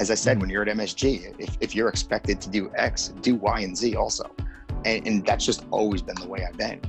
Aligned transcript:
as 0.00 0.10
I 0.10 0.14
said, 0.14 0.40
when 0.40 0.48
you're 0.48 0.62
at 0.62 0.74
MSG, 0.74 1.34
if, 1.38 1.58
if 1.60 1.74
you're 1.74 1.90
expected 1.90 2.40
to 2.40 2.48
do 2.48 2.72
X, 2.74 3.08
do 3.20 3.34
Y 3.34 3.60
and 3.60 3.76
Z 3.76 3.96
also. 3.96 4.34
And, 4.86 5.06
and 5.06 5.26
that's 5.26 5.44
just 5.44 5.66
always 5.70 6.00
been 6.00 6.14
the 6.14 6.26
way 6.26 6.42
I've 6.48 6.56
been. 6.56 6.80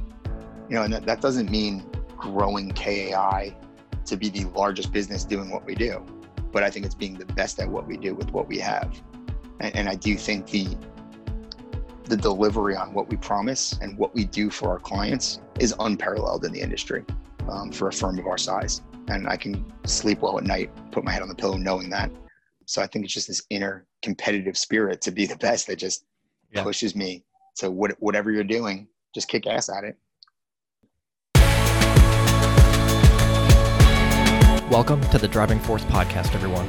You 0.70 0.76
know, 0.76 0.84
and 0.84 0.93
that, 0.93 1.06
that 1.06 1.19
doesn't 1.19 1.51
mean 1.51 1.85
growing 2.16 2.71
KAI 2.71 3.53
to 4.05 4.16
be 4.16 4.29
the 4.29 4.45
largest 4.58 4.93
business 4.93 5.25
doing 5.25 5.51
what 5.51 5.66
we 5.66 5.75
do, 5.75 6.05
but 6.53 6.63
I 6.63 6.69
think 6.69 6.85
it's 6.85 6.95
being 6.95 7.16
the 7.16 7.25
best 7.25 7.59
at 7.59 7.67
what 7.67 7.85
we 7.85 7.97
do 7.97 8.16
with 8.16 8.32
what 8.32 8.47
we 8.47 8.59
have. 8.59 9.02
And, 9.59 9.75
and 9.75 9.89
I 9.89 9.96
do 9.96 10.16
think 10.16 10.48
the 10.48 10.78
the 12.05 12.18
delivery 12.18 12.75
on 12.75 12.93
what 12.93 13.09
we 13.09 13.16
promise 13.16 13.78
and 13.82 13.98
what 13.98 14.14
we 14.14 14.25
do 14.25 14.50
for 14.50 14.70
our 14.70 14.80
clients 14.80 15.39
is 15.59 15.73
unparalleled 15.80 16.43
in 16.43 16.52
the 16.52 16.59
industry 16.59 17.05
um, 17.50 17.71
for 17.71 17.88
a 17.88 17.93
firm 17.93 18.20
of 18.20 18.28
our 18.28 18.38
size. 18.38 18.82
And 19.07 19.30
I 19.30 19.38
can 19.38 19.66
sleep 19.86 20.20
well 20.20 20.38
at 20.38 20.43
night, 20.43 20.71
put 20.91 21.05
my 21.05 21.12
head 21.12 21.21
on 21.21 21.30
the 21.30 21.36
pillow 21.36 21.55
knowing 21.55 21.89
that. 21.91 22.12
So 22.72 22.82
I 22.82 22.88
think 22.88 23.04
it's 23.04 23.14
just 23.14 23.28
this 23.28 23.44
inner 23.50 23.86
competitive 24.02 24.58
spirit 24.58 25.02
to 25.02 25.12
be 25.12 25.26
the 25.26 25.36
best 25.36 25.68
that 25.68 25.76
just 25.76 26.05
yeah. 26.54 26.64
pushes 26.64 26.95
me 26.95 27.22
to 27.58 27.70
what, 27.70 27.91
whatever 28.00 28.32
you're 28.32 28.45
doing, 28.45 28.88
just 29.14 29.28
kick 29.28 29.45
ass 29.45 29.68
at 29.68 29.84
it. 29.84 29.98
Welcome 34.72 35.02
to 35.09 35.18
the 35.18 35.28
Driving 35.28 35.59
Force 35.59 35.84
Podcast, 35.84 36.34
everyone. 36.34 36.66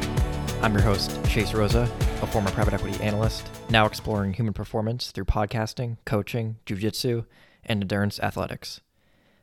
I'm 0.60 0.72
your 0.72 0.82
host, 0.82 1.24
Chase 1.26 1.54
Rosa, 1.54 1.82
a 2.20 2.26
former 2.26 2.50
private 2.50 2.74
equity 2.74 3.00
analyst, 3.00 3.48
now 3.70 3.86
exploring 3.86 4.32
human 4.32 4.54
performance 4.54 5.12
through 5.12 5.26
podcasting, 5.26 5.98
coaching, 6.04 6.56
jujitsu, 6.66 7.26
and 7.64 7.80
endurance 7.80 8.18
athletics. 8.18 8.80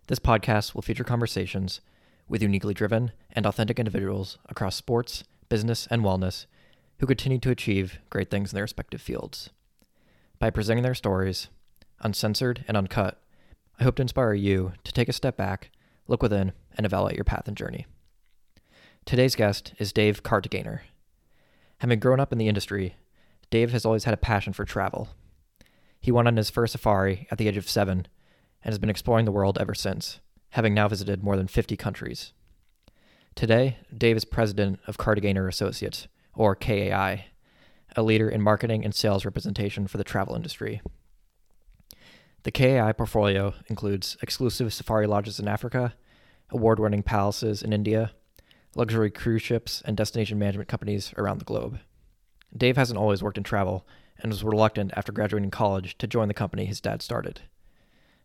This 0.08 0.20
podcast 0.20 0.76
will 0.76 0.82
feature 0.82 1.06
conversations 1.06 1.80
with 2.28 2.42
uniquely 2.42 2.74
driven 2.74 3.14
and 3.32 3.46
authentic 3.46 3.80
individuals 3.80 4.38
across 4.50 4.76
sports, 4.76 5.24
business, 5.48 5.88
and 5.90 6.04
wellness 6.04 6.46
who 7.00 7.08
continue 7.08 7.40
to 7.40 7.52
achieve 7.52 8.00
great 8.10 8.30
things 8.30 8.52
in 8.52 8.56
their 8.56 8.64
respective 8.64 9.02
fields. 9.02 9.50
By 10.38 10.50
presenting 10.50 10.84
their 10.84 10.96
stories, 10.96 11.48
uncensored 12.02 12.64
and 12.68 12.78
uncut, 12.78 13.22
I 13.80 13.84
hope 13.84 13.96
to 13.96 14.02
inspire 14.02 14.34
you 14.34 14.74
to 14.84 14.92
take 14.92 15.10
a 15.10 15.14
step 15.14 15.38
back, 15.38 15.72
look 16.08 16.22
within, 16.22 16.54
and 16.78 16.86
evaluate 16.86 17.16
your 17.16 17.24
path 17.24 17.48
and 17.48 17.56
journey. 17.56 17.86
Today's 19.06 19.36
guest 19.36 19.74
is 19.80 19.94
Dave 19.94 20.24
Kartagener. 20.24 20.82
Having 21.80 22.00
grown 22.00 22.20
up 22.20 22.32
in 22.32 22.38
the 22.38 22.50
industry, 22.50 22.96
Dave 23.50 23.72
has 23.72 23.86
always 23.86 24.04
had 24.04 24.14
a 24.14 24.18
passion 24.18 24.54
for 24.54 24.66
travel. 24.66 25.10
He 26.00 26.12
went 26.12 26.28
on 26.28 26.38
his 26.38 26.50
first 26.50 26.74
safari 26.74 27.28
at 27.32 27.38
the 27.38 27.48
age 27.48 27.58
of 27.58 27.70
seven 27.70 28.08
and 28.64 28.74
has 28.74 28.80
been 28.80 28.90
exploring 28.90 29.26
the 29.26 29.32
world 29.32 29.58
ever 29.58 29.74
since, 29.74 30.20
having 30.50 30.74
now 30.74 30.88
visited 30.88 31.24
more 31.24 31.38
than 31.38 31.48
50 31.48 31.78
countries. 31.78 32.34
Today, 33.36 33.78
Dave 33.98 34.18
is 34.18 34.26
president 34.26 34.80
of 34.86 34.98
Kartagener 34.98 35.48
Associates, 35.48 36.08
or 36.40 36.56
KAI, 36.56 37.26
a 37.98 38.02
leader 38.02 38.30
in 38.30 38.42
marketing 38.42 38.86
and 38.86 38.96
sales 38.96 39.26
representation 39.26 39.88
for 39.88 39.98
the 39.98 40.06
travel 40.06 40.36
industry. 40.36 40.82
The 42.44 42.52
KAI 42.52 42.94
portfolio 42.94 43.54
includes 43.68 44.16
exclusive 44.22 44.74
safari 44.74 45.06
lodges 45.06 45.42
in 45.42 45.50
Africa, 45.50 45.96
award 46.50 46.80
winning 46.80 47.04
palaces 47.04 47.62
in 47.62 47.74
India, 47.74 48.14
luxury 48.74 49.12
cruise 49.12 49.42
ships, 49.42 49.82
and 49.84 49.98
destination 49.98 50.40
management 50.40 50.70
companies 50.70 51.14
around 51.18 51.40
the 51.40 51.46
globe. 51.46 51.80
Dave 52.56 52.78
hasn't 52.78 52.98
always 52.98 53.22
worked 53.22 53.38
in 53.38 53.44
travel 53.44 53.86
and 54.20 54.32
was 54.32 54.42
reluctant 54.42 54.94
after 54.96 55.12
graduating 55.12 55.52
college 55.52 55.98
to 55.98 56.08
join 56.08 56.30
the 56.30 56.34
company 56.34 56.64
his 56.64 56.80
dad 56.80 57.02
started. 57.02 57.42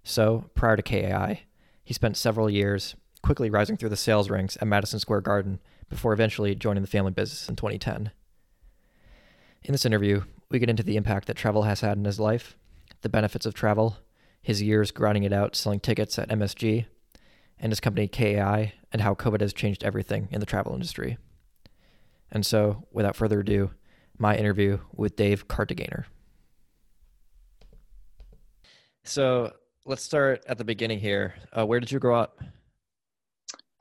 So, 0.05 0.45
prior 0.55 0.77
to 0.77 0.83
KAI, 0.83 1.43
he 1.83 1.93
spent 1.93 2.17
several 2.17 2.49
years 2.49 2.95
quickly 3.23 3.51
rising 3.51 3.77
through 3.77 3.89
the 3.89 3.97
sales 3.97 4.31
ranks 4.31 4.57
at 4.61 4.69
Madison 4.69 5.01
Square 5.01 5.23
Garden 5.23 5.59
before 5.89 6.13
eventually 6.13 6.55
joining 6.55 6.83
the 6.83 6.89
family 6.89 7.13
business 7.13 7.49
in 7.49 7.57
2010. 7.57 8.11
In 9.63 9.73
this 9.73 9.87
interview, 9.87 10.23
we 10.51 10.59
get 10.59 10.71
into 10.71 10.83
the 10.83 10.97
impact 10.97 11.27
that 11.27 11.37
travel 11.37 11.63
has 11.63 11.81
had 11.81 11.97
in 11.97 12.05
his 12.05 12.21
life, 12.21 12.57
the 13.01 13.09
benefits 13.09 13.47
of 13.47 13.55
travel, 13.55 13.97
his 14.43 14.63
years 14.63 14.91
grinding 14.91 15.25
it 15.25 15.33
out 15.33 15.57
selling 15.57 15.81
tickets 15.81 16.19
at 16.19 16.29
MSG, 16.29 16.87
and 17.59 17.73
his 17.73 17.81
company 17.81 18.09
KAI 18.09 18.75
and 18.93 19.03
how 19.03 19.15
COVID 19.15 19.41
has 19.41 19.53
changed 19.53 19.83
everything 19.83 20.29
in 20.31 20.41
the 20.41 20.47
travel 20.47 20.75
industry. 20.75 21.17
And 22.31 22.45
so, 22.45 22.87
without 22.93 23.17
further 23.17 23.41
ado, 23.41 23.71
my 24.19 24.37
interview 24.37 24.79
with 24.93 25.17
Dave 25.17 25.49
Kartagener. 25.49 26.05
So, 29.03 29.53
let's 29.87 30.03
start 30.03 30.45
at 30.47 30.59
the 30.59 30.65
beginning 30.65 30.99
here. 30.99 31.35
Uh, 31.57 31.65
where 31.65 31.81
did 31.81 31.91
you 31.91 31.99
grow 31.99 32.19
up? 32.19 32.41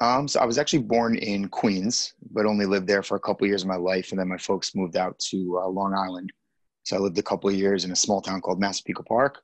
Um, 0.01 0.27
so 0.27 0.39
I 0.39 0.45
was 0.45 0.57
actually 0.57 0.83
born 0.83 1.15
in 1.15 1.47
Queens, 1.47 2.13
but 2.31 2.45
only 2.45 2.65
lived 2.65 2.87
there 2.87 3.03
for 3.03 3.15
a 3.15 3.19
couple 3.19 3.45
of 3.45 3.49
years 3.49 3.61
of 3.61 3.67
my 3.67 3.75
life, 3.75 4.11
and 4.11 4.19
then 4.19 4.27
my 4.27 4.37
folks 4.37 4.75
moved 4.75 4.97
out 4.97 5.17
to 5.29 5.59
uh, 5.63 5.67
Long 5.67 5.93
Island. 5.93 6.31
So 6.83 6.97
I 6.97 6.99
lived 6.99 7.17
a 7.17 7.23
couple 7.23 7.49
of 7.49 7.55
years 7.55 7.85
in 7.85 7.91
a 7.91 7.95
small 7.95 8.21
town 8.21 8.41
called 8.41 8.59
Massapequa 8.59 9.03
Park, 9.05 9.41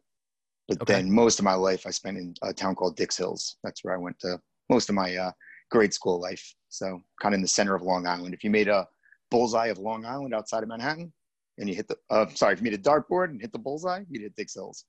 but 0.67 0.81
okay. 0.81 0.93
then 0.93 1.11
most 1.11 1.39
of 1.39 1.45
my 1.45 1.53
life 1.53 1.85
I 1.87 1.91
spent 1.91 2.17
in 2.17 2.33
a 2.41 2.53
town 2.53 2.75
called 2.75 2.97
Dix 2.97 3.15
Hills. 3.15 3.57
That's 3.63 3.83
where 3.83 3.93
I 3.93 3.97
went 3.97 4.19
to 4.19 4.39
most 4.69 4.89
of 4.89 4.95
my 4.95 5.15
uh, 5.15 5.31
grade 5.71 5.93
school 5.93 6.19
life. 6.19 6.53
So 6.69 7.01
kind 7.21 7.33
of 7.33 7.37
in 7.37 7.41
the 7.41 7.47
center 7.47 7.75
of 7.75 7.81
Long 7.81 8.05
Island. 8.05 8.33
If 8.33 8.43
you 8.43 8.49
made 8.49 8.67
a 8.67 8.87
bullseye 9.31 9.67
of 9.67 9.77
Long 9.77 10.05
Island 10.05 10.33
outside 10.33 10.63
of 10.63 10.69
Manhattan, 10.69 11.13
and 11.57 11.69
you 11.69 11.75
hit 11.75 11.87
the 11.87 11.97
uh, 12.09 12.25
sorry, 12.33 12.53
if 12.53 12.59
you 12.59 12.63
made 12.63 12.73
a 12.73 12.77
dartboard 12.77 13.25
and 13.29 13.41
hit 13.41 13.51
the 13.51 13.59
bullseye, 13.59 14.03
you'd 14.09 14.23
hit 14.23 14.35
Dix 14.35 14.55
Hills. 14.55 14.85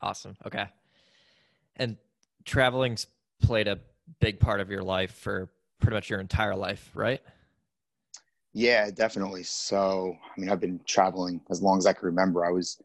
Awesome. 0.00 0.34
Okay. 0.46 0.66
And 1.76 1.96
traveling's 2.44 3.06
played 3.40 3.68
a 3.68 3.78
big 4.20 4.40
part 4.40 4.60
of 4.60 4.70
your 4.70 4.82
life 4.82 5.12
for 5.12 5.48
pretty 5.80 5.94
much 5.94 6.10
your 6.10 6.20
entire 6.20 6.56
life, 6.56 6.90
right? 6.94 7.20
Yeah, 8.52 8.90
definitely. 8.90 9.42
So, 9.42 10.16
I 10.24 10.40
mean, 10.40 10.48
I've 10.48 10.60
been 10.60 10.80
traveling 10.86 11.40
as 11.50 11.60
long 11.60 11.78
as 11.78 11.86
I 11.86 11.92
can 11.92 12.06
remember. 12.06 12.46
I 12.46 12.50
was 12.50 12.80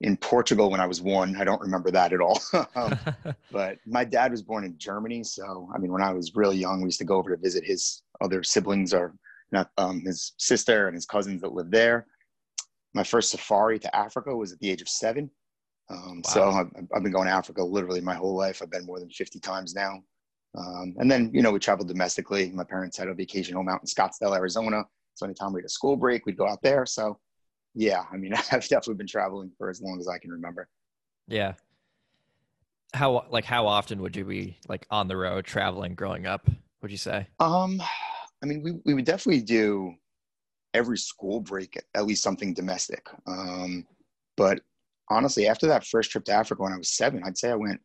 in 0.00 0.16
Portugal 0.16 0.70
when 0.70 0.80
I 0.80 0.86
was 0.86 1.02
one. 1.02 1.36
I 1.36 1.44
don't 1.44 1.60
remember 1.60 1.90
that 1.90 2.12
at 2.12 2.20
all. 2.20 2.40
um, 2.76 2.98
but 3.52 3.78
my 3.86 4.04
dad 4.04 4.30
was 4.30 4.42
born 4.42 4.64
in 4.64 4.76
Germany, 4.78 5.22
so 5.22 5.68
I 5.74 5.78
mean, 5.78 5.92
when 5.92 6.02
I 6.02 6.12
was 6.12 6.34
really 6.34 6.56
young, 6.56 6.80
we 6.80 6.86
used 6.86 6.98
to 6.98 7.04
go 7.04 7.16
over 7.16 7.30
to 7.30 7.36
visit 7.40 7.64
his 7.64 8.02
other 8.20 8.42
siblings 8.42 8.94
or 8.94 9.14
not 9.52 9.70
um, 9.76 10.00
his 10.00 10.32
sister 10.38 10.88
and 10.88 10.94
his 10.94 11.06
cousins 11.06 11.42
that 11.42 11.52
lived 11.52 11.70
there. 11.70 12.06
My 12.94 13.04
first 13.04 13.30
safari 13.30 13.78
to 13.80 13.96
Africa 13.96 14.34
was 14.34 14.52
at 14.52 14.58
the 14.60 14.70
age 14.70 14.82
of 14.82 14.88
seven. 14.88 15.30
Um, 15.90 16.22
wow. 16.24 16.30
So 16.30 16.50
I've, 16.50 16.70
I've, 16.94 17.02
been 17.02 17.12
going 17.12 17.26
to 17.26 17.32
Africa 17.34 17.62
literally 17.62 18.00
my 18.00 18.14
whole 18.14 18.34
life. 18.34 18.62
I've 18.62 18.70
been 18.70 18.86
more 18.86 18.98
than 18.98 19.10
50 19.10 19.40
times 19.40 19.74
now. 19.74 20.02
Um, 20.56 20.94
and 20.98 21.10
then, 21.10 21.30
you 21.32 21.42
know, 21.42 21.50
we 21.50 21.58
traveled 21.58 21.88
domestically. 21.88 22.50
My 22.50 22.64
parents 22.64 22.96
had 22.96 23.08
a 23.08 23.14
vacation 23.14 23.54
home 23.54 23.68
out 23.68 23.80
in 23.80 23.86
Scottsdale, 23.86 24.36
Arizona. 24.36 24.84
So 25.14 25.26
anytime 25.26 25.52
we 25.52 25.60
had 25.60 25.66
a 25.66 25.70
school 25.70 25.96
break, 25.96 26.26
we'd 26.26 26.36
go 26.36 26.48
out 26.48 26.62
there. 26.62 26.84
So 26.86 27.18
yeah, 27.74 28.04
I 28.12 28.16
mean, 28.16 28.34
I've 28.52 28.68
definitely 28.68 28.94
been 28.94 29.06
traveling 29.06 29.50
for 29.56 29.70
as 29.70 29.80
long 29.80 29.98
as 29.98 30.08
I 30.08 30.18
can 30.18 30.30
remember. 30.30 30.68
Yeah. 31.28 31.54
How 32.94 33.24
like 33.30 33.46
how 33.46 33.66
often 33.66 34.02
would 34.02 34.14
you 34.14 34.24
be 34.24 34.58
like 34.68 34.86
on 34.90 35.08
the 35.08 35.16
road 35.16 35.46
traveling 35.46 35.94
growing 35.94 36.26
up? 36.26 36.46
Would 36.82 36.90
you 36.90 36.98
say? 36.98 37.26
Um, 37.40 37.82
I 38.42 38.46
mean, 38.46 38.62
we 38.62 38.72
we 38.84 38.92
would 38.92 39.06
definitely 39.06 39.40
do 39.40 39.94
every 40.74 40.98
school 40.98 41.40
break 41.40 41.80
at 41.94 42.04
least 42.04 42.22
something 42.22 42.52
domestic. 42.52 43.08
Um, 43.26 43.86
but 44.36 44.60
honestly, 45.08 45.48
after 45.48 45.66
that 45.68 45.86
first 45.86 46.10
trip 46.10 46.24
to 46.24 46.32
Africa 46.32 46.62
when 46.62 46.72
I 46.72 46.78
was 46.78 46.90
seven, 46.90 47.22
I'd 47.24 47.38
say 47.38 47.50
I 47.50 47.54
went 47.54 47.80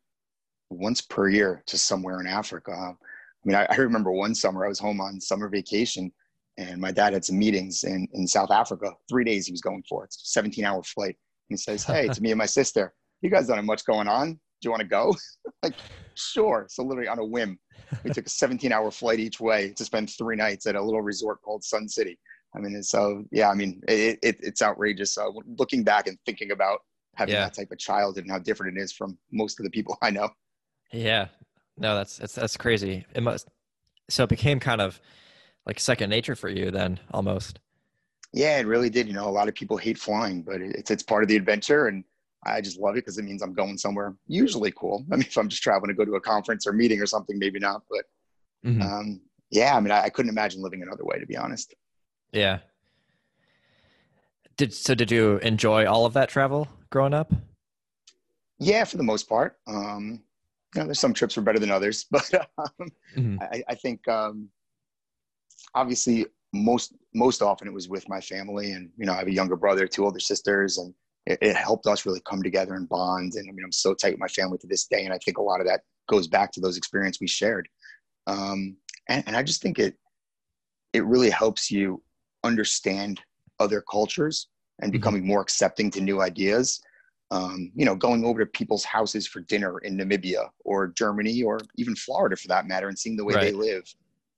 once 0.70 1.02
per 1.02 1.30
year 1.30 1.64
to 1.68 1.78
somewhere 1.78 2.20
in 2.20 2.28
Africa. 2.28 2.72
Um, 2.72 2.98
I 3.02 3.46
mean, 3.46 3.56
I, 3.56 3.68
I 3.70 3.76
remember 3.78 4.12
one 4.12 4.36
summer 4.36 4.66
I 4.66 4.70
was 4.70 4.80
home 4.80 5.00
on 5.00 5.22
summer 5.22 5.50
vacation 5.50 6.12
and 6.58 6.82
my 6.82 6.92
dad 6.92 7.14
had 7.14 7.24
some 7.24 7.38
meetings 7.38 7.84
in, 7.84 8.08
in 8.14 8.28
South 8.28 8.52
Africa. 8.52 8.92
Three 9.08 9.24
days 9.24 9.46
he 9.46 9.52
was 9.52 9.62
going 9.62 9.84
for. 9.88 10.04
It's 10.06 10.22
a 10.24 10.26
17 10.26 10.66
hour 10.66 10.82
flight. 10.84 11.16
And 11.50 11.58
he 11.58 11.58
says, 11.58 11.84
Hey, 11.84 12.08
to 12.08 12.22
me 12.22 12.32
and 12.32 12.38
my 12.38 12.46
sister, 12.46 12.94
you 13.22 13.30
guys 13.30 13.48
don't 13.48 13.58
have 13.58 13.66
much 13.66 13.86
going 13.86 14.08
on. 14.08 14.34
Do 14.34 14.40
you 14.64 14.72
want 14.72 14.82
to 14.82 14.88
go? 14.88 15.16
like, 15.64 15.76
sure. 16.16 16.66
So 16.70 16.84
literally 16.84 17.08
on 17.08 17.20
a 17.20 17.26
whim, 17.26 17.60
we 18.04 18.12
took 18.12 18.26
a 18.26 18.30
17 18.30 18.72
hour 18.72 18.92
flight 18.92 19.20
each 19.20 19.40
way 19.40 19.72
to 19.74 19.86
spend 19.86 20.10
three 20.10 20.36
nights 20.36 20.66
at 20.66 20.76
a 20.76 20.82
little 20.82 21.02
resort 21.02 21.42
called 21.42 21.64
Sun 21.64 21.88
City. 21.90 22.18
I 22.56 22.60
mean, 22.60 22.82
so 22.82 23.24
yeah, 23.32 23.50
I 23.50 23.54
mean, 23.54 23.82
it, 23.88 24.18
it, 24.24 24.38
it's 24.40 24.62
outrageous. 24.62 25.14
So 25.14 25.34
looking 25.58 25.84
back 25.84 26.08
and 26.08 26.18
thinking 26.26 26.52
about 26.52 26.80
having 27.16 27.36
yeah. 27.36 27.42
that 27.42 27.54
type 27.54 27.72
of 27.72 27.78
child 27.78 28.18
and 28.18 28.30
how 28.30 28.40
different 28.40 28.78
it 28.78 28.82
is 28.82 28.92
from 28.92 29.18
most 29.32 29.60
of 29.60 29.64
the 29.64 29.70
people 29.70 29.98
I 30.02 30.10
know. 30.10 30.30
Yeah, 30.92 31.28
no, 31.78 31.96
that's, 31.96 32.18
that's, 32.18 32.36
that's 32.36 32.58
crazy. 32.58 33.06
It 33.14 33.24
must, 33.24 33.48
so 34.10 34.24
it 34.24 34.30
became 34.30 34.60
kind 34.60 34.82
of 34.82 35.00
like 35.66 35.80
second 35.80 36.10
nature 36.10 36.36
for 36.36 36.50
you 36.50 36.72
then 36.72 37.00
almost. 37.12 37.60
Yeah, 38.34 38.58
it 38.58 38.68
really 38.68 38.90
did. 38.90 39.08
You 39.08 39.14
know, 39.14 39.28
a 39.28 39.32
lot 39.32 39.48
of 39.48 39.56
people 39.56 39.78
hate 39.78 39.98
flying, 39.98 40.42
but 40.42 40.62
it's 40.62 40.92
it's 40.92 41.04
part 41.04 41.24
of 41.24 41.30
the 41.30 41.36
adventure, 41.36 41.88
and 41.88 42.04
I 42.46 42.62
just 42.62 42.80
love 42.80 42.96
it 42.96 43.06
because 43.06 43.18
it 43.18 43.24
means 43.24 43.42
I'm 43.42 43.54
going 43.54 43.78
somewhere 43.78 44.16
usually 44.28 44.72
cool. 44.72 45.06
I 45.12 45.16
mean, 45.16 45.26
if 45.26 45.38
I'm 45.38 45.50
just 45.50 45.64
traveling 45.64 45.90
to 45.90 45.94
go 45.94 46.06
to 46.06 46.16
a 46.16 46.22
conference 46.22 46.68
or 46.68 46.74
meeting 46.74 47.02
or 47.02 47.06
something, 47.06 47.40
maybe 47.40 47.60
not. 47.60 47.84
But 47.90 48.06
mm-hmm. 48.70 48.82
um, 48.82 49.22
yeah, 49.50 49.76
I 49.76 49.80
mean, 49.80 49.92
I, 49.92 50.04
I 50.04 50.10
couldn't 50.10 50.30
imagine 50.30 50.62
living 50.62 50.84
another 50.84 51.06
way, 51.06 51.20
to 51.20 51.26
be 51.26 51.38
honest. 51.38 51.74
Yeah. 52.32 52.60
Did 54.58 54.74
so? 54.74 54.94
Did 54.94 55.12
you 55.12 55.38
enjoy 55.38 55.86
all 55.86 56.06
of 56.06 56.14
that 56.14 56.30
travel 56.30 56.68
growing 56.90 57.14
up? 57.14 57.32
Yeah, 58.60 58.84
for 58.84 58.98
the 58.98 59.04
most 59.04 59.30
part. 59.30 59.58
Um, 59.68 60.22
you 60.76 60.82
know, 60.82 60.88
there's 60.88 61.00
some 61.00 61.14
trips 61.14 61.36
were 61.36 61.44
better 61.44 61.60
than 61.60 61.72
others, 61.72 62.06
but 62.12 62.32
um, 62.34 62.92
mm-hmm. 63.16 63.38
I, 63.42 63.64
I, 63.70 63.76
think 63.76 64.08
um, 64.08 64.50
obviously 65.74 66.26
most 66.54 66.94
most 67.14 67.42
often 67.42 67.68
it 67.68 67.74
was 67.74 67.90
with 67.90 68.08
my 68.10 68.22
family, 68.22 68.72
and 68.72 68.90
you 68.98 69.06
know 69.06 69.14
I 69.14 69.18
have 69.18 69.28
a 69.28 69.34
younger 69.34 69.56
brother, 69.56 69.88
two 69.88 70.06
older 70.06 70.20
sisters, 70.20 70.78
and 70.78 70.94
it, 71.26 71.40
it 71.42 71.56
helped 71.56 71.88
us 71.88 72.06
really 72.06 72.22
come 72.28 72.44
together 72.44 72.76
and 72.76 72.88
bond. 72.90 73.34
And 73.36 73.50
I 73.50 73.52
mean 73.52 73.66
I'm 73.66 73.72
so 73.72 73.94
tight 73.94 74.14
with 74.14 74.20
my 74.20 74.28
family 74.28 74.58
to 74.60 74.68
this 74.68 74.86
day, 74.88 75.06
and 75.06 75.14
I 75.14 75.18
think 75.20 75.38
a 75.38 75.44
lot 75.44 75.62
of 75.62 75.68
that 75.68 75.82
goes 76.10 76.28
back 76.28 76.52
to 76.54 76.62
those 76.62 76.78
experiences 76.78 77.20
we 77.20 77.28
shared. 77.28 77.68
Um, 78.28 78.78
and, 79.10 79.24
and 79.28 79.36
I 79.36 79.44
just 79.44 79.62
think 79.62 79.80
it 79.80 79.96
it 80.94 81.06
really 81.06 81.30
helps 81.30 81.70
you 81.72 82.02
understand 82.44 83.22
other 83.60 83.84
cultures 83.90 84.48
and 84.82 84.92
mm-hmm. 84.92 85.00
becoming 85.00 85.26
more 85.26 85.42
accepting 85.42 85.92
to 85.92 86.02
new 86.02 86.22
ideas. 86.22 86.82
Um, 87.30 87.72
you 87.76 87.84
know, 87.84 87.96
going 87.96 88.24
over 88.24 88.40
to 88.40 88.46
people's 88.46 88.86
houses 88.86 89.28
for 89.28 89.42
dinner 89.42 89.80
in 89.80 89.98
Namibia 89.98 90.48
or 90.64 90.88
Germany 90.88 91.44
or 91.44 91.60
even 91.76 91.94
Florida 91.94 92.38
for 92.38 92.48
that 92.48 92.68
matter 92.68 92.88
and 92.88 92.98
seeing 92.98 93.18
the 93.18 93.26
way 93.26 93.34
right. 93.34 93.44
they 93.44 93.52
live, 93.52 93.84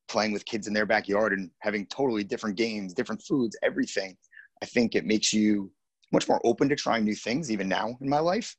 playing 0.07 0.33
with 0.33 0.45
kids 0.45 0.65
in 0.68 0.74
their 0.74 0.88
backyard 0.88 1.33
and 1.33 1.51
having 1.59 1.86
totally 1.86 2.24
different 2.24 2.56
games, 2.56 2.94
different 2.94 3.21
foods, 3.21 3.56
everything. 3.62 4.18
I 4.63 4.65
think 4.65 4.95
it 4.95 5.06
makes 5.06 5.31
you 5.31 5.71
much 6.12 6.27
more 6.27 6.41
open 6.44 6.68
to 6.69 6.75
trying 6.75 7.06
new 7.06 7.15
things, 7.15 7.51
even 7.51 7.68
now 7.68 7.95
in 8.01 8.09
my 8.09 8.19
life, 8.19 8.56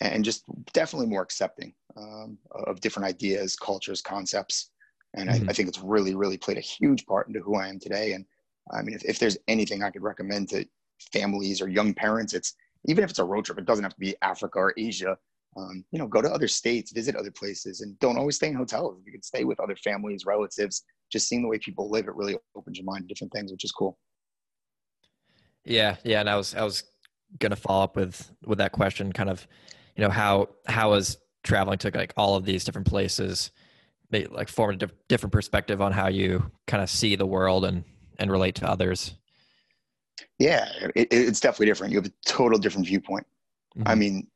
and 0.00 0.24
just 0.24 0.44
definitely 0.72 1.06
more 1.06 1.22
accepting 1.22 1.74
um, 1.96 2.38
of 2.52 2.80
different 2.80 3.06
ideas, 3.06 3.56
cultures, 3.56 4.00
concepts. 4.00 4.70
And 5.14 5.28
mm-hmm. 5.28 5.48
I, 5.48 5.50
I, 5.50 5.52
think 5.52 5.68
it's 5.68 5.80
really, 5.80 6.14
really 6.14 6.38
played 6.38 6.58
a 6.58 6.62
huge 6.62 7.06
part 7.06 7.28
into 7.28 7.40
who 7.40 7.56
I 7.56 7.68
am 7.68 7.78
today. 7.78 8.12
And 8.12 8.24
I 8.72 8.82
mean, 8.82 8.94
if, 8.94 9.04
if 9.04 9.18
there's 9.18 9.38
anything 9.48 9.82
I 9.82 9.90
could 9.90 10.02
recommend 10.02 10.48
to 10.50 10.66
families 11.12 11.60
or 11.60 11.68
young 11.68 11.94
parents, 11.94 12.34
it's 12.34 12.54
even 12.86 13.04
if 13.04 13.10
it's 13.10 13.18
a 13.18 13.24
road 13.24 13.44
trip, 13.44 13.58
it 13.58 13.66
doesn't 13.66 13.84
have 13.84 13.94
to 13.94 14.00
be 14.00 14.14
Africa 14.22 14.58
or 14.58 14.74
Asia. 14.76 15.16
Um, 15.56 15.84
you 15.90 15.98
know, 15.98 16.06
go 16.06 16.22
to 16.22 16.30
other 16.30 16.46
states, 16.46 16.92
visit 16.92 17.16
other 17.16 17.30
places, 17.30 17.80
and 17.80 17.98
don't 17.98 18.16
always 18.16 18.36
stay 18.36 18.48
in 18.48 18.54
hotels. 18.54 19.00
You 19.04 19.12
can 19.12 19.22
stay 19.22 19.44
with 19.44 19.58
other 19.60 19.76
families, 19.76 20.24
relatives. 20.24 20.84
Just 21.10 21.26
seeing 21.26 21.42
the 21.42 21.48
way 21.48 21.58
people 21.58 21.90
live, 21.90 22.06
it 22.06 22.14
really 22.14 22.36
opens 22.54 22.78
your 22.78 22.84
mind 22.84 23.08
to 23.08 23.08
different 23.12 23.32
things, 23.32 23.50
which 23.50 23.64
is 23.64 23.72
cool. 23.72 23.98
Yeah, 25.64 25.96
yeah, 26.04 26.20
and 26.20 26.30
I 26.30 26.36
was 26.36 26.54
I 26.54 26.62
was 26.62 26.84
gonna 27.38 27.56
follow 27.56 27.84
up 27.84 27.96
with 27.96 28.30
with 28.44 28.58
that 28.58 28.72
question, 28.72 29.12
kind 29.12 29.30
of, 29.30 29.46
you 29.96 30.04
know, 30.04 30.10
how 30.10 30.48
how 30.66 30.92
is 30.94 31.18
traveling 31.42 31.78
to 31.78 31.90
like 31.94 32.12
all 32.16 32.36
of 32.36 32.44
these 32.44 32.64
different 32.64 32.86
places, 32.86 33.50
like 34.12 34.48
form 34.48 34.74
a 34.74 34.76
diff- 34.76 35.08
different 35.08 35.32
perspective 35.32 35.80
on 35.80 35.92
how 35.92 36.08
you 36.08 36.50
kind 36.66 36.82
of 36.82 36.90
see 36.90 37.16
the 37.16 37.26
world 37.26 37.64
and 37.64 37.84
and 38.18 38.30
relate 38.30 38.54
to 38.56 38.68
others. 38.68 39.14
Yeah, 40.38 40.68
it, 40.94 41.08
it's 41.10 41.40
definitely 41.40 41.66
different. 41.66 41.92
You 41.92 41.98
have 41.98 42.06
a 42.06 42.12
total 42.26 42.58
different 42.58 42.86
viewpoint. 42.86 43.26
Mm-hmm. 43.76 43.88
I 43.88 43.94
mean, 43.94 44.26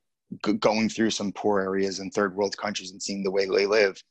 g- 0.45 0.55
going 0.55 0.89
through 0.89 1.11
some 1.11 1.33
poor 1.33 1.61
areas 1.61 2.01
in 2.01 2.11
third 2.11 2.35
world 2.35 2.57
countries 2.57 2.93
and 2.93 3.03
seeing 3.03 3.23
the 3.23 3.31
way 3.31 3.47
they 3.47 3.67
live, 3.67 4.03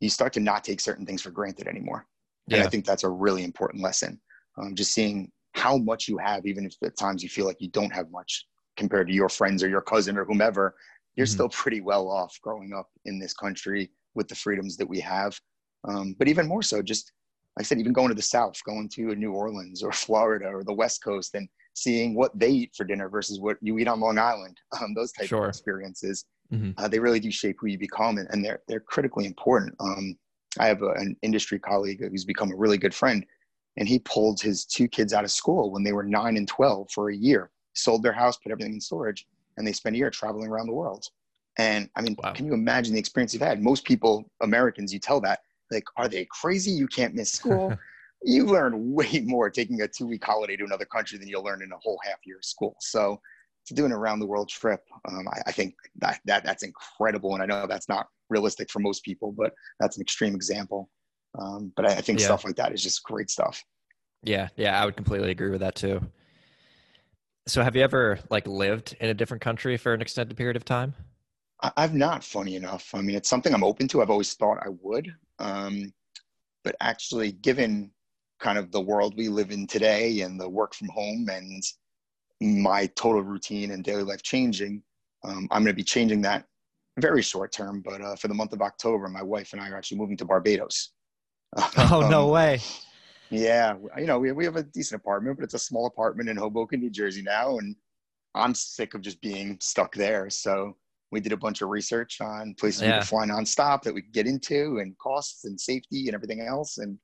you 0.00 0.10
start 0.10 0.32
to 0.34 0.40
not 0.40 0.64
take 0.64 0.80
certain 0.80 1.06
things 1.06 1.22
for 1.22 1.30
granted 1.30 1.66
anymore. 1.66 2.06
Yeah. 2.46 2.58
And 2.58 2.66
I 2.66 2.70
think 2.70 2.84
that's 2.84 3.04
a 3.04 3.08
really 3.08 3.44
important 3.44 3.82
lesson. 3.82 4.20
Um, 4.58 4.74
just 4.74 4.92
seeing 4.92 5.30
how 5.54 5.76
much 5.76 6.08
you 6.08 6.18
have, 6.18 6.46
even 6.46 6.66
if 6.66 6.74
at 6.84 6.96
times 6.96 7.22
you 7.22 7.28
feel 7.28 7.46
like 7.46 7.60
you 7.60 7.70
don't 7.70 7.92
have 7.92 8.10
much 8.10 8.46
compared 8.76 9.08
to 9.08 9.14
your 9.14 9.28
friends 9.28 9.62
or 9.62 9.68
your 9.68 9.80
cousin 9.80 10.16
or 10.18 10.24
whomever, 10.24 10.74
you're 11.16 11.26
mm-hmm. 11.26 11.32
still 11.32 11.48
pretty 11.48 11.80
well 11.80 12.08
off 12.08 12.38
growing 12.42 12.72
up 12.72 12.88
in 13.06 13.18
this 13.18 13.32
country 13.32 13.90
with 14.14 14.28
the 14.28 14.34
freedoms 14.34 14.76
that 14.76 14.88
we 14.88 15.00
have. 15.00 15.38
Um, 15.88 16.14
but 16.18 16.28
even 16.28 16.46
more 16.46 16.62
so, 16.62 16.82
just 16.82 17.12
like 17.56 17.64
I 17.64 17.66
said, 17.66 17.78
even 17.78 17.94
going 17.94 18.08
to 18.08 18.14
the 18.14 18.22
South, 18.22 18.62
going 18.64 18.88
to 18.90 19.14
New 19.14 19.32
Orleans 19.32 19.82
or 19.82 19.92
Florida 19.92 20.46
or 20.46 20.62
the 20.62 20.74
West 20.74 21.02
Coast 21.02 21.34
and 21.34 21.48
seeing 21.74 22.14
what 22.14 22.38
they 22.38 22.50
eat 22.50 22.74
for 22.76 22.84
dinner 22.84 23.08
versus 23.08 23.40
what 23.40 23.56
you 23.60 23.78
eat 23.78 23.88
on 23.88 24.00
Long 24.00 24.18
Island, 24.18 24.58
um, 24.80 24.94
those 24.94 25.12
type 25.12 25.28
sure. 25.28 25.44
of 25.44 25.48
experiences, 25.50 26.24
mm-hmm. 26.52 26.72
uh, 26.78 26.88
they 26.88 26.98
really 26.98 27.20
do 27.20 27.30
shape 27.30 27.56
who 27.60 27.68
you 27.68 27.78
become, 27.78 28.18
and, 28.18 28.28
and 28.30 28.44
they're 28.44 28.60
they're 28.68 28.80
critically 28.80 29.26
important. 29.26 29.74
Um, 29.80 30.16
I 30.58 30.66
have 30.66 30.82
a, 30.82 30.90
an 30.92 31.16
industry 31.22 31.58
colleague 31.58 32.00
who's 32.00 32.24
become 32.24 32.50
a 32.50 32.56
really 32.56 32.78
good 32.78 32.94
friend, 32.94 33.24
and 33.76 33.88
he 33.88 33.98
pulled 34.00 34.40
his 34.40 34.64
two 34.64 34.88
kids 34.88 35.12
out 35.12 35.24
of 35.24 35.30
school 35.30 35.70
when 35.70 35.82
they 35.82 35.92
were 35.92 36.02
nine 36.04 36.36
and 36.36 36.48
twelve 36.48 36.90
for 36.90 37.10
a 37.10 37.16
year, 37.16 37.50
sold 37.74 38.02
their 38.02 38.12
house, 38.12 38.36
put 38.36 38.52
everything 38.52 38.74
in 38.74 38.80
storage, 38.80 39.26
and 39.56 39.66
they 39.66 39.72
spent 39.72 39.96
a 39.96 39.98
year 39.98 40.10
traveling 40.10 40.48
around 40.48 40.66
the 40.66 40.74
world. 40.74 41.06
And 41.58 41.88
I 41.96 42.02
mean, 42.02 42.16
wow. 42.22 42.32
can 42.32 42.44
you 42.44 42.52
imagine 42.52 42.92
the 42.92 43.00
experience 43.00 43.32
you've 43.32 43.42
had? 43.42 43.62
Most 43.62 43.86
people, 43.86 44.30
Americans, 44.42 44.92
you 44.92 44.98
tell 44.98 45.22
that 45.22 45.40
like, 45.70 45.84
are 45.96 46.08
they 46.08 46.26
crazy? 46.30 46.70
You 46.70 46.86
can't 46.86 47.14
miss 47.14 47.32
school. 47.40 47.76
you 48.22 48.46
learn 48.46 48.92
way 48.92 49.22
more 49.24 49.50
taking 49.50 49.80
a 49.82 49.88
two 49.88 50.06
week 50.06 50.24
holiday 50.24 50.56
to 50.56 50.64
another 50.64 50.84
country 50.84 51.18
than 51.18 51.28
you'll 51.28 51.44
learn 51.44 51.62
in 51.62 51.72
a 51.72 51.78
whole 51.78 52.00
half 52.04 52.18
year 52.24 52.36
of 52.38 52.44
school. 52.44 52.76
So 52.80 53.20
to 53.66 53.74
do 53.74 53.84
an 53.84 53.92
around 53.92 54.20
the 54.20 54.26
world 54.26 54.48
trip, 54.48 54.80
um, 55.08 55.26
I, 55.28 55.42
I, 55.48 55.52
think 55.52 55.74
that, 55.96 56.20
that 56.24 56.44
that's 56.44 56.62
incredible. 56.62 57.34
And 57.34 57.42
I 57.42 57.46
know 57.46 57.66
that's 57.66 57.88
not 57.88 58.06
realistic 58.30 58.70
for 58.70 58.78
most 58.78 59.04
people, 59.04 59.32
but 59.32 59.52
that's 59.80 59.96
an 59.96 60.02
extreme 60.02 60.34
example. 60.34 60.88
Um, 61.38 61.72
but 61.76 61.86
I, 61.86 61.94
I 61.94 62.00
think 62.00 62.20
yeah. 62.20 62.26
stuff 62.26 62.44
like 62.44 62.56
that 62.56 62.72
is 62.72 62.82
just 62.82 63.02
great 63.02 63.30
stuff. 63.30 63.62
Yeah. 64.22 64.48
Yeah. 64.56 64.80
I 64.80 64.84
would 64.84 64.96
completely 64.96 65.30
agree 65.30 65.50
with 65.50 65.60
that 65.60 65.74
too. 65.74 66.00
So 67.48 67.62
have 67.62 67.76
you 67.76 67.82
ever 67.82 68.18
like 68.30 68.46
lived 68.46 68.96
in 69.00 69.08
a 69.08 69.14
different 69.14 69.40
country 69.40 69.76
for 69.76 69.94
an 69.94 70.00
extended 70.00 70.36
period 70.36 70.56
of 70.56 70.64
time? 70.64 70.94
I've 71.60 71.94
not, 71.94 72.22
funny 72.22 72.56
enough. 72.56 72.94
I 72.94 73.00
mean, 73.00 73.16
it's 73.16 73.28
something 73.28 73.54
I'm 73.54 73.64
open 73.64 73.88
to. 73.88 74.02
I've 74.02 74.10
always 74.10 74.34
thought 74.34 74.58
I 74.62 74.68
would. 74.82 75.14
Um, 75.38 75.92
but 76.64 76.76
actually, 76.80 77.32
given 77.32 77.90
kind 78.40 78.58
of 78.58 78.70
the 78.70 78.80
world 78.80 79.14
we 79.16 79.28
live 79.28 79.50
in 79.50 79.66
today 79.66 80.20
and 80.20 80.38
the 80.38 80.48
work 80.48 80.74
from 80.74 80.88
home 80.88 81.28
and 81.30 81.62
my 82.40 82.86
total 82.96 83.22
routine 83.22 83.70
and 83.70 83.82
daily 83.82 84.02
life 84.02 84.22
changing, 84.22 84.82
um, 85.24 85.48
I'm 85.50 85.62
going 85.62 85.72
to 85.72 85.76
be 85.76 85.82
changing 85.82 86.20
that 86.22 86.44
very 86.98 87.22
short 87.22 87.52
term. 87.52 87.80
But 87.80 88.02
uh, 88.02 88.16
for 88.16 88.28
the 88.28 88.34
month 88.34 88.52
of 88.52 88.60
October, 88.60 89.08
my 89.08 89.22
wife 89.22 89.52
and 89.52 89.62
I 89.62 89.70
are 89.70 89.76
actually 89.76 89.98
moving 89.98 90.16
to 90.18 90.24
Barbados. 90.24 90.90
Oh, 91.78 92.06
no 92.10 92.24
um, 92.24 92.30
way. 92.30 92.60
Yeah. 93.30 93.76
You 93.96 94.06
know, 94.06 94.18
we, 94.18 94.32
we 94.32 94.44
have 94.44 94.56
a 94.56 94.62
decent 94.62 95.00
apartment, 95.00 95.36
but 95.36 95.44
it's 95.44 95.54
a 95.54 95.58
small 95.58 95.86
apartment 95.86 96.28
in 96.28 96.36
Hoboken, 96.36 96.80
New 96.80 96.90
Jersey 96.90 97.22
now. 97.22 97.58
And 97.58 97.76
I'm 98.34 98.54
sick 98.54 98.94
of 98.94 99.00
just 99.00 99.20
being 99.22 99.56
stuck 99.60 99.94
there. 99.94 100.28
So 100.28 100.76
we 101.12 101.20
did 101.20 101.32
a 101.32 101.36
bunch 101.36 101.62
of 101.62 101.68
research 101.68 102.20
on 102.20 102.54
places 102.58 102.82
yeah. 102.82 102.94
we 102.94 102.98
could 102.98 103.08
fly 103.08 103.26
nonstop 103.26 103.82
that 103.82 103.94
we 103.94 104.02
could 104.02 104.12
get 104.12 104.26
into 104.26 104.78
and 104.78 104.96
costs 104.98 105.44
and 105.44 105.60
safety 105.60 106.06
and 106.06 106.14
everything 106.14 106.40
else. 106.40 106.78
And 106.78 106.98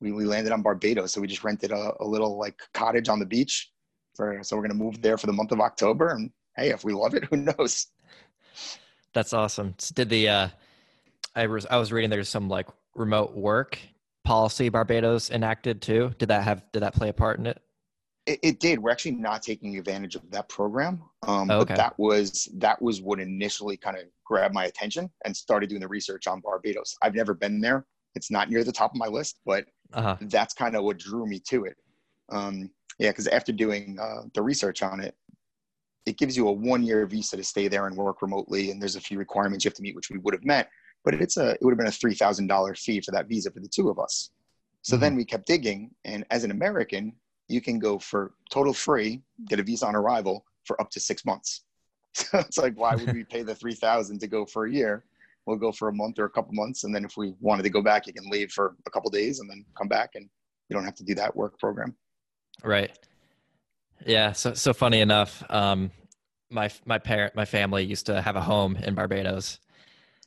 we, 0.00 0.12
we 0.12 0.24
landed 0.24 0.52
on 0.52 0.62
Barbados. 0.62 1.12
So 1.12 1.20
we 1.20 1.26
just 1.26 1.44
rented 1.44 1.72
a, 1.72 1.92
a 2.00 2.06
little 2.06 2.38
like 2.38 2.58
cottage 2.74 3.08
on 3.08 3.18
the 3.18 3.26
beach 3.26 3.70
for, 4.14 4.38
so 4.42 4.56
we're 4.56 4.62
going 4.62 4.78
to 4.78 4.84
move 4.84 5.02
there 5.02 5.18
for 5.18 5.26
the 5.26 5.32
month 5.32 5.52
of 5.52 5.60
October. 5.60 6.10
And 6.10 6.30
hey, 6.56 6.70
if 6.70 6.84
we 6.84 6.92
love 6.92 7.14
it, 7.14 7.24
who 7.30 7.36
knows? 7.36 7.86
That's 9.12 9.32
awesome. 9.32 9.74
Did 9.94 10.08
the, 10.08 10.28
uh, 10.28 10.48
I 11.34 11.46
was, 11.46 11.66
I 11.66 11.76
was 11.76 11.92
reading 11.92 12.10
there's 12.10 12.28
some 12.28 12.48
like 12.48 12.68
remote 12.94 13.34
work 13.34 13.78
policy 14.24 14.68
Barbados 14.68 15.30
enacted 15.30 15.82
too. 15.82 16.12
Did 16.18 16.28
that 16.28 16.44
have, 16.44 16.62
did 16.72 16.80
that 16.80 16.94
play 16.94 17.08
a 17.08 17.12
part 17.12 17.38
in 17.38 17.46
it? 17.46 17.60
It, 18.26 18.38
it, 18.42 18.60
did. 18.60 18.78
We're 18.78 18.90
actually 18.90 19.12
not 19.12 19.42
taking 19.42 19.78
advantage 19.78 20.14
of 20.14 20.30
that 20.30 20.48
program, 20.48 21.02
um, 21.26 21.50
oh, 21.50 21.60
okay. 21.60 21.72
but 21.72 21.76
that 21.76 21.98
was 21.98 22.48
that 22.58 22.80
was 22.80 23.00
what 23.00 23.18
initially 23.18 23.76
kind 23.76 23.96
of 23.96 24.04
grabbed 24.24 24.54
my 24.54 24.66
attention 24.66 25.10
and 25.24 25.36
started 25.36 25.70
doing 25.70 25.80
the 25.80 25.88
research 25.88 26.26
on 26.26 26.40
Barbados. 26.40 26.96
I've 27.02 27.14
never 27.14 27.34
been 27.34 27.60
there. 27.60 27.86
It's 28.14 28.30
not 28.30 28.50
near 28.50 28.62
the 28.62 28.72
top 28.72 28.92
of 28.92 28.98
my 28.98 29.06
list, 29.06 29.40
but 29.46 29.64
uh-huh. 29.94 30.16
that's 30.22 30.54
kind 30.54 30.76
of 30.76 30.84
what 30.84 30.98
drew 30.98 31.26
me 31.26 31.40
to 31.48 31.64
it. 31.64 31.76
Um, 32.30 32.70
yeah, 32.98 33.10
because 33.10 33.26
after 33.28 33.52
doing 33.52 33.98
uh, 34.00 34.22
the 34.34 34.42
research 34.42 34.82
on 34.82 35.00
it, 35.00 35.14
it 36.06 36.18
gives 36.18 36.36
you 36.36 36.48
a 36.48 36.52
one-year 36.52 37.06
visa 37.06 37.36
to 37.36 37.44
stay 37.44 37.68
there 37.68 37.86
and 37.86 37.96
work 37.96 38.20
remotely, 38.22 38.70
and 38.70 38.80
there's 38.80 38.96
a 38.96 39.00
few 39.00 39.18
requirements 39.18 39.64
you 39.64 39.70
have 39.70 39.76
to 39.76 39.82
meet, 39.82 39.96
which 39.96 40.10
we 40.10 40.18
would 40.18 40.34
have 40.34 40.44
met. 40.44 40.68
But 41.04 41.14
it's 41.14 41.38
a 41.38 41.52
it 41.52 41.58
would 41.62 41.70
have 41.70 41.78
been 41.78 41.86
a 41.86 41.92
three 41.92 42.14
thousand 42.14 42.46
dollar 42.46 42.74
fee 42.74 43.00
for 43.00 43.12
that 43.12 43.28
visa 43.28 43.50
for 43.50 43.60
the 43.60 43.68
two 43.68 43.88
of 43.88 43.98
us. 43.98 44.30
So 44.82 44.94
mm-hmm. 44.94 45.00
then 45.00 45.16
we 45.16 45.24
kept 45.24 45.46
digging, 45.46 45.90
and 46.04 46.26
as 46.30 46.44
an 46.44 46.50
American, 46.50 47.14
you 47.50 47.60
can 47.60 47.78
go 47.78 47.98
for 47.98 48.32
total 48.50 48.72
free, 48.72 49.22
get 49.48 49.60
a 49.60 49.62
visa 49.62 49.86
on 49.86 49.96
arrival 49.96 50.44
for 50.64 50.80
up 50.80 50.90
to 50.90 51.00
six 51.00 51.24
months. 51.24 51.62
So 52.12 52.38
it's 52.40 52.58
like, 52.58 52.76
why 52.76 52.96
would 52.96 53.12
we 53.12 53.22
pay 53.22 53.42
the 53.44 53.54
3000 53.62 54.18
to 54.18 54.26
go 54.26 54.44
for 54.44 54.66
a 54.66 54.72
year? 54.72 55.04
We'll 55.46 55.58
go 55.58 55.70
for 55.70 55.86
a 55.86 55.92
month 55.92 56.18
or 56.18 56.24
a 56.24 56.30
couple 56.30 56.52
months. 56.54 56.82
And 56.82 56.92
then 56.92 57.04
if 57.04 57.16
we 57.16 57.34
wanted 57.40 57.62
to 57.62 57.70
go 57.70 57.82
back, 57.82 58.08
you 58.08 58.12
can 58.12 58.28
leave 58.28 58.50
for 58.50 58.74
a 58.84 58.90
couple 58.90 59.10
days 59.10 59.38
and 59.38 59.48
then 59.48 59.64
come 59.78 59.86
back 59.86 60.16
and 60.16 60.28
you 60.68 60.74
don't 60.74 60.84
have 60.84 60.96
to 60.96 61.04
do 61.04 61.14
that 61.14 61.36
work 61.36 61.56
program. 61.60 61.94
Right. 62.64 62.98
Yeah. 64.04 64.32
So, 64.32 64.54
so 64.54 64.72
funny 64.72 65.00
enough, 65.00 65.44
um, 65.50 65.92
my, 66.50 66.68
my 66.84 66.98
parent, 66.98 67.36
my 67.36 67.44
family 67.44 67.84
used 67.84 68.06
to 68.06 68.20
have 68.20 68.34
a 68.34 68.40
home 68.40 68.74
in 68.74 68.96
Barbados. 68.96 69.60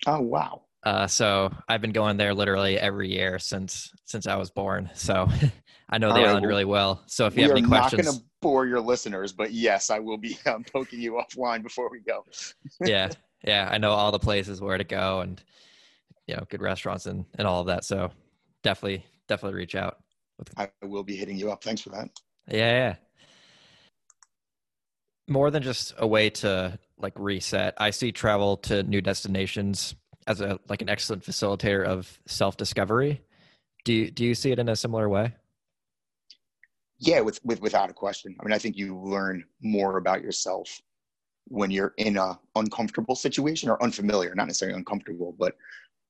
Oh, 0.07 0.21
wow. 0.21 0.61
Uh, 0.83 1.07
so 1.07 1.53
I've 1.69 1.81
been 1.81 1.93
going 1.93 2.17
there 2.17 2.33
literally 2.33 2.77
every 2.77 3.09
year 3.09 3.39
since 3.39 3.91
since 4.05 4.27
I 4.27 4.35
was 4.35 4.51
born. 4.51 4.89
So 4.93 5.29
I 5.89 5.97
know 5.97 6.09
the 6.09 6.15
right, 6.15 6.27
island 6.27 6.43
well, 6.43 6.49
really 6.49 6.65
well. 6.65 7.03
So 7.07 7.25
if 7.25 7.37
you 7.37 7.43
have 7.43 7.51
any 7.51 7.61
questions, 7.61 7.99
I'm 7.99 8.05
not 8.05 8.11
going 8.11 8.19
to 8.19 8.25
bore 8.41 8.65
your 8.65 8.81
listeners, 8.81 9.31
but 9.31 9.53
yes, 9.53 9.89
I 9.89 9.99
will 9.99 10.17
be 10.17 10.37
um, 10.45 10.63
poking 10.63 10.99
you 10.99 11.13
offline 11.13 11.63
before 11.63 11.89
we 11.89 12.01
go. 12.01 12.25
yeah, 12.81 13.09
yeah, 13.43 13.69
I 13.71 13.77
know 13.77 13.91
all 13.91 14.11
the 14.11 14.19
places 14.19 14.59
where 14.59 14.77
to 14.77 14.83
go 14.83 15.21
and 15.21 15.41
you 16.27 16.35
know 16.35 16.43
good 16.49 16.61
restaurants 16.61 17.05
and 17.05 17.25
and 17.37 17.47
all 17.47 17.61
of 17.61 17.67
that. 17.67 17.85
So 17.85 18.11
definitely 18.61 19.05
definitely 19.29 19.57
reach 19.57 19.75
out. 19.75 19.97
I 20.57 20.69
will 20.83 21.03
be 21.03 21.15
hitting 21.15 21.37
you 21.37 21.51
up. 21.51 21.63
Thanks 21.63 21.81
for 21.81 21.89
that. 21.91 22.09
Yeah, 22.49 22.71
yeah. 22.71 22.95
More 25.29 25.49
than 25.49 25.63
just 25.63 25.93
a 25.97 26.05
way 26.05 26.29
to 26.31 26.77
like 26.97 27.13
reset, 27.15 27.75
I 27.77 27.91
see 27.91 28.11
travel 28.11 28.57
to 28.57 28.83
new 28.83 28.99
destinations 28.99 29.95
as 30.27 30.41
a 30.41 30.59
like 30.69 30.81
an 30.81 30.89
excellent 30.89 31.23
facilitator 31.23 31.85
of 31.85 32.19
self 32.25 32.57
discovery. 32.57 33.21
Do 33.85 33.93
you, 33.93 34.11
do 34.11 34.23
you 34.23 34.33
see 34.33 34.51
it 34.51 34.59
in 34.59 34.69
a 34.69 34.75
similar 34.75 35.09
way? 35.09 35.33
yeah, 37.05 37.19
with, 37.19 37.39
with 37.43 37.61
without 37.61 37.89
a 37.89 37.93
question. 37.93 38.35
I 38.39 38.45
mean, 38.45 38.53
I 38.53 38.57
think 38.57 38.77
you 38.77 38.97
learn 38.97 39.43
more 39.61 39.97
about 39.97 40.21
yourself 40.21 40.81
when 41.47 41.69
you're 41.69 41.93
in 41.97 42.17
a 42.17 42.39
uncomfortable 42.55 43.15
situation 43.15 43.69
or 43.69 43.81
unfamiliar, 43.83 44.33
not 44.35 44.47
necessarily 44.47 44.77
uncomfortable, 44.77 45.35
but 45.37 45.55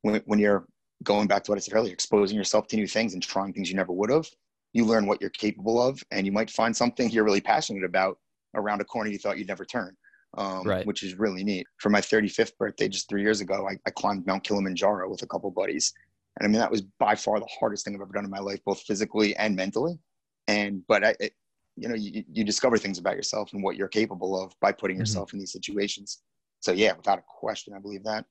when, 0.04 0.22
when 0.26 0.38
you're 0.38 0.66
going 1.02 1.28
back 1.28 1.44
to 1.44 1.52
what 1.52 1.58
I 1.58 1.62
said 1.62 1.74
earlier, 1.74 1.94
exposing 1.94 2.38
yourself 2.38 2.68
to 2.68 2.76
new 2.76 2.88
things 2.88 3.16
and 3.16 3.24
trying 3.24 3.54
things 3.54 3.70
you 3.70 3.76
never 3.76 3.92
would 3.92 4.12
have, 4.12 4.28
you 4.74 4.86
learn 4.86 5.08
what 5.08 5.20
you're 5.20 5.32
capable 5.32 5.82
of, 5.82 6.04
and 6.12 6.26
you 6.28 6.32
might 6.32 6.52
find 6.52 6.76
something 6.76 7.10
you're 7.10 7.24
really 7.24 7.42
passionate 7.42 7.84
about 7.84 8.20
around 8.54 8.80
a 8.80 8.86
corner 8.86 9.10
you 9.10 9.18
thought 9.18 9.40
you'd 9.40 9.48
never 9.48 9.66
turn, 9.66 9.96
um, 10.38 10.64
right. 10.64 10.86
which 10.86 11.04
is 11.04 11.16
really 11.20 11.44
neat. 11.44 11.68
For 11.78 11.90
my 11.90 12.02
35th 12.02 12.58
birthday, 12.58 12.88
just 12.88 13.10
three 13.10 13.22
years 13.22 13.42
ago, 13.42 13.68
I, 13.70 13.78
I 13.86 13.92
climbed 13.92 14.26
Mount 14.26 14.44
Kilimanjaro 14.44 15.10
with 15.10 15.22
a 15.22 15.28
couple 15.28 15.52
buddies, 15.52 15.94
and 16.40 16.48
I 16.48 16.50
mean 16.50 16.60
that 16.60 16.72
was 16.72 16.82
by 16.82 17.16
far 17.16 17.40
the 17.40 17.48
hardest 17.60 17.86
thing 17.86 17.96
I've 17.96 18.02
ever 18.02 18.14
done 18.14 18.26
in 18.26 18.32
my 18.32 18.40
life, 18.40 18.60
both 18.66 18.82
physically 18.82 19.36
and 19.36 19.56
mentally. 19.56 20.00
And 20.48 20.84
but 20.88 21.04
I, 21.04 21.16
it, 21.20 21.34
you 21.76 21.88
know, 21.88 21.96
you, 21.96 22.24
you 22.32 22.44
discover 22.44 22.78
things 22.78 22.98
about 22.98 23.16
yourself 23.16 23.54
and 23.54 23.64
what 23.64 23.76
you're 23.76 23.88
capable 23.88 24.42
of 24.42 24.54
by 24.60 24.72
putting 24.72 24.96
mm-hmm. 24.96 25.02
yourself 25.02 25.30
mm-hmm. 25.30 25.38
in 25.38 25.40
these 25.42 25.52
situations. 25.52 26.22
So 26.60 26.72
yeah, 26.72 26.94
without 26.94 27.20
a 27.20 27.24
question, 27.28 27.74
I 27.74 27.80
believe 27.80 28.04
that. 28.04 28.26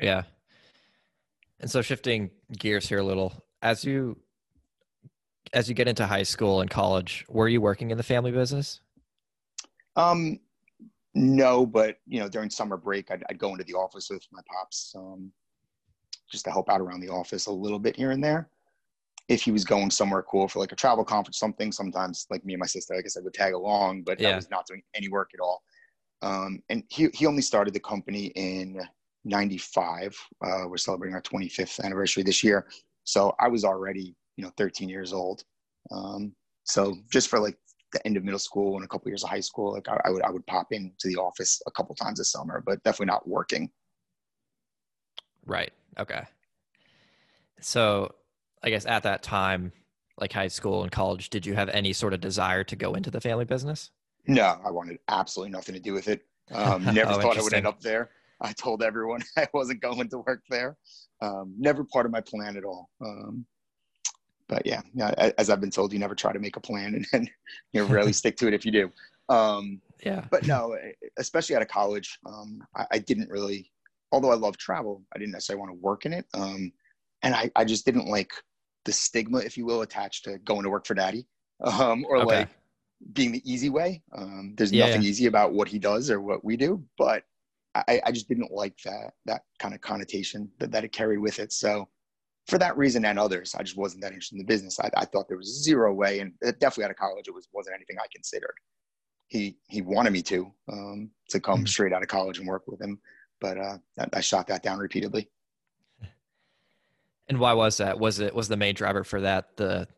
Yeah. 0.00 0.22
And 1.60 1.70
so 1.70 1.82
shifting 1.82 2.30
gears 2.56 2.88
here 2.88 2.98
a 2.98 3.04
little, 3.04 3.32
as 3.62 3.84
you 3.84 4.18
as 5.52 5.68
you 5.68 5.74
get 5.74 5.88
into 5.88 6.06
high 6.06 6.24
school 6.24 6.60
and 6.60 6.68
college, 6.68 7.24
were 7.28 7.48
you 7.48 7.60
working 7.60 7.90
in 7.90 7.96
the 7.96 8.02
family 8.02 8.32
business? 8.32 8.80
Um, 9.96 10.38
no, 11.14 11.64
but 11.64 11.96
you 12.06 12.20
know, 12.20 12.28
during 12.28 12.50
summer 12.50 12.76
break, 12.76 13.10
I'd, 13.10 13.24
I'd 13.30 13.38
go 13.38 13.52
into 13.52 13.64
the 13.64 13.74
office 13.74 14.10
with 14.10 14.26
my 14.30 14.40
pops, 14.52 14.94
um, 14.96 15.32
just 16.30 16.44
to 16.44 16.50
help 16.50 16.68
out 16.68 16.80
around 16.80 17.00
the 17.00 17.08
office 17.08 17.46
a 17.46 17.52
little 17.52 17.78
bit 17.78 17.96
here 17.96 18.10
and 18.10 18.22
there. 18.22 18.48
If 19.28 19.42
he 19.42 19.50
was 19.50 19.64
going 19.64 19.90
somewhere 19.90 20.22
cool 20.22 20.46
for 20.46 20.58
like 20.58 20.72
a 20.72 20.76
travel 20.76 21.04
conference, 21.04 21.38
something, 21.38 21.72
sometimes 21.72 22.26
like 22.30 22.44
me 22.44 22.52
and 22.52 22.60
my 22.60 22.66
sister, 22.66 22.94
I 22.94 23.00
guess 23.00 23.16
I 23.16 23.20
would 23.20 23.34
tag 23.34 23.54
along, 23.54 24.02
but 24.02 24.20
yeah. 24.20 24.30
I 24.30 24.36
was 24.36 24.50
not 24.50 24.66
doing 24.66 24.82
any 24.94 25.08
work 25.08 25.30
at 25.34 25.40
all. 25.40 25.62
Um, 26.22 26.62
and 26.68 26.84
he, 26.90 27.08
he 27.14 27.26
only 27.26 27.42
started 27.42 27.74
the 27.74 27.80
company 27.80 28.26
in 28.36 28.80
95. 29.24 30.16
Uh, 30.44 30.64
we're 30.68 30.76
celebrating 30.76 31.14
our 31.14 31.22
25th 31.22 31.82
anniversary 31.82 32.22
this 32.22 32.44
year. 32.44 32.66
So 33.04 33.34
I 33.40 33.48
was 33.48 33.64
already, 33.64 34.14
you 34.36 34.44
know, 34.44 34.52
13 34.56 34.88
years 34.88 35.12
old. 35.12 35.44
Um, 35.90 36.32
so 36.64 36.96
just 37.10 37.28
for 37.28 37.40
like 37.40 37.56
the 37.92 38.04
end 38.06 38.16
of 38.16 38.24
middle 38.24 38.38
school 38.38 38.76
and 38.76 38.84
a 38.84 38.88
couple 38.88 39.08
years 39.08 39.22
of 39.22 39.30
high 39.30 39.40
school, 39.40 39.72
like 39.72 39.88
I, 39.88 40.00
I, 40.04 40.10
would 40.10 40.22
I 40.22 40.30
would 40.30 40.46
pop 40.46 40.68
into 40.72 40.92
the 41.04 41.16
office 41.16 41.60
a 41.66 41.70
couple 41.70 41.94
times 41.94 42.20
a 42.20 42.24
summer, 42.24 42.62
but 42.64 42.82
definitely 42.82 43.06
not 43.06 43.28
working. 43.28 43.70
Right. 45.44 45.72
Okay. 45.98 46.22
So 47.60 48.14
I 48.62 48.70
guess 48.70 48.86
at 48.86 49.04
that 49.04 49.22
time, 49.22 49.72
like 50.18 50.32
high 50.32 50.48
school 50.48 50.82
and 50.82 50.90
college, 50.90 51.30
did 51.30 51.46
you 51.46 51.54
have 51.54 51.68
any 51.68 51.92
sort 51.92 52.14
of 52.14 52.20
desire 52.20 52.64
to 52.64 52.76
go 52.76 52.94
into 52.94 53.10
the 53.10 53.20
family 53.20 53.44
business? 53.44 53.90
No, 54.26 54.58
I 54.64 54.70
wanted 54.70 54.98
absolutely 55.08 55.52
nothing 55.52 55.74
to 55.74 55.80
do 55.80 55.92
with 55.92 56.08
it. 56.08 56.22
Um, 56.52 56.84
never 56.94 57.12
oh, 57.12 57.20
thought 57.20 57.38
I 57.38 57.42
would 57.42 57.54
end 57.54 57.66
up 57.66 57.80
there. 57.80 58.10
I 58.40 58.52
told 58.52 58.82
everyone 58.82 59.22
I 59.36 59.46
wasn't 59.54 59.80
going 59.80 60.08
to 60.10 60.18
work 60.18 60.42
there. 60.50 60.76
Um, 61.22 61.54
never 61.58 61.84
part 61.84 62.06
of 62.06 62.12
my 62.12 62.20
plan 62.20 62.56
at 62.56 62.64
all. 62.64 62.90
Um, 63.04 63.46
but 64.48 64.64
yeah, 64.64 64.82
as 65.38 65.50
I've 65.50 65.60
been 65.60 65.70
told, 65.70 65.92
you 65.92 65.98
never 65.98 66.14
try 66.14 66.32
to 66.32 66.38
make 66.38 66.56
a 66.56 66.60
plan 66.60 66.94
and, 66.94 67.06
and 67.12 67.30
you 67.72 67.84
rarely 67.84 68.12
stick 68.14 68.36
to 68.38 68.48
it 68.48 68.54
if 68.54 68.64
you 68.64 68.72
do. 68.72 68.90
Um, 69.28 69.80
yeah. 70.04 70.24
But 70.30 70.46
no, 70.46 70.76
especially 71.18 71.56
out 71.56 71.62
of 71.62 71.68
college, 71.68 72.18
um, 72.26 72.62
I, 72.76 72.86
I, 72.92 72.98
didn't 72.98 73.28
really, 73.28 73.72
although 74.12 74.30
I 74.30 74.36
love 74.36 74.56
travel, 74.56 75.02
I 75.14 75.18
didn't 75.18 75.32
necessarily 75.32 75.60
want 75.60 75.72
to 75.72 75.82
work 75.82 76.06
in 76.06 76.12
it. 76.12 76.26
Um, 76.32 76.72
and 77.22 77.34
I, 77.34 77.50
I 77.56 77.64
just 77.64 77.84
didn't 77.84 78.06
like 78.06 78.30
the 78.84 78.92
stigma, 78.92 79.38
if 79.38 79.56
you 79.56 79.66
will, 79.66 79.82
attached 79.82 80.24
to 80.24 80.38
going 80.38 80.62
to 80.62 80.70
work 80.70 80.86
for 80.86 80.94
daddy 80.94 81.26
um, 81.64 82.04
or 82.08 82.18
okay. 82.18 82.26
like 82.26 82.48
being 83.12 83.32
the 83.32 83.50
easy 83.50 83.68
way. 83.68 84.02
Um, 84.16 84.54
there's 84.56 84.70
yeah, 84.70 84.86
nothing 84.86 85.02
yeah. 85.02 85.08
easy 85.08 85.26
about 85.26 85.52
what 85.52 85.66
he 85.66 85.78
does 85.78 86.10
or 86.10 86.20
what 86.20 86.44
we 86.44 86.56
do, 86.56 86.84
but 86.96 87.24
I, 87.74 88.00
I 88.06 88.12
just 88.12 88.28
didn't 88.28 88.52
like 88.52 88.78
that 88.84 89.12
that 89.26 89.42
kind 89.58 89.74
of 89.74 89.80
connotation 89.80 90.50
that, 90.58 90.72
that 90.72 90.84
it 90.84 90.92
carried 90.92 91.18
with 91.18 91.38
it. 91.38 91.52
So 91.52 91.88
for 92.46 92.58
that 92.58 92.76
reason 92.76 93.04
and 93.04 93.18
others, 93.18 93.54
I 93.54 93.62
just 93.62 93.76
wasn't 93.76 94.02
that 94.02 94.12
interested 94.12 94.36
in 94.36 94.38
the 94.38 94.44
business. 94.44 94.78
I, 94.78 94.90
I 94.96 95.04
thought 95.04 95.28
there 95.28 95.36
was 95.36 95.62
zero 95.62 95.92
way, 95.92 96.20
and 96.20 96.32
definitely 96.40 96.84
out 96.84 96.90
of 96.90 96.96
college, 96.96 97.28
it 97.28 97.34
was 97.34 97.48
wasn't 97.52 97.74
anything 97.76 97.96
I 97.98 98.06
considered. 98.14 98.54
He 99.28 99.56
he 99.68 99.82
wanted 99.82 100.12
me 100.12 100.22
to 100.22 100.52
um, 100.70 101.10
to 101.30 101.40
come 101.40 101.58
mm-hmm. 101.58 101.66
straight 101.66 101.92
out 101.92 102.02
of 102.02 102.08
college 102.08 102.38
and 102.38 102.46
work 102.46 102.62
with 102.66 102.80
him, 102.80 103.00
but 103.40 103.58
uh, 103.58 103.78
I, 103.98 104.06
I 104.14 104.20
shot 104.20 104.46
that 104.48 104.62
down 104.62 104.78
repeatedly. 104.78 105.28
And 107.28 107.40
why 107.40 107.52
was 107.54 107.78
that? 107.78 107.98
Was 107.98 108.20
it 108.20 108.32
was 108.34 108.46
the 108.46 108.56
main 108.56 108.74
driver 108.74 109.02
for 109.02 109.20
that 109.22 109.56
the 109.56 109.88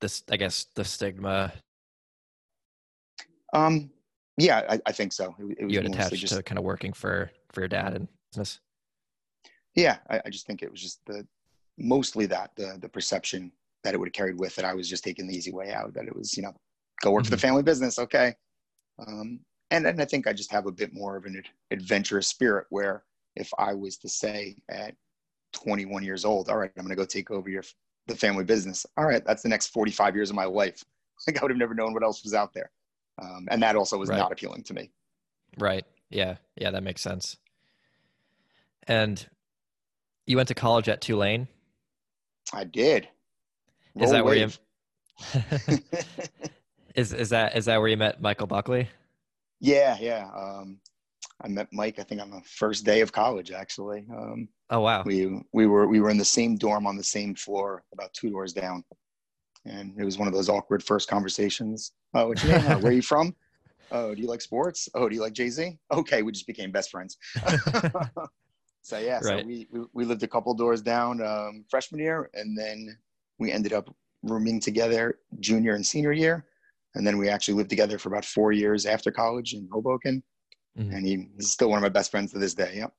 this 0.00 0.22
I 0.30 0.36
guess 0.36 0.66
the 0.76 0.84
stigma? 0.84 1.52
Um, 3.52 3.90
yeah, 4.36 4.62
I, 4.68 4.80
I 4.86 4.92
think 4.92 5.12
so. 5.12 5.34
It, 5.38 5.56
it 5.58 5.64
was 5.64 5.72
you 5.72 5.80
had 5.80 5.90
attached 5.90 6.14
just, 6.14 6.36
to 6.36 6.42
kind 6.42 6.58
of 6.58 6.64
working 6.64 6.92
for 6.92 7.30
for 7.52 7.62
your 7.62 7.68
dad 7.68 7.94
and 7.94 8.06
business. 8.30 8.60
Yeah, 9.74 9.98
I, 10.08 10.22
I 10.26 10.30
just 10.30 10.46
think 10.46 10.62
it 10.62 10.70
was 10.70 10.80
just 10.80 11.04
the 11.06 11.26
mostly 11.78 12.26
that 12.26 12.50
the 12.56 12.78
the 12.80 12.88
perception 12.88 13.52
that 13.84 13.94
it 13.94 13.98
would 13.98 14.08
have 14.08 14.14
carried 14.14 14.38
with 14.38 14.58
it. 14.58 14.64
I 14.64 14.74
was 14.74 14.88
just 14.88 15.04
taking 15.04 15.26
the 15.26 15.36
easy 15.36 15.52
way 15.52 15.72
out. 15.72 15.94
That 15.94 16.06
it 16.06 16.16
was 16.16 16.36
you 16.36 16.42
know 16.42 16.54
go 17.02 17.10
work 17.10 17.22
mm-hmm. 17.22 17.26
for 17.26 17.30
the 17.30 17.36
mm-hmm. 17.36 17.46
family 17.48 17.62
business, 17.62 17.98
okay. 17.98 18.34
Um, 18.98 19.40
and 19.70 19.86
and 19.86 20.00
I 20.00 20.04
think 20.04 20.26
I 20.26 20.32
just 20.32 20.52
have 20.52 20.66
a 20.66 20.72
bit 20.72 20.94
more 20.94 21.16
of 21.16 21.24
an 21.24 21.42
adventurous 21.70 22.28
spirit 22.28 22.66
where 22.70 23.04
if 23.34 23.50
I 23.58 23.74
was 23.74 23.98
to 23.98 24.08
say 24.08 24.56
at 24.70 24.94
21 25.52 26.02
years 26.02 26.24
old, 26.24 26.48
all 26.48 26.56
right, 26.56 26.70
I'm 26.76 26.84
going 26.84 26.96
to 26.96 26.96
go 26.96 27.04
take 27.04 27.30
over 27.30 27.50
your 27.50 27.64
the 28.06 28.16
family 28.16 28.44
business. 28.44 28.86
All 28.96 29.04
right, 29.04 29.24
that's 29.24 29.42
the 29.42 29.48
next 29.48 29.68
45 29.68 30.14
years 30.14 30.30
of 30.30 30.36
my 30.36 30.44
life. 30.44 30.82
Like 31.26 31.38
I 31.38 31.42
would 31.42 31.50
have 31.50 31.58
never 31.58 31.72
known 31.72 31.94
what 31.94 32.02
else 32.02 32.22
was 32.24 32.34
out 32.34 32.52
there 32.52 32.70
um, 33.18 33.48
and 33.50 33.62
that 33.62 33.76
also 33.76 33.98
was 33.98 34.08
right. 34.08 34.18
not 34.18 34.32
appealing 34.32 34.62
to 34.64 34.74
me. 34.74 34.90
Right. 35.58 35.84
Yeah. 36.10 36.36
Yeah, 36.56 36.70
that 36.70 36.82
makes 36.82 37.00
sense. 37.00 37.36
And 38.86 39.26
you 40.26 40.36
went 40.36 40.48
to 40.48 40.54
college 40.54 40.88
at 40.88 41.00
Tulane. 41.00 41.48
I 42.52 42.64
did. 42.64 43.08
Is 43.98 44.10
that 44.10 44.24
where 44.24 44.36
you? 44.36 44.50
is 46.94 47.12
is 47.12 47.30
that 47.30 47.56
is 47.56 47.64
that 47.64 47.78
where 47.78 47.88
you 47.88 47.96
met 47.96 48.20
Michael 48.20 48.46
Buckley? 48.46 48.88
Yeah, 49.60 49.96
yeah. 49.98 50.28
Um, 50.36 50.78
I 51.42 51.48
met 51.48 51.68
Mike. 51.72 51.98
I 51.98 52.02
think 52.02 52.20
on 52.20 52.30
the 52.30 52.42
first 52.44 52.84
day 52.84 53.00
of 53.00 53.12
college, 53.12 53.50
actually. 53.50 54.06
Um, 54.14 54.48
oh 54.70 54.80
wow. 54.80 55.02
We 55.04 55.42
we 55.52 55.66
were 55.66 55.86
we 55.88 56.00
were 56.00 56.10
in 56.10 56.18
the 56.18 56.24
same 56.24 56.56
dorm 56.56 56.86
on 56.86 56.96
the 56.96 57.04
same 57.04 57.34
floor, 57.34 57.84
about 57.92 58.12
two 58.12 58.30
doors 58.30 58.52
down 58.52 58.84
and 59.66 59.92
it 59.98 60.04
was 60.04 60.16
one 60.16 60.28
of 60.28 60.34
those 60.34 60.48
awkward 60.48 60.82
first 60.82 61.08
conversations. 61.08 61.92
Oh, 62.14 62.28
what's 62.28 62.44
your 62.44 62.58
name? 62.58 62.80
Where 62.80 62.92
are 62.92 62.94
you 62.94 63.02
from? 63.02 63.34
Oh, 63.92 64.16
do 64.16 64.20
you 64.20 64.26
like 64.26 64.40
sports? 64.40 64.88
Oh, 64.96 65.08
do 65.08 65.14
you 65.14 65.20
like 65.20 65.32
Jay 65.32 65.48
Z? 65.48 65.78
Okay, 65.92 66.22
we 66.22 66.32
just 66.32 66.48
became 66.48 66.72
best 66.72 66.90
friends. 66.90 67.16
so 68.86 68.98
yeah, 68.98 69.14
right. 69.14 69.40
so 69.40 69.44
we, 69.44 69.66
we, 69.72 69.80
we 69.94 70.04
lived 70.04 70.22
a 70.22 70.28
couple 70.28 70.54
doors 70.54 70.80
down 70.80 71.20
um, 71.20 71.64
freshman 71.68 72.00
year, 72.00 72.30
and 72.34 72.56
then 72.56 72.96
we 73.36 73.50
ended 73.50 73.72
up 73.72 73.92
rooming 74.22 74.60
together 74.60 75.18
junior 75.40 75.74
and 75.74 75.84
senior 75.84 76.12
year, 76.12 76.46
and 76.94 77.04
then 77.04 77.18
we 77.18 77.28
actually 77.28 77.54
lived 77.54 77.68
together 77.68 77.98
for 77.98 78.10
about 78.10 78.24
four 78.24 78.52
years 78.52 78.86
after 78.86 79.10
college 79.10 79.54
in 79.54 79.68
Hoboken, 79.72 80.22
mm-hmm. 80.78 80.94
and 80.94 81.04
he, 81.04 81.26
he's 81.34 81.50
still 81.50 81.68
one 81.68 81.78
of 81.78 81.82
my 81.82 81.88
best 81.88 82.12
friends 82.12 82.30
to 82.30 82.38
this 82.38 82.54
day. 82.54 82.74
Yep. 82.76 82.92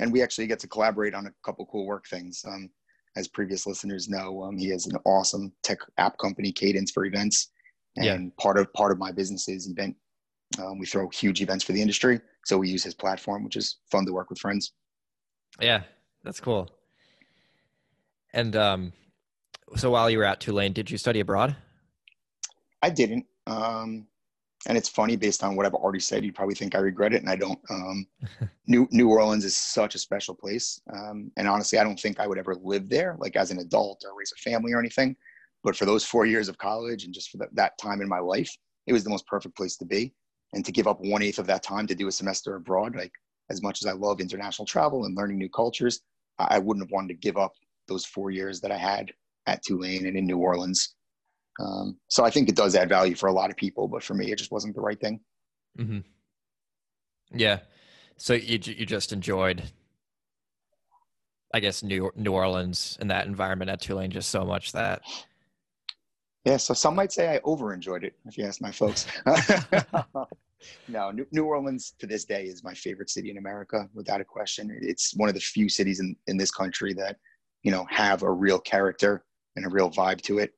And 0.00 0.12
we 0.12 0.22
actually 0.22 0.48
get 0.48 0.58
to 0.58 0.66
collaborate 0.66 1.14
on 1.14 1.26
a 1.26 1.32
couple 1.44 1.66
cool 1.66 1.86
work 1.86 2.08
things. 2.08 2.44
Um, 2.44 2.68
as 3.14 3.28
previous 3.28 3.64
listeners 3.64 4.08
know, 4.08 4.42
um, 4.42 4.58
he 4.58 4.70
has 4.70 4.86
an 4.86 4.98
awesome 5.04 5.52
tech 5.62 5.78
app 5.98 6.18
company, 6.18 6.50
Cadence 6.50 6.90
for 6.90 7.04
events, 7.04 7.52
and 7.94 8.04
yeah. 8.04 8.42
part 8.42 8.58
of 8.58 8.72
part 8.72 8.90
of 8.90 8.98
my 8.98 9.12
business 9.12 9.48
is 9.48 9.68
event. 9.70 9.94
Um, 10.60 10.80
we 10.80 10.86
throw 10.86 11.08
huge 11.10 11.42
events 11.42 11.62
for 11.62 11.74
the 11.74 11.80
industry, 11.80 12.20
so 12.44 12.58
we 12.58 12.68
use 12.68 12.82
his 12.82 12.94
platform, 12.94 13.44
which 13.44 13.54
is 13.54 13.78
fun 13.88 14.04
to 14.06 14.12
work 14.12 14.30
with 14.30 14.40
friends. 14.40 14.72
Yeah, 15.60 15.82
that's 16.22 16.40
cool. 16.40 16.70
And 18.32 18.54
um, 18.56 18.92
so 19.76 19.90
while 19.90 20.10
you 20.10 20.18
were 20.18 20.24
at 20.24 20.40
Tulane, 20.40 20.72
did 20.72 20.90
you 20.90 20.98
study 20.98 21.20
abroad? 21.20 21.56
I 22.82 22.90
didn't. 22.90 23.26
Um, 23.46 24.06
and 24.68 24.76
it's 24.76 24.88
funny 24.88 25.16
based 25.16 25.44
on 25.44 25.56
what 25.56 25.64
I've 25.64 25.74
already 25.74 26.00
said. 26.00 26.24
You 26.24 26.32
probably 26.32 26.54
think 26.54 26.74
I 26.74 26.78
regret 26.78 27.12
it, 27.14 27.22
and 27.22 27.30
I 27.30 27.36
don't. 27.36 27.58
Um, 27.70 28.06
New 28.66 28.88
New 28.90 29.08
Orleans 29.08 29.44
is 29.44 29.56
such 29.56 29.94
a 29.94 29.98
special 29.98 30.34
place, 30.34 30.80
um, 30.92 31.30
and 31.36 31.48
honestly, 31.48 31.78
I 31.78 31.84
don't 31.84 31.98
think 31.98 32.18
I 32.18 32.26
would 32.26 32.38
ever 32.38 32.56
live 32.56 32.88
there, 32.88 33.16
like 33.18 33.36
as 33.36 33.50
an 33.50 33.58
adult 33.58 34.04
or 34.04 34.18
raise 34.18 34.32
a 34.36 34.40
family 34.40 34.72
or 34.72 34.80
anything. 34.80 35.16
But 35.62 35.76
for 35.76 35.84
those 35.84 36.04
four 36.04 36.26
years 36.26 36.48
of 36.48 36.58
college 36.58 37.04
and 37.04 37.14
just 37.14 37.30
for 37.30 37.38
the, 37.38 37.48
that 37.52 37.78
time 37.78 38.00
in 38.00 38.08
my 38.08 38.18
life, 38.18 38.54
it 38.86 38.92
was 38.92 39.04
the 39.04 39.10
most 39.10 39.26
perfect 39.26 39.56
place 39.56 39.76
to 39.78 39.84
be. 39.84 40.12
And 40.52 40.64
to 40.64 40.72
give 40.72 40.86
up 40.86 41.00
one 41.00 41.22
eighth 41.22 41.38
of 41.38 41.46
that 41.48 41.62
time 41.62 41.86
to 41.88 41.94
do 41.94 42.06
a 42.06 42.12
semester 42.12 42.54
abroad, 42.54 42.94
like 42.94 43.12
as 43.50 43.62
much 43.62 43.82
as 43.82 43.86
I 43.86 43.92
love 43.92 44.20
international 44.20 44.66
travel 44.66 45.04
and 45.04 45.16
learning 45.16 45.38
new 45.38 45.48
cultures, 45.48 46.00
I, 46.38 46.58
wouldn't 46.58 46.84
have 46.84 46.92
wanted 46.92 47.08
to 47.08 47.14
give 47.14 47.36
up 47.36 47.52
those 47.88 48.04
four 48.04 48.30
years 48.30 48.60
that 48.60 48.72
I 48.72 48.76
had 48.76 49.12
at 49.46 49.62
Tulane 49.62 50.06
and 50.06 50.16
in 50.16 50.26
New 50.26 50.38
Orleans 50.38 50.96
um, 51.58 51.98
so 52.08 52.24
I 52.24 52.30
think 52.30 52.48
it 52.48 52.56
does 52.56 52.74
add 52.74 52.88
value 52.88 53.14
for 53.14 53.28
a 53.28 53.32
lot 53.32 53.50
of 53.50 53.56
people, 53.56 53.88
but 53.88 54.02
for 54.02 54.14
me, 54.14 54.30
it 54.30 54.36
just 54.36 54.50
wasn't 54.50 54.74
the 54.74 54.80
right 54.80 55.00
thing. 55.00 55.20
Mm-hmm. 55.78 55.98
Yeah. 57.34 57.60
So 58.18 58.34
you 58.34 58.58
you 58.62 58.86
just 58.86 59.12
enjoyed, 59.12 59.62
I 61.52 61.60
guess, 61.60 61.82
New 61.82 62.10
New 62.14 62.32
Orleans 62.32 62.96
and 63.00 63.10
that 63.10 63.26
environment 63.26 63.70
at 63.70 63.80
Tulane 63.80 64.10
just 64.10 64.30
so 64.30 64.44
much 64.44 64.72
that. 64.72 65.02
Yeah, 66.44 66.58
so 66.58 66.74
some 66.74 66.94
might 66.94 67.12
say 67.12 67.34
I 67.34 67.40
over 67.42 67.74
enjoyed 67.74 68.04
it, 68.04 68.14
if 68.24 68.38
you 68.38 68.44
ask 68.44 68.60
my 68.60 68.70
folks. 68.70 69.06
no, 70.88 71.10
New, 71.10 71.26
New 71.32 71.44
Orleans 71.44 71.94
to 71.98 72.06
this 72.06 72.24
day 72.24 72.44
is 72.44 72.64
my 72.64 72.74
favorite 72.74 73.10
city 73.10 73.30
in 73.30 73.38
America, 73.38 73.88
without 73.94 74.20
a 74.20 74.24
question. 74.24 74.76
It's 74.80 75.14
one 75.16 75.28
of 75.28 75.34
the 75.34 75.40
few 75.40 75.68
cities 75.68 76.00
in, 76.00 76.16
in 76.26 76.36
this 76.36 76.50
country 76.50 76.92
that, 76.94 77.16
you 77.62 77.70
know, 77.70 77.86
have 77.90 78.22
a 78.22 78.30
real 78.30 78.58
character 78.58 79.24
and 79.56 79.66
a 79.66 79.68
real 79.68 79.90
vibe 79.90 80.20
to 80.22 80.38
it. 80.38 80.52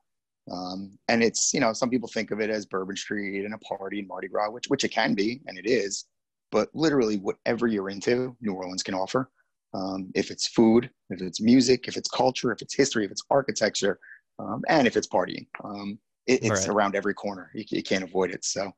Um, 0.50 0.98
and 1.08 1.22
it's, 1.22 1.52
you 1.52 1.60
know, 1.60 1.72
some 1.72 1.90
people 1.90 2.08
think 2.08 2.30
of 2.30 2.40
it 2.40 2.50
as 2.50 2.66
Bourbon 2.66 2.96
Street 2.96 3.44
and 3.44 3.54
a 3.54 3.58
party 3.58 3.98
and 3.98 4.08
Mardi 4.08 4.28
Gras, 4.28 4.50
which, 4.50 4.66
which 4.68 4.84
it 4.84 4.90
can 4.90 5.14
be, 5.14 5.40
and 5.46 5.58
it 5.58 5.66
is. 5.66 6.06
But 6.50 6.70
literally, 6.74 7.18
whatever 7.18 7.66
you're 7.66 7.90
into, 7.90 8.36
New 8.40 8.54
Orleans 8.54 8.82
can 8.82 8.94
offer. 8.94 9.30
Um, 9.74 10.10
if 10.14 10.30
it's 10.30 10.48
food, 10.48 10.88
if 11.10 11.20
it's 11.20 11.42
music, 11.42 11.88
if 11.88 11.98
it's 11.98 12.08
culture, 12.08 12.52
if 12.52 12.62
it's 12.62 12.74
history, 12.74 13.04
if 13.04 13.10
it's 13.10 13.24
architecture, 13.30 13.98
um, 14.38 14.62
and 14.68 14.86
if 14.86 14.96
it's 14.96 15.08
partying. 15.08 15.46
Um, 15.62 15.98
it, 16.26 16.42
it's 16.42 16.66
right. 16.66 16.68
around 16.68 16.94
every 16.94 17.14
corner. 17.14 17.50
You, 17.54 17.64
you, 17.68 17.82
can't 17.82 18.04
avoid 18.04 18.30
it. 18.30 18.44
So 18.44 18.72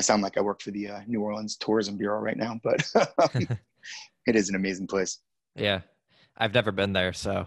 I 0.00 0.02
sound 0.02 0.22
like 0.22 0.38
I 0.38 0.40
work 0.40 0.62
for 0.62 0.70
the 0.70 0.88
uh, 0.88 1.00
New 1.06 1.20
Orleans 1.20 1.58
Tourism 1.58 1.98
Bureau 1.98 2.20
right 2.20 2.38
now, 2.38 2.58
but 2.64 2.90
it 4.26 4.34
is 4.34 4.48
an 4.48 4.54
amazing 4.54 4.86
place. 4.86 5.18
Yeah, 5.54 5.80
I've 6.38 6.54
never 6.54 6.72
been 6.72 6.94
there, 6.94 7.12
so 7.12 7.46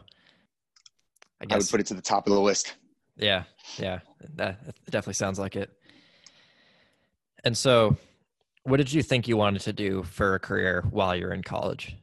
I, 1.41 1.45
guess, 1.45 1.55
I 1.55 1.57
would 1.57 1.69
put 1.69 1.79
it 1.79 1.87
to 1.87 1.95
the 1.95 2.01
top 2.03 2.27
of 2.27 2.33
the 2.33 2.39
list. 2.39 2.75
Yeah, 3.17 3.45
yeah, 3.79 4.01
that 4.35 4.59
definitely 4.85 5.15
sounds 5.15 5.39
like 5.39 5.55
it. 5.55 5.71
And 7.43 7.57
so, 7.57 7.97
what 8.65 8.77
did 8.77 8.93
you 8.93 9.01
think 9.01 9.27
you 9.27 9.35
wanted 9.35 9.63
to 9.63 9.73
do 9.73 10.03
for 10.03 10.35
a 10.35 10.39
career 10.39 10.85
while 10.91 11.15
you're 11.15 11.33
in 11.33 11.41
college? 11.41 11.97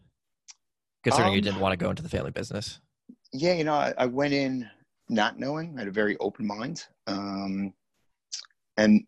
Considering 1.05 1.29
um, 1.29 1.37
you 1.37 1.43
didn't 1.43 1.61
want 1.61 1.75
to 1.75 1.77
go 1.77 1.91
into 1.91 2.03
the 2.03 2.09
family 2.09 2.33
business. 2.33 2.81
Yeah, 3.33 3.53
you 3.53 3.63
know, 3.63 3.75
I, 3.75 3.95
I 3.97 4.07
went 4.07 4.35
in 4.35 4.69
not 5.09 5.39
knowing. 5.39 5.77
I 5.77 5.83
had 5.83 5.89
a 5.89 5.93
very 5.93 6.17
open 6.19 6.45
mind. 6.45 6.87
Um, 7.07 7.73
and 8.77 9.05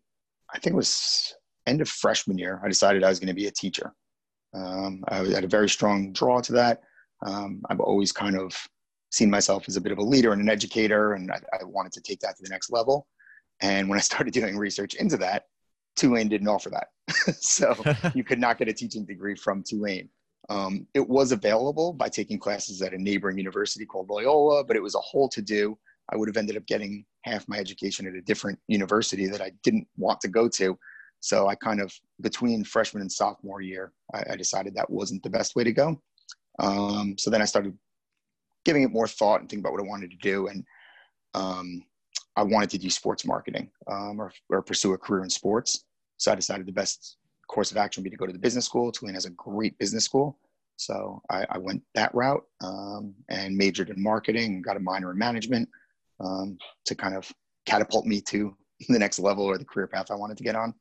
I 0.53 0.59
think 0.59 0.73
it 0.73 0.77
was 0.77 1.33
end 1.65 1.81
of 1.81 1.89
freshman 1.89 2.37
year, 2.37 2.61
I 2.63 2.67
decided 2.67 3.03
I 3.03 3.09
was 3.09 3.19
going 3.19 3.27
to 3.27 3.33
be 3.33 3.47
a 3.47 3.51
teacher. 3.51 3.93
Um, 4.53 5.03
I 5.07 5.17
had 5.17 5.43
a 5.43 5.47
very 5.47 5.69
strong 5.69 6.13
draw 6.13 6.41
to 6.41 6.53
that. 6.53 6.81
Um, 7.25 7.61
I've 7.69 7.79
always 7.79 8.11
kind 8.11 8.37
of 8.37 8.55
seen 9.11 9.29
myself 9.29 9.65
as 9.67 9.77
a 9.77 9.81
bit 9.81 9.91
of 9.91 9.97
a 9.97 10.03
leader 10.03 10.33
and 10.33 10.41
an 10.41 10.49
educator, 10.49 11.13
and 11.13 11.31
I, 11.31 11.39
I, 11.59 11.63
wanted 11.63 11.93
to 11.93 12.01
take 12.01 12.19
that 12.19 12.35
to 12.35 12.43
the 12.43 12.49
next 12.49 12.71
level. 12.71 13.07
And 13.61 13.87
when 13.87 13.97
I 13.97 14.01
started 14.09 14.33
doing 14.33 14.57
research 14.57 14.95
into 14.95 15.17
that, 15.17 15.43
Tulane 15.95 16.27
didn't 16.27 16.47
offer 16.47 16.69
that. 16.71 16.87
so 17.39 17.75
you 18.15 18.23
could 18.23 18.39
not 18.39 18.57
get 18.57 18.67
a 18.67 18.73
teaching 18.73 19.05
degree 19.05 19.35
from 19.35 19.63
Tulane. 19.63 20.09
Um, 20.49 20.87
it 20.93 21.07
was 21.07 21.31
available 21.31 21.93
by 21.93 22.09
taking 22.09 22.37
classes 22.37 22.81
at 22.81 22.93
a 22.93 23.01
neighboring 23.01 23.37
university 23.37 23.85
called 23.85 24.09
Loyola, 24.09 24.63
but 24.63 24.75
it 24.75 24.83
was 24.83 24.95
a 24.95 24.99
whole 24.99 25.29
to 25.29 25.41
do. 25.41 25.77
I 26.11 26.17
would 26.17 26.27
have 26.27 26.37
ended 26.37 26.57
up 26.57 26.65
getting 26.65 27.05
half 27.23 27.47
my 27.47 27.57
education 27.57 28.07
at 28.07 28.15
a 28.15 28.21
different 28.21 28.59
university 28.67 29.27
that 29.27 29.41
I 29.41 29.51
didn't 29.63 29.87
want 29.97 30.21
to 30.21 30.27
go 30.27 30.47
to. 30.49 30.77
So 31.19 31.47
I 31.47 31.55
kind 31.55 31.79
of, 31.79 31.93
between 32.21 32.63
freshman 32.63 33.01
and 33.01 33.11
sophomore 33.11 33.61
year, 33.61 33.93
I, 34.13 34.23
I 34.31 34.35
decided 34.35 34.75
that 34.75 34.89
wasn't 34.89 35.23
the 35.23 35.29
best 35.29 35.55
way 35.55 35.63
to 35.63 35.71
go. 35.71 36.01
Um, 36.59 37.15
so 37.17 37.29
then 37.29 37.41
I 37.41 37.45
started 37.45 37.77
giving 38.65 38.83
it 38.83 38.91
more 38.91 39.07
thought 39.07 39.39
and 39.39 39.49
thinking 39.49 39.61
about 39.61 39.73
what 39.73 39.81
I 39.81 39.87
wanted 39.87 40.11
to 40.11 40.17
do. 40.17 40.47
And 40.47 40.65
um, 41.33 41.83
I 42.35 42.43
wanted 42.43 42.69
to 42.71 42.77
do 42.77 42.89
sports 42.89 43.25
marketing 43.25 43.69
um, 43.89 44.19
or, 44.19 44.31
or, 44.49 44.61
pursue 44.61 44.93
a 44.93 44.97
career 44.97 45.23
in 45.23 45.29
sports. 45.29 45.85
So 46.17 46.31
I 46.31 46.35
decided 46.35 46.65
the 46.65 46.71
best 46.71 47.17
course 47.47 47.71
of 47.71 47.77
action 47.77 48.01
would 48.01 48.05
be 48.05 48.15
to 48.15 48.17
go 48.17 48.25
to 48.25 48.33
the 48.33 48.39
business 48.39 48.65
school. 48.65 48.91
Tulane 48.91 49.15
has 49.15 49.25
a 49.25 49.31
great 49.31 49.77
business 49.77 50.05
school. 50.05 50.37
So 50.75 51.21
I, 51.29 51.45
I 51.49 51.57
went 51.57 51.83
that 51.95 52.13
route 52.13 52.43
um, 52.61 53.13
and 53.29 53.55
majored 53.55 53.89
in 53.89 54.01
marketing 54.01 54.55
and 54.55 54.63
got 54.63 54.77
a 54.77 54.79
minor 54.79 55.11
in 55.11 55.17
management 55.17 55.69
um, 56.23 56.57
to 56.85 56.95
kind 56.95 57.15
of 57.15 57.31
catapult 57.65 58.05
me 58.05 58.21
to 58.21 58.55
the 58.89 58.99
next 58.99 59.19
level 59.19 59.45
or 59.45 59.57
the 59.57 59.65
career 59.65 59.87
path 59.87 60.11
I 60.11 60.15
wanted 60.15 60.37
to 60.37 60.43
get 60.43 60.55
on. 60.55 60.73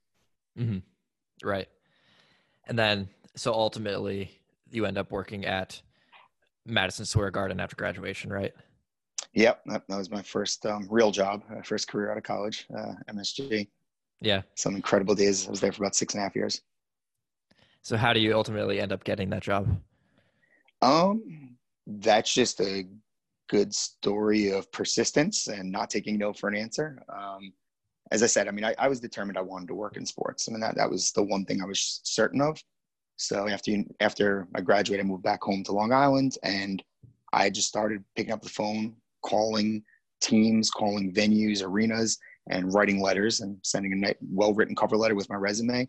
Mm-hmm. 0.59 0.79
Right. 1.47 1.69
And 2.67 2.79
then, 2.79 3.09
so 3.37 3.53
ultimately, 3.53 4.41
you 4.71 4.87
end 4.87 4.99
up 4.99 5.11
working 5.11 5.45
at 5.45 5.81
Madison 6.65 7.05
Square 7.05 7.33
Garden 7.33 7.61
after 7.61 7.77
graduation, 7.77 8.33
right? 8.33 8.53
Yep, 9.35 9.63
that, 9.67 9.83
that 9.89 9.97
was 9.97 10.11
my 10.11 10.23
first 10.23 10.65
um, 10.67 10.87
real 10.91 11.11
job, 11.11 11.43
uh, 11.51 11.63
first 11.63 11.89
career 11.89 12.11
out 12.11 12.19
of 12.19 12.23
college, 12.23 12.67
uh, 12.77 12.93
MSG. 13.11 13.69
Yeah, 14.21 14.43
some 14.55 14.77
incredible 14.77 15.15
days. 15.15 15.49
I 15.49 15.51
was 15.51 15.61
there 15.61 15.73
for 15.73 15.83
about 15.83 15.97
six 15.97 16.15
and 16.15 16.21
a 16.21 16.25
half 16.25 16.37
years. 16.37 16.61
So, 17.81 17.97
how 17.97 18.13
do 18.13 18.21
you 18.21 18.35
ultimately 18.35 18.79
end 18.79 18.93
up 18.93 19.03
getting 19.03 19.31
that 19.31 19.43
job? 19.43 19.67
Um, 20.81 21.57
that's 21.87 22.33
just 22.33 22.61
a 22.61 22.87
good 23.53 23.75
story 23.75 24.51
of 24.51 24.73
persistence 24.73 25.49
and 25.49 25.71
not 25.71 25.91
taking 25.91 26.17
no 26.17 26.33
for 26.33 26.49
an 26.49 26.57
answer. 26.57 27.03
Um, 27.15 27.53
as 28.11 28.23
I 28.23 28.27
said, 28.27 28.49
I 28.49 28.51
mean, 28.51 28.65
I, 28.65 28.75
I, 28.79 28.89
was 28.89 28.99
determined 28.99 29.37
I 29.37 29.43
wanted 29.43 29.69
to 29.69 29.75
work 29.75 29.99
in 29.99 30.07
sports. 30.07 30.49
I 30.49 30.53
mean, 30.53 30.61
that, 30.61 30.75
that 30.77 30.91
was 30.91 31.13
the 31.13 31.23
one 31.23 31.45
thing 31.45 31.61
I 31.61 31.67
was 31.67 32.01
certain 32.03 32.41
of. 32.41 32.59
So 33.17 33.49
after 33.49 33.71
you, 33.71 33.85
after 34.01 34.49
I 34.55 34.63
graduated, 34.63 35.05
I 35.05 35.09
moved 35.09 35.23
back 35.23 35.43
home 35.43 35.63
to 35.65 35.73
Long 35.73 35.93
Island, 35.93 36.39
and 36.43 36.83
I 37.35 37.51
just 37.51 37.69
started 37.69 38.03
picking 38.17 38.33
up 38.33 38.41
the 38.41 38.49
phone, 38.49 38.97
calling 39.23 39.83
teams, 40.23 40.71
calling 40.71 41.13
venues, 41.13 41.63
arenas, 41.63 42.19
and 42.49 42.73
writing 42.73 43.03
letters 43.03 43.43
and 43.43 43.59
sending 43.63 44.03
a 44.03 44.15
well-written 44.31 44.75
cover 44.75 44.97
letter 44.97 45.15
with 45.15 45.29
my 45.29 45.37
resume 45.37 45.87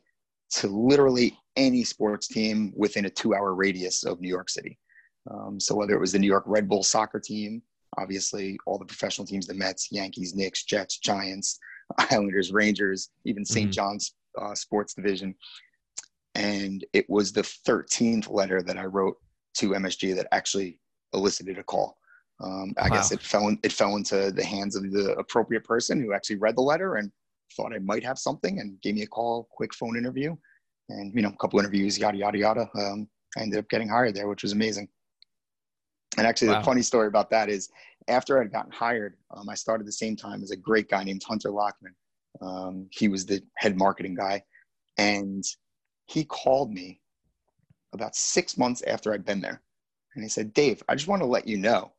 to 0.56 0.68
literally 0.68 1.38
any 1.56 1.86
sports 1.86 2.28
team 2.28 2.74
within 2.76 3.06
a 3.06 3.10
two-hour 3.10 3.56
radius 3.56 4.04
of 4.04 4.20
New 4.20 4.28
York 4.28 4.50
City. 4.50 4.78
Um, 5.30 5.60
so 5.60 5.76
whether 5.76 5.94
it 5.94 6.00
was 6.00 6.12
the 6.12 6.20
New 6.20 6.28
York 6.28 6.44
Red 6.46 6.68
Bull 6.68 6.84
soccer 6.84 7.20
team, 7.20 7.62
obviously 7.98 8.58
all 8.66 8.78
the 8.78 8.86
professional 8.86 9.26
teams, 9.28 9.48
the 9.48 9.54
Mets, 9.54 9.90
Yankees, 9.92 10.36
Knicks, 10.36 10.64
Jets, 10.64 10.98
Giants, 10.98 11.60
Islanders, 12.12 12.52
Rangers, 12.52 13.10
even 13.26 13.46
saint 13.46 13.68
mm-hmm. 13.68 13.72
John's 13.72 14.16
uh, 14.42 14.56
sports 14.56 14.94
division. 14.94 15.36
And 16.36 16.84
it 16.94 17.10
was 17.10 17.32
the 17.32 17.42
13th 17.42 18.32
letter 18.32 18.62
that 18.64 18.78
I 18.78 18.86
wrote 18.86 19.18
to 19.58 19.72
MSG 19.72 20.16
that 20.16 20.28
actually 20.32 20.80
elicited 21.14 21.60
a 21.60 21.64
call. 21.64 21.98
Um, 22.44 22.74
I 22.78 22.90
wow. 22.90 22.96
guess 22.96 23.12
it 23.12 23.22
fell 23.22 23.48
in, 23.48 23.60
it 23.64 23.72
fell 23.72 23.96
into 23.96 24.32
the 24.32 24.44
hands 24.44 24.76
of 24.76 24.92
the 24.92 25.14
appropriate 25.18 25.64
person 25.64 26.02
who 26.02 26.14
actually 26.14 26.38
read 26.38 26.58
the 26.58 26.62
letter 26.62 26.96
and 26.96 27.12
thought 27.56 27.74
I 27.74 27.80
might 27.80 28.04
have 28.04 28.18
something 28.18 28.60
and 28.60 28.82
gave 28.82 28.96
me 28.96 29.04
a 29.04 29.08
call, 29.08 29.48
quick 29.52 29.74
phone 29.74 29.96
interview, 29.96 30.36
and 30.90 31.14
you 31.14 31.22
know 31.22 31.30
a 31.30 31.38
couple 31.38 31.60
interviews, 31.60 31.98
yada 32.00 32.18
yada 32.18 32.38
yada. 32.38 32.70
Um, 32.76 33.08
I 33.38 33.42
ended 33.42 33.60
up 33.60 33.70
getting 33.70 33.88
hired 33.88 34.16
there, 34.16 34.28
which 34.28 34.44
was 34.44 34.52
amazing. 34.52 34.90
And 36.18 36.28
actually, 36.28 36.50
wow. 36.50 36.60
the 36.60 36.66
funny 36.66 36.82
story 36.82 37.08
about 37.08 37.30
that 37.32 37.50
is 37.50 37.70
after 38.08 38.42
I'd 38.42 38.52
gotten 38.52 38.72
hired, 38.72 39.16
um, 39.36 39.50
I 39.50 39.56
started 39.56 39.88
the 39.88 39.92
same 39.92 40.16
time 40.16 40.44
as 40.44 40.52
a 40.52 40.58
great 40.58 40.90
guy 40.90 41.04
named 41.04 41.24
Hunter 41.26 41.50
Lockman. 41.50 41.96
Um, 42.42 42.88
he 42.92 43.08
was 43.08 43.26
the 43.26 43.42
head 43.58 43.78
marketing 43.78 44.16
guy. 44.16 44.44
And 44.98 45.44
he 46.06 46.26
called 46.26 46.72
me 46.72 47.00
about 47.94 48.16
six 48.16 48.58
months 48.58 48.82
after 48.84 49.14
I'd 49.14 49.26
been 49.26 49.42
there. 49.42 49.62
And 50.16 50.24
he 50.24 50.30
said, 50.30 50.54
Dave, 50.54 50.84
I 50.88 50.96
just 50.96 51.08
want 51.08 51.22
to 51.22 51.28
let 51.28 51.48
you 51.48 51.58
know, 51.58 51.94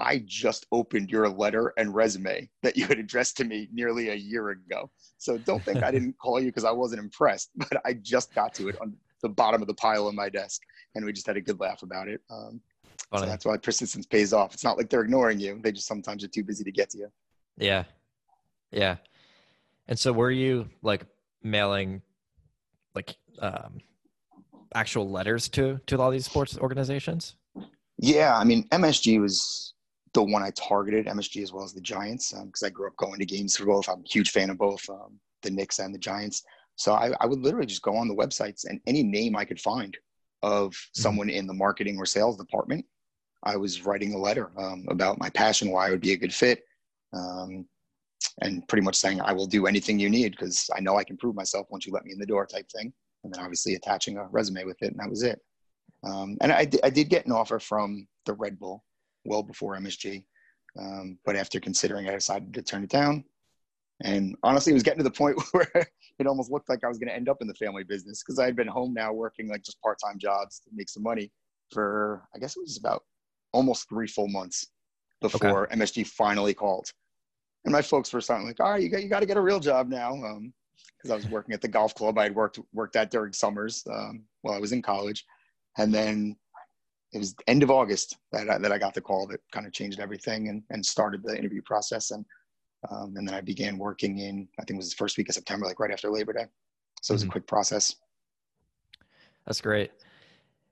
I 0.00 0.22
just 0.26 0.66
opened 0.72 1.10
your 1.10 1.28
letter 1.28 1.72
and 1.76 1.94
resume 1.94 2.48
that 2.62 2.76
you 2.76 2.86
had 2.86 2.98
addressed 2.98 3.36
to 3.36 3.44
me 3.44 3.68
nearly 3.72 4.08
a 4.08 4.14
year 4.14 4.50
ago. 4.50 4.90
So 5.18 5.38
don't 5.38 5.62
think 5.62 5.82
I 5.82 5.90
didn't 5.90 6.16
call 6.22 6.40
you 6.40 6.46
because 6.46 6.64
I 6.64 6.70
wasn't 6.70 7.02
impressed, 7.02 7.50
but 7.56 7.80
I 7.84 7.94
just 7.94 8.34
got 8.34 8.54
to 8.54 8.68
it 8.68 8.80
on 8.80 8.96
the 9.22 9.28
bottom 9.28 9.60
of 9.60 9.68
the 9.68 9.74
pile 9.74 10.08
on 10.08 10.16
my 10.16 10.30
desk. 10.30 10.62
And 10.94 11.04
we 11.04 11.12
just 11.12 11.26
had 11.26 11.36
a 11.36 11.40
good 11.40 11.60
laugh 11.60 11.82
about 11.82 12.08
it. 12.08 12.22
Um, 12.30 12.60
Funny. 13.10 13.22
So 13.22 13.26
that's 13.26 13.44
why 13.44 13.56
persistence 13.56 14.06
pays 14.06 14.32
off. 14.32 14.54
It's 14.54 14.64
not 14.64 14.76
like 14.76 14.88
they're 14.88 15.02
ignoring 15.02 15.40
you. 15.40 15.58
They 15.62 15.72
just 15.72 15.86
sometimes 15.86 16.22
are 16.24 16.28
too 16.28 16.44
busy 16.44 16.64
to 16.64 16.72
get 16.72 16.90
to 16.90 16.98
you. 16.98 17.08
Yeah. 17.56 17.84
Yeah. 18.70 18.96
And 19.88 19.98
so 19.98 20.12
were 20.12 20.30
you 20.30 20.68
like 20.82 21.04
mailing 21.42 22.02
like 22.94 23.16
um 23.40 23.78
actual 24.74 25.10
letters 25.10 25.48
to 25.48 25.80
to 25.86 26.00
all 26.00 26.10
these 26.10 26.26
sports 26.26 26.56
organizations? 26.58 27.34
Yeah, 27.98 28.36
I 28.36 28.44
mean 28.44 28.68
MSG 28.68 29.20
was 29.20 29.74
the 30.12 30.22
one 30.22 30.42
I 30.42 30.50
targeted, 30.50 31.06
MSG 31.06 31.42
as 31.42 31.52
well 31.52 31.64
as 31.64 31.72
the 31.72 31.80
Giants, 31.80 32.32
because 32.32 32.62
um, 32.62 32.66
I 32.66 32.70
grew 32.70 32.88
up 32.88 32.96
going 32.96 33.18
to 33.18 33.26
games 33.26 33.56
for 33.56 33.66
both. 33.66 33.88
I'm 33.88 34.00
a 34.00 34.08
huge 34.08 34.30
fan 34.30 34.50
of 34.50 34.58
both 34.58 34.88
um, 34.88 35.18
the 35.42 35.50
Knicks 35.50 35.78
and 35.78 35.94
the 35.94 35.98
Giants. 35.98 36.42
So 36.76 36.94
I, 36.94 37.12
I, 37.20 37.26
would 37.26 37.40
literally 37.40 37.66
just 37.66 37.82
go 37.82 37.94
on 37.94 38.08
the 38.08 38.14
websites 38.14 38.64
and 38.64 38.80
any 38.86 39.02
name 39.02 39.36
I 39.36 39.44
could 39.44 39.60
find 39.60 39.96
of 40.42 40.70
mm-hmm. 40.70 41.00
someone 41.02 41.30
in 41.30 41.46
the 41.46 41.54
marketing 41.54 41.98
or 41.98 42.06
sales 42.06 42.36
department 42.36 42.84
I 43.42 43.56
was 43.56 43.84
writing 43.84 44.14
a 44.14 44.18
letter 44.18 44.50
um, 44.58 44.84
about 44.88 45.18
my 45.18 45.30
passion, 45.30 45.70
why 45.70 45.86
I 45.86 45.90
would 45.90 46.00
be 46.00 46.12
a 46.12 46.16
good 46.16 46.34
fit, 46.34 46.62
um, 47.12 47.66
and 48.42 48.66
pretty 48.68 48.84
much 48.84 48.96
saying 48.96 49.20
I 49.20 49.32
will 49.32 49.46
do 49.46 49.66
anything 49.66 49.98
you 49.98 50.10
need 50.10 50.32
because 50.32 50.68
I 50.76 50.80
know 50.80 50.96
I 50.96 51.04
can 51.04 51.16
prove 51.16 51.34
myself 51.34 51.66
once 51.70 51.86
you 51.86 51.92
let 51.92 52.04
me 52.04 52.12
in 52.12 52.18
the 52.18 52.26
door, 52.26 52.46
type 52.46 52.68
thing. 52.70 52.92
And 53.24 53.34
then 53.34 53.42
obviously 53.42 53.74
attaching 53.74 54.16
a 54.16 54.26
resume 54.28 54.64
with 54.64 54.80
it, 54.82 54.92
and 54.92 55.00
that 55.00 55.10
was 55.10 55.22
it. 55.22 55.40
Um, 56.04 56.38
and 56.40 56.52
I, 56.52 56.68
I 56.82 56.90
did 56.90 57.08
get 57.10 57.26
an 57.26 57.32
offer 57.32 57.58
from 57.58 58.06
the 58.24 58.32
Red 58.32 58.58
Bull 58.58 58.84
well 59.24 59.42
before 59.42 59.76
MSG, 59.76 60.24
um, 60.78 61.18
but 61.24 61.36
after 61.36 61.60
considering, 61.60 62.08
I 62.08 62.12
decided 62.12 62.54
to 62.54 62.62
turn 62.62 62.84
it 62.84 62.90
down. 62.90 63.24
And 64.02 64.34
honestly, 64.42 64.72
it 64.72 64.74
was 64.74 64.82
getting 64.82 64.98
to 64.98 65.04
the 65.04 65.10
point 65.10 65.38
where 65.52 65.86
it 66.18 66.26
almost 66.26 66.50
looked 66.50 66.68
like 66.68 66.84
I 66.84 66.88
was 66.88 66.98
going 66.98 67.08
to 67.08 67.14
end 67.14 67.28
up 67.28 67.38
in 67.40 67.48
the 67.48 67.54
family 67.54 67.84
business 67.84 68.22
because 68.22 68.38
I 68.38 68.46
had 68.46 68.56
been 68.56 68.68
home 68.68 68.94
now 68.94 69.12
working 69.12 69.48
like 69.48 69.62
just 69.62 69.80
part 69.82 69.98
time 70.02 70.18
jobs 70.18 70.60
to 70.60 70.70
make 70.72 70.88
some 70.88 71.02
money 71.02 71.30
for 71.70 72.22
I 72.34 72.38
guess 72.38 72.56
it 72.56 72.60
was 72.60 72.78
about 72.78 73.04
almost 73.52 73.88
three 73.88 74.06
full 74.06 74.28
months 74.28 74.66
before 75.20 75.64
okay. 75.64 75.76
MSG 75.76 76.06
finally 76.06 76.54
called. 76.54 76.90
and 77.64 77.72
my 77.72 77.82
folks 77.82 78.12
were 78.12 78.20
starting 78.20 78.46
like, 78.46 78.60
all 78.60 78.70
right, 78.70 78.82
you 78.82 78.88
got 78.88 79.02
you 79.02 79.08
got 79.08 79.20
to 79.20 79.26
get 79.26 79.36
a 79.36 79.40
real 79.40 79.60
job 79.60 79.88
now, 79.88 80.12
because 80.14 81.10
um, 81.10 81.12
I 81.12 81.14
was 81.14 81.28
working 81.28 81.54
at 81.54 81.60
the 81.60 81.68
golf 81.68 81.94
club 81.94 82.18
I 82.18 82.24
had 82.24 82.34
worked 82.34 82.58
worked 82.72 82.96
at 82.96 83.10
during 83.10 83.32
summers 83.32 83.84
um, 83.92 84.24
while 84.42 84.54
I 84.54 84.60
was 84.60 84.72
in 84.72 84.82
college, 84.82 85.24
and 85.78 85.92
then 85.92 86.36
it 87.12 87.18
was 87.18 87.34
end 87.48 87.62
of 87.62 87.70
August 87.70 88.16
that 88.32 88.48
I, 88.48 88.58
that 88.58 88.72
I 88.72 88.78
got 88.78 88.94
the 88.94 89.00
call 89.00 89.26
that 89.28 89.40
kind 89.52 89.66
of 89.66 89.72
changed 89.72 90.00
everything 90.00 90.48
and, 90.48 90.62
and 90.70 90.84
started 90.84 91.22
the 91.24 91.36
interview 91.36 91.60
process 91.62 92.12
and 92.12 92.24
um, 92.90 93.14
and 93.16 93.28
then 93.28 93.34
I 93.34 93.40
began 93.40 93.76
working 93.78 94.18
in 94.18 94.48
I 94.58 94.64
think 94.64 94.76
it 94.76 94.78
was 94.78 94.90
the 94.90 94.96
first 94.96 95.18
week 95.18 95.28
of 95.28 95.34
September, 95.34 95.66
like 95.66 95.80
right 95.80 95.90
after 95.90 96.10
Labor 96.10 96.32
Day. 96.32 96.46
So 97.02 97.12
it 97.12 97.14
was 97.16 97.22
mm-hmm. 97.22 97.30
a 97.30 97.32
quick 97.32 97.46
process. 97.46 97.96
That's 99.46 99.60
great. 99.60 99.90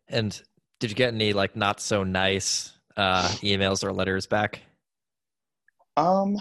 And 0.09 0.41
did 0.81 0.91
you 0.91 0.97
get 0.97 1.13
any 1.13 1.33
like 1.33 1.57
not 1.57 1.81
so 1.81 2.05
nice 2.05 2.73
uh, 2.97 3.29
emails 3.43 3.83
or 3.83 3.93
letters 3.93 4.27
back? 4.27 4.61
Um, 5.97 6.37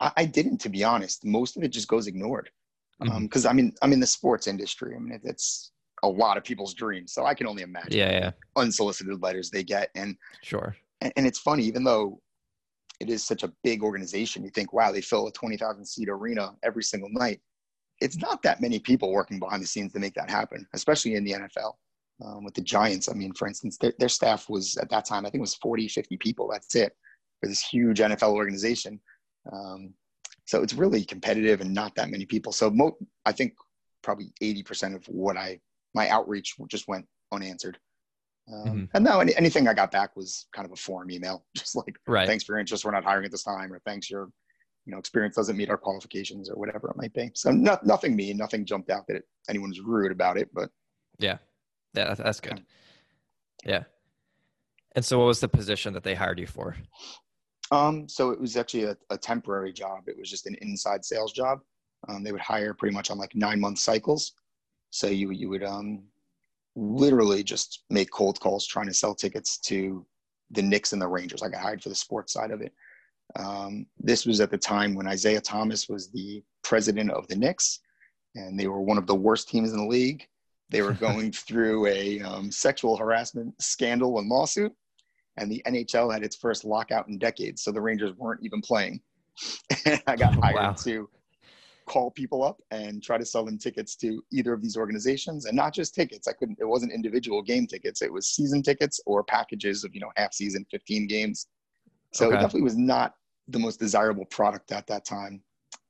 I, 0.00 0.12
I, 0.18 0.24
didn't, 0.24 0.58
to 0.58 0.68
be 0.68 0.82
honest. 0.82 1.24
Most 1.24 1.56
of 1.56 1.62
it 1.62 1.68
just 1.68 1.88
goes 1.88 2.06
ignored. 2.06 2.50
Mm-hmm. 3.02 3.12
Um, 3.12 3.22
because 3.24 3.46
I 3.46 3.52
mean, 3.52 3.72
I'm 3.82 3.92
in 3.92 4.00
the 4.00 4.06
sports 4.06 4.46
industry. 4.46 4.94
I 4.94 4.98
mean, 4.98 5.12
it, 5.12 5.22
it's 5.24 5.72
a 6.02 6.08
lot 6.08 6.36
of 6.36 6.44
people's 6.44 6.74
dreams, 6.74 7.12
so 7.12 7.24
I 7.24 7.34
can 7.34 7.46
only 7.46 7.62
imagine. 7.62 7.92
Yeah, 7.92 8.10
yeah. 8.10 8.30
Unsolicited 8.56 9.22
letters 9.22 9.50
they 9.50 9.62
get, 9.62 9.90
and 9.94 10.16
sure. 10.42 10.76
And, 11.00 11.12
and 11.16 11.26
it's 11.26 11.38
funny, 11.38 11.64
even 11.64 11.84
though 11.84 12.20
it 13.00 13.08
is 13.08 13.24
such 13.24 13.42
a 13.42 13.52
big 13.64 13.82
organization, 13.82 14.44
you 14.44 14.50
think, 14.50 14.72
wow, 14.72 14.92
they 14.92 15.00
fill 15.00 15.28
a 15.28 15.32
twenty 15.32 15.56
thousand 15.56 15.86
seat 15.86 16.08
arena 16.08 16.52
every 16.62 16.82
single 16.82 17.08
night. 17.10 17.40
It's 18.00 18.16
not 18.16 18.42
that 18.42 18.60
many 18.60 18.78
people 18.78 19.12
working 19.12 19.38
behind 19.38 19.62
the 19.62 19.66
scenes 19.66 19.92
to 19.92 19.98
make 19.98 20.14
that 20.14 20.30
happen, 20.30 20.66
especially 20.74 21.14
in 21.14 21.24
the 21.24 21.32
NFL 21.32 21.74
um, 22.24 22.44
with 22.44 22.54
the 22.54 22.60
Giants. 22.60 23.08
I 23.08 23.14
mean, 23.14 23.32
for 23.32 23.48
instance, 23.48 23.76
their, 23.78 23.92
their 23.98 24.08
staff 24.08 24.48
was 24.48 24.76
at 24.76 24.90
that 24.90 25.04
time, 25.04 25.24
I 25.24 25.30
think 25.30 25.40
it 25.40 25.40
was 25.40 25.54
40, 25.56 25.88
50 25.88 26.16
people. 26.18 26.48
That's 26.50 26.74
it 26.74 26.92
for 27.40 27.48
this 27.48 27.62
huge 27.62 27.98
NFL 27.98 28.34
organization. 28.34 29.00
Um, 29.52 29.94
so 30.46 30.62
it's 30.62 30.74
really 30.74 31.04
competitive 31.04 31.60
and 31.60 31.72
not 31.72 31.94
that 31.94 32.10
many 32.10 32.26
people. 32.26 32.52
So 32.52 32.70
mo- 32.70 32.98
I 33.24 33.32
think 33.32 33.54
probably 34.02 34.32
80% 34.42 34.94
of 34.94 35.04
what 35.06 35.36
I, 35.36 35.60
my 35.94 36.08
outreach 36.08 36.54
just 36.68 36.88
went 36.88 37.06
unanswered. 37.32 37.78
Um, 38.52 38.64
mm-hmm. 38.64 38.84
And 38.94 39.04
no, 39.04 39.20
any, 39.20 39.34
anything 39.36 39.68
I 39.68 39.74
got 39.74 39.92
back 39.92 40.16
was 40.16 40.46
kind 40.52 40.66
of 40.66 40.72
a 40.72 40.76
form 40.76 41.10
email, 41.10 41.44
just 41.56 41.76
like, 41.76 41.96
right. 42.06 42.26
thanks 42.26 42.44
for 42.44 42.52
your 42.52 42.60
interest. 42.60 42.84
We're 42.84 42.90
not 42.90 43.04
hiring 43.04 43.24
at 43.24 43.30
this 43.30 43.44
time, 43.44 43.72
or 43.72 43.80
thanks 43.86 44.10
your, 44.10 44.30
you 44.86 44.92
know, 44.92 44.98
experience 44.98 45.36
doesn't 45.36 45.56
meet 45.56 45.70
our 45.70 45.76
qualifications, 45.76 46.50
or 46.50 46.56
whatever 46.56 46.90
it 46.90 46.96
might 46.96 47.12
be. 47.12 47.30
So 47.34 47.50
no, 47.50 47.78
nothing 47.84 48.16
mean, 48.16 48.36
nothing 48.36 48.64
jumped 48.64 48.90
out 48.90 49.06
that 49.06 49.16
it, 49.16 49.24
anyone 49.48 49.70
was 49.70 49.80
rude 49.80 50.10
about 50.10 50.36
it, 50.36 50.48
but 50.52 50.70
yeah, 51.18 51.36
yeah, 51.94 52.14
that's 52.14 52.40
good. 52.40 52.62
Yeah. 53.64 53.84
And 54.96 55.04
so, 55.04 55.18
what 55.18 55.26
was 55.26 55.40
the 55.40 55.48
position 55.48 55.92
that 55.94 56.02
they 56.02 56.14
hired 56.14 56.38
you 56.38 56.46
for? 56.46 56.76
Um, 57.70 58.08
so 58.08 58.30
it 58.30 58.40
was 58.40 58.56
actually 58.56 58.84
a, 58.84 58.96
a 59.10 59.18
temporary 59.18 59.72
job. 59.72 60.08
It 60.08 60.18
was 60.18 60.28
just 60.28 60.46
an 60.46 60.56
inside 60.60 61.04
sales 61.04 61.32
job. 61.32 61.60
Um, 62.08 62.24
they 62.24 62.32
would 62.32 62.40
hire 62.40 62.74
pretty 62.74 62.94
much 62.94 63.10
on 63.10 63.18
like 63.18 63.34
nine 63.34 63.60
month 63.60 63.78
cycles. 63.78 64.32
So 64.90 65.06
you 65.06 65.30
you 65.30 65.48
would 65.48 65.62
um, 65.62 66.02
literally 66.74 67.42
just 67.42 67.84
make 67.90 68.10
cold 68.10 68.40
calls 68.40 68.66
trying 68.66 68.86
to 68.86 68.94
sell 68.94 69.14
tickets 69.14 69.58
to 69.58 70.04
the 70.50 70.62
Knicks 70.62 70.92
and 70.92 71.00
the 71.00 71.06
Rangers. 71.06 71.42
I 71.42 71.48
got 71.48 71.62
hired 71.62 71.82
for 71.82 71.90
the 71.90 71.94
sports 71.94 72.32
side 72.32 72.50
of 72.50 72.60
it. 72.60 72.72
Um, 73.36 73.86
this 74.00 74.26
was 74.26 74.40
at 74.40 74.50
the 74.50 74.58
time 74.58 74.94
when 74.94 75.06
Isiah 75.06 75.40
Thomas 75.40 75.88
was 75.88 76.10
the 76.10 76.42
president 76.64 77.12
of 77.12 77.28
the 77.28 77.36
Knicks, 77.36 77.78
and 78.34 78.58
they 78.58 78.66
were 78.66 78.80
one 78.80 78.98
of 78.98 79.06
the 79.06 79.14
worst 79.14 79.48
teams 79.48 79.72
in 79.72 79.78
the 79.78 79.86
league. 79.86 80.26
They 80.70 80.82
were 80.82 80.92
going 81.08 81.32
through 81.32 81.86
a 81.86 82.20
um, 82.20 82.50
sexual 82.50 82.96
harassment 82.96 83.60
scandal 83.60 84.18
and 84.18 84.28
lawsuit, 84.28 84.72
and 85.36 85.50
the 85.50 85.62
NHL 85.66 86.12
had 86.12 86.22
its 86.22 86.36
first 86.36 86.64
lockout 86.64 87.08
in 87.08 87.18
decades, 87.18 87.62
so 87.62 87.72
the 87.72 87.80
Rangers 87.80 88.16
weren't 88.16 88.42
even 88.42 88.60
playing. 88.60 89.00
and 89.86 90.02
I 90.06 90.16
got 90.16 90.34
hired 90.34 90.56
wow. 90.56 90.72
to 90.72 91.08
call 91.86 92.10
people 92.10 92.44
up 92.44 92.60
and 92.70 93.02
try 93.02 93.18
to 93.18 93.24
sell 93.24 93.44
them 93.44 93.58
tickets 93.58 93.96
to 93.96 94.22
either 94.32 94.52
of 94.52 94.62
these 94.62 94.76
organizations, 94.76 95.46
and 95.46 95.56
not 95.56 95.74
just 95.74 95.94
tickets. 95.94 96.28
I 96.28 96.32
couldn't. 96.32 96.58
It 96.60 96.66
wasn't 96.66 96.92
individual 96.92 97.42
game 97.42 97.66
tickets. 97.66 98.02
It 98.02 98.12
was 98.12 98.28
season 98.28 98.62
tickets 98.62 99.00
or 99.06 99.24
packages 99.24 99.84
of 99.84 99.94
you 99.94 100.00
know 100.00 100.10
half 100.16 100.32
season, 100.32 100.64
fifteen 100.70 101.06
games. 101.06 101.48
So 102.12 102.26
okay. 102.26 102.36
it 102.36 102.40
definitely 102.40 102.62
was 102.62 102.76
not 102.76 103.14
the 103.48 103.58
most 103.58 103.78
desirable 103.78 104.24
product 104.26 104.72
at 104.72 104.86
that 104.88 105.04
time. 105.04 105.42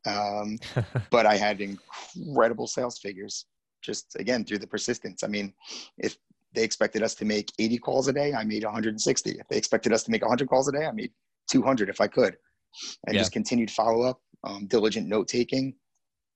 Um, 0.07 0.59
but 1.11 1.27
I 1.27 1.37
had 1.37 1.61
incredible 1.61 2.67
sales 2.67 2.99
figures 2.99 3.47
just 3.81 4.17
again 4.17 4.45
through 4.45 4.59
the 4.59 4.67
persistence. 4.67 5.23
I 5.23 5.29
mean, 5.29 5.53
if 5.99 6.17
they 6.55 6.63
expected 6.63 7.03
us 7.03 7.15
to 7.17 7.25
make 7.25 7.53
80 7.59 7.79
calls 7.79 8.09
a 8.09 8.13
day, 8.13 8.33
I 8.35 8.45
made 8.45 8.65
160. 8.65 9.31
If 9.31 9.49
they 9.49 9.57
expected 9.57 9.93
us 9.93 10.03
to 10.05 10.11
make 10.11 10.23
100 10.23 10.49
calls 10.49 10.69
a 10.69 10.73
day, 10.73 10.87
I 10.87 10.93
made 10.93 11.13
200 11.51 11.89
if 11.89 12.01
I 12.01 12.07
could, 12.07 12.37
and 13.07 13.15
yeah. 13.15 13.21
just 13.21 13.33
continued 13.33 13.71
follow 13.71 14.03
up, 14.03 14.21
um, 14.45 14.67
diligent 14.67 15.09
note 15.09 15.29
taking, 15.29 15.75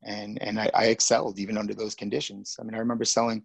and 0.04 0.40
and 0.42 0.60
I, 0.60 0.70
I 0.74 0.84
excelled 0.86 1.38
even 1.38 1.58
under 1.58 1.74
those 1.74 1.94
conditions. 1.94 2.56
I 2.60 2.64
mean, 2.64 2.74
I 2.74 2.78
remember 2.78 3.04
selling 3.04 3.44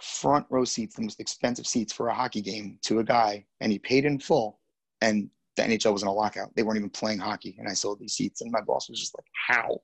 front 0.00 0.46
row 0.48 0.64
seats, 0.64 0.96
the 0.96 1.02
most 1.02 1.20
expensive 1.20 1.66
seats 1.66 1.92
for 1.92 2.08
a 2.08 2.14
hockey 2.14 2.40
game, 2.40 2.78
to 2.82 3.00
a 3.00 3.04
guy, 3.04 3.44
and 3.60 3.70
he 3.70 3.78
paid 3.78 4.04
in 4.04 4.18
full, 4.18 4.60
and 5.00 5.30
the 5.56 5.62
NHL 5.62 5.92
was 5.92 6.02
in 6.02 6.08
a 6.08 6.12
lockout. 6.12 6.54
They 6.54 6.62
weren't 6.62 6.78
even 6.78 6.90
playing 6.90 7.18
hockey, 7.18 7.56
and 7.58 7.68
I 7.68 7.74
sold 7.74 7.98
these 7.98 8.14
seats, 8.14 8.40
and 8.40 8.50
my 8.50 8.60
boss 8.60 8.88
was 8.88 9.00
just 9.00 9.16
like, 9.16 9.26
"How?" 9.48 9.80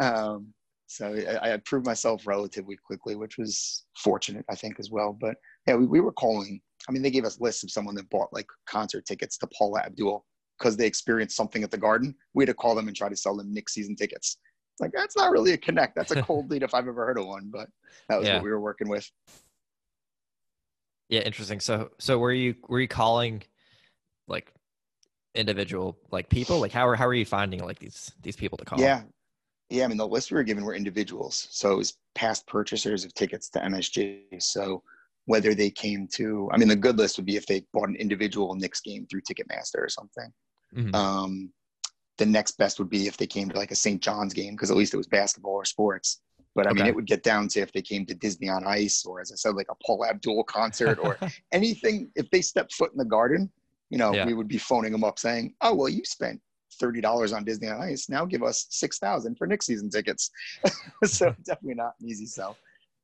um, 0.02 0.52
so 0.88 1.14
I, 1.42 1.52
I 1.52 1.56
proved 1.58 1.84
myself 1.84 2.26
relatively 2.26 2.76
quickly, 2.76 3.14
which 3.14 3.36
was 3.36 3.84
fortunate, 3.96 4.44
I 4.50 4.54
think, 4.54 4.80
as 4.80 4.90
well. 4.90 5.12
But 5.12 5.36
yeah, 5.66 5.76
we, 5.76 5.86
we 5.86 6.00
were 6.00 6.12
calling. 6.12 6.60
I 6.88 6.92
mean, 6.92 7.02
they 7.02 7.10
gave 7.10 7.26
us 7.26 7.40
lists 7.40 7.62
of 7.62 7.70
someone 7.70 7.94
that 7.96 8.08
bought 8.08 8.32
like 8.32 8.46
concert 8.66 9.04
tickets 9.04 9.36
to 9.38 9.46
Paula 9.48 9.80
Abdul 9.80 10.24
because 10.58 10.78
they 10.78 10.86
experienced 10.86 11.36
something 11.36 11.62
at 11.62 11.70
the 11.70 11.76
Garden. 11.76 12.14
We 12.32 12.42
had 12.42 12.48
to 12.48 12.54
call 12.54 12.74
them 12.74 12.88
and 12.88 12.96
try 12.96 13.10
to 13.10 13.16
sell 13.16 13.36
them 13.36 13.52
Knicks 13.52 13.74
season 13.74 13.96
tickets. 13.96 14.38
Like 14.80 14.92
that's 14.94 15.14
not 15.14 15.30
really 15.30 15.52
a 15.52 15.58
connect. 15.58 15.94
That's 15.94 16.10
a 16.10 16.22
cold 16.22 16.50
lead 16.50 16.62
if 16.62 16.72
I've 16.72 16.88
ever 16.88 17.04
heard 17.04 17.18
of 17.18 17.26
one. 17.26 17.50
But 17.52 17.68
that 18.08 18.18
was 18.18 18.26
yeah. 18.26 18.34
what 18.36 18.44
we 18.44 18.50
were 18.50 18.60
working 18.60 18.88
with. 18.88 19.08
Yeah, 21.10 21.20
interesting. 21.20 21.60
So, 21.60 21.90
so 21.98 22.18
were 22.18 22.32
you 22.32 22.54
were 22.66 22.80
you 22.80 22.88
calling 22.88 23.42
like 24.26 24.54
individual 25.34 25.98
like 26.10 26.30
people? 26.30 26.60
Like 26.60 26.72
how 26.72 26.88
are 26.88 26.96
how 26.96 27.06
are 27.06 27.14
you 27.14 27.26
finding 27.26 27.62
like 27.62 27.78
these 27.78 28.10
these 28.22 28.36
people 28.36 28.56
to 28.56 28.64
call? 28.64 28.80
Yeah, 28.80 29.02
yeah, 29.70 29.84
I 29.84 29.88
mean, 29.88 29.98
the 29.98 30.06
list 30.06 30.30
we 30.30 30.36
were 30.36 30.42
given 30.42 30.64
were 30.64 30.74
individuals. 30.74 31.48
So 31.50 31.72
it 31.72 31.76
was 31.76 31.98
past 32.14 32.46
purchasers 32.46 33.04
of 33.04 33.12
tickets 33.14 33.50
to 33.50 33.60
MSG. 33.60 34.42
So 34.42 34.82
whether 35.26 35.54
they 35.54 35.70
came 35.70 36.08
to, 36.14 36.48
I 36.52 36.56
mean, 36.56 36.68
the 36.68 36.76
good 36.76 36.96
list 36.96 37.18
would 37.18 37.26
be 37.26 37.36
if 37.36 37.46
they 37.46 37.64
bought 37.74 37.88
an 37.88 37.96
individual 37.96 38.54
Knicks 38.54 38.80
game 38.80 39.06
through 39.06 39.22
Ticketmaster 39.22 39.76
or 39.76 39.88
something. 39.90 40.32
Mm-hmm. 40.74 40.94
Um, 40.94 41.52
the 42.16 42.26
next 42.26 42.52
best 42.52 42.78
would 42.78 42.88
be 42.88 43.06
if 43.06 43.18
they 43.18 43.26
came 43.26 43.50
to 43.50 43.56
like 43.56 43.70
a 43.70 43.76
St. 43.76 44.00
John's 44.02 44.32
game, 44.32 44.54
because 44.54 44.70
at 44.70 44.76
least 44.76 44.94
it 44.94 44.98
was 44.98 45.06
basketball 45.06 45.52
or 45.52 45.66
sports. 45.66 46.22
But 46.54 46.66
I 46.66 46.70
okay. 46.70 46.78
mean, 46.78 46.86
it 46.86 46.94
would 46.94 47.06
get 47.06 47.22
down 47.22 47.46
to 47.48 47.60
if 47.60 47.70
they 47.72 47.82
came 47.82 48.06
to 48.06 48.14
Disney 48.14 48.48
on 48.48 48.66
Ice, 48.66 49.04
or 49.04 49.20
as 49.20 49.30
I 49.30 49.36
said, 49.36 49.54
like 49.54 49.68
a 49.70 49.76
Paul 49.86 50.04
Abdul 50.04 50.44
concert, 50.44 50.98
or 51.00 51.16
anything. 51.52 52.10
If 52.16 52.30
they 52.30 52.40
stepped 52.40 52.72
foot 52.72 52.90
in 52.90 52.98
the 52.98 53.04
Garden, 53.04 53.50
you 53.90 53.98
know, 53.98 54.12
yeah. 54.12 54.26
we 54.26 54.34
would 54.34 54.48
be 54.48 54.58
phoning 54.58 54.92
them 54.92 55.04
up 55.04 55.18
saying, 55.18 55.54
"Oh, 55.60 55.74
well, 55.74 55.88
you 55.88 56.04
spent 56.04 56.40
thirty 56.74 57.00
dollars 57.00 57.32
on 57.32 57.44
Disney 57.44 57.68
on 57.68 57.80
Ice. 57.80 58.08
Now 58.08 58.24
give 58.24 58.42
us 58.42 58.66
six 58.70 58.98
thousand 58.98 59.36
for 59.36 59.46
next 59.46 59.66
season 59.66 59.90
tickets. 59.90 60.30
so 61.04 61.34
definitely 61.44 61.74
not 61.74 61.94
an 62.00 62.08
easy 62.08 62.26
sell. 62.26 62.56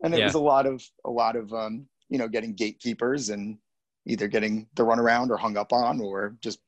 And 0.03 0.13
it 0.15 0.19
yeah. 0.19 0.27
was 0.27 0.35
a 0.35 0.41
lot 0.41 0.67
of 0.67 0.83
a 1.05 1.11
lot 1.11 1.37
of 1.37 1.53
um, 1.53 1.87
you 2.09 2.19
know 2.19 2.29
getting 2.29 2.55
gatekeepers 2.55 3.31
and 3.31 3.59
either 4.07 4.29
getting 4.29 4.67
the 4.75 4.83
runaround 4.83 5.31
or 5.31 5.37
hung 5.37 5.57
up 5.57 5.73
on 5.73 6.01
or 6.01 6.37
just 6.43 6.59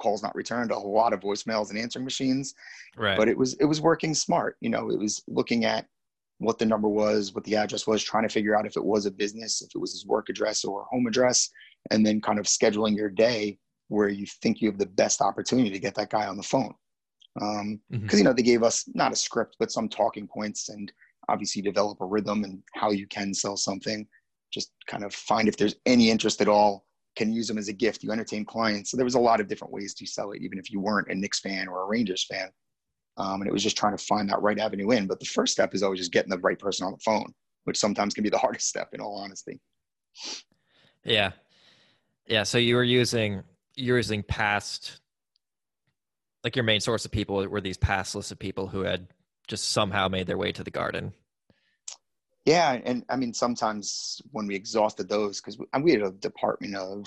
calls 0.00 0.22
not 0.22 0.34
returned. 0.34 0.70
A 0.70 0.78
lot 0.78 1.12
of 1.12 1.20
voicemails 1.20 1.70
and 1.70 1.78
answering 1.78 2.04
machines. 2.04 2.54
Right. 2.96 3.16
But 3.16 3.28
it 3.28 3.36
was 3.36 3.54
it 3.54 3.64
was 3.64 3.80
working 3.80 4.14
smart. 4.14 4.56
You 4.60 4.70
know, 4.70 4.90
it 4.90 4.98
was 4.98 5.22
looking 5.28 5.64
at 5.64 5.86
what 6.38 6.58
the 6.58 6.66
number 6.66 6.88
was, 6.88 7.34
what 7.34 7.44
the 7.44 7.56
address 7.56 7.86
was, 7.86 8.02
trying 8.02 8.22
to 8.22 8.32
figure 8.32 8.56
out 8.56 8.66
if 8.66 8.76
it 8.76 8.84
was 8.84 9.06
a 9.06 9.10
business, 9.10 9.60
if 9.60 9.74
it 9.74 9.78
was 9.78 9.92
his 9.92 10.06
work 10.06 10.28
address 10.28 10.64
or 10.64 10.86
home 10.90 11.06
address, 11.06 11.50
and 11.90 12.06
then 12.06 12.20
kind 12.20 12.38
of 12.38 12.46
scheduling 12.46 12.96
your 12.96 13.10
day 13.10 13.58
where 13.88 14.08
you 14.08 14.26
think 14.42 14.60
you 14.60 14.68
have 14.70 14.78
the 14.78 14.86
best 14.86 15.20
opportunity 15.20 15.70
to 15.70 15.78
get 15.78 15.94
that 15.94 16.10
guy 16.10 16.26
on 16.26 16.36
the 16.36 16.42
phone. 16.42 16.74
Because, 17.34 17.60
um, 17.60 17.80
mm-hmm. 17.92 18.16
you 18.16 18.24
know, 18.24 18.32
they 18.32 18.42
gave 18.42 18.62
us 18.62 18.84
not 18.94 19.12
a 19.12 19.16
script, 19.16 19.56
but 19.58 19.70
some 19.70 19.88
talking 19.88 20.26
points 20.26 20.68
and 20.68 20.92
obviously 21.28 21.62
develop 21.62 22.00
a 22.00 22.06
rhythm 22.06 22.44
and 22.44 22.62
how 22.74 22.90
you 22.90 23.06
can 23.06 23.34
sell 23.34 23.56
something. 23.56 24.06
Just 24.52 24.72
kind 24.86 25.04
of 25.04 25.14
find 25.14 25.48
if 25.48 25.56
there's 25.56 25.76
any 25.86 26.10
interest 26.10 26.40
at 26.40 26.48
all, 26.48 26.86
can 27.16 27.32
use 27.32 27.48
them 27.48 27.58
as 27.58 27.68
a 27.68 27.72
gift. 27.72 28.02
You 28.02 28.12
entertain 28.12 28.44
clients. 28.44 28.90
So 28.90 28.96
there 28.96 29.04
was 29.04 29.14
a 29.14 29.20
lot 29.20 29.40
of 29.40 29.48
different 29.48 29.72
ways 29.72 29.92
to 29.94 30.06
sell 30.06 30.32
it, 30.32 30.42
even 30.42 30.58
if 30.58 30.70
you 30.70 30.80
weren't 30.80 31.10
a 31.10 31.14
Knicks 31.14 31.40
fan 31.40 31.68
or 31.68 31.82
a 31.82 31.86
Rangers 31.86 32.24
fan. 32.24 32.48
Um, 33.16 33.40
and 33.40 33.48
it 33.48 33.52
was 33.52 33.64
just 33.64 33.76
trying 33.76 33.96
to 33.96 34.04
find 34.04 34.28
that 34.30 34.40
right 34.40 34.58
avenue 34.58 34.90
in. 34.92 35.06
But 35.06 35.18
the 35.18 35.26
first 35.26 35.52
step 35.52 35.74
is 35.74 35.82
always 35.82 35.98
just 35.98 36.12
getting 36.12 36.30
the 36.30 36.38
right 36.38 36.58
person 36.58 36.86
on 36.86 36.92
the 36.92 36.98
phone, 36.98 37.34
which 37.64 37.76
sometimes 37.76 38.14
can 38.14 38.22
be 38.22 38.30
the 38.30 38.38
hardest 38.46 38.68
step, 38.68 38.90
in 38.92 39.00
all 39.00 39.16
honesty. 39.16 39.60
Yeah. 41.04 41.32
Yeah. 42.26 42.44
So 42.44 42.58
you 42.58 42.76
were 42.76 42.84
using 42.84 43.42
you're 43.78 43.96
using 43.96 44.22
past 44.22 45.00
like 46.44 46.56
your 46.56 46.64
main 46.64 46.80
source 46.80 47.04
of 47.04 47.10
people 47.10 47.46
were 47.46 47.60
these 47.60 47.76
past 47.76 48.14
lists 48.14 48.30
of 48.30 48.38
people 48.38 48.68
who 48.68 48.80
had 48.80 49.08
just 49.46 49.70
somehow 49.70 50.08
made 50.08 50.26
their 50.26 50.38
way 50.38 50.52
to 50.52 50.64
the 50.64 50.70
garden 50.70 51.12
yeah 52.44 52.78
and 52.84 53.04
i 53.08 53.16
mean 53.16 53.32
sometimes 53.32 54.20
when 54.30 54.46
we 54.46 54.54
exhausted 54.54 55.08
those 55.08 55.40
because 55.40 55.58
we, 55.58 55.66
we 55.82 55.92
had 55.92 56.02
a 56.02 56.10
department 56.10 56.74
of 56.76 57.06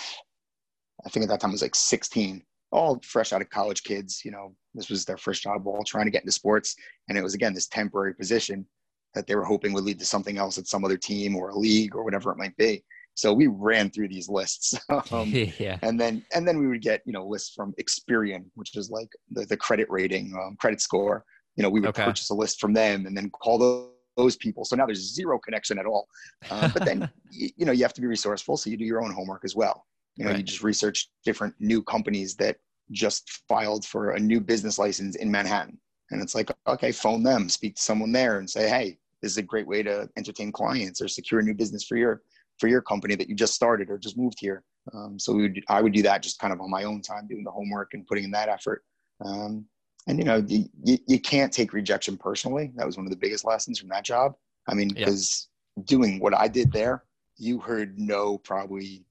i 1.05 1.10
think 1.10 1.23
at 1.23 1.29
that 1.29 1.39
time 1.39 1.51
it 1.51 1.53
was 1.53 1.62
like 1.62 1.75
16 1.75 2.43
all 2.71 2.99
fresh 3.03 3.34
out 3.34 3.41
of 3.41 3.49
college 3.49 3.84
kids. 3.84 4.23
You 4.23 4.31
know, 4.31 4.55
this 4.73 4.89
was 4.89 5.05
their 5.05 5.17
first 5.17 5.43
job, 5.43 5.67
all 5.67 5.84
trying 5.84 6.05
to 6.05 6.12
get 6.12 6.23
into 6.23 6.31
sports, 6.31 6.75
and 7.07 7.17
it 7.17 7.23
was 7.23 7.34
again 7.34 7.53
this 7.53 7.67
temporary 7.67 8.13
position 8.13 8.65
that 9.13 9.27
they 9.27 9.36
were 9.36 9.43
hoping 9.43 9.73
would 9.73 9.84
lead 9.84 9.99
to 9.99 10.05
something 10.05 10.38
else 10.38 10.57
at 10.57 10.67
some 10.67 10.86
other 10.86 10.97
team 10.97 11.36
or 11.36 11.49
a 11.49 11.57
league 11.57 11.95
or 11.95 12.03
whatever 12.03 12.31
it 12.31 12.38
might 12.38 12.55
be. 12.55 12.81
So 13.15 13.34
we 13.34 13.47
ran 13.47 13.89
through 13.89 14.08
these 14.08 14.30
lists, 14.30 14.74
um, 15.12 15.30
yeah. 15.60 15.78
and 15.82 16.00
then 16.00 16.26
and 16.34 16.47
then 16.47 16.58
we 16.58 16.67
would 16.67 16.82
get 16.82 17.02
you 17.06 17.13
know 17.13 17.26
lists 17.26 17.54
from 17.54 17.74
Experian, 17.74 18.45
which 18.56 18.76
is 18.76 18.89
like 18.89 19.10
the, 19.32 19.45
the 19.45 19.58
credit 19.58 19.88
rating, 19.89 20.34
um, 20.41 20.56
credit 20.60 20.82
score. 20.82 21.26
You 21.56 21.63
know, 21.63 21.69
we 21.69 21.82
would 21.82 21.89
okay. 21.89 22.06
purchase 22.06 22.30
a 22.30 22.34
list 22.34 22.62
from 22.62 22.74
them 22.74 23.06
and 23.06 23.15
then 23.15 23.30
call 23.30 23.58
those, 23.58 23.89
those 24.15 24.38
people. 24.38 24.63
So 24.63 24.76
now 24.76 24.86
there's 24.86 25.13
zero 25.13 25.38
connection 25.38 25.78
at 25.78 25.86
all. 25.86 26.08
Uh, 26.50 26.69
but 26.74 26.86
then 26.86 27.10
you, 27.32 27.50
you, 27.58 27.65
know 27.65 27.74
you 27.74 27.84
have 27.84 27.93
to 27.93 28.02
be 28.02 28.08
resourceful, 28.08 28.58
so 28.58 28.69
you 28.69 28.78
do 28.78 28.86
your 28.86 29.04
own 29.04 29.12
homework 29.12 29.43
as 29.43 29.56
well. 29.56 29.86
You 30.15 30.26
know, 30.26 30.32
right. 30.32 30.38
you 30.38 30.43
just 30.43 30.63
research 30.63 31.10
different 31.26 31.54
new 31.60 31.84
companies 31.84 32.36
that 32.36 32.58
just 32.91 33.41
filed 33.47 33.86
for 33.86 34.12
a 34.12 34.19
new 34.19 34.39
business 34.41 34.80
license 34.80 35.15
in 35.17 35.30
Manhattan, 35.30 35.78
and 36.12 36.21
it's 36.21 36.36
like 36.36 36.50
okay, 36.67 36.91
phone 36.91 37.24
them, 37.24 37.50
speak 37.50 37.76
to 37.76 37.82
someone 37.82 38.12
there, 38.12 38.39
and 38.39 38.50
say, 38.50 38.69
hey, 38.69 38.97
this 39.21 39.32
is 39.32 39.38
a 39.38 39.43
great 39.43 39.67
way 39.67 39.84
to 39.84 40.10
entertain 40.17 40.52
clients 40.52 41.02
or 41.02 41.08
secure 41.08 41.39
a 41.39 41.43
new 41.43 41.54
business 41.54 41.86
for 41.86 41.97
your 41.97 42.21
for 42.62 42.67
your 42.67 42.82
company 42.82 43.15
that 43.15 43.28
you 43.28 43.36
just 43.36 43.56
started 43.56 43.89
or 43.89 43.97
just 43.97 44.17
moved 44.17 44.38
here. 44.39 44.63
Um, 44.93 45.17
so 45.19 45.34
we 45.34 45.41
would, 45.41 45.63
I 45.67 45.82
would 45.82 45.93
do 45.93 46.04
that 46.04 46.21
just 46.21 46.39
kind 46.39 46.54
of 46.54 46.62
on 46.62 46.69
my 46.69 46.84
own 46.84 47.02
time, 47.02 47.28
doing 47.28 47.43
the 47.43 47.52
homework 47.52 47.93
and 47.93 48.06
putting 48.06 48.24
in 48.24 48.32
that 48.32 48.50
effort. 48.50 48.84
Um, 49.26 49.65
and 50.08 50.19
you 50.19 50.24
know, 50.24 50.43
you, 50.47 50.65
you, 50.84 51.19
can't 51.19 51.52
take 51.52 51.74
rejection 51.74 52.17
personally. 52.17 52.71
That 52.76 52.86
was 52.86 52.97
one 52.97 53.06
of 53.06 53.12
the 53.12 53.17
biggest 53.17 53.45
lessons 53.45 53.80
from 53.80 53.89
that 53.89 54.06
job. 54.06 54.34
I 54.67 54.76
mean, 54.76 54.89
because 54.89 55.50
yeah. 55.76 55.84
doing 55.86 56.19
what 56.19 56.36
I 56.36 56.47
did 56.47 56.71
there, 56.71 57.04
you 57.38 57.60
heard 57.60 58.00
no 58.00 58.38
probably 58.38 59.04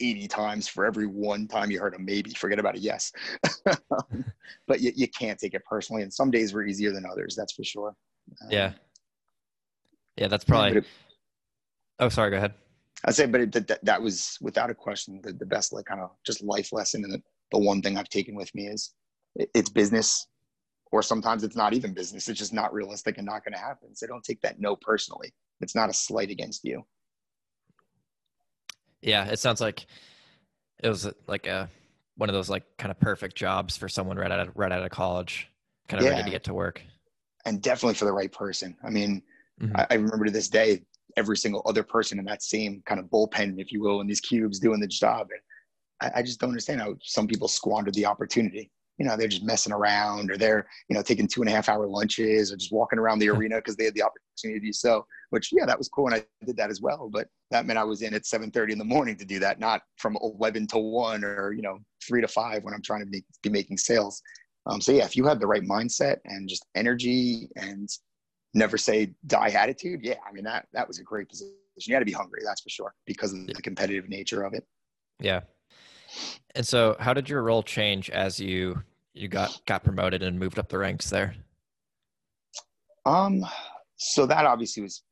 80 0.00 0.28
times 0.28 0.68
for 0.68 0.84
every 0.84 1.06
one 1.06 1.48
time 1.48 1.70
you 1.70 1.80
heard 1.80 1.94
a 1.94 1.98
maybe. 1.98 2.30
Forget 2.30 2.58
about 2.58 2.76
a 2.76 2.78
yes. 2.78 3.12
but 4.66 4.80
you, 4.80 4.92
you 4.94 5.08
can't 5.08 5.38
take 5.38 5.54
it 5.54 5.64
personally. 5.64 6.02
And 6.02 6.12
some 6.12 6.30
days 6.30 6.52
were 6.52 6.64
easier 6.64 6.92
than 6.92 7.04
others. 7.06 7.34
That's 7.36 7.52
for 7.52 7.64
sure. 7.64 7.94
Um, 8.42 8.48
yeah. 8.50 8.72
Yeah, 10.16 10.28
that's 10.28 10.44
probably. 10.44 10.78
It, 10.78 10.86
oh, 11.98 12.08
sorry. 12.08 12.30
Go 12.30 12.36
ahead. 12.36 12.54
I 13.04 13.10
say, 13.12 13.26
but 13.26 13.40
it, 13.40 13.52
that, 13.68 13.84
that 13.84 14.02
was 14.02 14.38
without 14.40 14.70
a 14.70 14.74
question 14.74 15.20
the, 15.22 15.32
the 15.32 15.46
best, 15.46 15.72
like 15.72 15.84
kind 15.84 16.00
of 16.00 16.10
just 16.24 16.42
life 16.42 16.72
lesson. 16.72 17.04
And 17.04 17.12
the, 17.12 17.22
the 17.52 17.58
one 17.58 17.82
thing 17.82 17.96
I've 17.96 18.08
taken 18.08 18.34
with 18.34 18.52
me 18.54 18.66
is 18.66 18.92
it, 19.34 19.50
it's 19.54 19.70
business, 19.70 20.26
or 20.90 21.02
sometimes 21.02 21.44
it's 21.44 21.56
not 21.56 21.74
even 21.74 21.92
business. 21.92 22.28
It's 22.28 22.38
just 22.38 22.54
not 22.54 22.72
realistic 22.72 23.18
and 23.18 23.26
not 23.26 23.44
going 23.44 23.52
to 23.52 23.58
happen. 23.58 23.94
So 23.94 24.06
don't 24.06 24.24
take 24.24 24.40
that 24.42 24.60
no 24.60 24.76
personally. 24.76 25.32
It's 25.60 25.74
not 25.74 25.90
a 25.90 25.92
slight 25.92 26.30
against 26.30 26.64
you. 26.64 26.84
Yeah, 29.02 29.26
it 29.26 29.38
sounds 29.38 29.60
like 29.60 29.86
it 30.82 30.88
was 30.88 31.08
like 31.26 31.46
a 31.46 31.68
one 32.16 32.28
of 32.28 32.34
those 32.34 32.48
like 32.48 32.64
kind 32.78 32.90
of 32.90 32.98
perfect 32.98 33.36
jobs 33.36 33.76
for 33.76 33.88
someone 33.88 34.16
right 34.16 34.30
out 34.30 34.40
of 34.40 34.56
right 34.56 34.72
out 34.72 34.82
of 34.82 34.90
college, 34.90 35.48
kind 35.88 36.00
of 36.00 36.06
yeah. 36.06 36.12
ready 36.12 36.24
to 36.24 36.30
get 36.30 36.44
to 36.44 36.54
work. 36.54 36.82
And 37.44 37.62
definitely 37.62 37.94
for 37.94 38.06
the 38.06 38.12
right 38.12 38.32
person. 38.32 38.76
I 38.82 38.90
mean, 38.90 39.22
mm-hmm. 39.60 39.76
I, 39.76 39.86
I 39.90 39.94
remember 39.94 40.24
to 40.24 40.30
this 40.30 40.48
day 40.48 40.82
every 41.16 41.36
single 41.36 41.62
other 41.66 41.82
person 41.82 42.18
in 42.18 42.24
that 42.26 42.42
same 42.42 42.82
kind 42.86 43.00
of 43.00 43.06
bullpen, 43.06 43.58
if 43.58 43.72
you 43.72 43.80
will, 43.80 44.00
in 44.00 44.06
these 44.06 44.20
cubes 44.20 44.58
doing 44.58 44.80
the 44.80 44.86
job. 44.86 45.28
And 45.30 46.12
I, 46.14 46.20
I 46.20 46.22
just 46.22 46.40
don't 46.40 46.50
understand 46.50 46.80
how 46.80 46.94
some 47.02 47.26
people 47.26 47.48
squander 47.48 47.90
the 47.90 48.06
opportunity. 48.06 48.70
You 48.98 49.04
know, 49.04 49.16
they're 49.16 49.28
just 49.28 49.44
messing 49.44 49.74
around 49.74 50.30
or 50.30 50.38
they're, 50.38 50.66
you 50.88 50.96
know, 50.96 51.02
taking 51.02 51.26
two 51.26 51.42
and 51.42 51.50
a 51.50 51.52
half 51.52 51.68
hour 51.68 51.86
lunches 51.86 52.50
or 52.50 52.56
just 52.56 52.72
walking 52.72 52.98
around 52.98 53.18
the 53.18 53.28
arena 53.28 53.56
because 53.56 53.76
they 53.76 53.84
had 53.84 53.94
the 53.94 54.02
opportunity. 54.02 54.72
So, 54.72 55.04
which, 55.30 55.50
yeah, 55.52 55.66
that 55.66 55.76
was 55.76 55.88
cool. 55.88 56.06
And 56.06 56.14
I 56.14 56.24
did 56.46 56.56
that 56.56 56.70
as 56.70 56.80
well. 56.80 57.10
But 57.12 57.28
that 57.50 57.66
meant 57.66 57.78
I 57.78 57.84
was 57.84 58.00
in 58.00 58.14
at 58.14 58.22
7.30 58.22 58.72
in 58.72 58.78
the 58.78 58.84
morning 58.84 59.16
to 59.18 59.26
do 59.26 59.38
that, 59.40 59.60
not 59.60 59.82
from 59.98 60.16
11 60.22 60.66
to 60.68 60.78
1 60.78 61.24
or, 61.24 61.52
you 61.52 61.60
know, 61.60 61.78
3 62.06 62.22
to 62.22 62.28
5 62.28 62.64
when 62.64 62.72
I'm 62.72 62.82
trying 62.82 63.00
to 63.00 63.06
be, 63.06 63.22
be 63.42 63.50
making 63.50 63.76
sales. 63.76 64.22
Um, 64.64 64.80
so, 64.80 64.92
yeah, 64.92 65.04
if 65.04 65.14
you 65.14 65.26
have 65.26 65.40
the 65.40 65.46
right 65.46 65.62
mindset 65.62 66.16
and 66.24 66.48
just 66.48 66.64
energy 66.74 67.50
and 67.56 67.88
never 68.56 68.78
say 68.78 69.12
die 69.26 69.50
attitude. 69.50 70.00
Yeah, 70.02 70.16
I 70.28 70.32
mean 70.32 70.44
that 70.44 70.66
that 70.72 70.88
was 70.88 70.98
a 70.98 71.04
great 71.04 71.28
position. 71.28 71.54
You 71.78 71.94
had 71.94 72.00
to 72.00 72.06
be 72.06 72.12
hungry, 72.12 72.40
that's 72.44 72.62
for 72.62 72.70
sure, 72.70 72.94
because 73.04 73.32
of 73.32 73.46
the 73.46 73.54
competitive 73.54 74.08
nature 74.08 74.42
of 74.42 74.54
it. 74.54 74.64
Yeah. 75.20 75.40
And 76.54 76.66
so, 76.66 76.96
how 76.98 77.12
did 77.12 77.28
your 77.28 77.42
role 77.42 77.62
change 77.62 78.08
as 78.10 78.40
you 78.40 78.82
you 79.12 79.28
got 79.28 79.60
got 79.66 79.84
promoted 79.84 80.22
and 80.22 80.38
moved 80.38 80.58
up 80.58 80.68
the 80.68 80.78
ranks 80.78 81.10
there? 81.10 81.34
Um, 83.04 83.44
so 83.96 84.26
that 84.26 84.46
obviously 84.46 84.82
was 84.82 85.02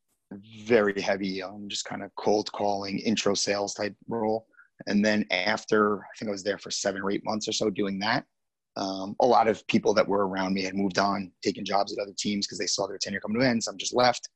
very 0.64 1.00
heavy, 1.00 1.42
um, 1.42 1.66
just 1.68 1.85
kind 1.85 2.02
of 2.02 2.11
cold 2.16 2.50
calling, 2.52 2.98
intro 2.98 3.35
sales 3.35 3.74
type 3.74 3.94
role. 4.09 4.46
And 4.88 5.04
then 5.04 5.24
after, 5.30 6.00
I 6.00 6.07
think 6.18 6.28
I 6.28 6.33
was 6.33 6.42
there 6.42 6.59
for 6.59 6.72
seven 6.72 7.02
or 7.02 7.11
eight 7.12 7.24
months 7.24 7.46
or 7.46 7.52
so 7.52 7.70
doing 7.70 8.00
that 8.00 8.24
um, 8.76 9.14
a 9.20 9.26
lot 9.26 9.48
of 9.48 9.66
people 9.66 9.94
that 9.94 10.06
were 10.06 10.26
around 10.26 10.54
me 10.54 10.62
had 10.62 10.74
moved 10.74 10.98
on, 10.98 11.30
taken 11.42 11.64
jobs 11.64 11.92
at 11.92 12.02
other 12.02 12.14
teams 12.16 12.46
because 12.46 12.58
they 12.58 12.66
saw 12.66 12.87
their 12.87 12.98
tenure 12.98 13.20
come 13.20 13.34
to 13.34 13.40
an 13.40 13.46
end. 13.46 13.62
Some 13.62 13.76
just 13.76 13.94
left. 13.94 14.28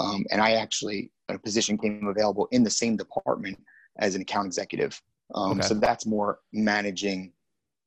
Um, 0.00 0.24
and 0.30 0.40
I 0.40 0.52
actually, 0.52 1.12
a 1.28 1.38
position 1.38 1.78
came 1.78 2.06
available 2.06 2.48
in 2.50 2.64
the 2.64 2.70
same 2.70 2.96
department 2.96 3.58
as 3.98 4.14
an 4.14 4.22
account 4.22 4.46
executive. 4.46 5.00
Um, 5.34 5.52
okay. 5.52 5.68
So 5.68 5.74
that's 5.74 6.06
more 6.06 6.40
managing, 6.52 7.32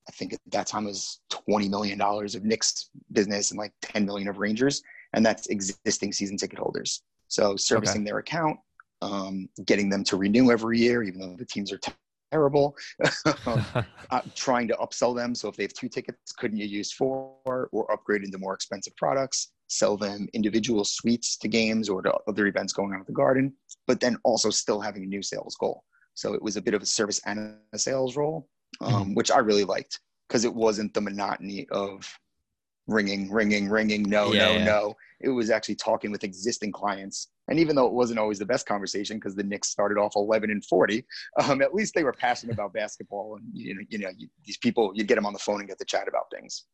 I 0.08 0.12
think 0.14 0.34
at 0.34 0.40
that 0.48 0.68
time 0.68 0.86
was 0.86 1.20
$20 1.32 1.70
million 1.70 2.00
of 2.02 2.44
Knicks 2.44 2.90
business 3.12 3.52
and 3.52 3.58
like 3.58 3.74
10 3.82 4.06
million 4.06 4.30
of 4.30 4.38
Rangers. 4.38 4.82
And 5.14 5.26
that's 5.26 5.48
existing 5.48 6.14
season 6.14 6.38
ticket 6.38 6.60
holders. 6.60 7.04
So 7.28 7.58
servicing 7.58 8.02
okay. 8.02 8.06
their 8.06 8.20
account, 8.20 8.58
um, 9.02 9.50
getting 9.66 9.90
them 9.90 10.04
to 10.06 10.16
renew 10.16 10.52
every 10.52 10.80
year, 10.80 11.04
even 11.04 11.20
though 11.20 11.36
the 11.36 11.46
teams 11.46 11.74
are 11.74 11.80
terrible. 12.32 12.76
uh, 13.46 14.22
trying 14.36 14.68
to 14.68 14.76
upsell 14.76 15.16
them. 15.16 15.36
So 15.36 15.48
if 15.50 15.56
they 15.56 15.64
have 15.64 15.74
two 15.74 15.90
tickets, 15.90 16.32
couldn't 16.32 16.58
you 16.58 16.66
use 16.66 16.92
four 16.92 17.36
or 17.46 17.92
upgrade 17.92 18.24
into 18.24 18.38
more 18.38 18.54
expensive 18.54 18.96
products? 18.96 19.52
Sell 19.68 19.98
them 19.98 20.28
individual 20.34 20.86
suites 20.86 21.38
to 21.38 21.48
games 21.48 21.90
or 21.90 22.02
to 22.02 22.14
other 22.28 22.48
events 22.48 22.74
going 22.74 22.94
on 22.94 23.02
at 23.02 23.08
the 23.08 23.14
garden, 23.14 23.54
but 23.86 24.00
then 24.00 24.18
also 24.24 24.50
still 24.50 24.80
having 24.80 25.04
a 25.04 25.08
new 25.08 25.22
sales 25.22 25.56
goal. 25.60 25.84
So 26.14 26.34
it 26.34 26.42
was 26.42 26.58
a 26.58 26.62
bit 26.62 26.74
of 26.74 26.82
a 26.82 26.86
service 26.86 27.22
and 27.26 27.58
a 27.74 27.78
sales 27.78 28.16
role, 28.16 28.48
um, 28.82 28.94
mm-hmm. 28.94 29.14
which 29.14 29.30
I 29.30 29.40
really 29.40 29.66
liked 29.66 30.00
because 30.28 30.46
it 30.46 30.54
wasn't 30.54 30.94
the 30.94 31.02
monotony 31.02 31.68
of 31.72 32.12
ringing, 32.88 33.32
ringing, 33.32 33.70
ringing, 33.70 34.04
no, 34.04 34.34
yeah, 34.34 34.46
no, 34.46 34.52
yeah. 34.54 34.64
no. 34.64 34.96
It 35.22 35.30
was 35.30 35.50
actually 35.50 35.76
talking 35.76 36.12
with 36.12 36.24
existing 36.24 36.72
clients 36.72 37.30
and 37.48 37.60
even 37.60 37.76
though 37.76 37.88
it 37.88 37.94
wasn't 37.94 38.20
always 38.20 38.40
the 38.40 38.46
best 38.46 38.66
conversation 38.66 39.18
because 39.18 39.36
the 39.36 39.44
Knicks 39.44 39.70
started 39.70 39.98
off 39.98 40.16
11 40.16 40.52
and 40.52 40.64
40, 40.66 41.06
um, 41.44 41.62
at 41.62 41.74
least 41.74 41.94
they 41.94 42.04
were 42.04 42.14
passionate 42.14 42.54
about 42.54 42.74
basketball. 42.74 43.38
And, 43.38 43.46
you 43.54 43.76
know, 43.76 43.82
you 43.90 43.98
know 44.00 44.10
you, 44.18 44.28
these 44.44 44.58
people, 44.58 44.92
you'd 44.94 45.08
get 45.08 45.16
them 45.16 45.26
on 45.26 45.34
the 45.34 45.40
phone 45.40 45.60
and 45.60 45.70
get 45.70 45.80
to 45.80 45.86
chat 45.86 46.08
about 46.08 46.30
things. 46.32 46.66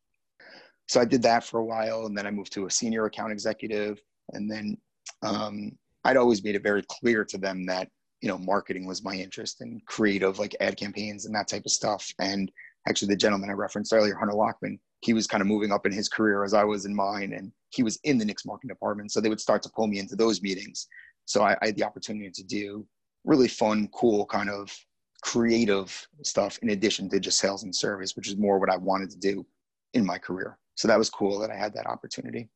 So 0.88 1.00
I 1.00 1.06
did 1.06 1.22
that 1.24 1.44
for 1.44 1.60
a 1.60 1.66
while. 1.66 2.08
And 2.08 2.18
then 2.18 2.26
I 2.26 2.32
moved 2.32 2.54
to 2.54 2.66
a 2.66 2.72
senior 2.72 3.06
account 3.06 3.32
executive. 3.32 4.02
And 4.32 4.50
then 4.50 4.78
um, 5.22 5.74
I'd 6.04 6.18
always 6.18 6.44
made 6.44 6.56
it 6.56 6.64
very 6.64 6.84
clear 6.90 7.24
to 7.26 7.38
them 7.38 7.66
that, 7.68 7.90
you 8.22 8.30
know, 8.30 8.38
marketing 8.38 8.88
was 8.88 9.04
my 9.04 9.14
interest 9.14 9.62
and 9.62 9.86
creative, 9.86 10.40
like 10.40 10.56
ad 10.60 10.78
campaigns 10.78 11.26
and 11.26 11.36
that 11.36 11.48
type 11.48 11.66
of 11.66 11.72
stuff. 11.72 12.12
And 12.20 12.52
actually, 12.88 13.10
the 13.10 13.18
gentleman 13.18 13.50
I 13.50 13.54
referenced 13.54 13.94
earlier, 13.94 14.16
Hunter 14.16 14.34
Lockman, 14.34 14.80
he 15.02 15.14
was 15.14 15.28
kind 15.28 15.42
of 15.42 15.48
moving 15.48 15.72
up 15.72 15.86
in 15.86 15.92
his 15.92 16.10
career 16.10 16.44
as 16.44 16.54
I 16.54 16.64
was 16.64 16.86
in 16.86 16.96
mine. 16.96 17.34
And 17.34 17.52
he 17.70 17.84
was 17.84 18.00
in 18.04 18.18
the 18.18 18.26
Knicks 18.26 18.46
marketing 18.46 18.70
department. 18.70 19.12
So 19.12 19.20
they 19.22 19.30
would 19.30 19.42
start 19.42 19.64
to 19.64 19.70
pull 19.76 19.88
me 19.88 20.00
into 20.00 20.16
those 20.16 20.42
meetings. 20.42 20.88
So 21.26 21.44
I, 21.44 21.58
I 21.62 21.68
had 21.68 21.76
the 21.76 21.84
opportunity 21.84 22.30
to 22.32 22.44
do 22.44 22.86
really 23.24 23.48
fun, 23.48 23.90
cool, 23.94 24.26
kind 24.26 24.50
of 24.50 24.76
creative 25.22 26.08
stuff 26.22 26.60
in 26.62 26.70
addition 26.70 27.10
to 27.10 27.20
just 27.20 27.40
sales 27.40 27.64
and 27.64 27.74
service, 27.74 28.16
which 28.16 28.28
is 28.28 28.36
more 28.38 28.60
what 28.60 28.70
I 28.70 28.78
wanted 28.78 29.10
to 29.12 29.18
do 29.18 29.46
in 29.94 30.06
my 30.06 30.18
career. 30.18 30.58
So 30.76 30.88
that 30.88 30.98
was 30.98 31.10
cool 31.10 31.40
that 31.40 31.50
I 31.50 31.56
had 31.56 31.74
that 31.76 31.88
opportunity. 31.88 32.50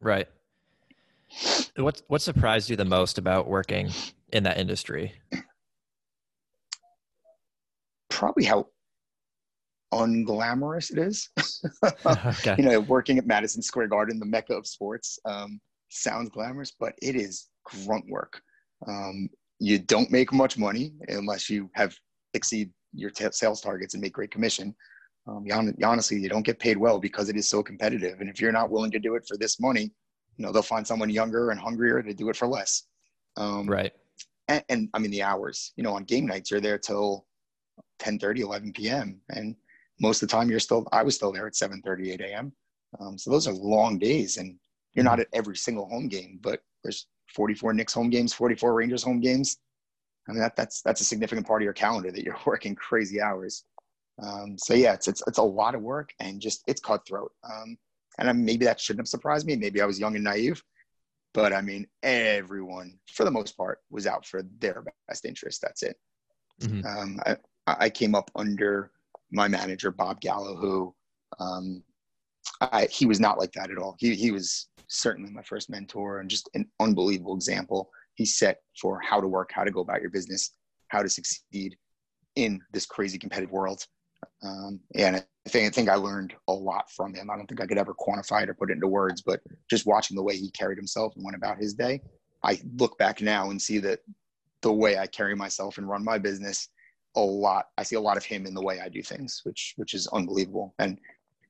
Right. 0.00 0.28
What 1.76 2.02
what 2.08 2.22
surprised 2.22 2.70
you 2.70 2.76
the 2.76 2.84
most 2.84 3.18
about 3.18 3.46
working 3.46 3.90
in 4.32 4.42
that 4.44 4.58
industry? 4.58 5.14
Probably 8.08 8.44
how 8.44 8.66
unglamorous 9.92 10.90
it 10.90 10.98
is. 10.98 11.28
okay. 12.06 12.54
You 12.58 12.64
know, 12.64 12.80
working 12.80 13.18
at 13.18 13.26
Madison 13.26 13.62
Square 13.62 13.88
Garden, 13.88 14.18
the 14.18 14.26
mecca 14.26 14.54
of 14.54 14.66
sports, 14.66 15.18
um, 15.24 15.60
sounds 15.88 16.30
glamorous, 16.30 16.72
but 16.78 16.94
it 17.02 17.16
is 17.16 17.48
grunt 17.64 18.04
work. 18.08 18.40
Um, 18.86 19.28
you 19.58 19.78
don't 19.78 20.10
make 20.10 20.32
much 20.32 20.56
money 20.56 20.92
unless 21.08 21.50
you 21.50 21.70
have 21.74 21.94
exceed 22.34 22.70
your 22.94 23.10
t- 23.10 23.26
sales 23.32 23.60
targets 23.60 23.94
and 23.94 24.02
make 24.02 24.12
great 24.12 24.30
commission. 24.30 24.74
Um, 25.26 25.44
you, 25.44 25.52
on- 25.52 25.76
honestly, 25.84 26.18
you 26.18 26.28
don't 26.28 26.46
get 26.46 26.58
paid 26.58 26.76
well 26.76 26.98
because 26.98 27.28
it 27.28 27.36
is 27.36 27.48
so 27.48 27.62
competitive. 27.62 28.20
And 28.20 28.30
if 28.30 28.40
you're 28.40 28.52
not 28.52 28.70
willing 28.70 28.90
to 28.92 28.98
do 28.98 29.16
it 29.16 29.26
for 29.26 29.36
this 29.36 29.60
money, 29.60 29.92
you 30.36 30.46
know 30.46 30.52
they'll 30.52 30.62
find 30.62 30.86
someone 30.86 31.10
younger 31.10 31.50
and 31.50 31.60
hungrier 31.60 32.02
to 32.02 32.14
do 32.14 32.30
it 32.30 32.36
for 32.36 32.48
less. 32.48 32.84
Um, 33.36 33.66
right. 33.66 33.92
And, 34.48 34.64
and 34.68 34.88
I 34.94 34.98
mean 34.98 35.10
the 35.10 35.22
hours. 35.22 35.72
You 35.76 35.82
know, 35.82 35.92
on 35.94 36.04
game 36.04 36.26
nights 36.26 36.50
you're 36.50 36.60
there 36.60 36.78
till 36.78 37.26
10 37.98 38.18
30 38.18 38.40
11 38.40 38.72
p.m 38.72 39.20
and 39.30 39.54
most 40.00 40.22
of 40.22 40.28
the 40.28 40.32
time 40.32 40.50
you're 40.50 40.60
still 40.60 40.86
i 40.92 41.02
was 41.02 41.14
still 41.14 41.32
there 41.32 41.46
at 41.46 41.56
7 41.56 41.82
38 41.82 42.20
a.m 42.20 42.52
um, 42.98 43.16
so 43.16 43.30
those 43.30 43.46
are 43.46 43.54
long 43.54 43.98
days 43.98 44.36
and 44.36 44.56
you're 44.94 45.04
not 45.04 45.12
mm-hmm. 45.14 45.20
at 45.20 45.28
every 45.32 45.56
single 45.56 45.88
home 45.88 46.08
game 46.08 46.38
but 46.42 46.60
there's 46.82 47.06
44 47.34 47.74
Knicks 47.74 47.94
home 47.94 48.10
games 48.10 48.32
44 48.32 48.74
rangers 48.74 49.02
home 49.02 49.20
games 49.20 49.58
i 50.28 50.32
mean 50.32 50.40
that, 50.40 50.56
that's 50.56 50.82
that's 50.82 51.00
a 51.00 51.04
significant 51.04 51.46
part 51.46 51.62
of 51.62 51.64
your 51.64 51.72
calendar 51.72 52.10
that 52.10 52.24
you're 52.24 52.38
working 52.46 52.74
crazy 52.74 53.20
hours 53.20 53.64
Um, 54.22 54.58
so 54.58 54.74
yeah, 54.74 54.92
it's, 54.94 55.08
it's, 55.08 55.22
it's 55.26 55.38
a 55.38 55.42
lot 55.42 55.74
of 55.74 55.82
work 55.82 56.12
and 56.20 56.40
just, 56.40 56.62
it's 56.66 56.80
cutthroat. 56.80 57.32
Um, 57.44 57.78
and 58.18 58.28
I, 58.28 58.32
maybe 58.32 58.66
that 58.66 58.80
shouldn't 58.80 59.00
have 59.00 59.08
surprised 59.08 59.46
me. 59.46 59.56
Maybe 59.56 59.80
I 59.80 59.86
was 59.86 59.98
young 59.98 60.14
and 60.14 60.24
naive, 60.24 60.62
but 61.32 61.52
I 61.52 61.62
mean, 61.62 61.86
everyone 62.02 62.98
for 63.10 63.24
the 63.24 63.30
most 63.30 63.56
part 63.56 63.78
was 63.90 64.06
out 64.06 64.26
for 64.26 64.42
their 64.58 64.84
best 65.08 65.24
interest. 65.24 65.62
That's 65.62 65.82
it. 65.82 65.96
Mm-hmm. 66.60 66.86
Um, 66.86 67.20
I, 67.24 67.36
I 67.66 67.90
came 67.90 68.14
up 68.14 68.30
under 68.34 68.90
my 69.30 69.48
manager, 69.48 69.90
Bob 69.90 70.20
Gallo, 70.20 70.56
who, 70.56 70.94
um, 71.38 71.82
I, 72.60 72.86
he 72.90 73.06
was 73.06 73.20
not 73.20 73.38
like 73.38 73.52
that 73.52 73.70
at 73.70 73.78
all. 73.78 73.96
He, 73.98 74.14
he 74.14 74.30
was 74.30 74.68
certainly 74.88 75.30
my 75.30 75.42
first 75.42 75.70
mentor 75.70 76.20
and 76.20 76.28
just 76.28 76.48
an 76.54 76.68
unbelievable 76.80 77.34
example. 77.34 77.90
He 78.14 78.26
set 78.26 78.58
for 78.80 79.00
how 79.00 79.20
to 79.20 79.28
work, 79.28 79.50
how 79.52 79.64
to 79.64 79.70
go 79.70 79.80
about 79.80 80.00
your 80.00 80.10
business, 80.10 80.52
how 80.88 81.02
to 81.02 81.08
succeed 81.08 81.76
in 82.36 82.60
this 82.72 82.86
crazy 82.86 83.18
competitive 83.18 83.52
world. 83.52 83.86
Um, 84.42 84.80
and 84.94 85.16
I 85.16 85.48
think, 85.48 85.66
I 85.66 85.70
think 85.70 85.88
I 85.88 85.94
learned 85.94 86.34
a 86.48 86.52
lot 86.52 86.90
from 86.90 87.14
him. 87.14 87.30
I 87.30 87.36
don't 87.36 87.46
think 87.46 87.60
I 87.60 87.66
could 87.66 87.78
ever 87.78 87.94
quantify 87.94 88.42
it 88.42 88.50
or 88.50 88.54
put 88.54 88.70
it 88.70 88.74
into 88.74 88.88
words, 88.88 89.22
but 89.22 89.40
just 89.68 89.86
watching 89.86 90.16
the 90.16 90.22
way 90.22 90.36
he 90.36 90.50
carried 90.50 90.78
himself 90.78 91.14
and 91.16 91.24
went 91.24 91.36
about 91.36 91.58
his 91.58 91.74
day, 91.74 92.02
I 92.42 92.60
look 92.76 92.98
back 92.98 93.20
now 93.22 93.50
and 93.50 93.60
see 93.60 93.78
that 93.78 94.00
the 94.62 94.72
way 94.72 94.98
I 94.98 95.06
carry 95.06 95.34
myself 95.34 95.78
and 95.78 95.88
run 95.88 96.04
my 96.04 96.18
business, 96.18 96.68
a 97.16 97.20
lot. 97.20 97.66
I 97.78 97.82
see 97.82 97.96
a 97.96 98.00
lot 98.00 98.16
of 98.16 98.24
him 98.24 98.46
in 98.46 98.54
the 98.54 98.62
way 98.62 98.80
I 98.80 98.88
do 98.88 99.02
things, 99.02 99.40
which 99.44 99.74
which 99.76 99.94
is 99.94 100.06
unbelievable. 100.08 100.74
And 100.78 100.98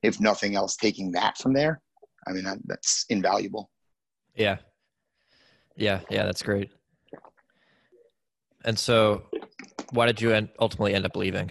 if 0.02 0.20
nothing 0.20 0.56
else, 0.56 0.76
taking 0.76 1.12
that 1.12 1.38
from 1.38 1.52
there, 1.52 1.80
I 2.26 2.32
mean 2.32 2.44
that, 2.44 2.58
that's 2.64 3.06
invaluable. 3.08 3.70
Yeah, 4.34 4.58
yeah, 5.76 6.00
yeah. 6.10 6.24
That's 6.24 6.42
great. 6.42 6.70
And 8.64 8.78
so, 8.78 9.22
why 9.92 10.06
did 10.06 10.20
you 10.20 10.32
end, 10.32 10.50
ultimately 10.58 10.94
end 10.94 11.06
up 11.06 11.16
leaving? 11.16 11.50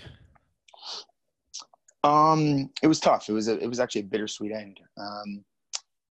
Um, 2.03 2.69
it 2.81 2.87
was 2.87 2.99
tough. 2.99 3.27
It 3.29 3.33
was 3.33 3.47
a, 3.47 3.57
it 3.59 3.67
was 3.67 3.79
actually 3.79 4.01
a 4.01 4.05
bittersweet 4.05 4.51
end. 4.51 4.79
Um, 4.97 5.43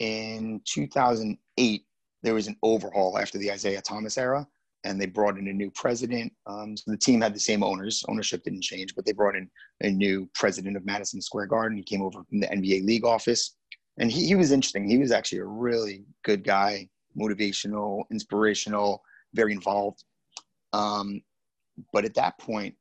in 0.00 0.60
2008, 0.64 1.84
there 2.22 2.34
was 2.34 2.46
an 2.46 2.56
overhaul 2.62 3.18
after 3.18 3.38
the 3.38 3.48
Isiah 3.48 3.80
Thomas 3.80 4.18
era, 4.18 4.46
and 4.84 5.00
they 5.00 5.06
brought 5.06 5.38
in 5.38 5.48
a 5.48 5.52
new 5.52 5.70
president. 5.72 6.32
Um, 6.46 6.76
so 6.76 6.90
the 6.90 6.96
team 6.96 7.20
had 7.20 7.34
the 7.34 7.40
same 7.40 7.62
owners. 7.62 8.04
Ownership 8.08 8.44
didn't 8.44 8.62
change, 8.62 8.94
but 8.94 9.04
they 9.04 9.12
brought 9.12 9.36
in 9.36 9.50
a 9.80 9.90
new 9.90 10.28
president 10.34 10.76
of 10.76 10.86
Madison 10.86 11.20
Square 11.20 11.46
Garden. 11.46 11.76
He 11.76 11.82
came 11.82 12.02
over 12.02 12.22
from 12.28 12.40
the 12.40 12.46
NBA 12.46 12.84
league 12.84 13.04
office, 13.04 13.56
and 13.98 14.10
he, 14.10 14.26
he 14.26 14.34
was 14.34 14.52
interesting. 14.52 14.88
He 14.88 14.98
was 14.98 15.12
actually 15.12 15.38
a 15.38 15.46
really 15.46 16.04
good 16.24 16.44
guy, 16.44 16.88
motivational, 17.18 18.04
inspirational, 18.10 19.02
very 19.34 19.52
involved. 19.52 20.04
Um, 20.72 21.22
but 21.92 22.04
at 22.04 22.14
that 22.14 22.38
point, 22.38 22.74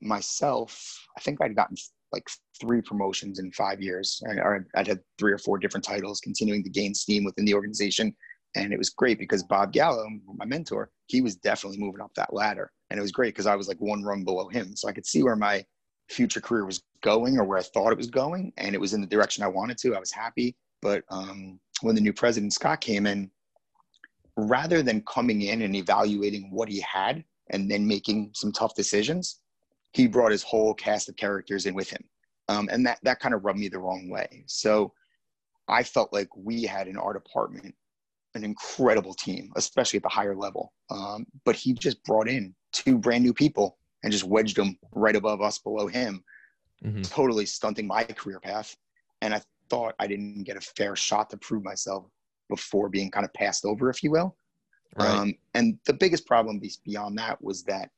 myself, 0.00 1.06
I 1.16 1.20
think 1.20 1.40
I'd 1.40 1.56
gotten 1.56 1.76
like 2.12 2.28
three 2.60 2.82
promotions 2.82 3.38
in 3.38 3.52
five 3.52 3.80
years. 3.80 4.22
I, 4.28 4.58
I'd 4.74 4.86
had 4.86 5.00
three 5.18 5.32
or 5.32 5.38
four 5.38 5.58
different 5.58 5.84
titles, 5.84 6.20
continuing 6.20 6.62
to 6.64 6.70
gain 6.70 6.94
steam 6.94 7.24
within 7.24 7.44
the 7.44 7.54
organization. 7.54 8.14
And 8.54 8.72
it 8.72 8.78
was 8.78 8.90
great 8.90 9.18
because 9.18 9.42
Bob 9.42 9.72
Gallo, 9.72 10.06
my 10.34 10.44
mentor, 10.44 10.90
he 11.06 11.20
was 11.20 11.36
definitely 11.36 11.78
moving 11.78 12.00
up 12.00 12.12
that 12.14 12.32
ladder. 12.32 12.72
And 12.90 12.98
it 12.98 13.02
was 13.02 13.12
great 13.12 13.34
because 13.34 13.46
I 13.46 13.54
was 13.54 13.68
like 13.68 13.80
one 13.80 14.02
rung 14.02 14.24
below 14.24 14.48
him. 14.48 14.74
So 14.74 14.88
I 14.88 14.92
could 14.92 15.06
see 15.06 15.22
where 15.22 15.36
my 15.36 15.64
future 16.08 16.40
career 16.40 16.64
was 16.64 16.82
going 17.02 17.38
or 17.38 17.44
where 17.44 17.58
I 17.58 17.62
thought 17.62 17.92
it 17.92 17.98
was 17.98 18.10
going. 18.10 18.52
And 18.56 18.74
it 18.74 18.80
was 18.80 18.92
in 18.92 19.00
the 19.00 19.06
direction 19.06 19.44
I 19.44 19.48
wanted 19.48 19.78
to. 19.78 19.94
I 19.94 20.00
was 20.00 20.10
happy. 20.10 20.56
But 20.82 21.04
um, 21.10 21.60
when 21.82 21.94
the 21.94 22.00
new 22.00 22.12
president, 22.12 22.52
Scott, 22.52 22.80
came 22.80 23.06
in, 23.06 23.30
rather 24.36 24.82
than 24.82 25.02
coming 25.02 25.42
in 25.42 25.62
and 25.62 25.76
evaluating 25.76 26.50
what 26.50 26.68
he 26.68 26.80
had 26.80 27.24
and 27.50 27.70
then 27.70 27.86
making 27.86 28.30
some 28.34 28.52
tough 28.52 28.74
decisions, 28.74 29.40
he 29.92 30.06
brought 30.06 30.32
his 30.32 30.42
whole 30.42 30.74
cast 30.74 31.08
of 31.08 31.16
characters 31.16 31.66
in 31.66 31.74
with 31.74 31.90
him. 31.90 32.02
Um, 32.48 32.68
and 32.72 32.84
that, 32.86 32.98
that 33.02 33.20
kind 33.20 33.34
of 33.34 33.44
rubbed 33.44 33.58
me 33.58 33.68
the 33.68 33.78
wrong 33.78 34.08
way. 34.08 34.44
So 34.46 34.92
I 35.68 35.82
felt 35.84 36.12
like 36.12 36.28
we 36.36 36.64
had 36.64 36.88
in 36.88 36.96
our 36.96 37.12
department 37.12 37.74
an 38.34 38.44
incredible 38.44 39.14
team, 39.14 39.50
especially 39.56 39.98
at 39.98 40.02
the 40.02 40.08
higher 40.08 40.36
level. 40.36 40.72
Um, 40.90 41.26
but 41.44 41.56
he 41.56 41.72
just 41.72 42.02
brought 42.04 42.28
in 42.28 42.54
two 42.72 42.98
brand 42.98 43.24
new 43.24 43.34
people 43.34 43.78
and 44.02 44.12
just 44.12 44.24
wedged 44.24 44.56
them 44.56 44.78
right 44.92 45.16
above 45.16 45.42
us, 45.42 45.58
below 45.58 45.86
him, 45.86 46.22
mm-hmm. 46.84 47.02
totally 47.02 47.46
stunting 47.46 47.86
my 47.86 48.04
career 48.04 48.40
path. 48.40 48.76
And 49.20 49.34
I 49.34 49.42
thought 49.68 49.94
I 49.98 50.06
didn't 50.06 50.44
get 50.44 50.56
a 50.56 50.60
fair 50.60 50.96
shot 50.96 51.30
to 51.30 51.36
prove 51.36 51.64
myself 51.64 52.06
before 52.48 52.88
being 52.88 53.10
kind 53.10 53.24
of 53.24 53.32
passed 53.34 53.64
over, 53.64 53.90
if 53.90 54.02
you 54.02 54.10
will. 54.10 54.36
Right. 54.96 55.08
Um, 55.08 55.34
and 55.54 55.78
the 55.86 55.92
biggest 55.92 56.26
problem 56.26 56.60
beyond 56.84 57.18
that 57.18 57.42
was 57.42 57.62
that 57.64 57.90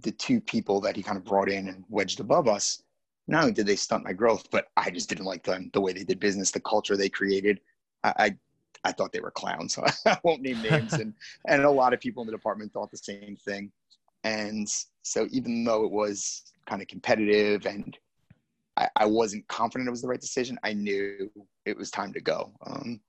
the 0.00 0.12
two 0.12 0.40
people 0.40 0.80
that 0.80 0.96
he 0.96 1.02
kind 1.02 1.18
of 1.18 1.24
brought 1.24 1.50
in 1.50 1.68
and 1.68 1.84
wedged 1.88 2.20
above 2.20 2.48
us, 2.48 2.82
not 3.28 3.42
only 3.42 3.52
did 3.52 3.66
they 3.66 3.76
stunt 3.76 4.04
my 4.04 4.12
growth, 4.12 4.50
but 4.50 4.68
I 4.76 4.90
just 4.90 5.08
didn't 5.08 5.26
like 5.26 5.44
them, 5.44 5.70
the 5.72 5.80
way 5.80 5.92
they 5.92 6.04
did 6.04 6.20
business, 6.20 6.50
the 6.50 6.60
culture 6.60 6.96
they 6.96 7.08
created. 7.08 7.60
I, 8.02 8.14
I, 8.18 8.36
I 8.84 8.92
thought 8.92 9.12
they 9.12 9.20
were 9.20 9.30
clowns. 9.30 9.78
I 10.06 10.18
won't 10.24 10.42
name 10.42 10.62
names. 10.62 10.92
and, 10.94 11.14
and 11.48 11.62
a 11.62 11.70
lot 11.70 11.92
of 11.92 12.00
people 12.00 12.22
in 12.22 12.26
the 12.26 12.32
department 12.32 12.72
thought 12.72 12.90
the 12.90 12.96
same 12.96 13.36
thing. 13.44 13.70
And 14.24 14.68
so 15.02 15.26
even 15.30 15.64
though 15.64 15.84
it 15.84 15.90
was 15.90 16.52
kind 16.68 16.82
of 16.82 16.88
competitive 16.88 17.66
and 17.66 17.96
I, 18.76 18.88
I 18.96 19.06
wasn't 19.06 19.46
confident 19.48 19.88
it 19.88 19.90
was 19.90 20.02
the 20.02 20.08
right 20.08 20.20
decision, 20.20 20.58
I 20.62 20.72
knew 20.72 21.30
it 21.66 21.76
was 21.76 21.90
time 21.90 22.12
to 22.12 22.20
go. 22.20 22.52
Um, 22.66 23.00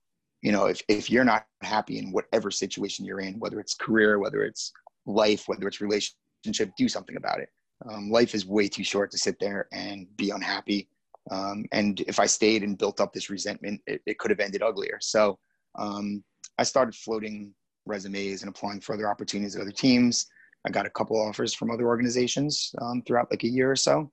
you 0.42 0.52
know, 0.52 0.66
if, 0.66 0.82
if 0.88 1.10
you're 1.10 1.24
not 1.24 1.46
happy 1.62 1.98
in 1.98 2.12
whatever 2.12 2.50
situation 2.50 3.04
you're 3.04 3.20
in, 3.20 3.38
whether 3.38 3.60
it's 3.60 3.74
career, 3.74 4.18
whether 4.18 4.42
it's 4.42 4.72
life, 5.06 5.44
whether 5.46 5.68
it's 5.68 5.80
relationship, 5.80 6.16
relationship, 6.44 6.74
do 6.76 6.88
something 6.88 7.16
about 7.16 7.40
it. 7.40 7.48
Um, 7.88 8.10
life 8.10 8.34
is 8.34 8.46
way 8.46 8.68
too 8.68 8.84
short 8.84 9.10
to 9.10 9.18
sit 9.18 9.38
there 9.40 9.68
and 9.72 10.06
be 10.16 10.30
unhappy. 10.30 10.88
Um, 11.30 11.64
and 11.72 12.00
if 12.02 12.18
I 12.18 12.26
stayed 12.26 12.62
and 12.62 12.78
built 12.78 13.00
up 13.00 13.12
this 13.12 13.30
resentment, 13.30 13.80
it, 13.86 14.02
it 14.06 14.18
could 14.18 14.30
have 14.30 14.40
ended 14.40 14.62
uglier. 14.62 14.98
So 15.00 15.38
um, 15.76 16.22
I 16.58 16.62
started 16.62 16.94
floating 16.94 17.54
resumes 17.86 18.42
and 18.42 18.48
applying 18.48 18.80
for 18.80 18.94
other 18.94 19.08
opportunities 19.08 19.56
at 19.56 19.62
other 19.62 19.72
teams. 19.72 20.26
I 20.66 20.70
got 20.70 20.86
a 20.86 20.90
couple 20.90 21.20
offers 21.20 21.54
from 21.54 21.70
other 21.70 21.86
organizations 21.86 22.72
um, 22.80 23.02
throughout 23.02 23.30
like 23.30 23.42
a 23.44 23.48
year 23.48 23.70
or 23.70 23.76
so. 23.76 24.10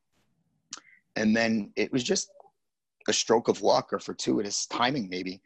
And 1.16 1.36
then 1.36 1.72
it 1.76 1.92
was 1.92 2.04
just 2.04 2.32
a 3.08 3.14
stroke 3.14 3.48
of 3.48 3.62
luck 3.62 3.94
or 3.94 4.00
fortuitous 4.00 4.66
timing, 4.66 5.10
maybe. 5.10 5.42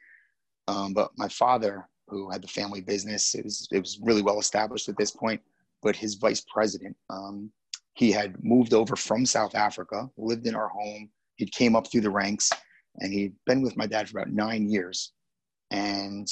Um, 0.67 0.93
but 0.93 1.11
my 1.17 1.27
father, 1.27 1.89
who 2.07 2.29
had 2.29 2.43
the 2.43 2.47
family 2.47 2.81
business, 2.81 3.35
it 3.35 3.43
was, 3.43 3.67
it 3.71 3.79
was 3.79 3.99
really 4.01 4.21
well 4.21 4.39
established 4.39 4.87
at 4.87 4.97
this 4.97 5.11
point 5.11 5.41
but 5.83 5.95
his 5.95 6.15
vice 6.15 6.43
president. 6.51 6.95
Um, 7.09 7.51
he 7.93 8.11
had 8.11 8.43
moved 8.43 8.73
over 8.73 8.95
from 8.95 9.25
South 9.25 9.53
Africa, 9.53 10.09
lived 10.17 10.47
in 10.47 10.55
our 10.55 10.69
home. 10.69 11.09
He 11.35 11.45
came 11.45 11.75
up 11.75 11.91
through 11.91 12.01
the 12.01 12.09
ranks, 12.09 12.49
and 12.99 13.13
he'd 13.13 13.35
been 13.45 13.61
with 13.61 13.77
my 13.77 13.85
dad 13.85 14.09
for 14.09 14.17
about 14.17 14.33
nine 14.33 14.67
years. 14.69 15.11
And 15.71 16.27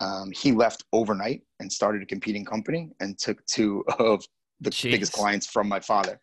um, 0.00 0.30
he 0.32 0.52
left 0.52 0.84
overnight 0.92 1.42
and 1.60 1.72
started 1.72 2.02
a 2.02 2.06
competing 2.06 2.44
company 2.44 2.90
and 3.00 3.18
took 3.18 3.44
two 3.46 3.84
of 3.98 4.24
the 4.60 4.70
Jeez. 4.70 4.90
biggest 4.92 5.12
clients 5.12 5.46
from 5.46 5.68
my 5.68 5.80
father. 5.80 6.20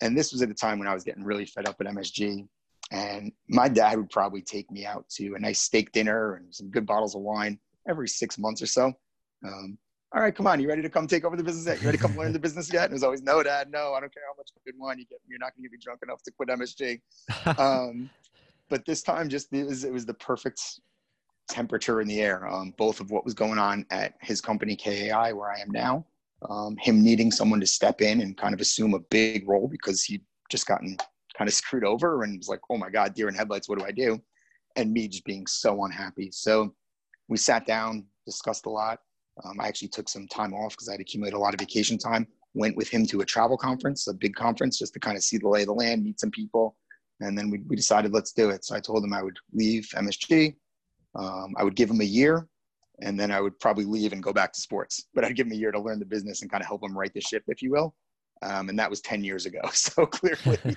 And 0.00 0.16
this 0.16 0.32
was 0.32 0.42
at 0.42 0.50
a 0.50 0.54
time 0.54 0.78
when 0.78 0.88
I 0.88 0.94
was 0.94 1.04
getting 1.04 1.24
really 1.24 1.44
fed 1.44 1.68
up 1.68 1.76
at 1.80 1.86
MSG. 1.86 2.46
And 2.90 3.32
my 3.48 3.68
dad 3.68 3.98
would 3.98 4.10
probably 4.10 4.40
take 4.40 4.70
me 4.70 4.86
out 4.86 5.06
to 5.16 5.34
a 5.34 5.38
nice 5.38 5.60
steak 5.60 5.92
dinner 5.92 6.36
and 6.36 6.54
some 6.54 6.70
good 6.70 6.86
bottles 6.86 7.14
of 7.14 7.20
wine 7.20 7.58
every 7.88 8.08
six 8.08 8.38
months 8.38 8.62
or 8.62 8.66
so. 8.66 8.92
Um, 9.44 9.78
all 10.14 10.22
right, 10.22 10.34
come 10.34 10.46
on, 10.46 10.58
you 10.58 10.68
ready 10.68 10.80
to 10.80 10.88
come 10.88 11.06
take 11.06 11.24
over 11.24 11.36
the 11.36 11.44
business 11.44 11.66
yet? 11.66 11.82
You 11.82 11.86
ready 11.86 11.98
to 11.98 12.02
come 12.02 12.16
learn 12.16 12.32
the 12.32 12.38
business 12.38 12.72
yet? 12.72 12.84
And 12.84 12.92
it 12.92 12.94
was 12.94 13.02
always, 13.02 13.20
no, 13.20 13.42
dad, 13.42 13.70
no, 13.70 13.92
I 13.92 14.00
don't 14.00 14.12
care 14.12 14.22
how 14.26 14.34
much 14.38 14.48
good 14.64 14.74
wine 14.78 14.98
you 14.98 15.04
get. 15.04 15.18
You're 15.28 15.38
not 15.38 15.54
going 15.54 15.64
to 15.64 15.70
me 15.70 15.78
drunk 15.82 16.00
enough 16.02 16.22
to 16.22 16.30
quit 16.30 16.48
MSG. 16.48 17.00
um, 17.58 18.08
but 18.70 18.86
this 18.86 19.02
time, 19.02 19.28
just 19.28 19.52
it 19.52 19.64
was, 19.64 19.84
it 19.84 19.92
was 19.92 20.06
the 20.06 20.14
perfect 20.14 20.80
temperature 21.48 22.00
in 22.00 22.08
the 22.08 22.20
air, 22.20 22.46
um, 22.46 22.74
both 22.76 23.00
of 23.00 23.10
what 23.10 23.24
was 23.24 23.34
going 23.34 23.58
on 23.58 23.84
at 23.90 24.14
his 24.20 24.40
company, 24.40 24.76
KAI, 24.76 25.32
where 25.32 25.50
I 25.50 25.60
am 25.60 25.70
now, 25.70 26.06
um, 26.48 26.76
him 26.76 27.02
needing 27.02 27.30
someone 27.30 27.60
to 27.60 27.66
step 27.66 28.00
in 28.00 28.20
and 28.20 28.36
kind 28.36 28.54
of 28.54 28.60
assume 28.60 28.94
a 28.94 29.00
big 29.10 29.48
role 29.48 29.68
because 29.68 30.04
he'd 30.04 30.24
just 30.50 30.66
gotten 30.66 30.96
kind 31.36 31.48
of 31.48 31.54
screwed 31.54 31.84
over 31.84 32.22
and 32.22 32.38
was 32.38 32.48
like, 32.48 32.60
oh 32.70 32.76
my 32.76 32.90
God, 32.90 33.14
deer 33.14 33.28
in 33.28 33.34
headlights, 33.34 33.68
what 33.68 33.78
do 33.78 33.84
I 33.84 33.92
do? 33.92 34.20
And 34.76 34.92
me 34.92 35.08
just 35.08 35.24
being 35.24 35.46
so 35.46 35.84
unhappy. 35.84 36.30
So 36.32 36.74
we 37.28 37.36
sat 37.36 37.66
down, 37.66 38.06
discussed 38.26 38.66
a 38.66 38.70
lot 38.70 39.00
um, 39.44 39.60
I 39.60 39.68
actually 39.68 39.88
took 39.88 40.08
some 40.08 40.26
time 40.26 40.54
off 40.54 40.72
because 40.72 40.88
I 40.88 40.92
had 40.92 41.00
accumulated 41.00 41.36
a 41.36 41.40
lot 41.40 41.54
of 41.54 41.60
vacation 41.60 41.98
time. 41.98 42.26
Went 42.54 42.76
with 42.76 42.88
him 42.88 43.06
to 43.06 43.20
a 43.20 43.24
travel 43.24 43.56
conference, 43.56 44.06
a 44.08 44.14
big 44.14 44.34
conference, 44.34 44.78
just 44.78 44.94
to 44.94 45.00
kind 45.00 45.16
of 45.16 45.22
see 45.22 45.38
the 45.38 45.48
lay 45.48 45.62
of 45.62 45.68
the 45.68 45.74
land, 45.74 46.02
meet 46.02 46.18
some 46.18 46.30
people. 46.30 46.76
And 47.20 47.36
then 47.36 47.50
we, 47.50 47.58
we 47.66 47.76
decided, 47.76 48.12
let's 48.12 48.32
do 48.32 48.50
it. 48.50 48.64
So 48.64 48.74
I 48.74 48.80
told 48.80 49.04
him 49.04 49.12
I 49.12 49.22
would 49.22 49.38
leave 49.52 49.88
MSG. 49.94 50.56
Um, 51.18 51.54
I 51.58 51.64
would 51.64 51.76
give 51.76 51.90
him 51.90 52.00
a 52.00 52.04
year 52.04 52.48
and 53.00 53.18
then 53.18 53.30
I 53.30 53.40
would 53.40 53.58
probably 53.60 53.84
leave 53.84 54.12
and 54.12 54.22
go 54.22 54.32
back 54.32 54.52
to 54.52 54.60
sports. 54.60 55.06
But 55.14 55.24
I'd 55.24 55.36
give 55.36 55.46
him 55.46 55.52
a 55.52 55.56
year 55.56 55.72
to 55.72 55.80
learn 55.80 55.98
the 55.98 56.06
business 56.06 56.42
and 56.42 56.50
kind 56.50 56.62
of 56.62 56.66
help 56.66 56.82
him 56.82 56.96
right 56.96 57.12
the 57.12 57.20
ship, 57.20 57.42
if 57.48 57.62
you 57.62 57.70
will. 57.70 57.94
Um, 58.42 58.68
and 58.68 58.78
that 58.78 58.88
was 58.88 59.00
10 59.00 59.24
years 59.24 59.46
ago. 59.46 59.60
So 59.72 60.06
clearly 60.06 60.76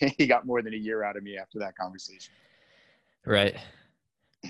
he 0.16 0.26
got 0.26 0.46
more 0.46 0.62
than 0.62 0.72
a 0.72 0.78
year 0.78 1.02
out 1.02 1.16
of 1.16 1.22
me 1.22 1.36
after 1.36 1.58
that 1.58 1.76
conversation. 1.76 2.32
Right 3.26 3.56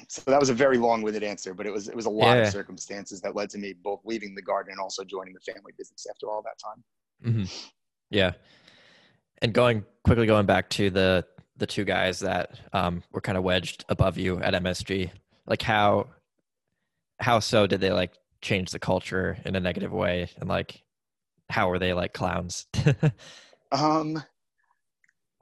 so 0.08 0.22
that 0.26 0.40
was 0.40 0.48
a 0.48 0.54
very 0.54 0.78
long-winded 0.78 1.22
answer, 1.22 1.54
but 1.54 1.66
it 1.66 1.72
was 1.72 1.88
it 1.88 1.94
was 1.94 2.06
a 2.06 2.10
lot 2.10 2.36
yeah. 2.36 2.42
of 2.44 2.48
circumstances 2.48 3.20
that 3.20 3.36
led 3.36 3.50
to 3.50 3.58
me 3.58 3.72
both 3.72 4.00
leaving 4.04 4.34
the 4.34 4.42
garden 4.42 4.72
and 4.72 4.80
also 4.80 5.04
joining 5.04 5.34
the 5.34 5.40
family 5.40 5.72
business 5.76 6.06
after 6.08 6.30
all 6.30 6.42
that 6.42 6.58
time. 6.58 6.84
Mm-hmm. 7.24 7.68
Yeah, 8.10 8.32
And 9.40 9.52
going 9.52 9.84
quickly 10.04 10.26
going 10.26 10.46
back 10.46 10.68
to 10.70 10.90
the 10.90 11.24
the 11.56 11.66
two 11.66 11.84
guys 11.84 12.20
that 12.20 12.58
um, 12.72 13.02
were 13.12 13.20
kind 13.20 13.36
of 13.36 13.44
wedged 13.44 13.84
above 13.88 14.16
you 14.16 14.40
at 14.40 14.54
MSG, 14.54 15.10
like 15.46 15.62
how 15.62 16.08
how 17.20 17.38
so 17.38 17.66
did 17.66 17.80
they 17.80 17.90
like 17.90 18.12
change 18.40 18.70
the 18.70 18.78
culture 18.78 19.38
in 19.44 19.56
a 19.56 19.60
negative 19.60 19.92
way, 19.92 20.28
and 20.38 20.48
like 20.48 20.82
how 21.48 21.68
were 21.68 21.78
they 21.78 21.92
like 21.92 22.12
clowns? 22.12 22.66
um, 23.72 24.22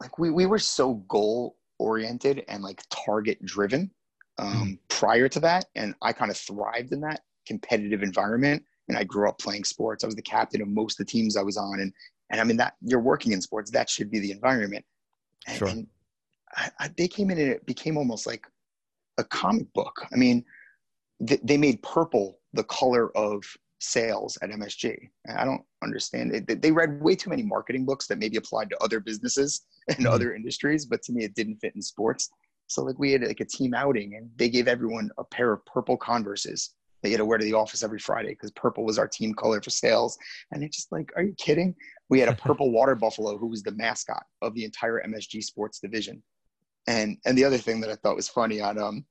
like 0.00 0.18
we 0.18 0.30
we 0.30 0.46
were 0.46 0.58
so 0.58 0.94
goal 1.08 1.56
oriented 1.78 2.44
and 2.48 2.62
like 2.62 2.82
target 2.90 3.42
driven 3.44 3.90
um, 4.38 4.52
mm. 4.54 4.78
prior 4.88 5.28
to 5.28 5.40
that, 5.40 5.66
and 5.74 5.94
I 6.02 6.12
kind 6.12 6.30
of 6.30 6.36
thrived 6.36 6.92
in 6.92 7.00
that 7.00 7.20
competitive 7.46 8.02
environment. 8.02 8.62
And 8.88 8.98
I 8.98 9.04
grew 9.04 9.28
up 9.28 9.38
playing 9.38 9.62
sports. 9.62 10.02
I 10.02 10.08
was 10.08 10.16
the 10.16 10.22
captain 10.22 10.60
of 10.60 10.66
most 10.66 10.98
of 10.98 11.06
the 11.06 11.10
teams 11.12 11.36
I 11.36 11.42
was 11.42 11.56
on, 11.56 11.80
and 11.80 11.92
and 12.30 12.40
I 12.40 12.44
mean 12.44 12.56
that 12.56 12.74
you're 12.82 13.00
working 13.00 13.32
in 13.32 13.40
sports. 13.40 13.70
That 13.70 13.88
should 13.88 14.10
be 14.10 14.18
the 14.18 14.32
environment. 14.32 14.84
And, 15.46 15.56
sure. 15.56 15.68
and 15.68 15.86
I, 16.56 16.70
I, 16.80 16.90
they 16.96 17.08
came 17.08 17.30
in 17.30 17.38
and 17.38 17.50
it 17.50 17.64
became 17.66 17.96
almost 17.96 18.26
like 18.26 18.46
a 19.18 19.24
comic 19.24 19.72
book. 19.74 20.06
I 20.12 20.16
mean, 20.16 20.44
th- 21.26 21.40
they 21.42 21.56
made 21.56 21.82
purple 21.82 22.38
the 22.52 22.64
color 22.64 23.16
of 23.16 23.42
sales 23.80 24.38
at 24.42 24.50
MSG. 24.50 24.96
I 25.36 25.44
don't 25.44 25.62
understand 25.82 26.34
it. 26.34 26.62
They 26.62 26.72
read 26.72 27.00
way 27.00 27.16
too 27.16 27.30
many 27.30 27.42
marketing 27.42 27.86
books 27.86 28.06
that 28.08 28.18
maybe 28.18 28.36
applied 28.36 28.70
to 28.70 28.82
other 28.82 29.00
businesses 29.00 29.62
and 29.88 29.98
mm-hmm. 29.98 30.06
other 30.08 30.34
industries, 30.34 30.86
but 30.86 31.02
to 31.04 31.12
me, 31.12 31.24
it 31.24 31.34
didn't 31.34 31.56
fit 31.56 31.74
in 31.74 31.82
sports. 31.82 32.30
So 32.66 32.82
like 32.82 32.98
we 32.98 33.12
had 33.12 33.22
like 33.22 33.40
a 33.40 33.44
team 33.44 33.74
outing 33.74 34.14
and 34.14 34.30
they 34.36 34.48
gave 34.48 34.68
everyone 34.68 35.10
a 35.18 35.24
pair 35.24 35.52
of 35.52 35.64
purple 35.66 35.96
Converses 35.96 36.74
that 37.02 37.08
you 37.08 37.14
had 37.14 37.18
to 37.18 37.24
wear 37.24 37.38
to 37.38 37.44
the 37.44 37.54
office 37.54 37.82
every 37.82 37.98
Friday 37.98 38.30
because 38.30 38.50
purple 38.52 38.84
was 38.84 38.98
our 38.98 39.08
team 39.08 39.34
color 39.34 39.60
for 39.60 39.70
sales. 39.70 40.18
And 40.52 40.62
it's 40.62 40.76
just 40.76 40.92
like, 40.92 41.10
are 41.16 41.22
you 41.22 41.34
kidding? 41.38 41.74
We 42.10 42.20
had 42.20 42.28
a 42.28 42.34
purple 42.36 42.70
water 42.70 42.94
buffalo 42.94 43.38
who 43.38 43.48
was 43.48 43.62
the 43.62 43.72
mascot 43.72 44.22
of 44.42 44.54
the 44.54 44.64
entire 44.64 45.02
MSG 45.06 45.42
sports 45.42 45.80
division. 45.80 46.22
And 46.90 47.18
and 47.24 47.38
the 47.38 47.44
other 47.44 47.58
thing 47.58 47.80
that 47.80 47.90
I 47.90 47.94
thought 47.94 48.16
was 48.16 48.28
funny 48.28 48.60
on 48.60 48.76
um 48.78 49.04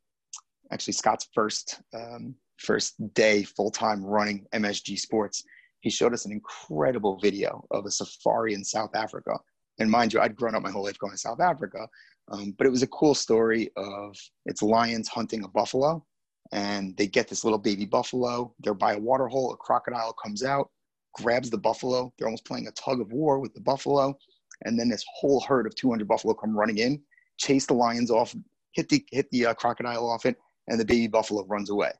actually 0.71 0.93
Scott's 0.93 1.27
first 1.33 1.81
um, 1.93 2.35
first 2.57 2.95
day 3.13 3.43
full 3.43 3.71
time 3.71 4.03
running 4.03 4.45
MSG 4.53 4.99
sports, 4.99 5.43
he 5.79 5.89
showed 5.89 6.13
us 6.13 6.25
an 6.25 6.31
incredible 6.31 7.17
video 7.21 7.65
of 7.71 7.85
a 7.85 7.91
safari 7.91 8.53
in 8.53 8.63
South 8.63 8.93
Africa. 8.95 9.37
And 9.79 9.89
mind 9.89 10.11
you, 10.11 10.19
I'd 10.19 10.35
grown 10.35 10.55
up 10.55 10.61
my 10.61 10.71
whole 10.71 10.83
life 10.83 10.99
going 10.99 11.13
to 11.13 11.17
South 11.17 11.39
Africa, 11.39 11.87
um, 12.31 12.53
but 12.57 12.67
it 12.67 12.69
was 12.69 12.83
a 12.83 12.87
cool 12.87 13.15
story 13.15 13.69
of 13.77 14.13
it's 14.45 14.61
lions 14.61 15.07
hunting 15.07 15.45
a 15.45 15.47
buffalo 15.47 16.05
and 16.51 16.97
they 16.97 17.07
get 17.07 17.29
this 17.29 17.45
little 17.45 17.59
baby 17.59 17.85
buffalo. 17.85 18.53
They're 18.59 18.73
by 18.73 18.93
a 18.93 18.99
water 18.99 19.27
hole. 19.27 19.53
A 19.53 19.57
crocodile 19.57 20.13
comes 20.13 20.43
out, 20.43 20.69
grabs 21.13 21.49
the 21.49 21.57
buffalo. 21.57 22.11
They're 22.17 22.27
almost 22.27 22.45
playing 22.45 22.67
a 22.67 22.71
tug 22.71 22.99
of 22.99 23.11
war 23.13 23.39
with 23.39 23.53
the 23.53 23.61
buffalo. 23.61 24.17
And 24.65 24.77
then 24.77 24.89
this 24.89 25.05
whole 25.15 25.39
herd 25.41 25.65
of 25.67 25.75
200 25.75 26.07
buffalo 26.07 26.33
come 26.33 26.57
running 26.57 26.79
in, 26.79 27.01
chase 27.39 27.65
the 27.65 27.73
lions 27.73 28.11
off, 28.11 28.35
hit 28.73 28.89
the 28.89 29.03
hit 29.11 29.27
the 29.31 29.47
uh, 29.47 29.53
crocodile 29.55 30.07
off 30.09 30.25
it, 30.25 30.37
and 30.67 30.79
the 30.79 30.85
baby 30.85 31.07
buffalo 31.07 31.45
runs 31.45 31.69
away. 31.69 31.91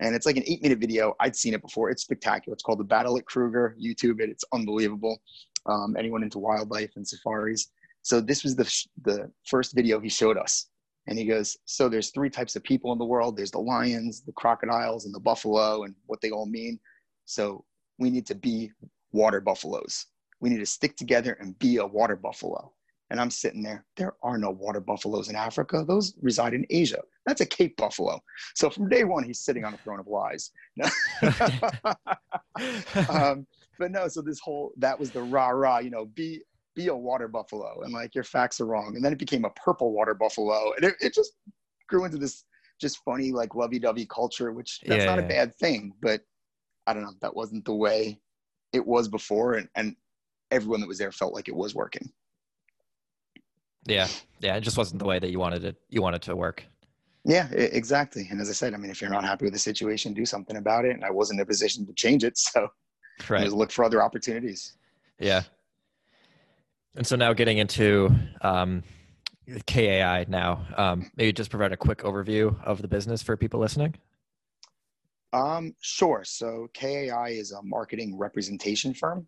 And 0.00 0.14
it's 0.14 0.26
like 0.26 0.36
an 0.36 0.44
eight 0.46 0.62
minute 0.62 0.78
video. 0.78 1.14
I'd 1.20 1.36
seen 1.36 1.54
it 1.54 1.62
before. 1.62 1.90
It's 1.90 2.02
spectacular. 2.02 2.54
It's 2.54 2.62
called 2.62 2.80
The 2.80 2.84
Battle 2.84 3.16
at 3.16 3.24
Kruger. 3.24 3.76
YouTube 3.82 4.20
it. 4.20 4.28
It's 4.28 4.44
unbelievable. 4.52 5.18
Um, 5.66 5.96
anyone 5.98 6.22
into 6.22 6.38
wildlife 6.38 6.90
and 6.96 7.06
safaris. 7.06 7.70
So 8.02 8.20
this 8.20 8.42
was 8.44 8.56
the 8.56 8.64
the 9.04 9.30
first 9.44 9.74
video 9.74 10.00
he 10.00 10.08
showed 10.08 10.36
us 10.36 10.68
and 11.06 11.18
he 11.18 11.24
goes, 11.24 11.56
So 11.64 11.88
there's 11.88 12.10
three 12.10 12.30
types 12.30 12.56
of 12.56 12.64
people 12.64 12.92
in 12.92 12.98
the 12.98 13.04
world 13.04 13.36
there's 13.36 13.50
the 13.50 13.58
lions, 13.58 14.22
the 14.22 14.32
crocodiles, 14.32 15.04
and 15.04 15.14
the 15.14 15.20
buffalo, 15.20 15.84
and 15.84 15.94
what 16.06 16.20
they 16.20 16.30
all 16.30 16.46
mean. 16.46 16.78
So 17.24 17.64
we 17.98 18.10
need 18.10 18.26
to 18.26 18.34
be 18.34 18.72
water 19.12 19.40
buffaloes. 19.40 20.06
We 20.40 20.50
need 20.50 20.58
to 20.58 20.66
stick 20.66 20.96
together 20.96 21.36
and 21.40 21.58
be 21.58 21.78
a 21.78 21.86
water 21.86 22.16
buffalo. 22.16 22.72
And 23.10 23.20
I'm 23.20 23.30
sitting 23.30 23.62
there, 23.62 23.84
there 23.96 24.14
are 24.22 24.36
no 24.36 24.50
water 24.50 24.80
buffaloes 24.80 25.28
in 25.28 25.36
Africa. 25.36 25.84
Those 25.86 26.14
reside 26.20 26.54
in 26.54 26.66
Asia. 26.70 27.00
That's 27.24 27.40
a 27.40 27.46
Cape 27.46 27.76
buffalo. 27.76 28.20
So 28.54 28.68
from 28.68 28.88
day 28.88 29.04
one, 29.04 29.22
he's 29.22 29.40
sitting 29.40 29.64
on 29.64 29.74
a 29.74 29.76
throne 29.78 30.00
of 30.00 30.08
lies. 30.08 30.50
um, 33.08 33.46
but 33.78 33.92
no, 33.92 34.08
so 34.08 34.22
this 34.22 34.40
whole, 34.40 34.72
that 34.78 34.98
was 34.98 35.10
the 35.10 35.22
rah 35.22 35.50
rah, 35.50 35.78
you 35.78 35.90
know, 35.90 36.06
be 36.06 36.42
be 36.76 36.88
a 36.88 36.94
water 36.94 37.26
buffalo 37.26 37.80
and 37.82 37.92
like 37.92 38.14
your 38.14 38.22
facts 38.22 38.60
are 38.60 38.66
wrong 38.66 38.94
and 38.94 39.04
then 39.04 39.10
it 39.10 39.18
became 39.18 39.46
a 39.46 39.50
purple 39.50 39.92
water 39.92 40.12
buffalo 40.12 40.72
and 40.76 40.84
it, 40.84 40.94
it 41.00 41.14
just 41.14 41.32
grew 41.88 42.04
into 42.04 42.18
this 42.18 42.44
just 42.78 42.98
funny 42.98 43.32
like 43.32 43.54
lovey-dovey 43.54 44.06
culture 44.06 44.52
which 44.52 44.80
that's 44.86 45.00
yeah, 45.00 45.06
not 45.06 45.18
yeah. 45.18 45.24
a 45.24 45.28
bad 45.28 45.54
thing 45.56 45.90
but 46.02 46.20
i 46.86 46.92
don't 46.92 47.02
know 47.02 47.14
that 47.22 47.34
wasn't 47.34 47.64
the 47.64 47.74
way 47.74 48.20
it 48.74 48.86
was 48.86 49.08
before 49.08 49.54
and, 49.54 49.68
and 49.74 49.96
everyone 50.50 50.80
that 50.80 50.86
was 50.86 50.98
there 50.98 51.10
felt 51.10 51.32
like 51.32 51.48
it 51.48 51.56
was 51.56 51.74
working 51.74 52.12
yeah 53.86 54.08
yeah 54.40 54.56
it 54.56 54.60
just 54.60 54.76
wasn't 54.76 54.98
the 54.98 55.04
way 55.04 55.18
that 55.18 55.30
you 55.30 55.38
wanted 55.38 55.64
it 55.64 55.76
you 55.88 56.02
wanted 56.02 56.22
to 56.22 56.34
work 56.34 56.64
yeah 57.24 57.48
exactly 57.50 58.26
and 58.30 58.40
as 58.40 58.48
i 58.48 58.52
said 58.52 58.74
i 58.74 58.76
mean 58.76 58.90
if 58.90 59.00
you're 59.00 59.10
not 59.10 59.24
happy 59.24 59.44
with 59.44 59.52
the 59.52 59.58
situation 59.58 60.12
do 60.12 60.26
something 60.26 60.56
about 60.56 60.84
it 60.84 60.94
and 60.94 61.04
i 61.04 61.10
wasn't 61.10 61.38
in 61.38 61.42
a 61.42 61.46
position 61.46 61.86
to 61.86 61.92
change 61.92 62.24
it 62.24 62.36
so 62.38 62.68
right. 63.28 63.44
just 63.44 63.56
look 63.56 63.70
for 63.70 63.84
other 63.84 64.02
opportunities 64.02 64.74
yeah 65.18 65.42
and 66.96 67.06
so 67.06 67.14
now 67.14 67.34
getting 67.34 67.58
into 67.58 68.10
um, 68.40 68.82
KAI 69.66 70.26
now, 70.28 70.66
um, 70.76 71.10
maybe 71.16 71.32
just 71.32 71.50
provide 71.50 71.72
a 71.72 71.76
quick 71.76 71.98
overview 71.98 72.58
of 72.64 72.82
the 72.82 72.88
business 72.88 73.22
for 73.22 73.36
people 73.36 73.60
listening. 73.60 73.94
Um, 75.32 75.74
sure. 75.80 76.22
So 76.24 76.68
KAI 76.74 77.30
is 77.30 77.52
a 77.52 77.62
marketing 77.62 78.16
representation 78.16 78.94
firm. 78.94 79.26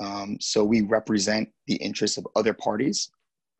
Um, 0.00 0.38
so 0.40 0.64
we 0.64 0.82
represent 0.82 1.50
the 1.66 1.74
interests 1.76 2.16
of 2.16 2.26
other 2.36 2.54
parties. 2.54 3.10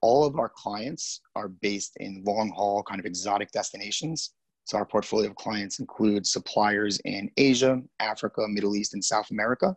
All 0.03 0.24
of 0.24 0.38
our 0.38 0.48
clients 0.48 1.20
are 1.36 1.48
based 1.48 1.96
in 1.98 2.22
long 2.26 2.50
haul, 2.50 2.82
kind 2.82 3.00
of 3.00 3.07
exotic 3.07 3.50
destinations. 3.53 4.34
So 4.64 4.78
our 4.78 4.84
portfolio 4.84 5.30
of 5.30 5.36
clients 5.36 5.80
includes 5.80 6.32
suppliers 6.32 7.00
in 7.05 7.30
Asia, 7.36 7.80
Africa, 8.00 8.42
Middle 8.48 8.76
East, 8.76 8.94
and 8.94 9.05
South 9.05 9.30
America. 9.30 9.74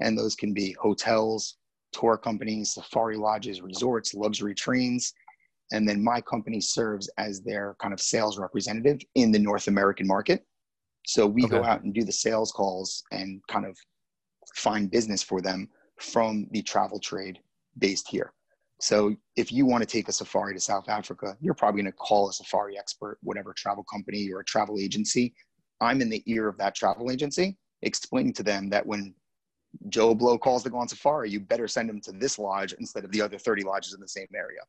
And 0.00 0.16
those 0.18 0.34
can 0.34 0.52
be 0.52 0.76
hotels, 0.80 1.56
tour 1.92 2.16
companies, 2.16 2.74
safari 2.74 3.16
lodges, 3.16 3.60
resorts, 3.60 4.14
luxury 4.14 4.54
trains. 4.54 5.12
And 5.72 5.88
then 5.88 6.02
my 6.02 6.20
company 6.20 6.60
serves 6.60 7.08
as 7.18 7.42
their 7.42 7.76
kind 7.80 7.92
of 7.92 8.00
sales 8.00 8.38
representative 8.38 9.00
in 9.14 9.32
the 9.32 9.38
North 9.38 9.68
American 9.68 10.06
market. 10.06 10.44
So 11.06 11.26
we 11.26 11.44
okay. 11.44 11.56
go 11.56 11.64
out 11.64 11.82
and 11.82 11.94
do 11.94 12.04
the 12.04 12.12
sales 12.12 12.52
calls 12.52 13.02
and 13.12 13.40
kind 13.48 13.66
of 13.66 13.76
find 14.54 14.90
business 14.90 15.22
for 15.22 15.40
them 15.40 15.68
from 16.00 16.46
the 16.52 16.62
travel 16.62 17.00
trade 17.00 17.38
based 17.78 18.08
here. 18.08 18.32
So 18.80 19.16
if 19.36 19.50
you 19.50 19.66
want 19.66 19.82
to 19.82 19.86
take 19.86 20.08
a 20.08 20.12
safari 20.12 20.54
to 20.54 20.60
South 20.60 20.88
Africa, 20.88 21.36
you're 21.40 21.54
probably 21.54 21.82
going 21.82 21.92
to 21.92 21.96
call 21.96 22.28
a 22.28 22.32
safari 22.32 22.78
expert, 22.78 23.18
whatever 23.22 23.52
travel 23.52 23.84
company 23.84 24.30
or 24.32 24.40
a 24.40 24.44
travel 24.44 24.78
agency. 24.78 25.34
I'm 25.80 26.00
in 26.00 26.08
the 26.08 26.22
ear 26.26 26.48
of 26.48 26.56
that 26.58 26.74
travel 26.74 27.10
agency, 27.10 27.56
explaining 27.82 28.34
to 28.34 28.42
them 28.42 28.68
that 28.70 28.86
when 28.86 29.14
Joe 29.88 30.14
Blow 30.14 30.38
calls 30.38 30.62
to 30.62 30.70
go 30.70 30.78
on 30.78 30.88
safari, 30.88 31.30
you 31.30 31.40
better 31.40 31.68
send 31.68 31.90
him 31.90 32.00
to 32.02 32.12
this 32.12 32.38
lodge 32.38 32.72
instead 32.74 33.04
of 33.04 33.10
the 33.10 33.20
other 33.20 33.38
30 33.38 33.64
lodges 33.64 33.94
in 33.94 34.00
the 34.00 34.08
same 34.08 34.28
area. 34.34 34.60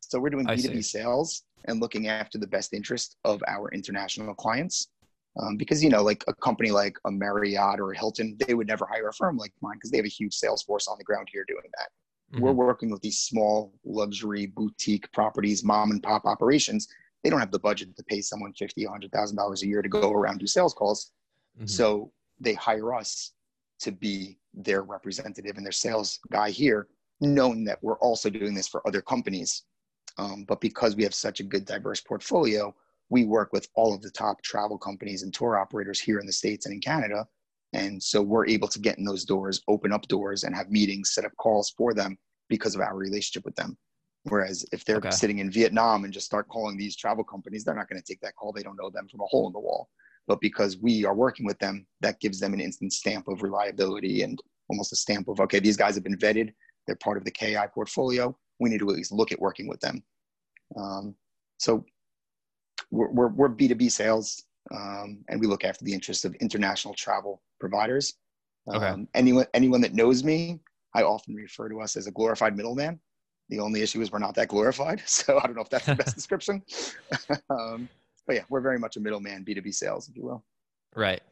So 0.00 0.18
we're 0.18 0.30
doing 0.30 0.46
B2B 0.46 0.84
sales 0.84 1.44
and 1.66 1.80
looking 1.80 2.08
after 2.08 2.38
the 2.38 2.46
best 2.46 2.72
interest 2.72 3.16
of 3.24 3.42
our 3.46 3.70
international 3.72 4.34
clients. 4.34 4.88
Um, 5.40 5.56
because, 5.56 5.82
you 5.82 5.88
know, 5.88 6.02
like 6.02 6.22
a 6.28 6.34
company 6.34 6.70
like 6.70 6.96
a 7.06 7.10
Marriott 7.10 7.80
or 7.80 7.92
a 7.92 7.96
Hilton, 7.96 8.36
they 8.46 8.52
would 8.52 8.66
never 8.66 8.86
hire 8.86 9.08
a 9.08 9.12
firm 9.14 9.38
like 9.38 9.52
mine 9.62 9.76
because 9.76 9.90
they 9.90 9.96
have 9.96 10.04
a 10.04 10.10
huge 10.10 10.34
sales 10.34 10.62
force 10.62 10.88
on 10.88 10.98
the 10.98 11.04
ground 11.04 11.28
here 11.32 11.44
doing 11.48 11.64
that. 11.78 11.88
Mm-hmm. 12.32 12.42
We're 12.42 12.52
working 12.52 12.90
with 12.90 13.02
these 13.02 13.20
small 13.20 13.72
luxury 13.84 14.46
boutique 14.46 15.10
properties, 15.12 15.62
mom 15.62 15.90
and 15.90 16.02
pop 16.02 16.24
operations. 16.24 16.88
They 17.22 17.30
don't 17.30 17.40
have 17.40 17.52
the 17.52 17.58
budget 17.58 17.96
to 17.96 18.04
pay 18.04 18.20
someone 18.20 18.52
fifty, 18.54 18.84
hundred 18.84 19.12
thousand 19.12 19.36
dollars 19.36 19.62
a 19.62 19.66
year 19.66 19.82
to 19.82 19.88
go 19.88 20.10
around 20.12 20.38
do 20.38 20.46
sales 20.46 20.74
calls. 20.74 21.12
Mm-hmm. 21.56 21.66
So 21.66 22.12
they 22.40 22.54
hire 22.54 22.94
us 22.94 23.32
to 23.80 23.92
be 23.92 24.38
their 24.54 24.82
representative 24.82 25.56
and 25.56 25.64
their 25.64 25.72
sales 25.72 26.20
guy 26.30 26.50
here, 26.50 26.88
knowing 27.20 27.64
that 27.64 27.82
we're 27.82 27.98
also 27.98 28.30
doing 28.30 28.54
this 28.54 28.68
for 28.68 28.86
other 28.86 29.02
companies. 29.02 29.64
Um, 30.18 30.44
but 30.44 30.60
because 30.60 30.96
we 30.96 31.02
have 31.04 31.14
such 31.14 31.40
a 31.40 31.44
good 31.44 31.64
diverse 31.64 32.00
portfolio, 32.00 32.74
we 33.08 33.24
work 33.24 33.52
with 33.52 33.68
all 33.74 33.94
of 33.94 34.02
the 34.02 34.10
top 34.10 34.42
travel 34.42 34.78
companies 34.78 35.22
and 35.22 35.32
tour 35.32 35.58
operators 35.58 36.00
here 36.00 36.18
in 36.18 36.26
the 36.26 36.32
States 36.32 36.66
and 36.66 36.74
in 36.74 36.80
Canada. 36.80 37.26
And 37.72 38.02
so 38.02 38.20
we're 38.20 38.46
able 38.46 38.68
to 38.68 38.78
get 38.78 38.98
in 38.98 39.04
those 39.04 39.24
doors, 39.24 39.62
open 39.68 39.92
up 39.92 40.06
doors, 40.08 40.44
and 40.44 40.54
have 40.54 40.70
meetings, 40.70 41.14
set 41.14 41.24
up 41.24 41.32
calls 41.38 41.70
for 41.76 41.94
them 41.94 42.18
because 42.48 42.74
of 42.74 42.80
our 42.80 42.96
relationship 42.96 43.44
with 43.44 43.56
them. 43.56 43.76
Whereas 44.24 44.64
if 44.72 44.84
they're 44.84 44.98
okay. 44.98 45.10
sitting 45.10 45.38
in 45.38 45.50
Vietnam 45.50 46.04
and 46.04 46.12
just 46.12 46.26
start 46.26 46.48
calling 46.48 46.76
these 46.76 46.96
travel 46.96 47.24
companies, 47.24 47.64
they're 47.64 47.74
not 47.74 47.88
going 47.88 48.00
to 48.00 48.06
take 48.06 48.20
that 48.20 48.36
call. 48.36 48.52
They 48.52 48.62
don't 48.62 48.76
know 48.80 48.90
them 48.90 49.08
from 49.08 49.20
a 49.20 49.26
hole 49.26 49.46
in 49.46 49.52
the 49.52 49.58
wall 49.58 49.88
but 50.26 50.40
because 50.40 50.78
we 50.78 51.04
are 51.04 51.14
working 51.14 51.46
with 51.46 51.58
them, 51.58 51.86
that 52.00 52.20
gives 52.20 52.38
them 52.38 52.54
an 52.54 52.60
instant 52.60 52.92
stamp 52.92 53.28
of 53.28 53.42
reliability 53.42 54.22
and 54.22 54.38
almost 54.68 54.92
a 54.92 54.96
stamp 54.96 55.28
of, 55.28 55.40
okay, 55.40 55.58
these 55.58 55.76
guys 55.76 55.94
have 55.94 56.04
been 56.04 56.16
vetted. 56.16 56.52
They're 56.86 56.96
part 56.96 57.18
of 57.18 57.24
the 57.24 57.30
KAI 57.30 57.66
portfolio. 57.74 58.36
We 58.60 58.70
need 58.70 58.78
to 58.78 58.88
at 58.88 58.96
least 58.96 59.12
look 59.12 59.32
at 59.32 59.40
working 59.40 59.68
with 59.68 59.80
them. 59.80 60.02
Um, 60.76 61.14
so 61.58 61.84
we're, 62.90 63.10
we're, 63.10 63.28
we're, 63.28 63.48
B2B 63.48 63.90
sales 63.90 64.44
um, 64.70 65.24
and 65.28 65.40
we 65.40 65.46
look 65.46 65.64
after 65.64 65.84
the 65.84 65.92
interests 65.92 66.24
of 66.24 66.34
international 66.36 66.94
travel 66.94 67.42
providers. 67.58 68.14
Okay. 68.72 68.86
Um, 68.86 69.08
anyone, 69.14 69.46
anyone 69.54 69.80
that 69.80 69.94
knows 69.94 70.22
me, 70.22 70.60
I 70.94 71.02
often 71.02 71.34
refer 71.34 71.68
to 71.68 71.80
us 71.80 71.96
as 71.96 72.06
a 72.06 72.10
glorified 72.10 72.56
middleman 72.56 73.00
The 73.48 73.58
only 73.58 73.82
issue 73.82 74.00
is 74.00 74.12
we're 74.12 74.18
not 74.18 74.34
that 74.36 74.48
glorified. 74.48 75.02
So 75.06 75.38
I 75.38 75.46
don't 75.46 75.56
know 75.56 75.62
if 75.62 75.70
that's 75.70 75.86
the 75.86 75.96
best 75.96 76.14
description. 76.14 76.62
um, 77.50 77.88
but 78.26 78.36
yeah, 78.36 78.42
we're 78.48 78.60
very 78.60 78.78
much 78.78 78.96
a 78.96 79.00
middleman 79.00 79.44
B2B 79.44 79.74
sales, 79.74 80.08
if 80.08 80.16
you 80.16 80.22
will. 80.22 80.44
Right. 80.94 81.22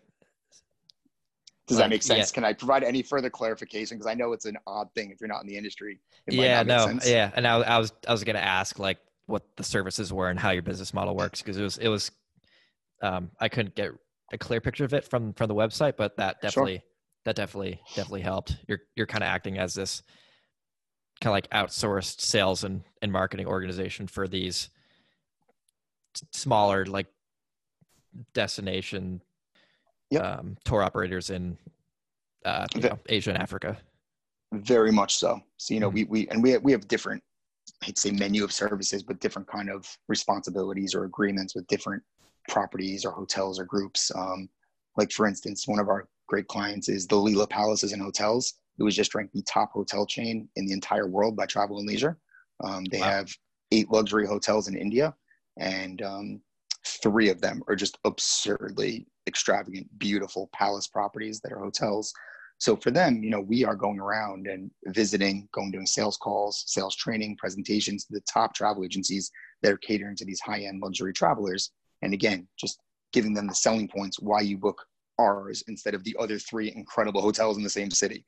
Does 1.69 1.77
like, 1.77 1.85
that 1.85 1.91
make 1.91 2.03
sense? 2.03 2.31
Yeah. 2.31 2.35
Can 2.35 2.45
I 2.45 2.53
provide 2.53 2.83
any 2.83 3.03
further 3.03 3.31
clarification? 3.31 3.97
Because 3.97 4.11
I 4.11 4.15
know 4.15 4.33
it's 4.33 4.45
an 4.45 4.57
odd 4.67 4.89
thing 4.97 5.13
if 5.13 5.21
you're 5.21 5.29
not 5.29 5.43
in 5.43 5.47
the 5.47 5.57
industry. 5.57 6.01
yeah, 6.27 6.65
no, 6.65 6.99
yeah. 7.05 7.31
And 7.35 7.47
I, 7.47 7.61
I 7.61 7.79
was 7.79 7.93
I 8.09 8.13
was 8.13 8.25
going 8.25 8.35
to 8.35 8.43
ask 8.43 8.81
like 8.81 8.99
what 9.27 9.45
the 9.57 9.63
services 9.63 10.13
were 10.13 10.29
and 10.29 10.39
how 10.39 10.51
your 10.51 10.63
business 10.63 10.93
model 10.93 11.15
works 11.15 11.41
because 11.41 11.57
it 11.57 11.63
was 11.63 11.79
it 11.79 11.87
was 11.87 12.11
um, 13.03 13.31
I 13.41 13.49
couldn't 13.49 13.75
get 13.75 13.91
a 14.33 14.39
clear 14.39 14.61
picture 14.61 14.85
of 14.85 14.95
it 14.95 15.05
from 15.05 15.33
from 15.35 15.49
the 15.49 15.55
website, 15.55 15.97
but 15.97 16.17
that 16.17 16.41
definitely 16.41 16.77
sure. 16.77 16.85
that 17.25 17.37
definitely 17.37 17.81
definitely 17.95 18.23
helped. 18.23 18.57
You're 18.69 18.81
you're 18.97 19.07
kind 19.07 19.23
of 19.25 19.29
acting 19.29 19.59
as 19.59 19.75
this 19.75 20.03
kind 21.21 21.31
of 21.31 21.35
like 21.35 21.51
outsourced 21.51 22.21
sales 22.21 22.65
and, 22.65 22.83
and 23.03 23.13
marketing 23.13 23.47
organization 23.47 24.07
for 24.07 24.27
these 24.27 24.71
smaller 26.33 26.87
like 26.87 27.07
destination 28.33 29.21
yep. 30.11 30.25
um, 30.25 30.57
tour 30.65 30.83
operators 30.83 31.31
in 31.31 31.59
uh, 32.45 32.67
you 32.75 32.81
know, 32.81 32.99
Asia 33.09 33.31
and 33.31 33.39
Africa. 33.39 33.77
Very 34.53 34.91
much 34.91 35.17
so. 35.17 35.41
So 35.59 35.75
you 35.75 35.81
know, 35.81 35.89
mm-hmm. 35.89 35.95
we 36.11 36.23
we 36.23 36.29
and 36.29 36.43
we 36.43 36.57
we 36.59 36.73
have 36.73 36.89
different, 36.89 37.23
I'd 37.87 37.99
say, 37.99 38.11
menu 38.11 38.43
of 38.43 38.53
services, 38.53 39.03
but 39.03 39.21
different 39.21 39.47
kind 39.47 39.71
of 39.71 39.87
responsibilities 40.09 40.95
or 40.95 41.05
agreements 41.05 41.55
with 41.55 41.67
different 41.67 42.03
properties 42.49 43.05
or 43.05 43.13
hotels 43.13 43.59
or 43.59 43.65
groups. 43.65 44.11
Um, 44.15 44.49
like 44.97 45.13
for 45.13 45.27
instance, 45.27 45.69
one 45.69 45.79
of 45.79 45.89
our 45.89 46.09
great 46.27 46.49
clients 46.49 46.89
is 46.89 47.07
the 47.07 47.17
Leela 47.17 47.49
Palaces 47.49 47.93
and 47.93 48.03
Hotels. 48.03 48.55
It 48.79 48.83
was 48.83 48.97
just 48.97 49.15
ranked 49.15 49.35
the 49.35 49.43
top 49.43 49.73
hotel 49.73 50.07
chain 50.07 50.49
in 50.57 50.67
the 50.67 50.73
entire 50.73 51.07
world 51.07 51.37
by 51.37 51.47
Travel 51.47 51.79
and 51.79 51.89
Leisure. 51.89 52.19
Um, 52.65 52.85
they 52.87 53.01
wow. 53.01 53.11
have 53.11 53.31
eight 53.73 53.91
luxury 53.91 54.27
hotels 54.27 54.69
in 54.69 54.77
India, 54.77 55.15
and 55.59 56.03
um, 56.03 56.41
three 56.87 57.29
of 57.29 57.41
them 57.41 57.63
are 57.69 57.77
just 57.77 57.99
absurdly 58.05 59.07
extravagant, 59.27 59.87
beautiful 59.99 60.49
palace 60.53 60.87
properties 60.87 61.41
that 61.41 61.53
are 61.53 61.59
hotels. 61.59 62.13
So 62.59 62.77
for 62.77 62.91
them, 62.91 63.23
you 63.23 63.31
know, 63.31 63.41
we 63.41 63.65
are 63.65 63.75
going 63.75 63.99
around 63.99 64.47
and 64.47 64.71
visiting, 64.89 65.49
going 65.53 65.71
doing 65.71 65.87
sales 65.87 66.19
calls, 66.19 66.65
sales 66.67 66.95
training, 66.95 67.37
presentations 67.37 68.05
to 68.05 68.13
the 68.13 68.21
top 68.23 68.55
travel 68.55 68.85
agencies 68.85 69.31
that 69.63 69.73
are 69.73 69.79
catering 69.79 70.17
to 70.17 70.27
these 70.27 70.41
high-end 70.41 70.83
luxury 70.83 71.13
travelers. 71.13 71.71
And 72.03 72.15
again, 72.15 72.49
just 72.59 72.81
giving 73.13 73.35
them 73.35 73.47
the 73.47 73.55
selling 73.55 73.89
points 73.89 74.21
why 74.21 74.41
you 74.41 74.59
book 74.59 74.85
ours 75.19 75.63
instead 75.69 75.95
of 75.95 76.05
the 76.05 76.17
other 76.19 76.39
three 76.39 76.73
incredible 76.75 77.21
hotels 77.21 77.57
in 77.57 77.63
the 77.63 77.71
same 77.71 77.91
city. 77.91 78.25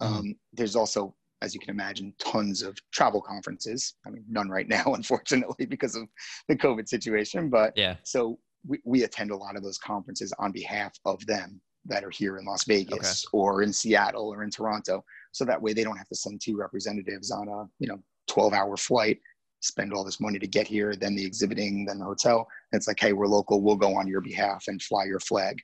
Mm-hmm. 0.00 0.14
Um, 0.14 0.34
there's 0.52 0.76
also 0.76 1.14
as 1.42 1.54
you 1.54 1.60
can 1.60 1.70
imagine, 1.70 2.12
tons 2.18 2.62
of 2.62 2.76
travel 2.92 3.20
conferences. 3.20 3.94
I 4.06 4.10
mean, 4.10 4.24
none 4.28 4.48
right 4.48 4.68
now, 4.68 4.84
unfortunately, 4.94 5.66
because 5.66 5.96
of 5.96 6.06
the 6.48 6.56
COVID 6.56 6.88
situation. 6.88 7.48
But 7.48 7.72
yeah, 7.76 7.96
so 8.02 8.38
we, 8.66 8.80
we 8.84 9.04
attend 9.04 9.30
a 9.30 9.36
lot 9.36 9.56
of 9.56 9.62
those 9.62 9.78
conferences 9.78 10.32
on 10.38 10.52
behalf 10.52 10.92
of 11.04 11.24
them 11.26 11.60
that 11.86 12.04
are 12.04 12.10
here 12.10 12.36
in 12.36 12.44
Las 12.44 12.64
Vegas 12.64 13.24
okay. 13.26 13.30
or 13.32 13.62
in 13.62 13.72
Seattle 13.72 14.28
or 14.28 14.42
in 14.42 14.50
Toronto. 14.50 15.02
So 15.32 15.44
that 15.46 15.60
way 15.60 15.72
they 15.72 15.82
don't 15.82 15.96
have 15.96 16.08
to 16.08 16.14
send 16.14 16.40
two 16.42 16.56
representatives 16.56 17.30
on 17.30 17.48
a, 17.48 17.64
you 17.78 17.88
know, 17.88 17.98
12 18.28 18.52
hour 18.52 18.76
flight, 18.76 19.18
spend 19.60 19.92
all 19.92 20.04
this 20.04 20.20
money 20.20 20.38
to 20.38 20.46
get 20.46 20.66
here, 20.66 20.94
then 20.94 21.14
the 21.14 21.24
exhibiting, 21.24 21.84
then 21.84 21.98
the 21.98 22.04
hotel. 22.04 22.48
And 22.72 22.78
it's 22.78 22.88
like, 22.88 23.00
hey, 23.00 23.12
we're 23.12 23.26
local. 23.26 23.62
We'll 23.62 23.76
go 23.76 23.96
on 23.96 24.06
your 24.06 24.20
behalf 24.20 24.64
and 24.68 24.82
fly 24.82 25.04
your 25.04 25.20
flag. 25.20 25.60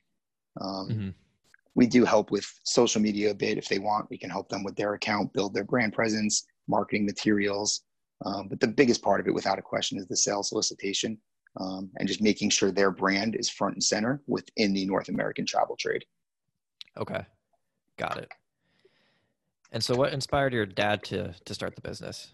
Um, 0.61 0.89
mm-hmm 0.89 1.09
we 1.77 1.85
do 1.85 2.03
help 2.03 2.31
with 2.31 2.51
social 2.63 2.99
media 2.99 3.29
a 3.29 3.35
bit 3.35 3.59
if 3.59 3.69
they 3.69 3.77
want. 3.77 4.09
We 4.09 4.17
can 4.17 4.31
help 4.31 4.49
them 4.49 4.63
with 4.63 4.75
their 4.75 4.95
account, 4.95 5.31
build 5.31 5.53
their 5.53 5.63
brand 5.63 5.93
presence, 5.93 6.47
marketing 6.67 7.05
materials. 7.05 7.83
Um, 8.25 8.47
but 8.47 8.59
the 8.59 8.67
biggest 8.67 9.03
part 9.03 9.19
of 9.19 9.27
it, 9.27 9.33
without 9.33 9.59
a 9.59 9.61
question, 9.61 9.99
is 9.99 10.07
the 10.07 10.17
sales 10.17 10.49
solicitation 10.49 11.19
um, 11.59 11.91
and 11.99 12.07
just 12.07 12.19
making 12.19 12.49
sure 12.49 12.71
their 12.71 12.89
brand 12.89 13.35
is 13.35 13.47
front 13.47 13.75
and 13.75 13.83
center 13.83 14.23
within 14.25 14.73
the 14.73 14.87
North 14.87 15.07
American 15.07 15.45
travel 15.45 15.75
trade. 15.75 16.03
Okay, 16.97 17.23
got 17.97 18.17
it. 18.17 18.31
And 19.71 19.83
so, 19.83 19.95
what 19.95 20.13
inspired 20.13 20.53
your 20.53 20.65
dad 20.65 21.03
to 21.03 21.35
to 21.45 21.53
start 21.53 21.75
the 21.75 21.81
business? 21.81 22.33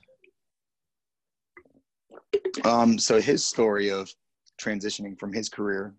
Um, 2.64 2.98
so 3.00 3.20
his 3.20 3.46
story 3.46 3.90
of 3.90 4.12
transitioning 4.62 5.18
from 5.20 5.34
his 5.34 5.50
career 5.50 5.94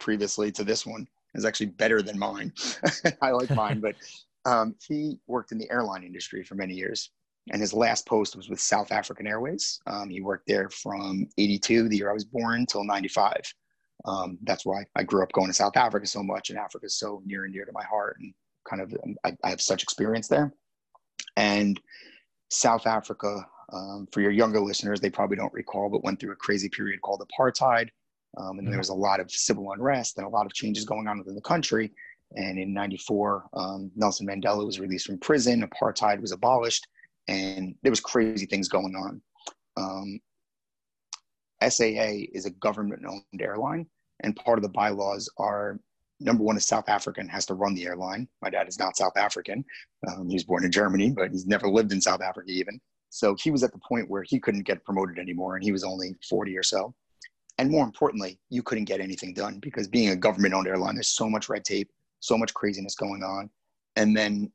previously 0.00 0.52
to 0.52 0.64
this 0.64 0.86
one 0.86 1.06
is 1.34 1.44
actually 1.44 1.66
better 1.66 2.02
than 2.02 2.18
mine. 2.18 2.52
I 3.22 3.30
like 3.30 3.50
mine, 3.50 3.80
but 3.80 3.96
um, 4.44 4.74
he 4.86 5.18
worked 5.26 5.52
in 5.52 5.58
the 5.58 5.70
airline 5.70 6.04
industry 6.04 6.42
for 6.44 6.54
many 6.54 6.74
years. 6.74 7.10
And 7.52 7.60
his 7.60 7.74
last 7.74 8.06
post 8.06 8.36
was 8.36 8.48
with 8.48 8.60
South 8.60 8.90
African 8.90 9.26
Airways. 9.26 9.80
Um, 9.86 10.08
he 10.08 10.22
worked 10.22 10.46
there 10.46 10.70
from 10.70 11.26
82, 11.36 11.88
the 11.88 11.96
year 11.96 12.10
I 12.10 12.14
was 12.14 12.24
born, 12.24 12.60
until 12.60 12.84
95. 12.84 13.36
Um, 14.06 14.38
that's 14.42 14.64
why 14.64 14.84
I 14.96 15.02
grew 15.02 15.22
up 15.22 15.32
going 15.32 15.48
to 15.48 15.52
South 15.52 15.76
Africa 15.76 16.06
so 16.06 16.22
much, 16.22 16.50
and 16.50 16.58
Africa 16.58 16.86
is 16.86 16.98
so 16.98 17.22
near 17.26 17.44
and 17.44 17.52
dear 17.52 17.66
to 17.66 17.72
my 17.72 17.84
heart. 17.84 18.16
And 18.18 18.32
kind 18.68 18.80
of, 18.80 18.94
I, 19.24 19.36
I 19.44 19.50
have 19.50 19.60
such 19.60 19.82
experience 19.82 20.26
there. 20.28 20.54
And 21.36 21.78
South 22.50 22.86
Africa, 22.86 23.46
um, 23.72 24.06
for 24.12 24.20
your 24.20 24.30
younger 24.30 24.60
listeners, 24.60 25.00
they 25.00 25.10
probably 25.10 25.36
don't 25.36 25.52
recall, 25.52 25.88
but 25.90 26.04
went 26.04 26.20
through 26.20 26.32
a 26.32 26.36
crazy 26.36 26.68
period 26.68 27.00
called 27.02 27.26
apartheid 27.26 27.88
um, 28.36 28.58
and 28.58 28.60
mm-hmm. 28.60 28.70
there 28.70 28.78
was 28.78 28.88
a 28.88 28.94
lot 28.94 29.20
of 29.20 29.30
civil 29.30 29.72
unrest 29.72 30.18
and 30.18 30.26
a 30.26 30.30
lot 30.30 30.46
of 30.46 30.52
changes 30.52 30.84
going 30.84 31.06
on 31.06 31.18
within 31.18 31.34
the 31.34 31.40
country. 31.40 31.92
And 32.36 32.58
in 32.58 32.72
94, 32.72 33.48
um, 33.54 33.90
Nelson 33.94 34.26
Mandela 34.26 34.64
was 34.64 34.80
released 34.80 35.06
from 35.06 35.18
prison, 35.18 35.68
apartheid 35.68 36.20
was 36.20 36.32
abolished, 36.32 36.86
and 37.28 37.74
there 37.82 37.92
was 37.92 38.00
crazy 38.00 38.46
things 38.46 38.68
going 38.68 38.94
on. 38.96 39.22
Um, 39.76 40.20
SAA 41.62 42.26
is 42.32 42.46
a 42.46 42.50
government-owned 42.50 43.22
airline, 43.40 43.86
and 44.22 44.34
part 44.34 44.58
of 44.58 44.62
the 44.62 44.68
bylaws 44.68 45.30
are 45.38 45.78
number 46.20 46.42
one, 46.42 46.56
a 46.56 46.60
South 46.60 46.88
African 46.88 47.28
has 47.28 47.46
to 47.46 47.54
run 47.54 47.74
the 47.74 47.86
airline. 47.86 48.28
My 48.42 48.50
dad 48.50 48.68
is 48.68 48.78
not 48.78 48.96
South 48.96 49.16
African. 49.16 49.64
Um, 50.08 50.28
he 50.28 50.34
was 50.34 50.44
born 50.44 50.64
in 50.64 50.72
Germany, 50.72 51.12
but 51.14 51.30
he's 51.30 51.46
never 51.46 51.68
lived 51.68 51.92
in 51.92 52.00
South 52.00 52.20
Africa 52.20 52.50
even. 52.50 52.80
So 53.14 53.36
he 53.40 53.50
was 53.50 53.62
at 53.62 53.72
the 53.72 53.78
point 53.78 54.10
where 54.10 54.22
he 54.22 54.40
couldn't 54.40 54.66
get 54.66 54.84
promoted 54.84 55.18
anymore, 55.18 55.56
and 55.56 55.64
he 55.64 55.72
was 55.72 55.84
only 55.84 56.16
40 56.28 56.58
or 56.58 56.62
so 56.62 56.94
and 57.58 57.70
more 57.70 57.84
importantly, 57.84 58.38
you 58.50 58.62
couldn't 58.62 58.84
get 58.84 59.00
anything 59.00 59.32
done 59.32 59.58
because 59.60 59.86
being 59.86 60.10
a 60.10 60.16
government 60.16 60.54
owned 60.54 60.66
airline, 60.66 60.94
there's 60.94 61.08
so 61.08 61.28
much 61.28 61.48
red 61.48 61.64
tape, 61.64 61.90
so 62.20 62.36
much 62.36 62.52
craziness 62.54 62.94
going 62.94 63.22
on. 63.22 63.48
And 63.96 64.16
then 64.16 64.50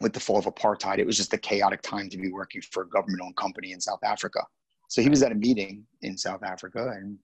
with 0.00 0.12
the 0.12 0.20
fall 0.20 0.38
of 0.38 0.46
apartheid, 0.46 0.98
it 0.98 1.06
was 1.06 1.16
just 1.16 1.32
a 1.32 1.38
chaotic 1.38 1.82
time 1.82 2.10
to 2.10 2.18
be 2.18 2.32
working 2.32 2.62
for 2.72 2.82
a 2.82 2.88
government 2.88 3.22
owned 3.22 3.36
company 3.36 3.72
in 3.72 3.80
South 3.80 4.02
Africa. 4.02 4.40
So 4.88 5.02
he 5.02 5.08
was 5.08 5.22
at 5.22 5.32
a 5.32 5.36
meeting 5.36 5.84
in 6.02 6.16
South 6.18 6.42
Africa 6.42 6.94
and 6.96 7.16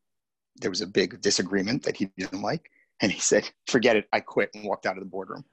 there 0.57 0.71
was 0.71 0.83
a 0.83 0.87
big 0.87 1.21
disagreement 1.21 1.83
that 1.83 1.97
he 1.97 2.09
didn't 2.17 2.43
like. 2.43 2.71
And 3.01 3.11
he 3.11 3.19
said, 3.19 3.51
forget 3.67 3.97
it, 3.97 4.07
I 4.13 4.21
quit 4.21 4.51
and 4.55 4.65
walked 4.65 4.87
out 4.87 4.97
of 4.97 5.03
the 5.03 5.11
boardroom. 5.11 5.45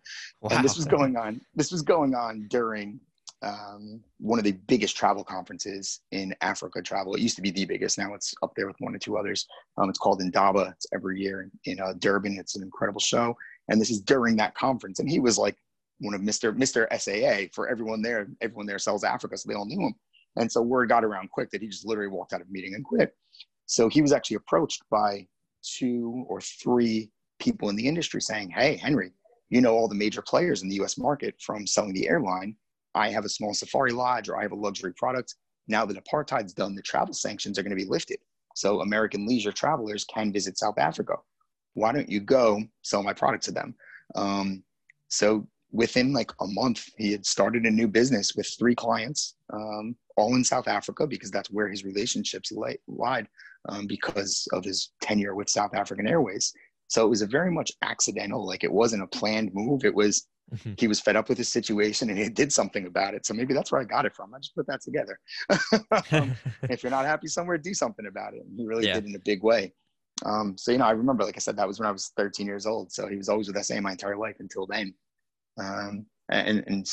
Wow. 0.41 0.49
And 0.51 0.63
this 0.63 0.75
was 0.75 0.85
going 0.85 1.17
on, 1.17 1.41
this 1.55 1.71
was 1.71 1.81
going 1.81 2.13
on 2.13 2.45
during 2.49 2.99
um, 3.41 4.01
one 4.19 4.39
of 4.39 4.45
the 4.45 4.51
biggest 4.51 4.97
travel 4.97 5.23
conferences 5.23 6.01
in 6.11 6.35
Africa 6.41 6.81
travel. 6.81 7.15
It 7.15 7.21
used 7.21 7.37
to 7.37 7.41
be 7.41 7.51
the 7.51 7.65
biggest. 7.65 7.97
Now 7.97 8.13
it's 8.13 8.33
up 8.43 8.53
there 8.55 8.67
with 8.67 8.75
one 8.79 8.93
or 8.93 8.99
two 8.99 9.17
others. 9.17 9.47
Um, 9.77 9.89
it's 9.89 9.99
called 9.99 10.21
Indaba. 10.21 10.73
It's 10.75 10.87
every 10.93 11.21
year 11.21 11.49
in, 11.65 11.79
uh, 11.79 11.93
Durban. 11.99 12.37
It's 12.37 12.55
an 12.55 12.63
incredible 12.63 12.99
show. 12.99 13.35
And 13.69 13.79
this 13.79 13.91
is 13.91 14.01
during 14.01 14.35
that 14.37 14.55
conference. 14.55 14.99
And 14.99 15.09
he 15.09 15.19
was 15.19 15.37
like 15.37 15.55
one 15.99 16.13
of 16.13 16.21
Mr. 16.21 16.55
Mr. 16.55 16.87
SAA 16.99 17.49
for 17.53 17.69
everyone 17.69 18.01
there. 18.01 18.27
Everyone 18.41 18.65
there 18.65 18.79
sells 18.79 19.03
Africa. 19.03 19.37
So 19.37 19.47
they 19.47 19.55
all 19.55 19.65
knew 19.65 19.87
him. 19.87 19.95
And 20.35 20.51
so 20.51 20.61
word 20.61 20.89
got 20.89 21.05
around 21.05 21.31
quick 21.31 21.49
that 21.51 21.61
he 21.61 21.67
just 21.67 21.85
literally 21.85 22.09
walked 22.09 22.33
out 22.33 22.41
of 22.41 22.49
meeting 22.49 22.75
and 22.75 22.83
quit. 22.83 23.15
So 23.65 23.87
he 23.87 24.01
was 24.01 24.11
actually 24.11 24.37
approached 24.37 24.83
by 24.89 25.27
two 25.63 26.25
or 26.27 26.41
three 26.41 27.11
people 27.39 27.69
in 27.69 27.75
the 27.75 27.87
industry 27.87 28.21
saying, 28.21 28.49
Hey, 28.49 28.75
Henry, 28.75 29.11
you 29.49 29.61
know 29.61 29.75
all 29.75 29.87
the 29.87 29.95
major 29.95 30.21
players 30.21 30.61
in 30.61 30.69
the 30.69 30.81
US 30.81 30.97
market 30.97 31.35
from 31.39 31.65
selling 31.65 31.93
the 31.93 32.07
airline 32.07 32.55
I 32.95 33.09
have 33.09 33.25
a 33.25 33.29
small 33.29 33.53
safari 33.53 33.91
lodge 33.91 34.29
or 34.29 34.37
I 34.37 34.43
have 34.43 34.51
a 34.51 34.55
luxury 34.55 34.93
product. 34.93 35.35
Now 35.67 35.85
that 35.85 36.03
apartheid's 36.03 36.53
done, 36.53 36.75
the 36.75 36.81
travel 36.81 37.13
sanctions 37.13 37.57
are 37.57 37.63
going 37.63 37.77
to 37.77 37.83
be 37.83 37.89
lifted. 37.89 38.19
So 38.55 38.81
American 38.81 39.27
leisure 39.27 39.51
travelers 39.51 40.05
can 40.05 40.33
visit 40.33 40.57
South 40.57 40.77
Africa. 40.77 41.15
Why 41.73 41.91
don't 41.91 42.09
you 42.09 42.19
go 42.19 42.63
sell 42.81 43.03
my 43.03 43.13
product 43.13 43.43
to 43.45 43.51
them? 43.51 43.75
Um, 44.15 44.63
so 45.07 45.47
within 45.71 46.13
like 46.13 46.31
a 46.41 46.47
month, 46.47 46.89
he 46.97 47.11
had 47.11 47.25
started 47.25 47.65
a 47.65 47.71
new 47.71 47.87
business 47.87 48.35
with 48.35 48.47
three 48.57 48.75
clients, 48.75 49.35
um, 49.53 49.95
all 50.17 50.35
in 50.35 50.43
South 50.43 50.67
Africa 50.67 51.07
because 51.07 51.31
that's 51.31 51.51
where 51.51 51.69
his 51.69 51.85
relationships 51.85 52.51
lied 52.87 53.27
um, 53.69 53.87
because 53.87 54.47
of 54.51 54.63
his 54.63 54.91
tenure 55.01 55.35
with 55.35 55.49
South 55.49 55.73
African 55.75 56.07
Airways. 56.07 56.53
So 56.87 57.05
it 57.05 57.09
was 57.09 57.21
a 57.21 57.27
very 57.27 57.51
much 57.51 57.71
accidental, 57.83 58.45
like 58.45 58.63
it 58.63 58.71
wasn't 58.71 59.03
a 59.03 59.07
planned 59.07 59.53
move. 59.53 59.85
It 59.85 59.93
was 59.93 60.27
Mm-hmm. 60.53 60.73
He 60.77 60.87
was 60.87 60.99
fed 60.99 61.15
up 61.15 61.29
with 61.29 61.37
his 61.37 61.49
situation 61.49 62.09
and 62.09 62.17
he 62.17 62.29
did 62.29 62.51
something 62.51 62.87
about 62.87 63.13
it. 63.13 63.25
So 63.25 63.33
maybe 63.33 63.53
that's 63.53 63.71
where 63.71 63.81
I 63.81 63.83
got 63.83 64.05
it 64.05 64.15
from. 64.15 64.33
I 64.33 64.39
just 64.39 64.55
put 64.55 64.67
that 64.67 64.81
together. 64.81 65.19
um, 66.11 66.35
if 66.63 66.83
you're 66.83 66.91
not 66.91 67.05
happy 67.05 67.27
somewhere, 67.27 67.57
do 67.57 67.73
something 67.73 68.07
about 68.07 68.33
it. 68.33 68.41
And 68.45 68.59
he 68.59 68.65
really 68.65 68.87
yeah. 68.87 68.95
did 68.95 69.05
in 69.05 69.15
a 69.15 69.19
big 69.23 69.43
way. 69.43 69.73
Um, 70.25 70.57
so, 70.57 70.71
you 70.71 70.77
know, 70.79 70.85
I 70.85 70.91
remember, 70.91 71.23
like 71.23 71.37
I 71.37 71.39
said, 71.39 71.55
that 71.57 71.67
was 71.67 71.79
when 71.79 71.87
I 71.87 71.91
was 71.91 72.11
13 72.17 72.45
years 72.45 72.65
old. 72.65 72.91
So 72.91 73.07
he 73.07 73.15
was 73.15 73.29
always 73.29 73.47
with 73.47 73.63
SA 73.63 73.79
my 73.79 73.91
entire 73.91 74.17
life 74.17 74.37
until 74.39 74.65
then. 74.65 74.93
Um, 75.59 76.05
and, 76.29 76.63
and 76.67 76.87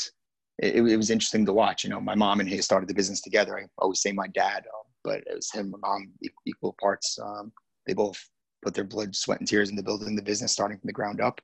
it, 0.59 0.75
it, 0.75 0.97
was 0.97 1.09
interesting 1.09 1.45
to 1.45 1.53
watch. 1.53 1.83
You 1.83 1.89
know, 1.89 2.01
my 2.01 2.15
mom 2.15 2.39
and 2.39 2.49
he 2.49 2.61
started 2.61 2.89
the 2.89 2.95
business 2.95 3.21
together. 3.21 3.57
I 3.59 3.65
always 3.77 4.01
say 4.01 4.11
my 4.11 4.27
dad, 4.27 4.59
um, 4.59 4.91
but 5.03 5.17
it 5.27 5.35
was 5.35 5.51
him 5.51 5.73
and 5.73 5.81
mom 5.81 6.11
equal 6.45 6.75
parts. 6.79 7.17
Um, 7.21 7.51
they 7.85 7.93
both 7.93 8.17
put 8.63 8.73
their 8.73 8.83
blood, 8.83 9.15
sweat, 9.15 9.39
and 9.39 9.47
tears 9.47 9.69
into 9.69 9.83
building 9.83 10.15
the 10.15 10.21
business, 10.21 10.51
starting 10.51 10.77
from 10.77 10.87
the 10.87 10.93
ground 10.93 11.21
up. 11.21 11.39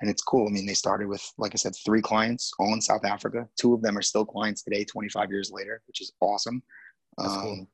And 0.00 0.08
it's 0.08 0.22
cool. 0.22 0.48
I 0.48 0.50
mean, 0.50 0.66
they 0.66 0.74
started 0.74 1.08
with, 1.08 1.22
like 1.36 1.52
I 1.54 1.56
said, 1.56 1.74
three 1.84 2.00
clients, 2.00 2.52
all 2.58 2.72
in 2.72 2.80
South 2.80 3.04
Africa. 3.04 3.46
Two 3.58 3.74
of 3.74 3.82
them 3.82 3.98
are 3.98 4.02
still 4.02 4.24
clients 4.24 4.62
today, 4.62 4.84
25 4.84 5.30
years 5.30 5.50
later, 5.52 5.82
which 5.86 6.00
is 6.00 6.12
awesome. 6.20 6.62
Um, 7.18 7.40
cool. 7.42 7.66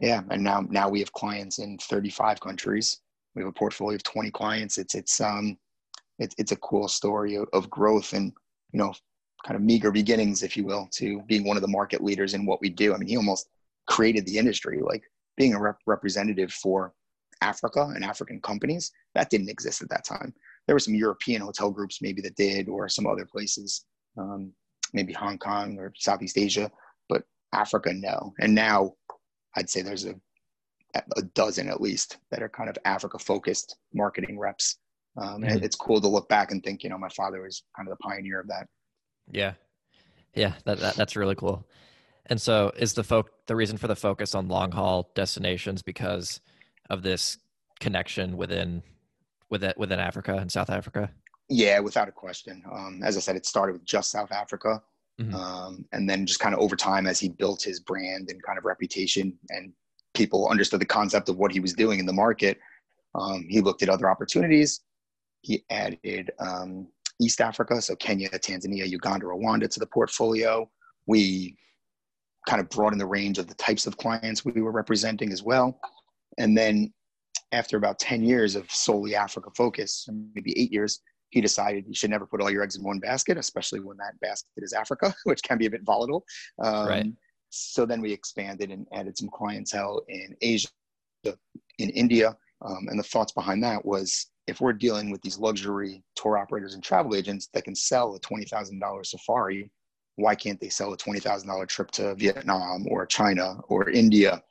Yeah, 0.00 0.22
and 0.30 0.42
now 0.42 0.62
now 0.68 0.88
we 0.88 1.00
have 1.00 1.12
clients 1.12 1.58
in 1.58 1.78
35 1.78 2.40
countries. 2.40 3.00
We 3.34 3.42
have 3.42 3.48
a 3.48 3.52
portfolio 3.52 3.96
of 3.96 4.02
20 4.02 4.30
clients. 4.30 4.78
It's 4.78 4.94
it's 4.94 5.20
um, 5.20 5.58
it, 6.18 6.34
it's 6.38 6.52
a 6.52 6.56
cool 6.56 6.88
story 6.88 7.36
of, 7.36 7.48
of 7.52 7.68
growth 7.70 8.14
and 8.14 8.32
you 8.72 8.78
know 8.78 8.94
kind 9.44 9.56
of 9.56 9.62
meager 9.62 9.90
beginnings, 9.90 10.42
if 10.42 10.56
you 10.56 10.64
will, 10.64 10.88
to 10.92 11.22
being 11.26 11.46
one 11.46 11.56
of 11.56 11.62
the 11.62 11.68
market 11.68 12.02
leaders 12.02 12.34
in 12.34 12.46
what 12.46 12.60
we 12.60 12.68
do. 12.68 12.94
I 12.94 12.98
mean, 12.98 13.08
he 13.08 13.16
almost 13.16 13.48
created 13.86 14.26
the 14.26 14.38
industry, 14.38 14.80
like 14.82 15.02
being 15.36 15.54
a 15.54 15.60
rep- 15.60 15.78
representative 15.86 16.52
for 16.52 16.92
Africa 17.40 17.92
and 17.94 18.04
African 18.04 18.40
companies. 18.40 18.92
That 19.14 19.30
didn't 19.30 19.48
exist 19.48 19.82
at 19.82 19.88
that 19.90 20.04
time. 20.04 20.34
There 20.70 20.76
were 20.76 20.78
some 20.78 20.94
European 20.94 21.42
hotel 21.42 21.68
groups 21.68 22.00
maybe 22.00 22.22
that 22.22 22.36
did, 22.36 22.68
or 22.68 22.88
some 22.88 23.04
other 23.04 23.26
places, 23.26 23.86
um, 24.16 24.52
maybe 24.92 25.12
Hong 25.12 25.36
Kong 25.36 25.76
or 25.76 25.92
Southeast 25.96 26.38
Asia, 26.38 26.70
but 27.08 27.24
Africa, 27.52 27.92
no. 27.92 28.32
And 28.38 28.54
now 28.54 28.92
I'd 29.56 29.68
say 29.68 29.82
there's 29.82 30.04
a, 30.04 30.14
a 30.94 31.22
dozen 31.34 31.68
at 31.68 31.80
least 31.80 32.18
that 32.30 32.40
are 32.40 32.48
kind 32.48 32.70
of 32.70 32.78
Africa 32.84 33.18
focused 33.18 33.78
marketing 33.92 34.38
reps. 34.38 34.78
Um, 35.20 35.42
mm-hmm. 35.42 35.64
it's 35.64 35.74
cool 35.74 36.00
to 36.00 36.06
look 36.06 36.28
back 36.28 36.52
and 36.52 36.62
think, 36.62 36.84
you 36.84 36.90
know, 36.90 36.98
my 36.98 37.08
father 37.08 37.42
was 37.42 37.64
kind 37.74 37.88
of 37.88 37.98
the 37.98 38.08
pioneer 38.08 38.38
of 38.38 38.46
that. 38.46 38.68
Yeah. 39.28 39.54
Yeah. 40.36 40.52
That, 40.66 40.78
that 40.78 40.94
that's 40.94 41.16
really 41.16 41.34
cool. 41.34 41.66
And 42.26 42.40
so 42.40 42.70
is 42.76 42.94
the 42.94 43.02
folk 43.02 43.32
the 43.48 43.56
reason 43.56 43.76
for 43.76 43.88
the 43.88 43.96
focus 43.96 44.36
on 44.36 44.46
long 44.46 44.70
haul 44.70 45.10
destinations 45.16 45.82
because 45.82 46.40
of 46.90 47.02
this 47.02 47.38
connection 47.80 48.36
within 48.36 48.84
within 49.50 49.72
within 49.76 50.00
Africa 50.00 50.36
and 50.36 50.50
South 50.50 50.70
Africa? 50.70 51.10
Yeah, 51.48 51.80
without 51.80 52.08
a 52.08 52.12
question. 52.12 52.62
Um, 52.72 53.00
as 53.04 53.16
I 53.16 53.20
said, 53.20 53.36
it 53.36 53.44
started 53.44 53.72
with 53.72 53.84
just 53.84 54.10
South 54.10 54.32
Africa. 54.32 54.82
Mm-hmm. 55.20 55.34
Um, 55.34 55.84
and 55.92 56.08
then 56.08 56.24
just 56.24 56.40
kind 56.40 56.54
of 56.54 56.60
over 56.60 56.76
time 56.76 57.06
as 57.06 57.20
he 57.20 57.28
built 57.28 57.62
his 57.62 57.80
brand 57.80 58.30
and 58.30 58.42
kind 58.42 58.56
of 58.56 58.64
reputation 58.64 59.36
and 59.50 59.72
people 60.14 60.48
understood 60.48 60.80
the 60.80 60.86
concept 60.86 61.28
of 61.28 61.36
what 61.36 61.52
he 61.52 61.60
was 61.60 61.74
doing 61.74 61.98
in 61.98 62.06
the 62.06 62.12
market, 62.12 62.58
um, 63.14 63.44
he 63.48 63.60
looked 63.60 63.82
at 63.82 63.88
other 63.88 64.08
opportunities. 64.08 64.80
He 65.42 65.64
added 65.70 66.30
um, 66.38 66.88
East 67.20 67.40
Africa, 67.40 67.82
so 67.82 67.96
Kenya, 67.96 68.30
Tanzania, 68.30 68.88
Uganda, 68.88 69.26
Rwanda 69.26 69.68
to 69.68 69.80
the 69.80 69.86
portfolio. 69.86 70.70
We 71.06 71.56
kind 72.48 72.60
of 72.60 72.68
broadened 72.70 73.00
the 73.00 73.06
range 73.06 73.38
of 73.38 73.46
the 73.46 73.54
types 73.54 73.86
of 73.86 73.96
clients 73.96 74.44
we 74.44 74.60
were 74.62 74.72
representing 74.72 75.32
as 75.32 75.42
well. 75.42 75.78
And 76.38 76.56
then 76.56 76.92
after 77.52 77.76
about 77.76 77.98
10 77.98 78.22
years 78.22 78.56
of 78.56 78.70
solely 78.70 79.14
Africa 79.14 79.50
focus, 79.56 80.08
maybe 80.34 80.58
eight 80.58 80.72
years, 80.72 81.00
he 81.30 81.40
decided 81.40 81.84
you 81.86 81.94
should 81.94 82.10
never 82.10 82.26
put 82.26 82.40
all 82.40 82.50
your 82.50 82.62
eggs 82.62 82.76
in 82.76 82.82
one 82.82 82.98
basket, 82.98 83.38
especially 83.38 83.80
when 83.80 83.96
that 83.98 84.18
basket 84.20 84.48
is 84.58 84.72
Africa, 84.72 85.14
which 85.24 85.42
can 85.42 85.58
be 85.58 85.66
a 85.66 85.70
bit 85.70 85.82
volatile. 85.84 86.24
Um, 86.62 86.88
right. 86.88 87.06
So 87.50 87.84
then 87.84 88.00
we 88.00 88.12
expanded 88.12 88.70
and 88.70 88.86
added 88.92 89.18
some 89.18 89.28
clientele 89.32 90.02
in 90.08 90.36
Asia, 90.40 90.68
in 91.24 91.90
India. 91.90 92.36
Um, 92.62 92.86
and 92.88 92.98
the 92.98 93.04
thoughts 93.04 93.32
behind 93.32 93.62
that 93.64 93.84
was 93.84 94.30
if 94.46 94.60
we're 94.60 94.72
dealing 94.72 95.10
with 95.10 95.22
these 95.22 95.38
luxury 95.38 96.02
tour 96.14 96.36
operators 96.36 96.74
and 96.74 96.82
travel 96.82 97.14
agents 97.14 97.48
that 97.54 97.64
can 97.64 97.74
sell 97.74 98.14
a 98.14 98.20
$20,000 98.20 99.06
safari, 99.06 99.70
why 100.20 100.34
can't 100.34 100.60
they 100.60 100.68
sell 100.68 100.92
a 100.92 100.96
$20,000 100.96 101.68
trip 101.68 101.90
to 101.92 102.14
Vietnam 102.14 102.86
or 102.88 103.06
China 103.06 103.58
or 103.68 103.90
India? 103.90 104.42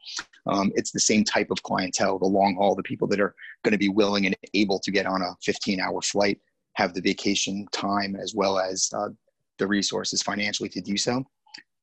Um, 0.47 0.72
it's 0.76 0.91
the 0.91 0.99
same 0.99 1.24
type 1.24 1.51
of 1.51 1.61
clientele, 1.63 2.17
the 2.17 2.26
long 2.26 2.55
haul, 2.55 2.76
the 2.76 2.84
people 2.84 3.07
that 3.09 3.20
are 3.20 3.36
going 3.63 3.74
to 3.74 3.78
be 3.78 3.89
willing 3.89 4.26
and 4.26 4.36
able 4.53 4.80
to 4.80 4.91
get 4.91 5.05
on 5.05 5.22
a 5.22 5.36
15 5.43 5.80
hour 5.80 6.01
flight, 6.01 6.39
have 6.74 6.93
the 6.93 7.01
vacation 7.01 7.67
time 7.72 8.15
as 8.15 8.34
well 8.34 8.57
as 8.57 8.89
uh, 8.95 9.09
the 9.57 9.67
resources 9.67 10.22
financially 10.22 10.70
to 10.70 10.82
do 10.82 10.97
so. 10.97 11.24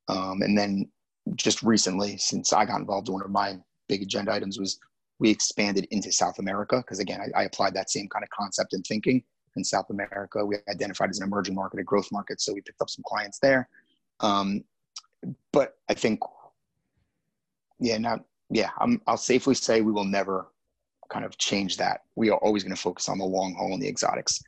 Um, 0.08 0.42
and 0.42 0.56
then 0.56 0.90
just 1.34 1.62
recently, 1.62 2.16
since 2.16 2.52
I 2.52 2.64
got 2.64 2.80
involved, 2.80 3.08
one 3.08 3.22
of 3.22 3.30
my 3.30 3.58
big 3.88 4.02
agenda 4.02 4.32
items 4.32 4.58
was 4.58 4.78
we 5.18 5.30
expanded 5.30 5.86
into 5.90 6.12
South 6.12 6.38
America 6.38 6.78
because 6.78 6.98
again, 6.98 7.20
I, 7.20 7.40
I, 7.40 7.44
applied 7.44 7.74
that 7.74 7.90
same 7.90 8.08
kind 8.08 8.22
of 8.22 8.28
concept 8.30 8.74
and 8.74 8.84
thinking 8.86 9.22
in 9.56 9.64
South 9.64 9.90
America. 9.90 10.44
We 10.44 10.56
identified 10.68 11.10
as 11.10 11.18
an 11.18 11.26
emerging 11.26 11.54
market, 11.54 11.80
a 11.80 11.84
growth 11.84 12.10
market, 12.12 12.40
so 12.40 12.52
we 12.52 12.60
picked 12.60 12.80
up 12.80 12.90
some 12.90 13.04
clients 13.06 13.38
there. 13.38 13.68
Um, 14.20 14.64
but 15.52 15.76
I 15.88 15.94
think, 15.94 16.20
yeah, 17.78 17.98
not 17.98 18.24
yeah, 18.50 18.70
I'm, 18.78 19.00
I'll 19.06 19.16
safely 19.16 19.54
say 19.54 19.80
we 19.80 19.92
will 19.92 20.04
never 20.04 20.48
kind 21.08 21.24
of 21.24 21.36
change 21.38 21.76
that. 21.78 22.02
We 22.14 22.30
are 22.30 22.38
always 22.38 22.62
going 22.62 22.74
to 22.74 22.80
focus 22.80 23.08
on 23.08 23.18
the 23.18 23.24
long 23.24 23.54
haul 23.54 23.72
and 23.72 23.82
the 23.82 23.88
exotics. 23.88 24.40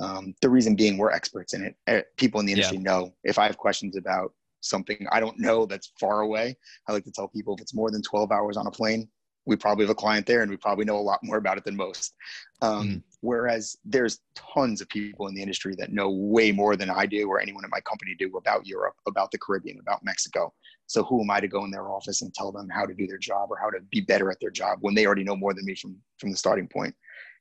Um, 0.00 0.34
the 0.40 0.48
reason 0.48 0.74
being, 0.74 0.98
we're 0.98 1.10
experts 1.10 1.54
in 1.54 1.74
it. 1.86 2.16
People 2.16 2.40
in 2.40 2.46
the 2.46 2.52
industry 2.52 2.78
yeah. 2.78 2.82
know 2.82 3.14
if 3.22 3.38
I 3.38 3.46
have 3.46 3.56
questions 3.56 3.96
about 3.96 4.32
something 4.60 5.06
I 5.12 5.20
don't 5.20 5.38
know 5.38 5.66
that's 5.66 5.92
far 6.00 6.22
away, 6.22 6.56
I 6.88 6.92
like 6.92 7.04
to 7.04 7.12
tell 7.12 7.28
people 7.28 7.54
if 7.54 7.60
it's 7.60 7.74
more 7.74 7.90
than 7.90 8.02
12 8.02 8.32
hours 8.32 8.56
on 8.56 8.66
a 8.66 8.70
plane, 8.70 9.08
we 9.46 9.56
probably 9.56 9.84
have 9.84 9.90
a 9.90 9.94
client 9.94 10.26
there 10.26 10.42
and 10.42 10.50
we 10.50 10.56
probably 10.56 10.84
know 10.84 10.96
a 10.96 10.98
lot 10.98 11.20
more 11.22 11.36
about 11.36 11.58
it 11.58 11.64
than 11.64 11.76
most. 11.76 12.14
Um, 12.62 12.88
mm. 12.88 13.02
Whereas 13.20 13.76
there's 13.84 14.20
tons 14.34 14.80
of 14.80 14.88
people 14.88 15.26
in 15.26 15.34
the 15.34 15.42
industry 15.42 15.74
that 15.78 15.92
know 15.92 16.10
way 16.10 16.52
more 16.52 16.76
than 16.76 16.90
I 16.90 17.06
do 17.06 17.28
or 17.28 17.40
anyone 17.40 17.64
in 17.64 17.70
my 17.70 17.80
company 17.80 18.14
do 18.18 18.34
about 18.36 18.66
Europe, 18.66 18.94
about 19.06 19.30
the 19.30 19.38
Caribbean, 19.38 19.78
about 19.80 20.04
Mexico. 20.04 20.52
So 20.86 21.02
who 21.04 21.22
am 21.22 21.30
I 21.30 21.40
to 21.40 21.48
go 21.48 21.64
in 21.64 21.70
their 21.70 21.90
office 21.90 22.22
and 22.22 22.32
tell 22.34 22.52
them 22.52 22.68
how 22.68 22.86
to 22.86 22.94
do 22.94 23.06
their 23.06 23.18
job 23.18 23.50
or 23.50 23.58
how 23.60 23.70
to 23.70 23.80
be 23.90 24.00
better 24.00 24.30
at 24.30 24.38
their 24.40 24.50
job 24.50 24.78
when 24.80 24.94
they 24.94 25.06
already 25.06 25.24
know 25.24 25.36
more 25.36 25.54
than 25.54 25.64
me 25.64 25.74
from 25.74 25.96
from 26.18 26.30
the 26.30 26.36
starting 26.36 26.68
point? 26.68 26.94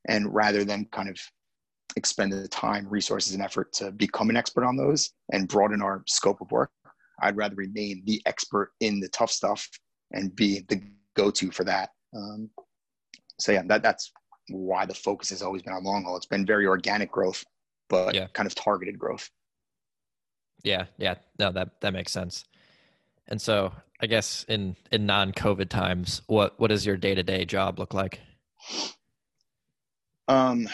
And 0.08 0.34
rather 0.34 0.64
than 0.64 0.86
kind 0.92 1.10
of 1.10 1.18
expend 1.96 2.34
the 2.34 2.48
time, 2.48 2.88
resources, 2.90 3.34
and 3.34 3.44
effort 3.44 3.72
to 3.74 3.92
become 3.92 4.30
an 4.30 4.38
expert 4.38 4.66
on 4.66 4.76
those 4.76 5.12
and 5.32 5.48
broaden 5.48 5.82
our 5.82 6.04
scope 6.08 6.42
of 6.42 6.52
work, 6.52 6.72
I'd 7.22 7.38
rather 7.38 7.56
remain 7.56 8.04
the 8.06 8.22
expert 8.26 8.72
in 8.80 9.00
the 9.00 9.10
tough 9.10 9.32
stuff 9.32 9.68
and 10.12 10.36
be 10.36 10.66
the 10.68 10.82
go-to 11.16 11.52
for 11.52 11.64
that. 11.64 11.92
Um, 12.16 12.50
so 13.40 13.52
yeah, 13.52 13.64
that 13.66 13.84
that's 13.84 14.12
why 14.50 14.86
the 14.86 14.94
focus 14.94 15.30
has 15.30 15.42
always 15.42 15.62
been 15.62 15.74
on 15.74 15.84
long 15.84 16.04
haul. 16.04 16.18
It's 16.18 16.26
been 16.26 16.46
very 16.46 16.66
organic 16.66 17.12
growth, 17.12 17.44
but 17.90 18.14
yeah. 18.14 18.28
kind 18.34 18.48
of 18.48 18.56
targeted 18.56 19.00
growth. 19.00 19.30
Yeah, 20.64 20.86
yeah, 20.98 21.16
no, 21.40 21.52
that 21.52 21.82
that 21.82 21.94
makes 21.94 22.12
sense. 22.12 22.46
And 23.28 23.42
so, 23.42 23.74
I 24.02 24.08
guess 24.08 24.46
in 24.48 24.76
in 24.92 25.06
non-COVID 25.06 25.70
times, 25.70 26.22
what 26.28 26.60
what 26.60 26.70
does 26.70 26.86
your 26.86 26.98
day-to-day 26.98 27.46
job 27.46 27.80
look 27.80 27.94
like? 27.94 28.20
Um, 30.28 30.68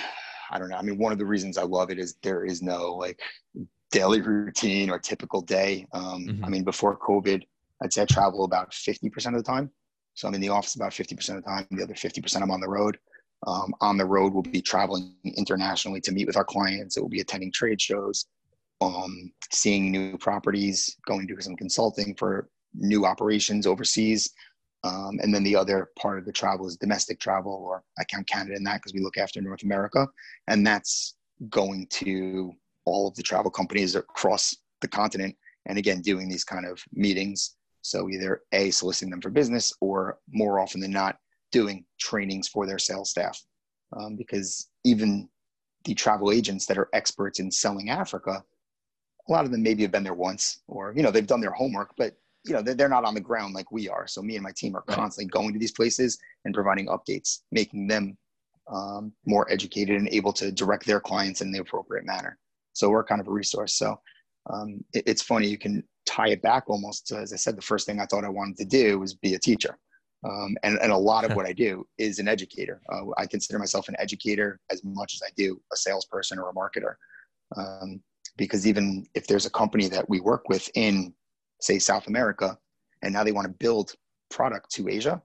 I 0.51 0.59
don't 0.59 0.69
know. 0.69 0.77
I 0.77 0.81
mean, 0.81 0.97
one 0.97 1.11
of 1.11 1.17
the 1.17 1.25
reasons 1.25 1.57
I 1.57 1.63
love 1.63 1.89
it 1.89 1.99
is 1.99 2.15
there 2.21 2.45
is 2.45 2.61
no 2.61 2.93
like 2.95 3.19
daily 3.91 4.21
routine 4.21 4.89
or 4.89 4.99
typical 4.99 5.41
day. 5.41 5.87
Um, 5.93 6.25
mm-hmm. 6.27 6.45
I 6.45 6.49
mean, 6.49 6.63
before 6.63 6.97
COVID, 6.97 7.43
I'd 7.81 7.93
say 7.93 8.03
I 8.03 8.05
travel 8.05 8.43
about 8.43 8.71
50% 8.71 9.27
of 9.27 9.33
the 9.33 9.43
time. 9.43 9.71
So 10.19 10.27
I'm 10.27 10.33
in 10.33 10.41
the 10.41 10.49
office 10.49 10.75
about 10.75 10.91
50% 10.91 11.29
of 11.29 11.35
the 11.37 11.41
time. 11.43 11.65
The 11.71 11.81
other 11.81 11.93
50% 11.93 12.41
I'm 12.41 12.51
on 12.51 12.59
the 12.59 12.67
road. 12.67 12.99
Um, 13.47 13.73
on 13.79 13.97
the 13.97 14.03
road, 14.03 14.33
we'll 14.33 14.43
be 14.43 14.61
traveling 14.61 15.15
internationally 15.23 16.01
to 16.01 16.11
meet 16.11 16.27
with 16.27 16.35
our 16.35 16.43
clients. 16.43 16.97
It 16.97 16.99
will 16.99 17.07
be 17.07 17.21
attending 17.21 17.53
trade 17.53 17.79
shows, 17.79 18.25
um, 18.81 19.31
seeing 19.53 19.93
new 19.93 20.17
properties, 20.17 20.97
going 21.07 21.25
to 21.25 21.41
some 21.41 21.55
consulting 21.55 22.15
for 22.15 22.49
new 22.73 23.05
operations 23.05 23.65
overseas. 23.65 24.33
Um, 24.83 25.21
and 25.23 25.33
then 25.33 25.45
the 25.45 25.55
other 25.55 25.87
part 25.97 26.19
of 26.19 26.25
the 26.25 26.33
travel 26.33 26.67
is 26.67 26.75
domestic 26.75 27.21
travel, 27.21 27.53
or 27.53 27.81
I 27.97 28.03
count 28.03 28.27
Canada 28.27 28.57
in 28.57 28.63
that 28.65 28.79
because 28.79 28.93
we 28.93 28.99
look 28.99 29.17
after 29.17 29.39
North 29.39 29.63
America. 29.63 30.05
And 30.49 30.67
that's 30.67 31.15
going 31.49 31.87
to 31.91 32.51
all 32.83 33.07
of 33.07 33.15
the 33.15 33.23
travel 33.23 33.51
companies 33.51 33.95
across 33.95 34.53
the 34.81 34.89
continent. 34.89 35.37
And 35.65 35.77
again, 35.77 36.01
doing 36.01 36.27
these 36.27 36.43
kind 36.43 36.65
of 36.65 36.83
meetings 36.91 37.55
so 37.81 38.09
either 38.09 38.41
A, 38.51 38.71
soliciting 38.71 39.09
them 39.09 39.21
for 39.21 39.29
business, 39.29 39.73
or 39.81 40.19
more 40.31 40.59
often 40.59 40.81
than 40.81 40.91
not, 40.91 41.17
doing 41.51 41.85
trainings 41.99 42.47
for 42.47 42.65
their 42.65 42.79
sales 42.79 43.09
staff. 43.09 43.41
Um, 43.97 44.15
because 44.15 44.67
even 44.83 45.27
the 45.85 45.95
travel 45.95 46.31
agents 46.31 46.65
that 46.67 46.77
are 46.77 46.89
experts 46.93 47.39
in 47.39 47.49
selling 47.49 47.89
Africa, 47.89 48.43
a 49.27 49.31
lot 49.31 49.45
of 49.45 49.51
them 49.51 49.63
maybe 49.63 49.83
have 49.83 49.91
been 49.91 50.03
there 50.03 50.13
once, 50.13 50.61
or 50.67 50.93
you 50.95 51.03
know 51.03 51.11
they've 51.11 51.25
done 51.25 51.41
their 51.41 51.51
homework, 51.51 51.91
but 51.97 52.15
you 52.45 52.53
know 52.53 52.61
they're 52.61 52.89
not 52.89 53.05
on 53.05 53.13
the 53.13 53.21
ground 53.21 53.53
like 53.53 53.71
we 53.71 53.89
are. 53.89 54.07
So 54.07 54.21
me 54.21 54.35
and 54.35 54.43
my 54.43 54.51
team 54.55 54.75
are 54.75 54.81
constantly 54.81 55.29
going 55.29 55.53
to 55.53 55.59
these 55.59 55.71
places 55.71 56.17
and 56.45 56.53
providing 56.53 56.87
updates, 56.87 57.39
making 57.51 57.87
them 57.87 58.17
um, 58.71 59.11
more 59.25 59.51
educated 59.51 59.97
and 59.97 60.09
able 60.09 60.33
to 60.33 60.51
direct 60.51 60.85
their 60.85 60.99
clients 60.99 61.41
in 61.41 61.51
the 61.51 61.59
appropriate 61.59 62.05
manner. 62.05 62.37
So 62.73 62.89
we're 62.89 63.03
kind 63.03 63.21
of 63.21 63.27
a 63.27 63.31
resource. 63.31 63.73
So 63.73 63.99
um, 64.49 64.83
it, 64.93 65.03
it's 65.05 65.21
funny 65.21 65.47
you 65.47 65.57
can 65.57 65.83
tie 66.09 66.29
it 66.29 66.41
back 66.41 66.63
almost 66.67 67.07
to, 67.07 67.17
as 67.17 67.33
I 67.33 67.35
said, 67.35 67.55
the 67.55 67.61
first 67.61 67.85
thing 67.85 67.99
I 67.99 68.05
thought 68.05 68.25
I 68.25 68.29
wanted 68.29 68.57
to 68.57 68.65
do 68.65 68.99
was 68.99 69.13
be 69.13 69.35
a 69.35 69.39
teacher. 69.39 69.77
Um, 70.27 70.57
and, 70.63 70.77
and 70.81 70.91
a 70.91 70.97
lot 70.97 71.23
of 71.23 71.33
what 71.35 71.45
I 71.45 71.53
do 71.53 71.87
is 71.97 72.19
an 72.19 72.27
educator. 72.27 72.81
Uh, 72.91 73.05
I 73.17 73.25
consider 73.25 73.57
myself 73.57 73.87
an 73.87 73.95
educator 73.99 74.59
as 74.69 74.83
much 74.83 75.13
as 75.13 75.21
I 75.25 75.29
do 75.37 75.61
a 75.71 75.77
salesperson 75.77 76.39
or 76.39 76.49
a 76.49 76.53
marketer. 76.53 76.95
Um, 77.55 78.01
because 78.39 78.65
even 78.65 79.05
if 79.13 79.27
there's 79.27 79.45
a 79.45 79.51
company 79.51 79.87
that 79.89 80.09
we 80.09 80.19
work 80.19 80.49
with 80.49 80.69
in 80.73 81.13
say 81.61 81.77
south 81.77 82.07
america 82.07 82.57
and 83.03 83.13
now 83.13 83.23
they 83.23 83.33
want 83.33 83.45
to 83.45 83.53
build 83.53 83.93
product 84.31 84.71
to 84.71 84.87
asia 84.87 85.21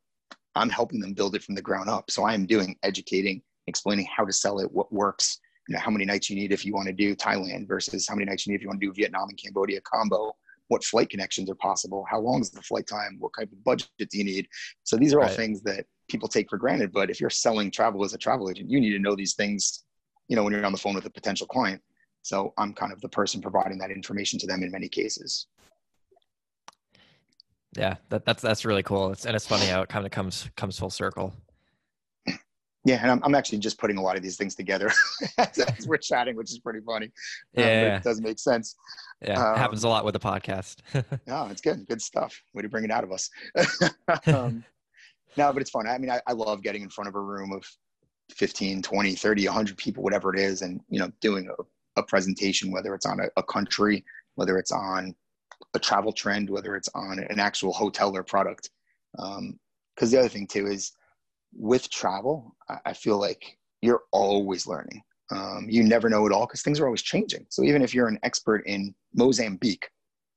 i'm 0.56 0.68
helping 0.68 1.00
them 1.00 1.14
build 1.14 1.34
it 1.34 1.42
from 1.42 1.54
the 1.54 1.62
ground 1.62 1.88
up 1.88 2.10
so 2.10 2.24
i 2.24 2.34
am 2.34 2.44
doing 2.44 2.76
educating 2.82 3.40
explaining 3.68 4.06
how 4.14 4.24
to 4.24 4.32
sell 4.32 4.58
it 4.58 4.70
what 4.70 4.92
works 4.92 5.38
you 5.68 5.74
know 5.74 5.80
how 5.80 5.90
many 5.90 6.04
nights 6.04 6.28
you 6.28 6.36
need 6.36 6.52
if 6.52 6.64
you 6.64 6.74
want 6.74 6.86
to 6.86 6.92
do 6.92 7.14
thailand 7.14 7.66
versus 7.68 8.06
how 8.08 8.14
many 8.14 8.26
nights 8.26 8.46
you 8.46 8.52
need 8.52 8.56
if 8.56 8.62
you 8.62 8.68
want 8.68 8.80
to 8.80 8.86
do 8.86 8.92
vietnam 8.92 9.28
and 9.28 9.38
cambodia 9.38 9.80
combo 9.82 10.34
what 10.68 10.84
flight 10.84 11.10
connections 11.10 11.50
are 11.50 11.54
possible 11.56 12.04
how 12.10 12.18
long 12.18 12.40
is 12.40 12.50
the 12.50 12.62
flight 12.62 12.86
time 12.86 13.16
what 13.18 13.32
kind 13.36 13.48
of 13.50 13.64
budget 13.64 13.88
do 13.98 14.18
you 14.18 14.24
need? 14.24 14.48
So 14.82 14.96
these 14.96 15.12
are 15.12 15.20
all 15.20 15.26
right. 15.26 15.36
things 15.36 15.62
that 15.62 15.86
people 16.08 16.28
take 16.28 16.48
for 16.50 16.58
granted 16.58 16.92
but 16.92 17.10
if 17.10 17.20
you're 17.20 17.30
selling 17.30 17.70
travel 17.70 18.04
as 18.04 18.14
a 18.14 18.18
travel 18.18 18.50
agent 18.50 18.70
you 18.70 18.80
need 18.80 18.92
to 18.92 18.98
know 18.98 19.14
these 19.14 19.34
things 19.34 19.84
you 20.28 20.36
know 20.36 20.42
when 20.42 20.52
you're 20.52 20.64
on 20.64 20.72
the 20.72 20.78
phone 20.78 20.94
with 20.94 21.06
a 21.06 21.10
potential 21.10 21.46
client. 21.46 21.80
So 22.22 22.52
i'm 22.58 22.72
kind 22.72 22.92
of 22.92 23.00
the 23.00 23.08
person 23.08 23.40
providing 23.40 23.78
that 23.78 23.90
information 23.90 24.38
to 24.40 24.46
them 24.46 24.62
in 24.62 24.70
many 24.70 24.88
cases. 24.88 25.46
Yeah 27.76 27.96
that, 28.10 28.24
that's 28.24 28.42
that's 28.42 28.64
really 28.64 28.82
cool. 28.82 29.12
It's, 29.12 29.26
and 29.26 29.34
it's 29.34 29.46
funny 29.46 29.66
how 29.66 29.82
it 29.82 29.88
kind 29.88 30.06
of 30.06 30.12
comes 30.12 30.48
comes 30.56 30.78
full 30.78 30.90
circle 30.90 31.34
yeah 32.84 32.98
and 33.00 33.10
i'm, 33.10 33.20
I'm 33.24 33.34
actually 33.34 33.58
just 33.58 33.78
putting 33.78 33.96
a 33.96 34.02
lot 34.02 34.16
of 34.16 34.22
these 34.22 34.36
things 34.36 34.54
together 34.54 34.90
as, 35.38 35.86
we're 35.86 35.96
chatting 35.96 36.36
which 36.36 36.50
is 36.50 36.58
pretty 36.58 36.80
funny. 36.80 37.10
Yeah. 37.54 37.64
um, 37.64 37.70
it 37.96 38.02
does 38.02 38.20
make 38.20 38.38
sense. 38.38 38.76
Yeah 39.22 39.42
um, 39.42 39.56
happens 39.56 39.84
a 39.84 39.88
lot 39.88 40.04
with 40.04 40.14
the 40.14 40.20
podcast. 40.20 40.76
No 41.26 41.48
it's 41.50 41.60
good 41.60 41.86
good 41.86 42.02
stuff. 42.02 42.40
Way 42.52 42.62
to 42.62 42.68
bring 42.68 42.84
it 42.84 42.90
out 42.90 43.04
of 43.04 43.12
us. 43.12 43.30
Um, 44.26 44.64
no 45.36 45.52
but 45.52 45.62
it's 45.62 45.70
fun. 45.70 45.86
I 45.86 45.98
mean 45.98 46.10
I, 46.10 46.20
I 46.26 46.32
love 46.32 46.62
getting 46.62 46.82
in 46.82 46.90
front 46.90 47.08
of 47.08 47.14
a 47.14 47.20
room 47.20 47.52
of 47.52 47.64
15 48.32 48.82
20 48.82 49.14
30 49.14 49.46
100 49.46 49.76
people 49.76 50.02
whatever 50.02 50.34
it 50.34 50.40
is 50.40 50.62
and 50.62 50.80
you 50.88 50.98
know 50.98 51.10
doing 51.20 51.48
a, 51.48 52.00
a 52.00 52.02
presentation 52.02 52.70
whether 52.70 52.94
it's 52.94 53.06
on 53.06 53.20
a, 53.20 53.28
a 53.36 53.42
country 53.42 54.04
whether 54.34 54.58
it's 54.58 54.72
on 54.72 55.14
a 55.74 55.78
travel 55.78 56.12
trend 56.12 56.50
whether 56.50 56.76
it's 56.76 56.88
on 56.94 57.18
an 57.18 57.40
actual 57.40 57.72
hotel 57.72 58.16
or 58.16 58.22
product. 58.22 58.70
Because 59.12 59.38
um, 59.38 60.10
the 60.10 60.18
other 60.18 60.28
thing 60.28 60.46
too 60.46 60.66
is 60.66 60.92
with 61.56 61.88
travel 61.90 62.56
I, 62.84 62.92
feel 62.92 63.18
like 63.18 63.58
you're 63.80 64.02
always 64.12 64.66
learning 64.66 65.02
um, 65.30 65.66
you 65.68 65.82
never 65.82 66.08
know 66.08 66.26
it 66.26 66.32
all 66.32 66.46
because 66.46 66.62
things 66.62 66.80
are 66.80 66.86
always 66.86 67.02
changing 67.02 67.46
so 67.48 67.62
even 67.62 67.82
if 67.82 67.94
you're 67.94 68.08
an 68.08 68.18
expert 68.22 68.62
in 68.66 68.94
mozambique 69.14 69.88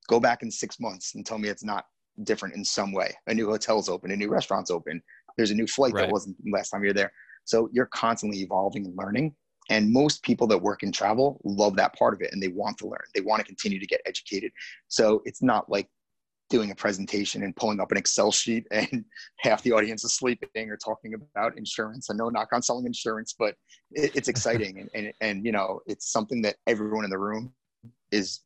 go 0.08 0.20
back 0.20 0.42
in 0.42 0.50
six 0.50 0.80
months 0.80 1.14
and 1.14 1.26
tell 1.26 1.38
me 1.38 1.48
it's 1.48 1.64
not 1.64 1.86
different 2.24 2.54
in 2.54 2.64
some 2.64 2.92
way 2.92 3.14
a 3.26 3.34
new 3.34 3.48
hotel's 3.48 3.88
open 3.88 4.10
a 4.10 4.16
new 4.16 4.28
restaurant's 4.28 4.70
open 4.70 5.02
there's 5.36 5.50
a 5.50 5.54
new 5.54 5.66
flight 5.66 5.92
right. 5.92 6.02
that 6.02 6.12
wasn't 6.12 6.36
last 6.52 6.70
time 6.70 6.82
you're 6.82 6.92
there 6.92 7.12
so 7.48 7.70
you're 7.72 7.86
constantly 7.86 8.40
evolving 8.40 8.84
and 8.84 8.96
learning. 8.96 9.34
And 9.70 9.90
most 9.90 10.22
people 10.22 10.46
that 10.48 10.58
work 10.58 10.82
in 10.82 10.92
travel 10.92 11.40
love 11.44 11.76
that 11.76 11.98
part 11.98 12.14
of 12.14 12.20
it 12.20 12.30
and 12.32 12.42
they 12.42 12.48
want 12.48 12.76
to 12.78 12.86
learn. 12.86 13.04
They 13.14 13.22
want 13.22 13.40
to 13.40 13.46
continue 13.46 13.80
to 13.80 13.86
get 13.86 14.02
educated. 14.06 14.52
So 14.88 15.22
it's 15.24 15.42
not 15.42 15.70
like 15.70 15.88
doing 16.48 16.70
a 16.70 16.74
presentation 16.74 17.42
and 17.42 17.54
pulling 17.56 17.80
up 17.80 17.90
an 17.92 17.98
Excel 17.98 18.32
sheet 18.32 18.66
and 18.72 19.04
half 19.38 19.62
the 19.62 19.72
audience 19.72 20.04
is 20.04 20.14
sleeping 20.14 20.70
or 20.70 20.76
talking 20.76 21.14
about 21.14 21.56
insurance. 21.56 22.08
I 22.10 22.14
know 22.14 22.28
knock 22.28 22.48
on 22.52 22.62
selling 22.62 22.86
insurance, 22.86 23.34
but 23.38 23.54
it, 23.92 24.14
it's 24.16 24.28
exciting. 24.28 24.78
and, 24.80 24.90
and, 24.94 25.12
and, 25.20 25.44
you 25.44 25.52
know, 25.52 25.80
it's 25.86 26.10
something 26.10 26.42
that 26.42 26.56
everyone 26.66 27.04
in 27.04 27.10
the 27.10 27.18
room 27.18 27.52
is 28.10 28.40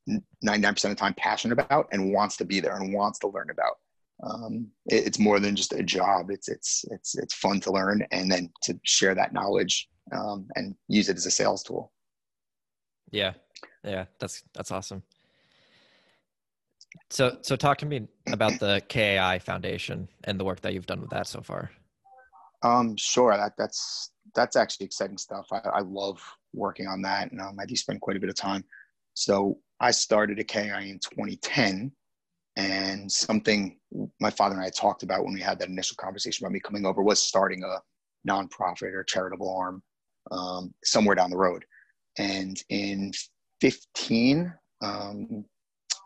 99% 0.44 0.84
of 0.84 0.90
the 0.90 0.94
time 0.96 1.14
passionate 1.16 1.58
about 1.58 1.88
and 1.92 2.12
wants 2.12 2.36
to 2.36 2.44
be 2.44 2.60
there 2.60 2.76
and 2.76 2.92
wants 2.92 3.18
to 3.20 3.28
learn 3.28 3.50
about 3.50 3.76
um, 4.22 4.68
it, 4.86 5.06
it's 5.06 5.18
more 5.18 5.40
than 5.40 5.56
just 5.56 5.72
a 5.72 5.82
job. 5.82 6.30
It's 6.30 6.48
it's 6.48 6.84
it's 6.90 7.16
it's 7.16 7.34
fun 7.34 7.60
to 7.60 7.72
learn 7.72 8.06
and 8.12 8.30
then 8.30 8.50
to 8.62 8.78
share 8.84 9.14
that 9.14 9.32
knowledge 9.32 9.88
um, 10.12 10.48
and 10.54 10.74
use 10.88 11.08
it 11.08 11.16
as 11.16 11.26
a 11.26 11.30
sales 11.30 11.62
tool. 11.62 11.92
Yeah, 13.10 13.34
yeah, 13.84 14.06
that's 14.18 14.42
that's 14.54 14.70
awesome. 14.70 15.02
So 17.10 17.38
so 17.42 17.56
talk 17.56 17.78
to 17.78 17.86
me 17.86 18.08
about 18.28 18.58
the 18.58 18.82
KAI 18.88 19.38
Foundation 19.38 20.08
and 20.24 20.38
the 20.38 20.44
work 20.44 20.60
that 20.62 20.74
you've 20.74 20.86
done 20.86 21.00
with 21.00 21.10
that 21.10 21.26
so 21.26 21.40
far. 21.40 21.70
Um, 22.62 22.96
sure. 22.96 23.36
That 23.36 23.52
that's 23.58 24.10
that's 24.34 24.56
actually 24.56 24.86
exciting 24.86 25.18
stuff. 25.18 25.46
I, 25.52 25.58
I 25.58 25.80
love 25.80 26.22
working 26.52 26.86
on 26.86 27.02
that, 27.02 27.32
and 27.32 27.40
um, 27.40 27.56
I 27.60 27.66
do 27.66 27.76
spend 27.76 28.00
quite 28.00 28.16
a 28.16 28.20
bit 28.20 28.28
of 28.28 28.36
time. 28.36 28.64
So 29.14 29.58
I 29.80 29.90
started 29.90 30.38
a 30.38 30.44
KAI 30.44 30.82
in 30.82 30.98
2010 31.00 31.92
and 32.56 33.10
something 33.10 33.78
my 34.20 34.30
father 34.30 34.54
and 34.54 34.64
I 34.64 34.70
talked 34.70 35.02
about 35.02 35.24
when 35.24 35.34
we 35.34 35.40
had 35.40 35.58
that 35.58 35.68
initial 35.68 35.96
conversation 35.98 36.44
about 36.44 36.52
me 36.52 36.60
coming 36.60 36.84
over 36.84 37.02
was 37.02 37.20
starting 37.20 37.62
a 37.64 37.78
nonprofit 38.28 38.92
or 38.92 39.04
charitable 39.04 39.54
arm 39.54 39.82
um, 40.30 40.72
somewhere 40.84 41.14
down 41.14 41.30
the 41.30 41.36
road. 41.36 41.64
And 42.18 42.62
in 42.68 43.12
15, 43.60 44.52
um, 44.82 45.44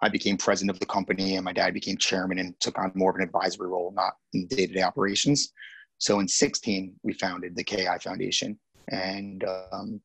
I 0.02 0.08
became 0.08 0.36
president 0.36 0.70
of 0.70 0.80
the 0.80 0.86
company, 0.86 1.36
and 1.36 1.44
my 1.44 1.52
dad 1.52 1.72
became 1.74 1.96
chairman 1.96 2.38
and 2.38 2.58
took 2.60 2.78
on 2.78 2.92
more 2.94 3.10
of 3.10 3.16
an 3.16 3.22
advisory 3.22 3.68
role, 3.68 3.92
not 3.94 4.14
in 4.32 4.46
day 4.46 4.66
to 4.66 4.74
day 4.74 4.82
operations. 4.82 5.52
So 5.98 6.20
in 6.20 6.28
16, 6.28 6.94
we 7.02 7.14
founded 7.14 7.56
the 7.56 7.64
KAI 7.64 7.98
Foundation. 7.98 8.58
And 8.88 9.44
um, 9.72 10.00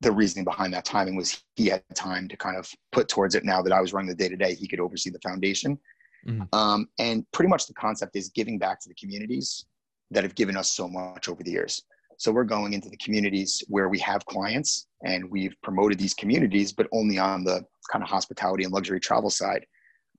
the 0.00 0.12
reasoning 0.12 0.44
behind 0.44 0.72
that 0.74 0.84
timing 0.84 1.16
was 1.16 1.42
he 1.56 1.66
had 1.66 1.82
time 1.94 2.28
to 2.28 2.36
kind 2.36 2.56
of 2.56 2.70
put 2.92 3.08
towards 3.08 3.34
it 3.34 3.44
now 3.44 3.60
that 3.62 3.72
I 3.72 3.80
was 3.80 3.92
running 3.92 4.08
the 4.08 4.14
day 4.14 4.28
to 4.28 4.36
day, 4.36 4.54
he 4.54 4.68
could 4.68 4.80
oversee 4.80 5.10
the 5.10 5.18
foundation. 5.20 5.78
Mm-hmm. 6.26 6.54
Um, 6.56 6.88
and 6.98 7.26
pretty 7.32 7.48
much 7.48 7.66
the 7.66 7.74
concept 7.74 8.16
is 8.16 8.28
giving 8.28 8.58
back 8.58 8.80
to 8.80 8.88
the 8.88 8.94
communities 8.94 9.66
that 10.10 10.22
have 10.22 10.34
given 10.34 10.56
us 10.56 10.70
so 10.70 10.88
much 10.88 11.28
over 11.28 11.42
the 11.42 11.50
years. 11.50 11.82
So 12.16 12.30
we're 12.30 12.44
going 12.44 12.72
into 12.72 12.88
the 12.88 12.96
communities 12.98 13.62
where 13.68 13.88
we 13.88 13.98
have 13.98 14.24
clients 14.26 14.86
and 15.04 15.28
we've 15.30 15.56
promoted 15.62 15.98
these 15.98 16.14
communities, 16.14 16.72
but 16.72 16.86
only 16.92 17.18
on 17.18 17.44
the 17.44 17.64
kind 17.90 18.02
of 18.02 18.08
hospitality 18.08 18.64
and 18.64 18.72
luxury 18.72 19.00
travel 19.00 19.30
side, 19.30 19.66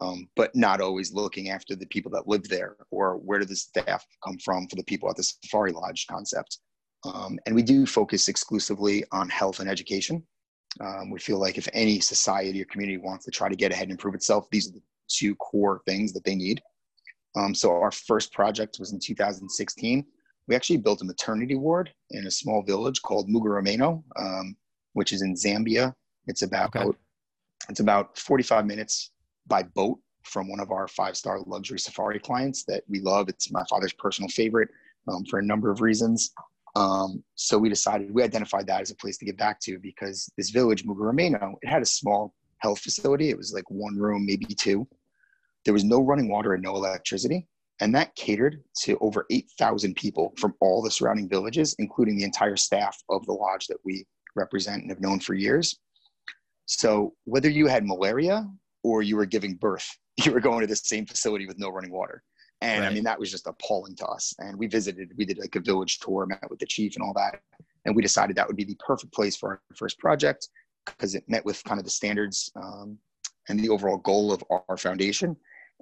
um, 0.02 0.28
but 0.36 0.56
not 0.56 0.82
always 0.82 1.14
looking 1.14 1.50
after 1.50 1.76
the 1.76 1.86
people 1.88 2.12
that 2.12 2.28
live 2.28 2.48
there 2.48 2.76
or 2.92 3.18
where 3.18 3.40
do 3.40 3.46
the 3.46 3.56
staff 3.56 4.06
come 4.24 4.38
from 4.40 4.68
for 4.68 4.76
the 4.76 4.84
people 4.84 5.10
at 5.10 5.16
the 5.16 5.24
safari 5.24 5.72
lodge 5.72 6.06
concept. 6.10 6.60
Um, 7.06 7.38
and 7.46 7.56
we 7.56 7.62
do 7.62 7.86
focus 7.86 8.28
exclusively 8.28 9.04
on 9.12 9.30
health 9.30 9.60
and 9.60 9.70
education. 9.70 10.26
Um, 10.82 11.10
we 11.10 11.20
feel 11.20 11.40
like 11.40 11.58
if 11.58 11.70
any 11.74 12.00
society 12.00 12.62
or 12.62 12.66
community 12.66 12.98
wants 12.98 13.26
to 13.26 13.32
try 13.32 13.48
to 13.48 13.56
get 13.56 13.72
ahead 13.72 13.84
and 13.84 13.92
improve 13.92 14.16
itself, 14.16 14.48
these 14.52 14.68
are 14.70 14.74
the 14.74 14.82
two 15.08 15.36
core 15.36 15.82
things 15.86 16.12
that 16.14 16.24
they 16.24 16.36
need. 16.36 16.62
Um, 17.36 17.54
so 17.54 17.72
our 17.72 17.92
first 17.92 18.34
project 18.34 18.78
was 18.80 18.92
in 18.92 19.00
2016. 19.00 20.06
We 20.48 20.56
actually 20.56 20.78
built 20.78 21.02
a 21.02 21.06
maternity 21.06 21.56
ward 21.56 21.92
in 22.12 22.28
a 22.28 22.32
small 22.32 22.64
village 22.64 23.02
called 23.02 23.30
Mugurameno, 23.30 24.04
um, 24.18 24.56
which 24.94 25.12
is 25.12 25.22
in 25.22 25.34
Zambia. 25.34 25.94
It's 26.28 26.42
about 26.42 26.76
okay. 26.76 26.98
It's 27.70 27.80
about 27.80 28.18
45 28.18 28.66
minutes 28.66 29.12
by 29.48 29.64
boat 29.64 30.00
from 30.24 30.50
one 30.50 30.60
of 30.60 30.72
our 30.72 30.88
five-star 30.88 31.40
luxury 31.46 31.80
safari 31.80 32.20
clients 32.20 32.64
that 32.66 32.84
we 32.88 33.00
love. 33.00 33.30
It's 33.30 33.52
my 33.52 33.64
father's 33.70 33.94
personal 33.94 34.30
favorite 34.30 34.70
um, 35.08 35.24
for 35.26 35.40
a 35.40 35.44
number 35.44 35.72
of 35.72 35.82
reasons. 35.82 36.32
Um, 36.76 37.24
so 37.36 37.58
we 37.58 37.70
decided 37.70 38.14
we 38.14 38.24
identified 38.24 38.68
that 38.68 38.82
as 38.82 38.92
a 38.92 38.96
place 38.96 39.18
to 39.20 39.26
get 39.26 39.38
back 39.38 39.60
to 39.62 39.80
because 39.80 40.30
this 40.36 40.50
village, 40.50 40.86
Mugurameno, 40.86 41.56
it 41.62 41.70
had 41.70 41.82
a 41.82 41.86
small 41.86 42.34
health 42.58 42.80
facility. 42.80 43.30
It 43.30 43.38
was 43.38 43.54
like 43.54 43.70
one 43.70 43.96
room, 43.96 44.26
maybe 44.26 44.46
two. 44.46 44.88
There 45.64 45.74
was 45.74 45.84
no 45.84 46.02
running 46.02 46.30
water 46.30 46.54
and 46.54 46.64
no 46.64 46.76
electricity. 46.76 47.48
And 47.82 47.94
that 47.96 48.16
catered 48.16 48.64
to 48.84 48.98
over 49.00 49.26
8,000 49.30 49.96
people 49.96 50.34
from 50.38 50.54
all 50.62 50.82
the 50.82 50.92
surrounding 50.92 51.28
villages, 51.28 51.76
including 51.80 52.18
the 52.18 52.24
entire 52.24 52.56
staff 52.56 52.98
of 53.10 53.26
the 53.26 53.34
lodge 53.34 53.68
that 53.68 53.78
we 53.84 54.06
represent 54.36 54.82
and 54.82 54.92
have 54.92 55.02
known 55.02 55.20
for 55.20 55.34
years. 55.34 55.78
So 56.66 57.14
whether 57.26 57.50
you 57.50 57.68
had 57.68 57.86
malaria 57.86 58.48
or 58.84 59.02
you 59.02 59.16
were 59.16 59.26
giving 59.26 59.56
birth, 59.56 59.88
you 60.24 60.32
were 60.32 60.40
going 60.40 60.62
to 60.62 60.68
the 60.68 60.76
same 60.76 61.06
facility 61.06 61.46
with 61.46 61.60
no 61.60 61.70
running 61.70 61.92
water. 61.92 62.24
And 62.62 62.82
right. 62.82 62.90
I 62.90 62.94
mean, 62.94 63.04
that 63.04 63.20
was 63.20 63.32
just 63.32 63.48
appalling 63.48 63.96
to 63.98 64.06
us. 64.06 64.34
And 64.40 64.58
we 64.58 64.68
visited, 64.68 65.12
we 65.18 65.26
did 65.26 65.38
like 65.38 65.56
a 65.56 65.60
village 65.60 66.00
tour, 66.00 66.26
met 66.26 66.50
with 66.50 66.60
the 66.60 66.66
chief 66.66 66.96
and 66.96 67.04
all 67.04 67.14
that. 67.14 67.42
And 67.86 67.96
we 67.96 68.02
decided 68.02 68.36
that 68.36 68.48
would 68.48 68.56
be 68.56 68.64
the 68.64 68.78
perfect 68.86 69.14
place 69.14 69.36
for 69.36 69.50
our 69.50 69.62
first 69.76 70.00
project 70.00 70.48
because 70.86 71.16
it 71.16 71.24
met 71.28 71.46
with 71.46 71.64
kind 71.64 71.80
of 71.80 71.86
the 71.86 71.92
standards 71.92 72.52
um, 72.56 72.98
and 73.50 73.60
the 73.60 73.70
overall 73.70 73.98
goal 73.98 74.32
of 74.32 74.44
our 74.70 74.78
foundation. 74.78 75.36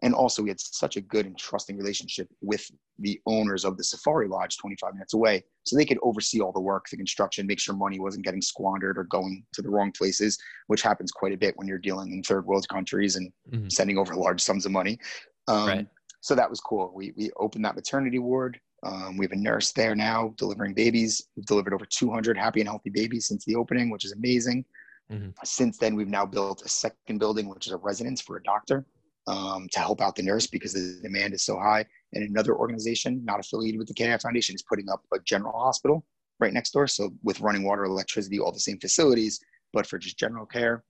And 0.03 0.13
also, 0.13 0.43
we 0.43 0.49
had 0.49 0.59
such 0.59 0.97
a 0.97 1.01
good 1.01 1.25
and 1.25 1.37
trusting 1.37 1.77
relationship 1.77 2.27
with 2.41 2.69
the 2.99 3.19
owners 3.25 3.65
of 3.65 3.77
the 3.77 3.83
Safari 3.83 4.27
Lodge 4.27 4.57
25 4.57 4.93
minutes 4.93 5.13
away. 5.13 5.43
So 5.63 5.75
they 5.75 5.85
could 5.85 5.97
oversee 6.03 6.41
all 6.41 6.51
the 6.51 6.61
work, 6.61 6.85
the 6.89 6.97
construction, 6.97 7.47
make 7.47 7.59
sure 7.59 7.73
money 7.73 7.99
wasn't 7.99 8.25
getting 8.25 8.41
squandered 8.41 8.97
or 8.97 9.05
going 9.05 9.43
to 9.53 9.61
the 9.61 9.69
wrong 9.69 9.91
places, 9.91 10.37
which 10.67 10.81
happens 10.81 11.11
quite 11.11 11.33
a 11.33 11.37
bit 11.37 11.57
when 11.57 11.67
you're 11.67 11.79
dealing 11.79 12.11
in 12.11 12.21
third 12.21 12.45
world 12.45 12.67
countries 12.69 13.15
and 13.15 13.31
mm-hmm. 13.51 13.69
sending 13.69 13.97
over 13.97 14.13
large 14.13 14.41
sums 14.41 14.65
of 14.65 14.71
money. 14.71 14.99
Um, 15.47 15.67
right 15.67 15.87
so 16.23 16.35
that 16.35 16.49
was 16.49 16.61
cool. 16.61 16.91
We 16.95 17.13
we 17.17 17.31
opened 17.37 17.65
that 17.65 17.75
maternity 17.75 18.17
ward. 18.17 18.59
Um, 18.83 19.17
we 19.17 19.25
have 19.25 19.33
a 19.33 19.37
nurse 19.37 19.73
there 19.73 19.93
now 19.93 20.33
delivering 20.37 20.73
babies. 20.73 21.21
We've 21.35 21.45
delivered 21.45 21.73
over 21.73 21.85
200 21.85 22.37
happy 22.37 22.61
and 22.61 22.69
healthy 22.69 22.89
babies 22.89 23.27
since 23.27 23.43
the 23.43 23.55
opening, 23.55 23.89
which 23.89 24.05
is 24.05 24.13
amazing. 24.13 24.63
Mm-hmm. 25.11 25.29
Since 25.43 25.77
then, 25.77 25.95
we've 25.95 26.07
now 26.07 26.25
built 26.25 26.61
a 26.63 26.69
second 26.69 27.19
building, 27.19 27.49
which 27.49 27.67
is 27.67 27.73
a 27.73 27.77
residence 27.77 28.21
for 28.21 28.37
a 28.37 28.43
doctor 28.43 28.85
um, 29.27 29.67
to 29.71 29.79
help 29.79 30.01
out 30.01 30.15
the 30.15 30.23
nurse 30.23 30.47
because 30.47 30.73
the 30.73 30.99
demand 31.01 31.33
is 31.33 31.43
so 31.43 31.57
high. 31.57 31.85
And 32.13 32.23
another 32.23 32.55
organization, 32.55 33.23
not 33.23 33.39
affiliated 33.39 33.79
with 33.79 33.87
the 33.87 33.93
KAI 33.93 34.17
Foundation, 34.17 34.55
is 34.55 34.63
putting 34.63 34.89
up 34.89 35.03
a 35.13 35.19
general 35.19 35.57
hospital 35.57 36.05
right 36.39 36.53
next 36.53 36.71
door. 36.71 36.87
So 36.87 37.13
with 37.23 37.39
running 37.39 37.63
water, 37.63 37.85
electricity, 37.85 38.39
all 38.39 38.51
the 38.51 38.59
same 38.59 38.79
facilities, 38.79 39.39
but 39.71 39.87
for 39.87 39.97
just 39.97 40.17
general 40.17 40.45
care. 40.45 40.83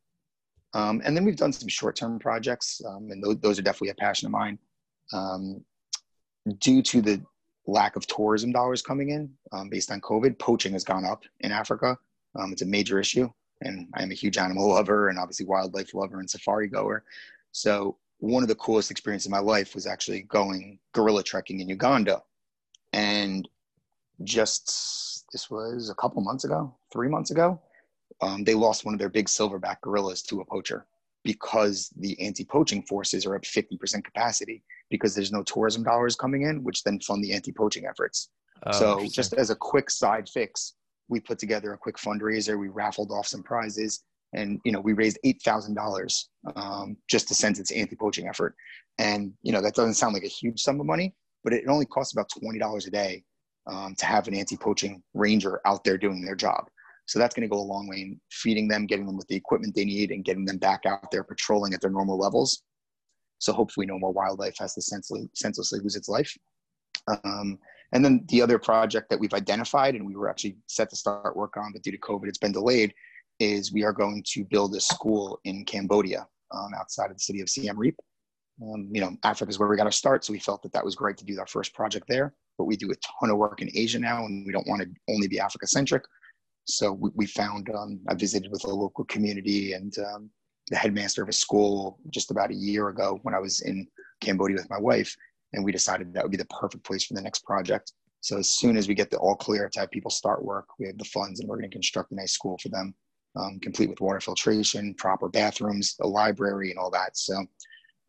Um, 0.73 1.01
and 1.05 1.15
then 1.15 1.23
we've 1.23 1.37
done 1.37 1.53
some 1.53 1.67
short-term 1.67 2.17
projects, 2.17 2.81
um, 2.87 3.11
and 3.11 3.23
those, 3.23 3.37
those, 3.39 3.59
are 3.59 3.61
definitely 3.61 3.89
a 3.89 3.95
passion 3.95 4.25
of 4.25 4.31
mine. 4.31 4.57
Um, 5.11 5.63
due 6.57 6.81
to 6.81 7.01
the 7.01 7.21
lack 7.67 7.95
of 7.95 8.07
tourism 8.07 8.51
dollars 8.51 8.81
coming 8.81 9.09
in 9.09 9.31
um, 9.51 9.69
based 9.69 9.91
on 9.91 10.01
COVID, 10.01 10.39
poaching 10.39 10.73
has 10.73 10.83
gone 10.83 11.05
up 11.05 11.23
in 11.41 11.51
Africa. 11.51 11.95
Um, 12.35 12.51
it's 12.51 12.63
a 12.63 12.65
major 12.65 12.99
issue, 12.99 13.29
and 13.61 13.87
I'm 13.93 14.11
a 14.11 14.15
huge 14.15 14.39
animal 14.39 14.69
lover 14.69 15.09
and 15.09 15.19
obviously 15.19 15.45
wildlife 15.45 15.93
lover 15.93 16.19
and 16.19 16.29
safari 16.29 16.67
goer. 16.67 17.03
So 17.51 17.97
one 18.23 18.41
of 18.41 18.47
the 18.47 18.55
coolest 18.55 18.89
experiences 18.89 19.25
of 19.25 19.33
my 19.33 19.39
life 19.39 19.75
was 19.75 19.85
actually 19.85 20.21
going 20.21 20.79
gorilla 20.93 21.21
trekking 21.21 21.59
in 21.59 21.67
Uganda. 21.67 22.23
And 22.93 23.49
just 24.23 25.25
this 25.33 25.51
was 25.51 25.89
a 25.89 25.95
couple 25.95 26.21
months 26.21 26.45
ago, 26.45 26.73
three 26.89 27.09
months 27.09 27.31
ago, 27.31 27.59
um, 28.21 28.45
they 28.45 28.53
lost 28.53 28.85
one 28.85 28.93
of 28.93 28.99
their 28.99 29.09
big 29.09 29.25
silverback 29.25 29.81
gorillas 29.81 30.21
to 30.23 30.39
a 30.39 30.45
poacher 30.45 30.85
because 31.25 31.89
the 31.97 32.17
anti-poaching 32.21 32.83
forces 32.83 33.25
are 33.25 33.35
at 33.35 33.43
50% 33.43 34.05
capacity 34.05 34.63
because 34.89 35.13
there's 35.13 35.33
no 35.33 35.43
tourism 35.43 35.83
dollars 35.83 36.15
coming 36.15 36.43
in, 36.43 36.63
which 36.63 36.83
then 36.83 37.01
fund 37.01 37.21
the 37.21 37.33
anti-poaching 37.33 37.85
efforts. 37.85 38.29
Oh, 38.65 38.71
so 38.71 39.07
just 39.11 39.33
as 39.33 39.49
a 39.49 39.55
quick 39.55 39.89
side 39.89 40.29
fix, 40.29 40.75
we 41.09 41.19
put 41.19 41.39
together 41.39 41.73
a 41.73 41.77
quick 41.77 41.97
fundraiser. 41.97 42.57
We 42.57 42.69
raffled 42.69 43.11
off 43.11 43.27
some 43.27 43.43
prizes 43.43 44.01
and 44.33 44.59
you 44.65 44.71
know 44.71 44.81
we 44.81 44.93
raised 44.93 45.19
eight 45.23 45.41
thousand 45.43 45.77
um, 45.77 45.83
dollars 45.83 46.29
just 47.09 47.27
to 47.27 47.35
send 47.35 47.57
its 47.59 47.71
anti-poaching 47.71 48.27
effort. 48.27 48.55
And 48.97 49.33
you 49.41 49.51
know 49.51 49.61
that 49.61 49.75
doesn't 49.75 49.95
sound 49.95 50.13
like 50.13 50.23
a 50.23 50.27
huge 50.27 50.59
sum 50.59 50.79
of 50.79 50.85
money 50.85 51.15
but 51.43 51.53
it 51.53 51.65
only 51.67 51.85
costs 51.85 52.13
about 52.13 52.29
twenty 52.29 52.59
dollars 52.59 52.87
a 52.87 52.91
day 52.91 53.23
um, 53.67 53.95
to 53.97 54.05
have 54.05 54.27
an 54.27 54.35
anti-poaching 54.35 55.01
ranger 55.13 55.61
out 55.65 55.83
there 55.83 55.97
doing 55.97 56.23
their 56.23 56.35
job. 56.35 56.65
So 57.05 57.19
that's 57.19 57.35
going 57.35 57.47
to 57.47 57.53
go 57.53 57.61
a 57.61 57.63
long 57.63 57.87
way 57.87 57.97
in 57.97 58.21
feeding 58.31 58.67
them 58.67 58.85
getting 58.85 59.05
them 59.05 59.17
with 59.17 59.27
the 59.27 59.35
equipment 59.35 59.75
they 59.75 59.85
need 59.85 60.11
and 60.11 60.23
getting 60.23 60.45
them 60.45 60.57
back 60.57 60.85
out 60.85 61.11
there 61.11 61.23
patrolling 61.23 61.73
at 61.73 61.81
their 61.81 61.89
normal 61.89 62.17
levels. 62.17 62.63
So 63.39 63.51
hopefully 63.51 63.85
no 63.85 63.99
more 63.99 64.13
wildlife 64.13 64.55
has 64.59 64.73
to 64.75 64.81
senselessly, 64.81 65.29
senselessly 65.35 65.79
lose 65.79 65.97
its 65.97 66.07
life. 66.07 66.33
Um, 67.07 67.59
and 67.91 68.03
then 68.03 68.25
the 68.29 68.41
other 68.41 68.57
project 68.57 69.09
that 69.09 69.19
we've 69.19 69.33
identified 69.33 69.95
and 69.95 70.05
we 70.05 70.15
were 70.15 70.29
actually 70.29 70.55
set 70.67 70.89
to 70.89 70.95
start 70.95 71.35
work 71.35 71.57
on 71.57 71.71
but 71.73 71.81
due 71.83 71.91
to 71.91 71.97
covid 71.97 72.27
it's 72.27 72.37
been 72.37 72.51
delayed 72.51 72.93
is 73.43 73.73
we 73.73 73.83
are 73.83 73.93
going 73.93 74.23
to 74.27 74.45
build 74.45 74.75
a 74.75 74.79
school 74.79 75.39
in 75.43 75.65
Cambodia 75.65 76.25
um, 76.51 76.71
outside 76.79 77.11
of 77.11 77.17
the 77.17 77.23
city 77.23 77.41
of 77.41 77.49
Siem 77.49 77.77
Reap. 77.77 77.95
Um, 78.61 78.89
you 78.91 79.01
know, 79.01 79.17
Africa 79.23 79.49
is 79.49 79.59
where 79.59 79.67
we 79.67 79.77
got 79.77 79.85
to 79.85 79.91
start, 79.91 80.23
so 80.23 80.31
we 80.31 80.39
felt 80.39 80.61
that 80.63 80.71
that 80.73 80.85
was 80.85 80.95
great 80.95 81.17
to 81.17 81.25
do 81.25 81.39
our 81.39 81.47
first 81.47 81.73
project 81.73 82.05
there. 82.07 82.33
But 82.57 82.65
we 82.65 82.77
do 82.77 82.91
a 82.91 82.95
ton 83.19 83.31
of 83.31 83.37
work 83.37 83.61
in 83.61 83.69
Asia 83.73 83.99
now, 83.99 84.25
and 84.25 84.45
we 84.45 84.53
don't 84.53 84.67
want 84.67 84.81
to 84.83 84.89
only 85.09 85.27
be 85.27 85.39
Africa 85.39 85.67
centric. 85.67 86.03
So 86.65 86.93
we, 86.93 87.09
we 87.15 87.25
found 87.25 87.69
um, 87.71 87.99
I 88.07 88.13
visited 88.13 88.51
with 88.51 88.63
a 88.65 88.69
local 88.69 89.03
community 89.05 89.73
and 89.73 89.93
um, 89.99 90.29
the 90.69 90.77
headmaster 90.77 91.23
of 91.23 91.29
a 91.29 91.33
school 91.33 91.99
just 92.11 92.31
about 92.31 92.51
a 92.51 92.55
year 92.55 92.89
ago 92.89 93.19
when 93.23 93.33
I 93.33 93.39
was 93.39 93.61
in 93.61 93.87
Cambodia 94.21 94.57
with 94.57 94.69
my 94.69 94.79
wife, 94.79 95.13
and 95.53 95.65
we 95.65 95.71
decided 95.71 96.13
that 96.13 96.23
would 96.23 96.31
be 96.31 96.37
the 96.37 96.45
perfect 96.45 96.85
place 96.85 97.03
for 97.03 97.15
the 97.15 97.21
next 97.21 97.43
project. 97.43 97.91
So 98.21 98.37
as 98.37 98.49
soon 98.49 98.77
as 98.77 98.87
we 98.87 98.93
get 98.93 99.09
the 99.09 99.17
all 99.17 99.35
clear 99.35 99.67
to 99.67 99.79
have 99.81 99.91
people 99.91 100.11
start 100.11 100.45
work, 100.45 100.67
we 100.79 100.85
have 100.87 100.97
the 100.97 101.05
funds, 101.05 101.39
and 101.39 101.49
we're 101.49 101.57
going 101.57 101.69
to 101.69 101.75
construct 101.75 102.11
a 102.11 102.15
nice 102.15 102.31
school 102.31 102.57
for 102.61 102.69
them 102.69 102.93
um, 103.35 103.59
complete 103.59 103.89
with 103.89 104.01
water 104.01 104.19
filtration, 104.19 104.93
proper 104.95 105.29
bathrooms, 105.29 105.95
a 106.01 106.07
library, 106.07 106.69
and 106.69 106.79
all 106.79 106.91
that. 106.91 107.17
So, 107.17 107.45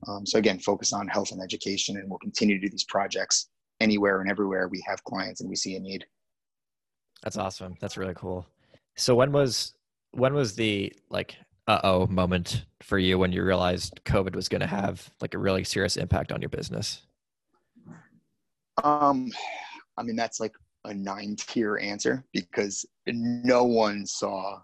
um, 0.06 0.26
so 0.26 0.38
again, 0.38 0.58
focus 0.58 0.92
on 0.92 1.08
health 1.08 1.32
and 1.32 1.42
education, 1.42 1.96
and 1.96 2.08
we'll 2.08 2.18
continue 2.18 2.58
to 2.58 2.66
do 2.66 2.70
these 2.70 2.84
projects 2.84 3.48
anywhere 3.80 4.20
and 4.20 4.30
everywhere 4.30 4.68
we 4.68 4.82
have 4.86 5.02
clients 5.04 5.40
and 5.40 5.48
we 5.48 5.56
see 5.56 5.76
a 5.76 5.80
need. 5.80 6.04
That's 7.22 7.36
awesome. 7.36 7.74
That's 7.80 7.96
really 7.96 8.14
cool. 8.14 8.46
So 8.96 9.14
when 9.14 9.32
was 9.32 9.74
when 10.12 10.34
was 10.34 10.54
the 10.54 10.92
like 11.10 11.36
uh 11.66 11.80
oh 11.82 12.06
moment 12.06 12.66
for 12.82 12.98
you 12.98 13.18
when 13.18 13.32
you 13.32 13.42
realized 13.42 14.00
COVID 14.04 14.36
was 14.36 14.48
going 14.48 14.60
to 14.60 14.66
have 14.66 15.10
like 15.20 15.34
a 15.34 15.38
really 15.38 15.64
serious 15.64 15.96
impact 15.96 16.32
on 16.32 16.40
your 16.40 16.50
business? 16.50 17.02
Um, 18.82 19.32
I 19.96 20.02
mean 20.02 20.16
that's 20.16 20.38
like 20.38 20.54
a 20.84 20.92
nine 20.92 21.36
tier 21.36 21.78
answer 21.78 22.24
because 22.32 22.84
no 23.06 23.64
one 23.64 24.06
saw 24.06 24.60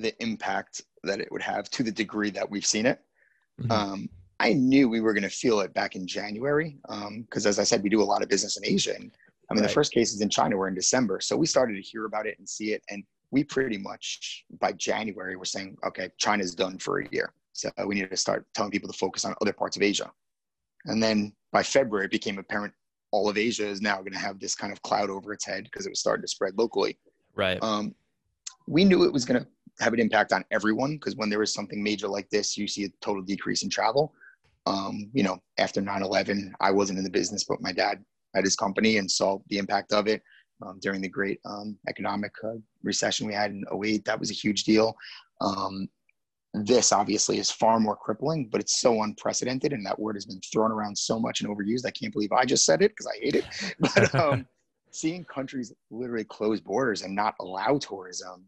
the 0.00 0.20
impact 0.22 0.82
that 1.04 1.20
it 1.20 1.30
would 1.30 1.42
have 1.42 1.70
to 1.70 1.82
the 1.82 1.92
degree 1.92 2.30
that 2.30 2.48
we've 2.48 2.66
seen 2.66 2.86
it. 2.86 3.00
Mm-hmm. 3.60 3.72
Um, 3.72 4.08
I 4.38 4.54
knew 4.54 4.88
we 4.88 5.00
were 5.00 5.12
going 5.12 5.22
to 5.22 5.28
feel 5.28 5.60
it 5.60 5.74
back 5.74 5.96
in 5.96 6.06
January 6.06 6.78
because, 6.82 7.46
um, 7.46 7.50
as 7.50 7.58
I 7.58 7.64
said, 7.64 7.82
we 7.82 7.90
do 7.90 8.02
a 8.02 8.04
lot 8.04 8.22
of 8.22 8.28
business 8.28 8.56
in 8.56 8.64
Asia. 8.64 8.94
And 8.94 9.10
I 9.50 9.54
mean, 9.54 9.62
right. 9.62 9.68
the 9.68 9.74
first 9.74 9.92
cases 9.92 10.22
in 10.22 10.30
China 10.30 10.56
were 10.56 10.68
in 10.68 10.74
December. 10.74 11.20
So 11.20 11.36
we 11.36 11.46
started 11.46 11.74
to 11.74 11.82
hear 11.82 12.06
about 12.06 12.26
it 12.26 12.38
and 12.38 12.48
see 12.48 12.72
it. 12.72 12.82
And 12.88 13.04
we 13.30 13.44
pretty 13.44 13.76
much, 13.76 14.44
by 14.58 14.72
January, 14.72 15.36
were 15.36 15.44
saying, 15.44 15.76
okay, 15.86 16.08
China's 16.18 16.54
done 16.54 16.78
for 16.78 17.00
a 17.00 17.08
year. 17.12 17.32
So 17.52 17.70
we 17.86 17.96
need 17.96 18.08
to 18.10 18.16
start 18.16 18.46
telling 18.54 18.70
people 18.70 18.90
to 18.90 18.96
focus 18.96 19.24
on 19.24 19.34
other 19.42 19.52
parts 19.52 19.76
of 19.76 19.82
Asia. 19.82 20.10
And 20.86 21.02
then 21.02 21.32
by 21.52 21.62
February, 21.62 22.06
it 22.06 22.10
became 22.10 22.38
apparent 22.38 22.72
all 23.12 23.28
of 23.28 23.36
Asia 23.36 23.66
is 23.66 23.82
now 23.82 23.98
going 23.98 24.12
to 24.12 24.18
have 24.18 24.38
this 24.38 24.54
kind 24.54 24.72
of 24.72 24.80
cloud 24.82 25.10
over 25.10 25.32
its 25.32 25.44
head 25.44 25.64
because 25.64 25.86
it 25.86 25.90
was 25.90 26.00
starting 26.00 26.22
to 26.22 26.28
spread 26.28 26.56
locally. 26.56 26.98
Right. 27.34 27.62
Um, 27.62 27.94
we 28.66 28.84
knew 28.84 29.04
it 29.04 29.12
was 29.12 29.24
going 29.24 29.40
to 29.40 29.46
have 29.80 29.92
an 29.92 30.00
impact 30.00 30.32
on 30.32 30.44
everyone 30.50 30.96
because 30.96 31.16
when 31.16 31.30
there 31.30 31.42
is 31.42 31.52
something 31.52 31.82
major 31.82 32.08
like 32.08 32.28
this, 32.30 32.56
you 32.56 32.68
see 32.68 32.84
a 32.84 32.88
total 33.00 33.22
decrease 33.22 33.62
in 33.62 33.70
travel. 33.70 34.12
Um, 34.66 35.10
you 35.12 35.22
know, 35.22 35.38
after 35.58 35.80
9/11, 35.80 36.52
I 36.60 36.70
wasn't 36.70 36.98
in 36.98 37.04
the 37.04 37.10
business, 37.10 37.44
but 37.44 37.62
my 37.62 37.72
dad 37.72 38.04
had 38.34 38.44
his 38.44 38.56
company 38.56 38.98
and 38.98 39.10
saw 39.10 39.38
the 39.48 39.58
impact 39.58 39.92
of 39.92 40.06
it 40.06 40.22
um, 40.64 40.78
during 40.80 41.00
the 41.00 41.08
great 41.08 41.40
um, 41.44 41.78
economic 41.88 42.32
uh, 42.44 42.54
recession 42.82 43.26
we 43.26 43.34
had 43.34 43.50
in 43.50 43.64
08. 43.72 44.04
That 44.04 44.20
was 44.20 44.30
a 44.30 44.34
huge 44.34 44.64
deal. 44.64 44.94
Um, 45.40 45.88
this 46.52 46.92
obviously 46.92 47.38
is 47.38 47.50
far 47.50 47.78
more 47.78 47.96
crippling, 47.96 48.48
but 48.50 48.60
it's 48.60 48.80
so 48.80 49.02
unprecedented, 49.02 49.72
and 49.72 49.86
that 49.86 49.98
word 49.98 50.16
has 50.16 50.26
been 50.26 50.40
thrown 50.52 50.72
around 50.72 50.96
so 50.96 51.18
much 51.18 51.40
and 51.40 51.48
overused. 51.48 51.86
I 51.86 51.90
can't 51.90 52.12
believe 52.12 52.32
I 52.32 52.44
just 52.44 52.64
said 52.64 52.82
it 52.82 52.90
because 52.90 53.06
I 53.06 53.18
hate 53.20 53.36
it. 53.36 53.44
But 53.94 54.14
um, 54.14 54.46
seeing 54.90 55.24
countries 55.24 55.72
literally 55.90 56.24
close 56.24 56.60
borders 56.60 57.02
and 57.02 57.14
not 57.14 57.34
allow 57.40 57.78
tourism 57.78 58.44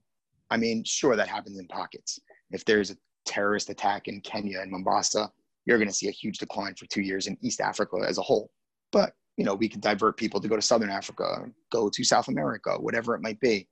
I 0.53 0.59
mean, 0.59 0.85
sure, 0.85 1.17
that 1.17 1.29
happens 1.29 1.59
in 1.59 1.67
pockets. 1.67 2.19
If 2.51 2.63
there's 2.67 2.91
a 2.91 2.97
terrorist 3.25 3.71
attack 3.71 4.07
in 4.07 4.21
Kenya 4.21 4.61
and 4.61 4.71
Mombasa, 4.71 5.31
you're 5.65 5.79
going 5.79 5.89
to 5.89 5.95
see 5.95 6.09
a 6.09 6.13
huge 6.13 6.37
decline 6.37 6.75
for 6.75 6.85
two 6.87 7.01
years 7.01 7.27
in 7.27 7.39
East 7.41 7.63
Africa 7.63 7.97
as 8.07 8.19
a 8.19 8.23
whole. 8.23 8.51
But 8.93 9.15
you 9.39 9.47
know, 9.47 9.55
we 9.55 9.67
can 9.67 9.81
divert 9.81 10.19
people 10.19 10.41
to 10.41 10.49
go 10.49 10.57
to 10.57 10.61
Southern 10.61 10.91
Africa, 10.91 11.47
go 11.73 11.89
to 11.89 12.05
South 12.05 12.29
America, 12.29 12.77
whatever 12.79 13.15
it 13.15 13.23
might 13.23 13.41
be, 13.41 13.67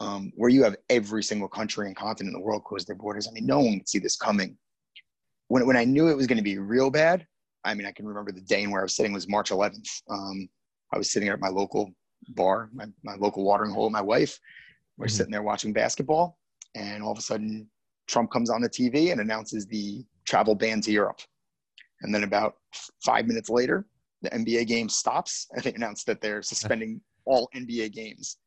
um, 0.00 0.32
where 0.34 0.50
you 0.50 0.64
have 0.64 0.74
every 0.90 1.22
single 1.22 1.46
country 1.46 1.86
and 1.86 1.94
continent 1.94 2.34
in 2.34 2.40
the 2.40 2.44
world 2.44 2.64
close 2.64 2.84
their 2.84 2.96
borders. 2.96 3.28
I 3.28 3.30
mean, 3.30 3.46
no 3.46 3.60
one 3.60 3.78
could 3.78 3.88
see 3.88 4.00
this 4.00 4.16
coming. 4.16 4.58
When 5.46 5.64
when 5.64 5.76
I 5.76 5.84
knew 5.84 6.08
it 6.08 6.16
was 6.16 6.26
going 6.26 6.38
to 6.38 6.42
be 6.42 6.58
real 6.58 6.90
bad, 6.90 7.24
I 7.64 7.74
mean, 7.74 7.86
I 7.86 7.92
can 7.92 8.04
remember 8.04 8.32
the 8.32 8.40
day 8.40 8.64
and 8.64 8.72
where 8.72 8.80
I 8.80 8.84
was 8.84 8.96
sitting 8.96 9.12
was 9.12 9.28
March 9.28 9.50
11th. 9.50 9.88
Um, 10.10 10.48
I 10.92 10.98
was 10.98 11.12
sitting 11.12 11.28
at 11.28 11.38
my 11.38 11.50
local 11.50 11.94
bar, 12.30 12.68
my, 12.74 12.86
my 13.04 13.14
local 13.14 13.44
watering 13.44 13.70
hole 13.70 13.84
with 13.84 13.92
my 13.92 14.00
wife, 14.00 14.40
we're 14.98 15.06
mm-hmm. 15.06 15.16
sitting 15.16 15.32
there 15.32 15.42
watching 15.42 15.72
basketball, 15.72 16.38
and 16.74 17.02
all 17.02 17.12
of 17.12 17.18
a 17.18 17.22
sudden, 17.22 17.68
Trump 18.06 18.30
comes 18.30 18.50
on 18.50 18.60
the 18.60 18.70
TV 18.70 19.12
and 19.12 19.20
announces 19.20 19.66
the 19.66 20.04
travel 20.26 20.54
ban 20.54 20.80
to 20.82 20.92
Europe. 20.92 21.20
And 22.02 22.14
then 22.14 22.24
about 22.24 22.56
five 23.04 23.26
minutes 23.26 23.50
later, 23.50 23.86
the 24.22 24.30
NBA 24.30 24.66
game 24.66 24.88
stops 24.88 25.46
and 25.52 25.62
they 25.62 25.72
announce 25.72 26.04
that 26.04 26.20
they're 26.20 26.42
suspending 26.42 27.00
all 27.24 27.48
NBA 27.54 27.92
games. 27.92 28.38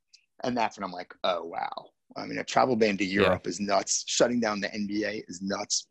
And 0.44 0.56
that's 0.56 0.78
when 0.78 0.84
I'm 0.84 0.92
like, 0.92 1.14
oh, 1.24 1.44
wow. 1.44 1.90
I 2.16 2.26
mean, 2.26 2.40
a 2.40 2.44
travel 2.44 2.76
ban 2.76 2.98
to 2.98 3.06
Europe 3.06 3.42
yeah. 3.46 3.50
is 3.50 3.60
nuts. 3.60 4.04
Shutting 4.08 4.40
down 4.40 4.62
the 4.62 4.68
NBA 4.68 5.24
is 5.28 5.42
nuts. 5.42 5.88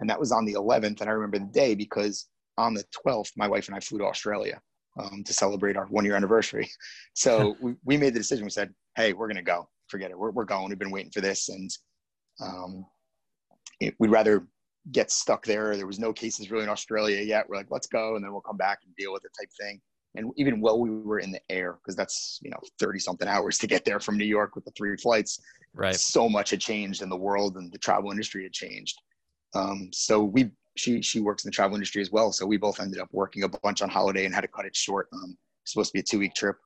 And 0.00 0.10
that 0.10 0.18
was 0.18 0.32
on 0.32 0.44
the 0.44 0.54
11th. 0.54 1.00
And 1.00 1.08
I 1.08 1.12
remember 1.12 1.38
the 1.38 1.52
day 1.52 1.74
because 1.74 2.26
on 2.58 2.74
the 2.74 2.84
12th, 3.06 3.30
my 3.36 3.48
wife 3.48 3.68
and 3.68 3.76
I 3.76 3.80
flew 3.80 3.98
to 3.98 4.04
Australia 4.04 4.60
um, 4.98 5.22
to 5.24 5.32
celebrate 5.32 5.76
our 5.76 5.86
one 5.86 6.04
year 6.04 6.16
anniversary. 6.16 6.68
So 7.16 7.54
we, 7.62 7.74
we 7.84 7.96
made 7.96 8.14
the 8.14 8.18
decision. 8.18 8.44
We 8.44 8.50
said, 8.50 8.74
hey, 8.96 9.12
we're 9.12 9.28
going 9.28 9.36
to 9.36 9.42
go 9.42 9.68
forget 9.94 10.10
it. 10.10 10.18
We're, 10.18 10.32
we're 10.32 10.44
going. 10.44 10.68
We've 10.68 10.78
been 10.78 10.90
waiting 10.90 11.12
for 11.12 11.20
this. 11.20 11.48
And 11.50 11.70
um, 12.40 12.84
it, 13.78 13.94
we'd 14.00 14.10
rather 14.10 14.48
get 14.90 15.12
stuck 15.12 15.46
there. 15.46 15.76
There 15.76 15.86
was 15.86 16.00
no 16.00 16.12
cases 16.12 16.50
really 16.50 16.64
in 16.64 16.68
Australia 16.68 17.22
yet. 17.22 17.48
We're 17.48 17.58
like, 17.58 17.70
let's 17.70 17.86
go. 17.86 18.16
And 18.16 18.24
then 18.24 18.32
we'll 18.32 18.40
come 18.40 18.56
back 18.56 18.80
and 18.84 18.94
deal 18.96 19.12
with 19.12 19.24
it 19.24 19.30
type 19.40 19.50
thing. 19.60 19.80
And 20.16 20.32
even 20.36 20.60
while 20.60 20.80
we 20.80 20.90
were 20.90 21.20
in 21.20 21.30
the 21.30 21.40
air, 21.48 21.74
because 21.74 21.94
that's, 21.94 22.40
you 22.42 22.50
know, 22.50 22.58
30 22.80 22.98
something 22.98 23.28
hours 23.28 23.56
to 23.58 23.68
get 23.68 23.84
there 23.84 24.00
from 24.00 24.18
New 24.18 24.24
York 24.24 24.56
with 24.56 24.64
the 24.64 24.72
three 24.72 24.96
flights. 24.96 25.40
Right. 25.74 25.94
So 25.94 26.28
much 26.28 26.50
had 26.50 26.60
changed 26.60 27.00
in 27.00 27.08
the 27.08 27.16
world 27.16 27.56
and 27.56 27.70
the 27.70 27.78
travel 27.78 28.10
industry 28.10 28.42
had 28.42 28.52
changed. 28.52 29.00
Um, 29.54 29.90
so 29.92 30.24
we, 30.24 30.50
she, 30.76 31.02
she 31.02 31.20
works 31.20 31.44
in 31.44 31.48
the 31.50 31.54
travel 31.54 31.76
industry 31.76 32.02
as 32.02 32.10
well. 32.10 32.32
So 32.32 32.46
we 32.46 32.56
both 32.56 32.80
ended 32.80 33.00
up 33.00 33.08
working 33.12 33.44
a 33.44 33.48
bunch 33.48 33.80
on 33.80 33.88
holiday 33.88 34.24
and 34.24 34.34
had 34.34 34.40
to 34.40 34.48
cut 34.48 34.66
it 34.66 34.74
short. 34.74 35.06
Um, 35.12 35.38
supposed 35.64 35.90
to 35.90 35.94
be 35.94 36.00
a 36.00 36.02
two 36.02 36.18
week 36.18 36.34
trip 36.34 36.56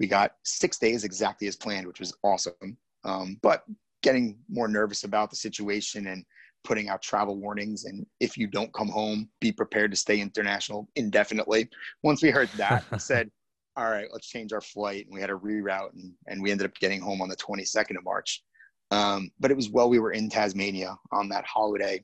we 0.00 0.06
got 0.06 0.32
six 0.42 0.78
days 0.78 1.04
exactly 1.04 1.46
as 1.46 1.54
planned, 1.54 1.86
which 1.86 2.00
was 2.00 2.16
awesome. 2.24 2.76
Um, 3.04 3.36
but 3.42 3.64
getting 4.02 4.38
more 4.48 4.66
nervous 4.66 5.04
about 5.04 5.28
the 5.28 5.36
situation 5.36 6.06
and 6.06 6.24
putting 6.64 6.88
out 6.88 7.02
travel 7.02 7.36
warnings. 7.36 7.84
And 7.84 8.06
if 8.18 8.36
you 8.36 8.46
don't 8.46 8.72
come 8.72 8.88
home, 8.88 9.28
be 9.40 9.52
prepared 9.52 9.90
to 9.90 9.96
stay 9.96 10.20
international 10.20 10.88
indefinitely. 10.96 11.68
Once 12.02 12.22
we 12.22 12.30
heard 12.30 12.48
that, 12.56 12.84
we 12.90 12.98
said, 13.10 13.30
all 13.76 13.90
right, 13.90 14.08
let's 14.10 14.26
change 14.26 14.54
our 14.54 14.60
flight. 14.62 15.04
And 15.04 15.14
we 15.14 15.20
had 15.20 15.30
a 15.30 15.34
reroute 15.34 15.92
and, 15.92 16.12
and 16.26 16.42
we 16.42 16.50
ended 16.50 16.66
up 16.66 16.74
getting 16.80 17.00
home 17.00 17.20
on 17.20 17.28
the 17.28 17.36
22nd 17.36 17.96
of 17.96 18.04
March. 18.04 18.42
Um, 18.90 19.30
but 19.38 19.50
it 19.50 19.56
was 19.56 19.68
while 19.68 19.90
we 19.90 19.98
were 19.98 20.12
in 20.12 20.30
Tasmania 20.30 20.96
on 21.12 21.28
that 21.28 21.44
holiday. 21.44 22.02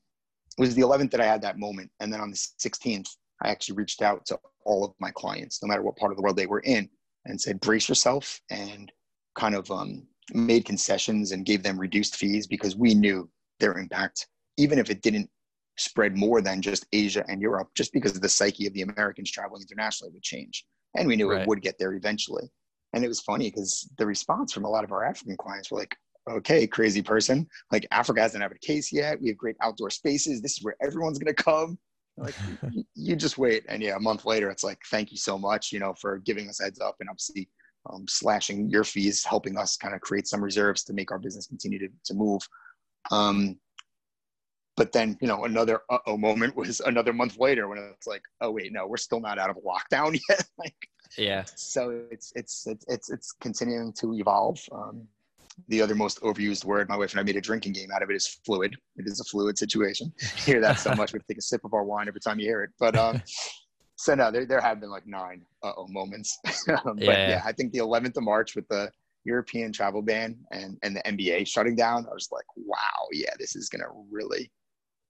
It 0.58 0.60
was 0.60 0.74
the 0.74 0.82
11th 0.82 1.10
that 1.12 1.20
I 1.20 1.26
had 1.26 1.42
that 1.42 1.58
moment. 1.58 1.90
And 2.00 2.12
then 2.12 2.20
on 2.20 2.30
the 2.30 2.36
16th, 2.36 3.08
I 3.42 3.48
actually 3.48 3.76
reached 3.76 4.02
out 4.02 4.24
to 4.26 4.38
all 4.64 4.84
of 4.84 4.92
my 4.98 5.10
clients, 5.10 5.62
no 5.62 5.68
matter 5.68 5.82
what 5.82 5.96
part 5.96 6.12
of 6.12 6.16
the 6.16 6.22
world 6.22 6.36
they 6.36 6.46
were 6.46 6.60
in, 6.60 6.88
and 7.26 7.40
said, 7.40 7.60
brace 7.60 7.88
yourself 7.88 8.40
and 8.50 8.90
kind 9.34 9.54
of 9.54 9.70
um, 9.70 10.06
made 10.32 10.64
concessions 10.64 11.32
and 11.32 11.46
gave 11.46 11.62
them 11.62 11.78
reduced 11.78 12.16
fees 12.16 12.46
because 12.46 12.76
we 12.76 12.94
knew 12.94 13.28
their 13.60 13.78
impact, 13.78 14.26
even 14.56 14.78
if 14.78 14.90
it 14.90 15.02
didn't 15.02 15.28
spread 15.78 16.16
more 16.16 16.40
than 16.40 16.62
just 16.62 16.86
Asia 16.92 17.24
and 17.28 17.40
Europe, 17.40 17.68
just 17.74 17.92
because 17.92 18.16
of 18.16 18.22
the 18.22 18.28
psyche 18.28 18.66
of 18.66 18.72
the 18.72 18.82
Americans 18.82 19.30
traveling 19.30 19.62
internationally 19.62 20.12
would 20.12 20.22
change. 20.22 20.64
And 20.96 21.06
we 21.06 21.16
knew 21.16 21.30
right. 21.30 21.42
it 21.42 21.48
would 21.48 21.62
get 21.62 21.78
there 21.78 21.92
eventually. 21.92 22.50
And 22.92 23.04
it 23.04 23.08
was 23.08 23.20
funny 23.20 23.50
because 23.50 23.88
the 23.98 24.06
response 24.06 24.52
from 24.52 24.64
a 24.64 24.70
lot 24.70 24.84
of 24.84 24.92
our 24.92 25.04
African 25.04 25.36
clients 25.36 25.70
were 25.70 25.78
like, 25.78 25.94
okay, 26.30 26.66
crazy 26.66 27.02
person. 27.02 27.46
Like 27.70 27.86
Africa 27.90 28.22
hasn't 28.22 28.42
had 28.42 28.52
a 28.52 28.58
case 28.58 28.92
yet. 28.92 29.20
We 29.20 29.28
have 29.28 29.36
great 29.36 29.56
outdoor 29.60 29.90
spaces. 29.90 30.40
This 30.40 30.56
is 30.56 30.64
where 30.64 30.76
everyone's 30.82 31.18
going 31.18 31.34
to 31.34 31.42
come. 31.42 31.78
Like 32.16 32.34
you 32.94 33.16
just 33.16 33.38
wait. 33.38 33.64
And 33.68 33.82
yeah, 33.82 33.96
a 33.96 34.00
month 34.00 34.24
later, 34.24 34.50
it's 34.50 34.64
like, 34.64 34.80
thank 34.90 35.10
you 35.10 35.18
so 35.18 35.38
much, 35.38 35.72
you 35.72 35.78
know, 35.78 35.94
for 35.94 36.18
giving 36.18 36.48
us 36.48 36.60
heads 36.60 36.80
up 36.80 36.96
and 37.00 37.08
obviously 37.08 37.48
um, 37.90 38.06
slashing 38.08 38.68
your 38.68 38.84
fees, 38.84 39.24
helping 39.24 39.56
us 39.56 39.76
kind 39.76 39.94
of 39.94 40.00
create 40.00 40.26
some 40.26 40.42
reserves 40.42 40.82
to 40.84 40.92
make 40.92 41.10
our 41.10 41.18
business 41.18 41.46
continue 41.46 41.78
to, 41.78 41.88
to 42.04 42.14
move. 42.14 42.42
Um, 43.10 43.58
but 44.76 44.92
then, 44.92 45.16
you 45.20 45.28
know, 45.28 45.44
another 45.44 45.80
uh-oh 45.90 46.16
moment 46.16 46.56
was 46.56 46.80
another 46.80 47.12
month 47.12 47.38
later 47.38 47.68
when 47.68 47.78
it's 47.78 48.06
like, 48.06 48.22
oh 48.40 48.50
wait, 48.50 48.72
no, 48.72 48.86
we're 48.86 48.96
still 48.96 49.20
not 49.20 49.38
out 49.38 49.50
of 49.50 49.56
lockdown 49.56 50.18
yet. 50.28 50.44
like, 50.58 50.76
yeah. 51.16 51.44
So 51.54 52.02
it's, 52.10 52.32
it's, 52.34 52.66
it's, 52.66 52.84
it's, 52.88 53.10
it's 53.10 53.32
continuing 53.40 53.92
to 53.94 54.14
evolve. 54.14 54.60
Um, 54.72 55.06
the 55.68 55.80
other 55.80 55.94
most 55.94 56.20
overused 56.20 56.64
word, 56.64 56.88
my 56.88 56.96
wife 56.96 57.12
and 57.12 57.20
I 57.20 57.22
made 57.22 57.36
a 57.36 57.40
drinking 57.40 57.72
game 57.72 57.90
out 57.90 58.02
of 58.02 58.10
it 58.10 58.16
is 58.16 58.40
fluid. 58.44 58.76
It 58.96 59.06
is 59.06 59.20
a 59.20 59.24
fluid 59.24 59.58
situation. 59.58 60.12
You 60.20 60.52
hear 60.52 60.60
that 60.60 60.78
so 60.78 60.94
much. 60.94 61.12
We 61.12 61.20
take 61.28 61.38
a 61.38 61.42
sip 61.42 61.64
of 61.64 61.74
our 61.74 61.84
wine 61.84 62.08
every 62.08 62.20
time 62.20 62.38
you 62.38 62.46
hear 62.46 62.62
it. 62.62 62.70
But, 62.78 62.96
um, 62.96 63.22
so 63.96 64.14
no, 64.14 64.30
there, 64.30 64.46
there 64.46 64.60
have 64.60 64.80
been 64.80 64.90
like 64.90 65.06
nine 65.06 65.42
uh-oh 65.62 65.88
moments. 65.88 66.38
but 66.66 66.98
yeah. 66.98 67.28
yeah, 67.28 67.42
I 67.44 67.52
think 67.52 67.72
the 67.72 67.78
11th 67.78 68.16
of 68.16 68.22
March 68.22 68.54
with 68.54 68.68
the 68.68 68.90
European 69.24 69.72
travel 69.72 70.02
ban 70.02 70.36
and, 70.52 70.78
and 70.82 70.94
the 70.94 71.02
NBA 71.02 71.48
shutting 71.48 71.74
down, 71.74 72.06
I 72.08 72.14
was 72.14 72.28
like, 72.30 72.44
wow, 72.56 73.08
yeah, 73.12 73.32
this 73.38 73.56
is 73.56 73.68
going 73.68 73.82
to 73.82 73.88
really 74.10 74.50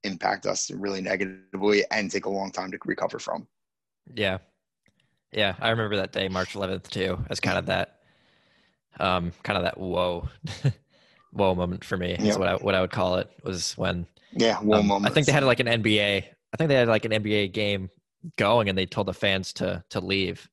impact 0.03 0.45
us 0.45 0.71
really 0.71 1.01
negatively 1.01 1.83
and 1.91 2.09
take 2.09 2.25
a 2.25 2.29
long 2.29 2.51
time 2.51 2.71
to 2.71 2.79
recover 2.85 3.19
from. 3.19 3.47
Yeah. 4.15 4.37
Yeah. 5.33 5.55
I 5.59 5.69
remember 5.69 5.97
that 5.97 6.13
day, 6.13 6.29
March 6.29 6.53
11th 6.53 6.89
too, 6.89 7.19
as 7.29 7.39
kind 7.39 7.57
of 7.57 7.65
that, 7.65 7.96
um, 8.99 9.31
kind 9.43 9.57
of 9.57 9.63
that 9.63 9.77
whoa, 9.77 10.27
whoa 11.31 11.55
moment 11.55 11.83
for 11.83 11.97
me. 11.97 12.13
Is 12.13 12.37
what 12.37 12.47
I, 12.47 12.55
what 12.55 12.75
I 12.75 12.81
would 12.81 12.91
call 12.91 13.15
it 13.15 13.29
was 13.43 13.77
when, 13.77 14.05
yeah, 14.33 14.57
whoa 14.57 14.79
um, 14.79 14.87
moment. 14.87 15.11
I 15.11 15.13
think 15.13 15.25
they 15.25 15.33
had 15.33 15.43
like 15.43 15.59
an 15.59 15.67
NBA, 15.67 16.23
I 16.23 16.57
think 16.57 16.67
they 16.67 16.75
had 16.75 16.87
like 16.87 17.05
an 17.05 17.11
NBA 17.11 17.53
game 17.53 17.89
going 18.37 18.69
and 18.69 18.77
they 18.77 18.85
told 18.85 19.07
the 19.07 19.13
fans 19.13 19.53
to, 19.53 19.83
to 19.89 19.99
leave. 19.99 20.47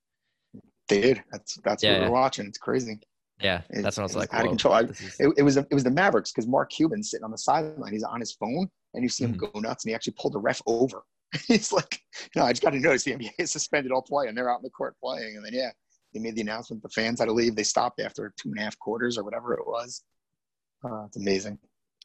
They 0.89 1.01
did. 1.01 1.23
That's, 1.33 1.59
that's 1.65 1.83
yeah, 1.83 2.01
what 2.01 2.09
we're 2.09 2.15
watching. 2.15 2.47
It's 2.47 2.59
crazy. 2.59 2.99
Yeah, 3.43 3.63
that's 3.71 3.97
what 3.97 4.03
I 4.03 4.05
was 4.05 4.17
like. 4.17 4.33
Out 4.33 4.43
of 4.43 4.49
control. 4.49 4.75
I, 4.75 4.81
is... 4.83 5.17
it, 5.19 5.33
it, 5.39 5.43
was 5.43 5.57
it 5.57 5.73
was 5.73 5.85
the 5.85 5.91
Mavericks 5.91 6.33
because 6.33 6.47
Mark 6.47 6.71
Cuban 6.71 7.03
sitting 7.03 7.25
on 7.25 7.31
the 7.31 7.39
sideline. 7.39 7.93
He's 7.93 8.05
on 8.05 8.21
his 8.21 8.33
phone, 8.33 8.69
and 8.95 9.03
you 9.03 9.09
see 9.09 9.25
him 9.25 9.35
mm-hmm. 9.35 9.47
go 9.53 9.61
nuts, 9.61 9.85
and 9.85 9.91
he 9.91 9.95
actually 9.95 10.15
pulled 10.19 10.35
the 10.35 10.41
ref 10.41 10.63
over. 10.67 11.03
He's 11.49 11.73
like, 11.73 12.01
"No, 12.37 12.45
I 12.45 12.53
just 12.53 12.63
got 12.63 12.71
to 12.71 12.81
notice 12.81 13.03
the 13.03 13.13
NBA 13.13 13.49
suspended 13.49 13.93
all 13.93 14.03
play, 14.03 14.29
and 14.29 14.37
they're 14.37 14.51
out 14.51 14.61
in 14.61 14.63
the 14.63 14.71
court 14.71 14.95
playing." 15.03 15.37
And 15.37 15.45
then 15.45 15.53
yeah, 15.53 15.71
they 16.15 16.21
made 16.21 16.37
the 16.37 16.41
announcement 16.41 16.83
the 16.83 16.89
fans 16.89 17.21
had 17.21 17.27
to 17.27 17.33
leave. 17.33 17.57
They 17.57 17.65
stopped 17.65 18.01
after 18.01 18.33
two 18.41 18.51
and 18.51 18.59
a 18.59 18.63
half 18.63 18.79
quarters 18.79 19.19
or 19.19 19.25
whatever 19.25 19.53
it 19.55 19.67
was. 19.67 20.03
Uh, 20.85 21.05
it's 21.05 21.17
amazing. 21.17 21.59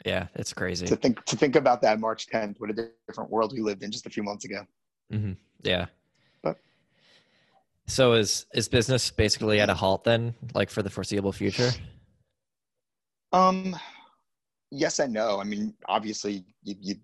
Yeah, 0.05 0.28
it's 0.36 0.53
crazy 0.53 0.88
to 0.88 0.95
think 0.95 1.24
to 1.26 1.36
think 1.36 1.55
about 1.55 1.82
that 1.82 1.99
March 1.99 2.28
10th. 2.28 2.55
What 2.60 2.70
a 2.70 2.89
different 3.07 3.30
world 3.30 3.53
we 3.53 3.62
lived 3.62 3.84
in 3.84 3.91
just 3.91 4.05
a 4.05 4.10
few 4.10 4.24
months 4.24 4.45
ago. 4.45 4.66
Mm-hmm. 5.12 5.34
Yeah, 5.64 5.88
so 7.89 8.14
is 8.14 8.45
is 8.53 8.70
business 8.70 9.10
basically 9.10 9.60
at 9.60 9.70
a 9.70 9.74
halt 9.74 10.03
then, 10.03 10.36
like 10.53 10.70
for 10.70 10.84
the 10.84 10.89
foreseeable 10.89 11.32
future? 11.32 11.72
Um, 13.32 13.76
yes 14.72 14.99
and 14.99 15.12
no. 15.12 15.39
I 15.39 15.43
mean, 15.43 15.74
obviously, 15.88 16.45
you, 16.64 16.76
you 16.80 16.95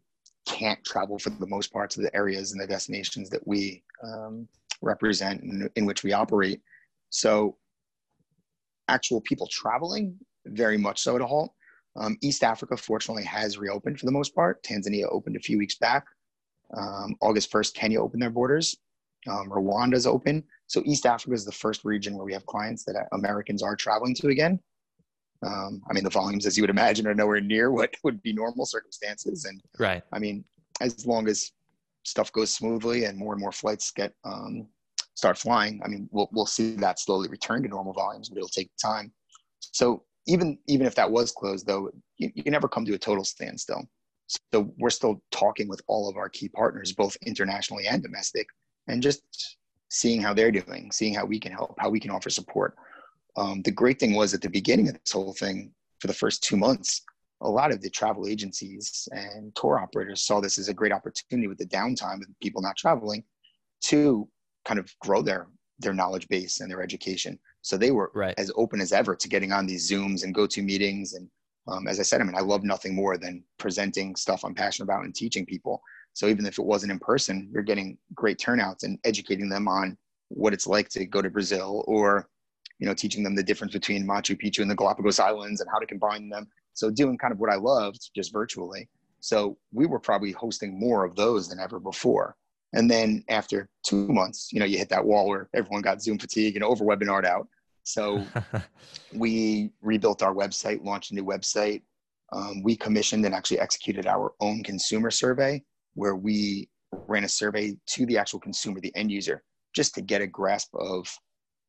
can't 0.46 0.84
travel 0.86 1.18
for 1.18 1.32
the 1.32 1.48
most 1.48 1.74
part 1.74 1.90
to 1.92 2.02
the 2.02 2.16
areas 2.16 2.52
and 2.52 2.62
the 2.62 2.68
destinations 2.68 3.30
that 3.32 3.46
we 3.48 3.84
um, 4.04 4.48
represent 4.82 5.42
and 5.42 5.70
in 5.76 5.86
which 5.86 6.04
we 6.04 6.14
operate. 6.14 6.62
So, 7.16 7.56
actual 8.90 9.22
people 9.22 9.48
traveling, 9.48 10.20
very 10.46 10.78
much 10.78 11.00
so 11.02 11.16
at 11.16 11.22
a 11.22 11.26
halt. 11.26 11.54
Um, 11.96 12.18
East 12.22 12.44
Africa, 12.44 12.76
fortunately, 12.76 13.24
has 13.24 13.58
reopened 13.58 14.00
for 14.00 14.06
the 14.06 14.12
most 14.12 14.36
part. 14.36 14.62
Tanzania 14.64 15.06
opened 15.10 15.38
a 15.38 15.40
few 15.40 15.58
weeks 15.58 15.76
back. 15.76 16.04
Um, 16.76 17.16
August 17.22 17.54
1st, 17.54 17.74
Kenya 17.74 18.02
opened 18.02 18.22
their 18.22 18.30
borders. 18.30 18.76
Um, 19.30 19.50
Rwanda's 19.50 20.06
open. 20.06 20.44
So 20.68 20.84
East 20.86 21.06
Africa 21.06 21.34
is 21.34 21.46
the 21.46 21.54
first 21.54 21.86
region 21.86 22.18
where 22.18 22.26
we 22.26 22.34
have 22.34 22.46
clients 22.48 22.84
that 22.84 23.08
Americans 23.14 23.64
are 23.64 23.78
traveling 23.78 24.14
to 24.16 24.28
again. 24.28 24.60
Um, 25.42 25.82
I 25.90 25.94
mean, 25.94 26.04
the 26.04 26.10
volumes, 26.10 26.46
as 26.46 26.58
you 26.58 26.64
would 26.64 26.70
imagine, 26.70 27.08
are 27.08 27.16
nowhere 27.16 27.40
near 27.40 27.72
what 27.72 27.94
would 28.04 28.22
be 28.24 28.34
normal 28.34 28.66
circumstances. 28.66 29.46
And 29.46 29.62
right. 29.80 30.04
I 30.12 30.20
mean, 30.20 30.44
as 30.82 31.06
long 31.06 31.30
as 31.30 31.52
stuff 32.04 32.30
goes 32.34 32.54
smoothly 32.54 33.06
and 33.06 33.18
more 33.18 33.34
and 33.34 33.42
more 33.42 33.54
flights 33.54 33.92
get 33.92 34.14
um, 34.26 34.68
start 35.16 35.38
flying, 35.38 35.82
I 35.84 35.88
mean, 35.88 36.08
we'll 36.12 36.30
we'll 36.32 36.46
see 36.46 36.76
that 36.76 37.00
slowly 37.00 37.30
return 37.30 37.64
to 37.64 37.70
normal 37.70 37.94
volumes, 37.94 38.30
but 38.30 38.38
it'll 38.38 38.50
take 38.50 38.70
time. 38.82 39.12
So 39.60 40.04
even 40.28 40.58
even 40.68 40.86
if 40.86 40.96
that 40.96 41.10
was 41.10 41.32
closed, 41.32 41.66
though, 41.66 41.90
you, 42.18 42.32
you 42.36 42.52
never 42.52 42.68
come 42.68 42.86
to 42.86 42.94
a 42.94 42.98
total 42.98 43.24
standstill. 43.24 43.84
So 44.52 44.74
we're 44.78 44.90
still 44.90 45.22
talking 45.32 45.68
with 45.68 45.82
all 45.88 46.10
of 46.10 46.18
our 46.18 46.30
key 46.30 46.50
partners, 46.50 46.94
both 46.94 47.16
internationally 47.26 47.88
and 47.88 48.02
domestic, 48.02 48.48
and 48.88 49.02
just 49.02 49.58
seeing 49.90 50.22
how 50.22 50.34
they're 50.34 50.52
doing, 50.52 50.92
seeing 50.92 51.14
how 51.14 51.26
we 51.26 51.40
can 51.40 51.52
help, 51.52 51.76
how 51.78 51.90
we 51.90 52.00
can 52.00 52.12
offer 52.12 52.30
support. 52.30 52.76
Um, 53.38 53.62
the 53.62 53.72
great 53.72 54.00
thing 54.00 54.16
was 54.16 54.34
at 54.34 54.42
the 54.42 54.50
beginning 54.50 54.90
of 54.90 54.96
this 54.96 55.14
whole 55.14 55.34
thing, 55.34 55.72
for 56.00 56.08
the 56.08 56.14
first 56.14 56.44
two 56.44 56.58
months, 56.58 57.04
a 57.42 57.50
lot 57.50 57.72
of 57.72 57.82
the 57.82 57.90
travel 57.90 58.28
agencies 58.28 59.08
and 59.12 59.54
tour 59.56 59.78
operators 59.78 60.24
saw 60.24 60.40
this 60.40 60.58
as 60.58 60.70
a 60.70 60.74
great 60.74 60.92
opportunity 60.92 61.48
with 61.48 61.58
the 61.58 61.66
downtime 61.66 62.22
of 62.22 62.28
people 62.42 62.62
not 62.62 62.78
traveling 62.78 63.24
to 63.82 64.28
kind 64.66 64.80
of 64.80 64.92
grow 65.00 65.22
their 65.22 65.48
their 65.80 65.94
knowledge 65.94 66.28
base 66.28 66.62
and 66.62 66.72
their 66.72 66.82
education. 66.82 67.38
So 67.62 67.78
they 67.78 67.92
were 67.92 68.12
right. 68.14 68.34
as 68.38 68.52
open 68.56 68.80
as 68.80 68.94
ever 68.94 69.16
to 69.16 69.28
getting 69.28 69.52
on 69.52 69.66
these 69.66 69.90
Zooms 69.90 70.24
and 70.24 70.34
go 70.34 70.48
to 70.48 70.62
meetings. 70.62 71.14
And 71.14 71.30
um, 71.68 71.88
as 71.88 72.00
I 72.00 72.04
said, 72.04 72.22
I 72.22 72.24
mean, 72.24 72.36
I 72.36 72.42
love 72.42 72.64
nothing 72.64 72.96
more 72.96 73.18
than 73.18 73.44
presenting 73.58 74.16
stuff 74.16 74.46
I'm 74.46 74.56
passionate 74.56 74.86
about 74.86 75.04
and 75.04 75.14
teaching 75.14 75.46
people. 75.46 75.82
So 76.14 76.28
even 76.28 76.46
if 76.46 76.60
it 76.60 76.66
wasn't 76.66 76.94
in 76.94 77.00
person, 77.00 77.50
you're 77.52 77.64
getting 77.64 77.98
great 78.14 78.40
turnouts 78.40 78.84
and 78.84 78.98
educating 79.04 79.50
them 79.50 79.68
on 79.68 79.98
what 80.30 80.54
it's 80.54 80.68
like 80.68 80.90
to 80.90 81.06
go 81.06 81.22
to 81.22 81.30
Brazil 81.30 81.84
or, 81.88 82.30
you 82.80 82.88
know, 82.88 82.94
teaching 82.94 83.24
them 83.24 83.36
the 83.36 83.44
difference 83.44 83.74
between 83.74 84.08
Machu 84.08 84.40
Picchu 84.42 84.60
and 84.60 84.72
the 84.72 84.76
Galapagos 84.76 85.20
Islands 85.20 85.60
and 85.60 85.70
how 85.70 85.80
to 85.80 85.86
combine 85.86 86.30
them. 86.30 86.48
So 86.74 86.90
doing 86.90 87.18
kind 87.18 87.34
of 87.34 87.40
what 87.40 87.52
I 87.52 87.56
loved 87.56 88.12
just 88.16 88.32
virtually. 88.32 88.88
So 89.20 89.58
we 89.74 89.88
were 89.88 90.00
probably 90.00 90.32
hosting 90.32 90.80
more 90.80 91.04
of 91.04 91.16
those 91.16 91.50
than 91.50 91.60
ever 91.60 91.80
before. 91.80 92.38
And 92.76 92.92
then 92.92 93.24
after 93.30 93.70
two 93.84 94.08
months, 94.10 94.50
you 94.52 94.60
know, 94.60 94.66
you 94.66 94.78
hit 94.78 94.90
that 94.90 95.06
wall 95.06 95.28
where 95.28 95.50
everyone 95.54 95.82
got 95.82 96.02
Zoom 96.02 96.20
fatigue 96.20 96.56
and 96.56 96.64
over 96.64 96.84
webinared 96.84 97.26
out. 97.26 97.48
So 97.84 98.26
we 99.14 99.72
rebuilt 99.82 100.22
our 100.22 100.34
website, 100.34 100.84
launched 100.84 101.12
a 101.12 101.16
new 101.16 101.24
website. 101.24 101.84
Um, 102.34 102.64
we 102.64 102.76
commissioned 102.76 103.26
and 103.26 103.34
actually 103.34 103.60
executed 103.60 104.08
our 104.08 104.34
own 104.42 104.62
consumer 104.62 105.10
survey 105.10 105.64
where 105.94 106.16
we 106.16 106.70
ran 107.08 107.24
a 107.24 107.30
survey 107.30 107.78
to 107.88 108.06
the 108.06 108.18
actual 108.18 108.40
consumer, 108.40 108.82
the 108.82 108.96
end 108.96 109.10
user, 109.10 109.42
just 109.74 109.96
to 109.96 110.02
get 110.02 110.22
a 110.22 110.28
grasp 110.28 110.74
of 110.76 111.08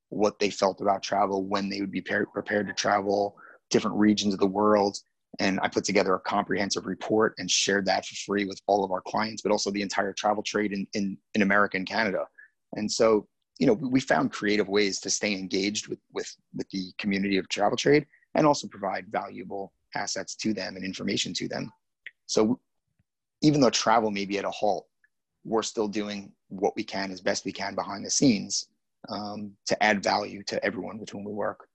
what 0.08 0.38
they 0.38 0.50
felt 0.50 0.80
about 0.80 1.02
travel, 1.02 1.44
when 1.44 1.68
they 1.68 1.80
would 1.80 1.90
be 1.92 2.00
prepared 2.00 2.66
to 2.66 2.72
travel, 2.72 3.36
different 3.70 3.96
regions 3.96 4.34
of 4.34 4.40
the 4.40 4.46
world. 4.46 4.96
And 5.38 5.60
I 5.62 5.68
put 5.68 5.84
together 5.84 6.14
a 6.14 6.20
comprehensive 6.20 6.86
report 6.86 7.34
and 7.38 7.50
shared 7.50 7.86
that 7.86 8.06
for 8.06 8.14
free 8.14 8.46
with 8.46 8.60
all 8.66 8.84
of 8.84 8.90
our 8.90 9.02
clients, 9.02 9.42
but 9.42 9.52
also 9.52 9.70
the 9.70 9.82
entire 9.82 10.12
travel 10.12 10.42
trade 10.42 10.72
in, 10.72 10.86
in, 10.94 11.18
in 11.34 11.42
America 11.42 11.76
and 11.76 11.86
Canada. 11.86 12.24
And 12.74 12.90
so, 12.90 13.26
you 13.58 13.66
know, 13.66 13.74
we 13.74 14.00
found 14.00 14.32
creative 14.32 14.68
ways 14.68 14.98
to 15.00 15.10
stay 15.10 15.34
engaged 15.34 15.88
with, 15.88 15.98
with, 16.12 16.34
with 16.54 16.68
the 16.70 16.92
community 16.98 17.36
of 17.36 17.48
travel 17.48 17.76
trade 17.76 18.06
and 18.34 18.46
also 18.46 18.66
provide 18.68 19.06
valuable 19.08 19.72
assets 19.94 20.34
to 20.36 20.52
them 20.52 20.76
and 20.76 20.84
information 20.84 21.32
to 21.34 21.48
them. 21.48 21.72
So 22.26 22.60
even 23.42 23.60
though 23.60 23.70
travel 23.70 24.10
may 24.10 24.24
be 24.24 24.38
at 24.38 24.44
a 24.44 24.50
halt, 24.50 24.86
we're 25.44 25.62
still 25.62 25.88
doing 25.88 26.32
what 26.48 26.74
we 26.76 26.84
can 26.84 27.10
as 27.10 27.20
best 27.20 27.44
we 27.44 27.52
can 27.52 27.74
behind 27.74 28.04
the 28.04 28.10
scenes 28.10 28.68
um, 29.08 29.52
to 29.66 29.80
add 29.82 30.02
value 30.02 30.42
to 30.44 30.62
everyone 30.64 30.98
with 30.98 31.10
whom 31.10 31.24
we 31.24 31.32
work. 31.32 31.65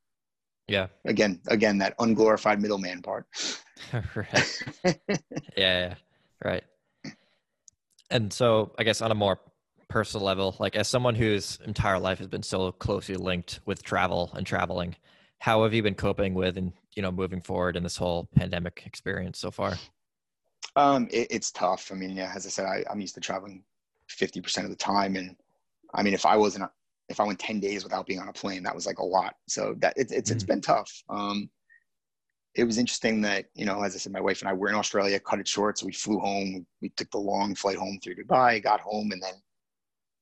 Yeah. 0.68 0.88
Again, 1.05 1.41
again, 1.47 1.80
that 1.80 1.95
unglorified 1.99 2.62
middleman 2.62 3.01
part. 3.01 3.26
right. 4.16 4.64
yeah, 4.84 4.93
yeah, 5.57 5.95
right. 6.43 6.64
And 8.09 8.32
so, 8.32 8.74
I 8.78 8.84
guess 8.84 9.01
on 9.01 9.12
a 9.12 9.16
more 9.16 9.39
personal 9.89 10.26
level, 10.26 10.55
like 10.59 10.76
as 10.76 10.88
someone 10.88 11.16
whose 11.16 11.59
entire 11.66 11.99
life 11.99 12.20
has 12.20 12.28
been 12.28 12.43
so 12.43 12.72
closely 12.72 13.16
linked 13.16 13.59
with 13.66 13.84
travel 13.84 14.32
and 14.36 14.45
traveling, 14.45 14.95
how 15.39 15.64
have 15.64 15.74
you 15.74 15.84
been 15.84 15.95
coping 15.95 16.34
with 16.34 16.57
and 16.57 16.74
you 16.95 17.01
know, 17.01 17.12
moving 17.12 17.41
forward 17.41 17.76
in 17.76 17.84
this 17.84 17.97
whole 17.97 18.28
pandemic 18.36 18.84
experience 18.86 19.39
so 19.39 19.51
far? 19.51 19.74
Um, 20.76 21.07
it, 21.12 21.28
it's 21.30 21.51
tough. 21.51 21.91
I 21.91 21.95
mean, 21.95 22.12
yeah, 22.12 22.32
as 22.36 22.45
I 22.45 22.49
said, 22.49 22.66
I, 22.66 22.84
I'm 22.89 23.01
used 23.01 23.16
to 23.16 23.22
traveling 23.22 23.64
50% 24.09 24.64
of 24.64 24.70
the 24.70 24.76
time. 24.76 25.16
And 25.16 25.36
I 25.93 26.03
mean, 26.03 26.14
if 26.14 26.26
I 26.26 26.38
wasn't, 26.38 26.70
if 27.09 27.19
I 27.19 27.23
went 27.23 27.39
10 27.39 27.59
days 27.59 27.83
without 27.83 28.05
being 28.07 28.19
on 28.19 28.29
a 28.29 28.33
plane, 28.33 28.63
that 28.63 28.75
was 28.75 28.85
like 28.85 28.99
a 28.99 29.05
lot. 29.05 29.35
So 29.47 29.75
that 29.79 29.93
it, 29.97 30.11
it's, 30.11 30.29
mm-hmm. 30.29 30.35
it's 30.35 30.43
been 30.43 30.61
tough. 30.61 30.91
Um, 31.09 31.49
it 32.55 32.63
was 32.63 32.77
interesting 32.77 33.21
that, 33.21 33.45
you 33.53 33.65
know, 33.65 33.81
as 33.81 33.95
I 33.95 33.97
said, 33.97 34.11
my 34.11 34.19
wife 34.19 34.41
and 34.41 34.49
I 34.49 34.53
were 34.53 34.69
in 34.69 34.75
Australia, 34.75 35.19
cut 35.19 35.39
it 35.39 35.47
short. 35.47 35.77
So 35.77 35.85
we 35.85 35.93
flew 35.93 36.19
home, 36.19 36.65
we 36.81 36.89
took 36.89 37.09
the 37.11 37.17
long 37.17 37.55
flight 37.55 37.77
home 37.77 37.99
through 38.03 38.15
Dubai, 38.15 38.61
got 38.61 38.81
home, 38.81 39.11
and 39.11 39.21
then 39.21 39.33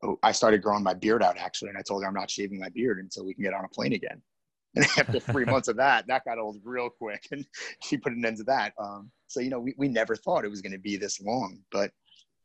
oh, 0.03 0.19
I 0.21 0.31
started 0.31 0.61
growing 0.61 0.83
my 0.83 0.93
beard 0.93 1.23
out 1.23 1.37
actually. 1.37 1.69
And 1.69 1.77
I 1.77 1.81
told 1.81 2.03
her 2.03 2.07
I'm 2.07 2.13
not 2.13 2.29
shaving 2.29 2.59
my 2.59 2.69
beard 2.69 2.99
until 2.99 3.25
we 3.25 3.33
can 3.33 3.43
get 3.43 3.53
on 3.53 3.65
a 3.65 3.69
plane 3.69 3.93
again. 3.93 4.21
And 4.75 4.85
after 4.99 5.19
three 5.19 5.45
months 5.45 5.67
of 5.67 5.77
that, 5.77 6.05
that 6.05 6.25
got 6.25 6.37
old 6.37 6.57
real 6.63 6.91
quick, 6.91 7.27
and 7.31 7.43
she 7.83 7.97
put 7.97 8.13
an 8.13 8.23
end 8.23 8.37
to 8.37 8.43
that. 8.43 8.73
Um, 8.77 9.09
so 9.25 9.39
you 9.39 9.49
know, 9.49 9.59
we, 9.59 9.73
we 9.77 9.87
never 9.87 10.15
thought 10.15 10.45
it 10.45 10.49
was 10.49 10.61
going 10.61 10.73
to 10.73 10.77
be 10.77 10.95
this 10.95 11.19
long, 11.19 11.57
but 11.71 11.89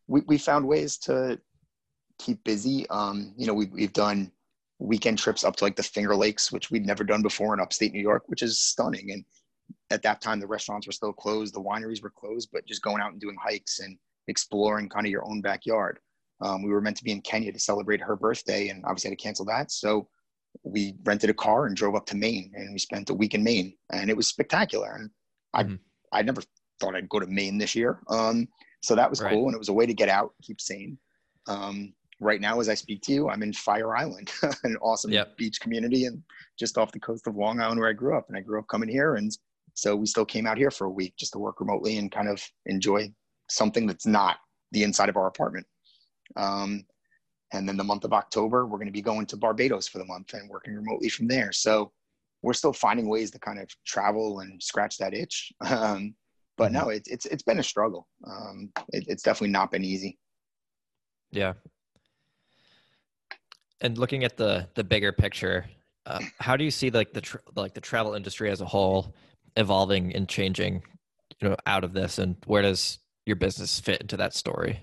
we, 0.07 0.23
we 0.27 0.39
found 0.39 0.67
ways 0.67 0.97
to 1.01 1.39
keep 2.19 2.43
busy. 2.45 2.89
Um, 2.91 3.35
you 3.37 3.47
know, 3.47 3.55
we've, 3.55 3.73
we've 3.73 3.93
done 3.93 4.31
weekend 4.79 5.19
trips 5.19 5.45
up 5.45 5.57
to 5.57 5.65
like 5.65 5.77
the 5.77 5.83
Finger 5.83 6.17
Lakes, 6.17 6.53
which 6.53 6.71
we'd 6.71 6.87
never 6.87 7.05
done 7.05 7.23
before 7.23 7.55
in 7.55 7.61
upstate 7.61 7.93
New 7.93 8.01
York, 8.01 8.25
which 8.27 8.43
is 8.43 8.61
stunning. 8.61 9.11
And 9.13 9.25
at 9.91 10.03
that 10.03 10.21
time, 10.21 10.41
the 10.41 10.47
restaurants 10.47 10.87
were 10.87 10.93
still 10.93 11.13
closed, 11.13 11.55
the 11.55 11.63
wineries 11.63 12.03
were 12.03 12.11
closed, 12.11 12.51
but 12.53 12.67
just 12.67 12.83
going 12.83 13.01
out 13.01 13.13
and 13.13 13.21
doing 13.21 13.37
hikes 13.41 13.81
and 13.81 13.97
exploring 14.29 14.89
kind 14.89 15.07
of 15.07 15.11
your 15.11 15.29
own 15.29 15.41
backyard. 15.41 15.99
Um, 16.41 16.63
we 16.63 16.71
were 16.71 16.81
meant 16.81 16.97
to 16.99 17.05
be 17.05 17.13
in 17.13 17.21
Kenya 17.21 17.53
to 17.53 17.61
celebrate 17.61 18.01
her 18.01 18.17
birthday, 18.17 18.69
and 18.69 18.85
obviously 18.85 19.11
had 19.11 19.19
to 19.19 19.23
cancel 19.23 19.45
that. 19.47 19.71
So 19.71 20.09
we 20.63 20.95
rented 21.05 21.31
a 21.31 21.35
car 21.35 21.67
and 21.67 21.77
drove 21.77 21.95
up 21.95 22.07
to 22.07 22.17
Maine 22.17 22.53
and 22.55 22.73
we 22.73 22.79
spent 22.79 23.11
a 23.11 23.15
week 23.15 23.35
in 23.35 23.43
Maine 23.43 23.75
and 23.93 24.09
it 24.09 24.17
was 24.17 24.29
spectacular. 24.29 24.95
And 24.95 25.11
mm-hmm. 25.57 25.75
I, 26.13 26.21
I 26.21 26.23
never 26.23 26.43
thought 26.81 26.95
I'd 26.95 27.09
go 27.09 27.21
to 27.21 27.27
Maine 27.27 27.59
this 27.59 27.75
year. 27.75 28.01
Um, 28.09 28.49
so 28.83 28.95
that 28.95 29.11
was 29.11 29.21
right. 29.21 29.33
cool. 29.33 29.47
And 29.47 29.55
it 29.55 29.59
was 29.59 29.69
a 29.69 29.75
way 29.75 29.87
to 29.87 29.95
get 29.95 30.09
out, 30.09 30.33
keep 30.43 30.61
sane. 30.61 30.99
Um, 31.47 31.93
right 32.21 32.41
now, 32.41 32.61
as 32.61 32.69
I 32.69 32.75
speak 32.75 33.03
to 33.03 33.13
you, 33.13 33.29
I'm 33.29 33.43
in 33.43 33.53
Fire 33.53 33.97
Island, 33.97 34.31
an 34.65 34.77
awesome 34.81 35.13
yep. 35.13 35.37
beach 35.37 35.61
community 35.61 36.07
and 36.07 36.23
just 36.59 36.79
off 36.79 36.93
the 36.93 37.01
coast 37.01 37.27
of 37.27 37.37
Long 37.37 37.61
Island 37.61 37.81
where 37.81 37.89
I 37.89 37.95
grew 37.95 38.17
up. 38.17 38.27
And 38.29 38.37
I 38.37 38.41
grew 38.41 38.59
up 38.59 38.69
coming 38.69 38.89
here. 38.89 39.17
And 39.17 39.37
so 39.75 39.97
we 39.97 40.07
still 40.07 40.25
came 40.25 40.47
out 40.47 40.59
here 40.59 40.71
for 40.71 40.87
a 40.87 40.91
week 40.91 41.15
just 41.17 41.33
to 41.33 41.39
work 41.39 41.61
remotely 41.61 41.99
and 41.99 42.11
kind 42.11 42.29
of 42.29 42.43
enjoy 42.67 43.13
something 43.49 43.87
that's 43.87 44.07
not 44.07 44.37
the 44.73 44.83
inside 44.83 45.09
of 45.09 45.17
our 45.17 45.27
apartment. 45.27 45.67
Um, 46.37 46.85
and 47.53 47.69
then 47.69 47.77
the 47.77 47.85
month 47.85 48.05
of 48.05 48.13
October, 48.13 48.67
we're 48.67 48.79
going 48.79 48.87
to 48.87 48.93
be 48.93 49.03
going 49.03 49.27
to 49.27 49.37
Barbados 49.37 49.87
for 49.87 49.99
the 49.99 50.05
month 50.05 50.35
and 50.35 50.49
working 50.49 50.75
remotely 50.75 51.09
from 51.09 51.29
there. 51.29 51.53
So 51.53 51.93
we're 52.43 52.53
still 52.53 52.73
finding 52.73 53.09
ways 53.09 53.31
to 53.31 53.39
kind 53.39 53.59
of 53.59 53.69
travel 53.87 54.41
and 54.41 54.63
scratch 54.63 54.99
that 54.99 55.15
itch. 55.15 55.53
Um, 55.71 56.15
but 56.57 56.71
no, 56.71 56.91
it's 56.91 57.09
it's 57.09 57.27
it's 57.27 57.43
been 57.43 57.59
a 57.59 57.65
struggle. 57.65 58.07
Um, 58.25 58.71
it, 58.93 59.07
it's 59.09 59.25
definitely 59.25 59.51
not 59.51 59.73
been 59.73 59.83
easy. 59.83 60.19
Yeah. 61.33 61.55
And 63.85 63.97
looking 63.97 64.25
at 64.25 64.37
the 64.37 64.67
the 64.75 64.83
bigger 64.83 65.13
picture, 65.13 65.67
uh, 66.07 66.21
how 66.41 66.57
do 66.57 66.65
you 66.65 66.73
see 66.73 66.91
like 66.91 67.13
the 67.13 67.21
tra- 67.21 67.41
like 67.55 67.75
the 67.75 67.81
travel 67.81 68.15
industry 68.15 68.51
as 68.51 68.61
a 68.61 68.67
whole 68.67 69.15
evolving 69.57 70.15
and 70.17 70.29
changing, 70.29 70.83
you 71.41 71.51
know, 71.51 71.57
out 71.67 71.85
of 71.85 71.93
this, 71.93 72.19
and 72.19 72.37
where 72.47 72.63
does 72.63 72.99
your 73.27 73.37
business 73.37 73.79
fit 73.79 74.01
into 74.01 74.17
that 74.17 74.35
story? 74.35 74.81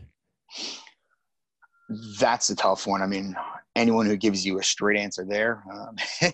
that's 2.19 2.49
a 2.49 2.55
tough 2.55 2.87
one. 2.87 3.01
I 3.01 3.07
mean, 3.07 3.35
anyone 3.75 4.05
who 4.05 4.15
gives 4.15 4.45
you 4.45 4.59
a 4.59 4.63
straight 4.63 4.99
answer 4.99 5.25
there, 5.25 5.63
um, 5.71 5.95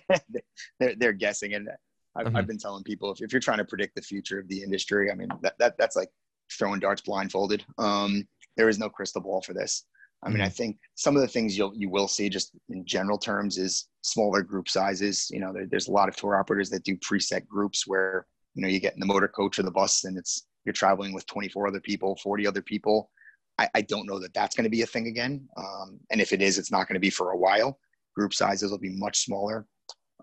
they're, 0.80 0.96
they're 0.96 1.14
guessing. 1.14 1.54
And 1.54 1.70
I've, 2.16 2.28
mm-hmm. 2.28 2.36
I've, 2.36 2.48
been 2.48 2.58
telling 2.58 2.84
people 2.84 3.12
if, 3.12 3.22
if 3.22 3.32
you're 3.32 3.40
trying 3.40 3.60
to 3.60 3.66
predict 3.66 3.96
the 3.96 4.02
future 4.02 4.40
of 4.40 4.48
the 4.48 4.62
industry, 4.62 5.12
I 5.12 5.16
mean, 5.16 5.30
that, 5.42 5.58
that 5.60 5.78
that's 5.78 5.96
like 5.96 6.10
throwing 6.58 6.80
darts 6.80 7.02
blindfolded. 7.02 7.66
Um, 7.78 8.28
there 8.56 8.70
is 8.70 8.80
no 8.80 8.90
crystal 8.90 9.22
ball 9.22 9.42
for 9.42 9.54
this. 9.54 9.86
I 10.24 10.30
mean. 10.30 10.42
I 10.42 10.50
think 10.50 10.78
some 10.96 11.16
of 11.16 11.22
the 11.22 11.28
things 11.28 11.58
you'll 11.58 11.76
you 11.76 11.90
will 11.90 12.08
see 12.08 12.28
just 12.28 12.52
in 12.70 12.86
general 12.86 13.18
terms 13.18 13.58
is 13.58 13.88
smaller 14.02 14.42
group 14.42 14.68
sizes. 14.68 15.30
You 15.32 15.40
know, 15.40 15.54
there, 15.54 15.68
there's 15.68 15.88
a 15.88 15.92
lot 15.92 16.10
of 16.10 16.16
tour 16.16 16.36
operators 16.36 16.70
that 16.72 16.84
do 16.84 16.98
preset 16.98 17.48
groups 17.48 17.86
where 17.86 18.26
you 18.56 18.62
know 18.64 18.68
you 18.68 18.80
get 18.80 18.94
in 18.94 19.00
the 19.00 19.06
motor 19.06 19.28
coach 19.28 19.60
or 19.60 19.64
the 19.64 19.72
bus 19.72 20.06
and 20.06 20.18
it's 20.18 20.48
you're 20.66 20.74
traveling 20.74 21.14
with 21.14 21.26
24 21.28 21.68
other 21.68 21.80
people, 21.80 22.18
40 22.22 22.46
other 22.46 22.62
people, 22.62 23.10
I, 23.58 23.70
I 23.76 23.82
don't 23.82 24.08
know 24.08 24.20
that 24.20 24.34
that's 24.34 24.56
going 24.56 24.66
to 24.66 24.70
be 24.70 24.82
a 24.82 24.86
thing 24.86 25.08
again. 25.08 25.48
Um, 25.58 26.00
and 26.12 26.22
if 26.22 26.34
it 26.34 26.42
is, 26.42 26.58
it's 26.58 26.72
not 26.72 26.88
going 26.88 26.96
to 26.96 27.00
be 27.00 27.10
for 27.10 27.32
a 27.32 27.38
while. 27.38 27.80
Group 28.16 28.34
sizes 28.34 28.72
will 28.72 28.78
be 28.78 28.96
much 28.96 29.24
smaller. 29.24 29.66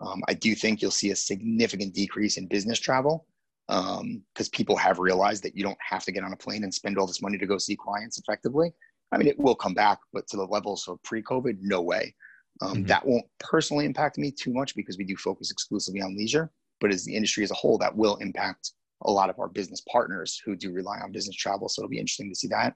Um, 0.01 0.23
I 0.29 0.35
do 0.35 0.55
think 0.55 0.83
you'll 0.83 0.91
see 0.91 1.11
a 1.11 1.17
significant 1.17 1.95
decrease 1.95 2.37
in 2.37 2.47
business 2.47 2.79
travel 2.79 3.27
because 3.69 4.01
um, 4.01 4.51
people 4.53 4.77
have 4.77 4.99
realized 4.99 5.43
that 5.45 5.57
you 5.57 5.63
don't 5.63 5.79
have 5.81 6.05
to 6.05 6.13
get 6.13 6.25
on 6.25 6.33
a 6.33 6.37
plane 6.37 6.65
and 6.65 6.75
spend 6.75 6.99
all 6.99 7.07
this 7.07 7.23
money 7.23 7.39
to 7.39 7.47
go 7.47 7.59
see 7.59 7.77
clients 7.77 8.19
effectively. 8.19 8.73
I 9.15 9.19
mean, 9.19 9.29
it 9.29 9.39
will 9.39 9.55
come 9.55 9.75
back, 9.75 9.99
but 10.13 10.27
to 10.29 10.37
the 10.37 10.45
levels 10.45 10.87
of 10.89 11.03
pre-COVID, 11.03 11.59
no 11.61 11.81
way. 11.81 12.15
Um, 12.61 12.75
mm-hmm. 12.75 12.87
That 12.87 13.07
won't 13.07 13.27
personally 13.41 13.85
impact 13.85 14.19
me 14.19 14.31
too 14.31 14.53
much 14.53 14.75
because 14.75 14.99
we 14.99 15.05
do 15.05 15.17
focus 15.17 15.51
exclusively 15.51 16.03
on 16.03 16.17
leisure. 16.17 16.51
But 16.81 16.91
as 16.91 17.05
the 17.05 17.15
industry 17.15 17.45
as 17.45 17.51
a 17.51 17.55
whole, 17.55 17.79
that 17.79 17.97
will 17.97 18.17
impact 18.17 18.73
a 19.03 19.11
lot 19.11 19.31
of 19.31 19.39
our 19.39 19.49
business 19.49 19.83
partners 19.91 20.41
who 20.45 20.57
do 20.57 20.73
rely 20.73 20.99
on 21.01 21.13
business 21.13 21.37
travel. 21.37 21.69
So 21.69 21.81
it'll 21.81 21.91
be 21.91 21.99
interesting 21.99 22.31
to 22.31 22.35
see 22.35 22.49
that. 22.49 22.75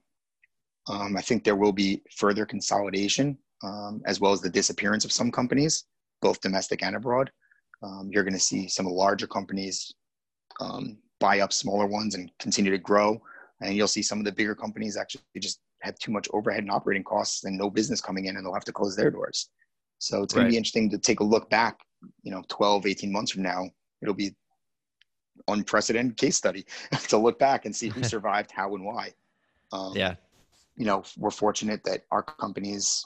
Um, 0.89 1.16
I 1.16 1.20
think 1.20 1.45
there 1.45 1.57
will 1.57 1.72
be 1.72 2.03
further 2.16 2.47
consolidation 2.47 3.39
um, 3.62 4.01
as 4.07 4.20
well 4.20 4.32
as 4.32 4.41
the 4.41 4.51
disappearance 4.51 5.05
of 5.05 5.12
some 5.12 5.30
companies, 5.30 5.84
both 6.22 6.41
domestic 6.41 6.82
and 6.82 6.97
abroad. 6.97 7.30
Um, 7.82 8.11
you're 8.12 8.24
going 8.24 8.34
to 8.34 8.41
see 8.41 8.68
some 8.68 8.86
larger 8.86 9.26
companies 9.26 9.93
um, 10.61 10.99
buy 11.20 11.41
up 11.41 11.53
smaller 11.53 11.86
ones 11.86 12.14
and 12.14 12.30
continue 12.39 12.70
to 12.70 12.78
grow. 12.78 13.20
And 13.61 13.74
you'll 13.74 13.89
see 13.89 14.03
some 14.03 14.18
of 14.18 14.24
the 14.24 14.32
bigger 14.32 14.55
companies 14.55 14.97
actually 14.97 15.22
just 15.41 15.61
have 15.83 15.99
too 15.99 16.12
much 16.12 16.29
overhead 16.33 16.62
and 16.62 16.70
operating 16.70 17.05
costs 17.05 17.45
and 17.45 17.57
no 17.57 17.70
business 17.70 18.01
coming 18.01 18.26
in 18.26 18.37
and 18.37 18.45
they'll 18.45 18.55
have 18.55 18.64
to 18.64 18.72
close 18.72 18.97
their 18.97 19.11
doors. 19.11 19.51
So 19.99 20.22
it's 20.22 20.35
going 20.35 20.45
right. 20.45 20.51
to 20.51 20.53
be 20.53 20.57
interesting 20.57 20.91
to 20.91 20.99
take 20.99 21.20
a 21.20 21.24
look 21.24 21.51
back, 21.51 21.81
you 22.22 22.31
know, 22.31 22.43
12, 22.49 22.87
18 22.87 23.12
months 23.12 23.33
from 23.33 23.43
now. 23.43 23.68
It'll 24.03 24.14
be 24.14 24.35
unprecedented 25.49 26.16
case 26.16 26.37
study 26.37 26.66
to 27.09 27.18
look 27.18 27.39
back 27.39 27.64
and 27.64 27.74
see 27.74 27.89
who 27.89 28.03
survived, 28.05 28.51
how, 28.51 28.74
and 28.74 28.85
why. 28.85 29.12
Um, 29.72 29.93
yeah 29.95 30.14
you 30.79 30.85
know, 30.87 31.03
we're 31.18 31.31
fortunate 31.31 31.83
that 31.85 32.05
our 32.12 32.22
company 32.22 32.72
is 32.72 33.05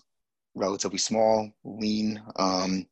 relatively 0.55 0.99
small, 0.99 1.51
lean. 1.64 2.23
Um, 2.37 2.87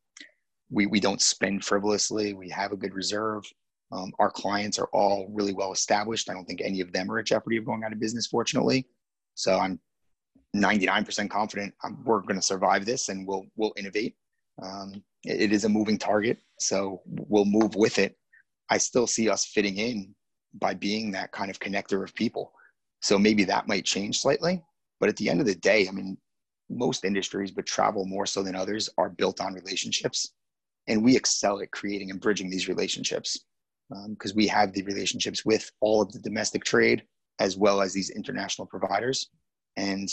we, 0.71 0.87
we 0.87 1.01
don't 1.01 1.21
spend 1.21 1.65
frivolously. 1.65 2.33
We 2.33 2.49
have 2.49 2.73
a 2.73 2.77
good 2.77 2.95
reserve. 2.95 3.45
Um, 3.93 4.13
our 4.19 4.31
clients 4.31 4.79
are 4.79 4.89
all 4.93 5.29
really 5.31 5.53
well 5.53 5.73
established. 5.73 6.31
I 6.31 6.33
don't 6.33 6.47
think 6.47 6.63
any 6.63 6.81
of 6.81 6.93
them 6.93 7.11
are 7.11 7.19
at 7.19 7.27
jeopardy 7.27 7.59
of 7.59 7.67
going 7.67 7.85
out 7.85 7.93
of 7.93 8.01
business, 8.01 8.27
fortunately. 8.27 8.87
So 9.35 9.59
I'm 9.59 9.81
99% 10.57 11.31
confident 11.31 11.75
I'm, 11.85 12.03
we're 12.05 12.21
going 12.21 12.37
to 12.37 12.43
survive 12.43 12.85
this 12.85 13.09
and 13.09 13.27
we'll, 13.27 13.47
we'll 13.57 13.73
innovate. 13.77 14.15
Um, 14.63 15.03
it, 15.25 15.43
it 15.43 15.53
is 15.53 15.65
a 15.65 15.69
moving 15.69 15.99
target, 15.99 16.39
so 16.59 17.03
we'll 17.07 17.45
move 17.45 17.75
with 17.75 17.99
it. 17.99 18.17
I 18.69 18.79
still 18.79 19.07
see 19.07 19.29
us 19.29 19.47
fitting 19.47 19.79
in 19.79 20.15
by 20.55 20.75
being 20.75 21.13
that 21.13 21.33
kind 21.33 21.51
of 21.51 21.59
connector 21.61 22.03
of 22.03 22.15
people. 22.15 22.53
So 23.01 23.19
maybe 23.19 23.45
that 23.45 23.69
might 23.69 23.85
change 23.85 24.21
slightly, 24.21 24.63
but 24.99 25.09
at 25.09 25.17
the 25.17 25.31
end 25.31 25.41
of 25.41 25.47
the 25.47 25.55
day, 25.55 25.89
I 25.89 25.93
mean, 25.93 26.19
most 26.69 27.05
industries, 27.05 27.51
but 27.51 27.67
travel 27.67 28.05
more 28.07 28.27
so 28.27 28.43
than 28.43 28.55
others, 28.55 28.89
are 28.99 29.11
built 29.11 29.41
on 29.41 29.55
relationships. 29.55 30.33
And 30.87 31.03
we 31.03 31.17
excel 31.17 31.61
at 31.61 31.71
creating 31.71 32.11
and 32.11 32.21
bridging 32.21 32.51
these 32.51 32.69
relationships 32.69 33.45
because 34.09 34.31
um, 34.31 34.37
we 34.37 34.47
have 34.47 34.73
the 34.73 34.83
relationships 34.83 35.45
with 35.45 35.71
all 35.81 36.01
of 36.01 36.13
the 36.13 36.21
domestic 36.21 36.65
trade 36.65 37.03
as 37.41 37.57
well 37.57 37.81
as 37.81 37.93
these 37.93 38.11
international 38.11 38.67
providers. 38.67 39.31
And 39.77 40.09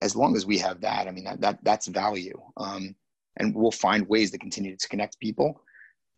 as 0.00 0.16
long 0.16 0.36
as 0.36 0.46
we 0.46 0.58
have 0.58 0.80
that, 0.80 1.08
I 1.08 1.10
mean, 1.10 1.24
that, 1.24 1.40
that 1.40 1.58
that's 1.62 1.88
value. 1.88 2.40
Um, 2.56 2.94
and 3.36 3.54
we'll 3.54 3.70
find 3.70 4.08
ways 4.08 4.30
to 4.30 4.38
continue 4.38 4.76
to 4.76 4.88
connect 4.88 5.18
people. 5.20 5.62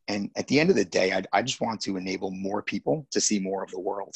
And 0.08 0.30
at 0.36 0.46
the 0.48 0.60
end 0.60 0.70
of 0.70 0.76
the 0.76 0.84
day, 0.84 1.12
I, 1.12 1.22
I 1.32 1.42
just 1.42 1.60
want 1.60 1.80
to 1.82 1.96
enable 1.96 2.30
more 2.30 2.62
people 2.62 3.06
to 3.10 3.20
see 3.20 3.38
more 3.38 3.62
of 3.62 3.70
the 3.70 3.80
world. 3.80 4.14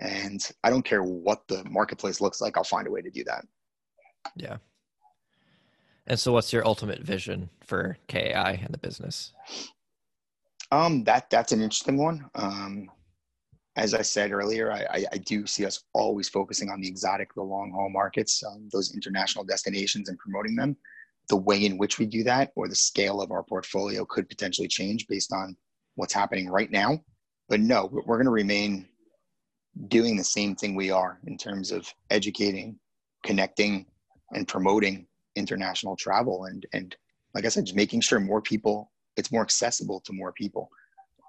And 0.00 0.40
I 0.64 0.70
don't 0.70 0.84
care 0.84 1.02
what 1.02 1.46
the 1.48 1.64
marketplace 1.64 2.20
looks 2.20 2.40
like, 2.40 2.56
I'll 2.56 2.64
find 2.64 2.86
a 2.86 2.90
way 2.90 3.02
to 3.02 3.10
do 3.10 3.24
that. 3.24 3.44
Yeah. 4.36 4.56
And 6.06 6.18
so 6.18 6.32
what's 6.32 6.52
your 6.52 6.66
ultimate 6.66 7.02
vision 7.02 7.50
for 7.64 7.96
KAI 8.08 8.60
and 8.64 8.72
the 8.72 8.78
business? 8.78 9.32
Um, 10.72 11.04
that 11.04 11.30
that's 11.30 11.52
an 11.52 11.60
interesting 11.60 11.98
one. 11.98 12.28
Um, 12.34 12.90
as 13.76 13.94
I 13.94 14.02
said 14.02 14.32
earlier, 14.32 14.72
I, 14.72 15.04
I, 15.12 15.18
do 15.18 15.46
see 15.46 15.64
us 15.64 15.84
always 15.92 16.28
focusing 16.28 16.70
on 16.70 16.80
the 16.80 16.88
exotic, 16.88 17.32
the 17.34 17.42
long 17.42 17.70
haul 17.70 17.88
markets, 17.88 18.42
um, 18.44 18.68
those 18.72 18.94
international 18.94 19.44
destinations 19.44 20.08
and 20.08 20.18
promoting 20.18 20.56
them. 20.56 20.76
The 21.28 21.36
way 21.36 21.64
in 21.64 21.78
which 21.78 21.98
we 21.98 22.06
do 22.06 22.24
that 22.24 22.50
or 22.56 22.66
the 22.68 22.74
scale 22.74 23.20
of 23.20 23.30
our 23.30 23.44
portfolio 23.44 24.04
could 24.04 24.28
potentially 24.28 24.66
change 24.66 25.06
based 25.06 25.32
on 25.32 25.56
what's 25.94 26.12
happening 26.12 26.48
right 26.48 26.70
now. 26.70 26.98
But 27.48 27.60
no, 27.60 27.88
we're 27.92 28.16
going 28.16 28.24
to 28.24 28.30
remain 28.30 28.88
doing 29.86 30.16
the 30.16 30.24
same 30.24 30.56
thing 30.56 30.74
we 30.74 30.90
are 30.90 31.20
in 31.26 31.38
terms 31.38 31.70
of 31.70 31.92
educating, 32.10 32.76
connecting, 33.24 33.86
and 34.32 34.48
promoting 34.48 35.06
international 35.36 35.96
travel 35.96 36.46
and 36.46 36.66
and 36.72 36.96
like 37.34 37.44
I 37.44 37.48
said, 37.48 37.66
just 37.66 37.76
making 37.76 38.00
sure 38.00 38.18
more 38.18 38.42
people 38.42 38.90
it's 39.16 39.30
more 39.30 39.42
accessible 39.42 40.00
to 40.00 40.12
more 40.12 40.32
people. 40.32 40.70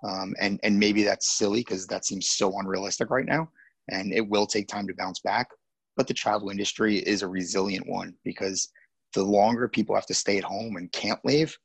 Um, 0.03 0.34
and 0.40 0.60
and 0.64 0.80
maybe 0.80 1.03
that's 1.03 1.38
silly 1.38 1.60
because 1.60 1.86
that 1.88 2.06
seems 2.06 2.32
so 2.32 2.57
unrealistic 2.60 3.10
right 3.10 3.26
now, 3.26 3.49
and 3.90 4.14
it 4.14 4.28
will 4.28 4.48
take 4.48 4.68
time 4.68 4.88
to 4.88 4.95
bounce 4.95 5.19
back. 5.19 5.48
But 5.95 6.07
the 6.07 6.14
travel 6.14 6.49
industry 6.49 6.98
is 6.98 7.22
a 7.22 7.28
resilient 7.28 7.88
one 7.88 8.15
because 8.23 8.69
the 9.14 9.23
longer 9.23 9.68
people 9.68 9.94
have 9.95 10.06
to 10.07 10.14
stay 10.14 10.38
at 10.38 10.44
home 10.44 10.78
and 10.78 10.91
can't 10.91 11.19
leave, 11.23 11.56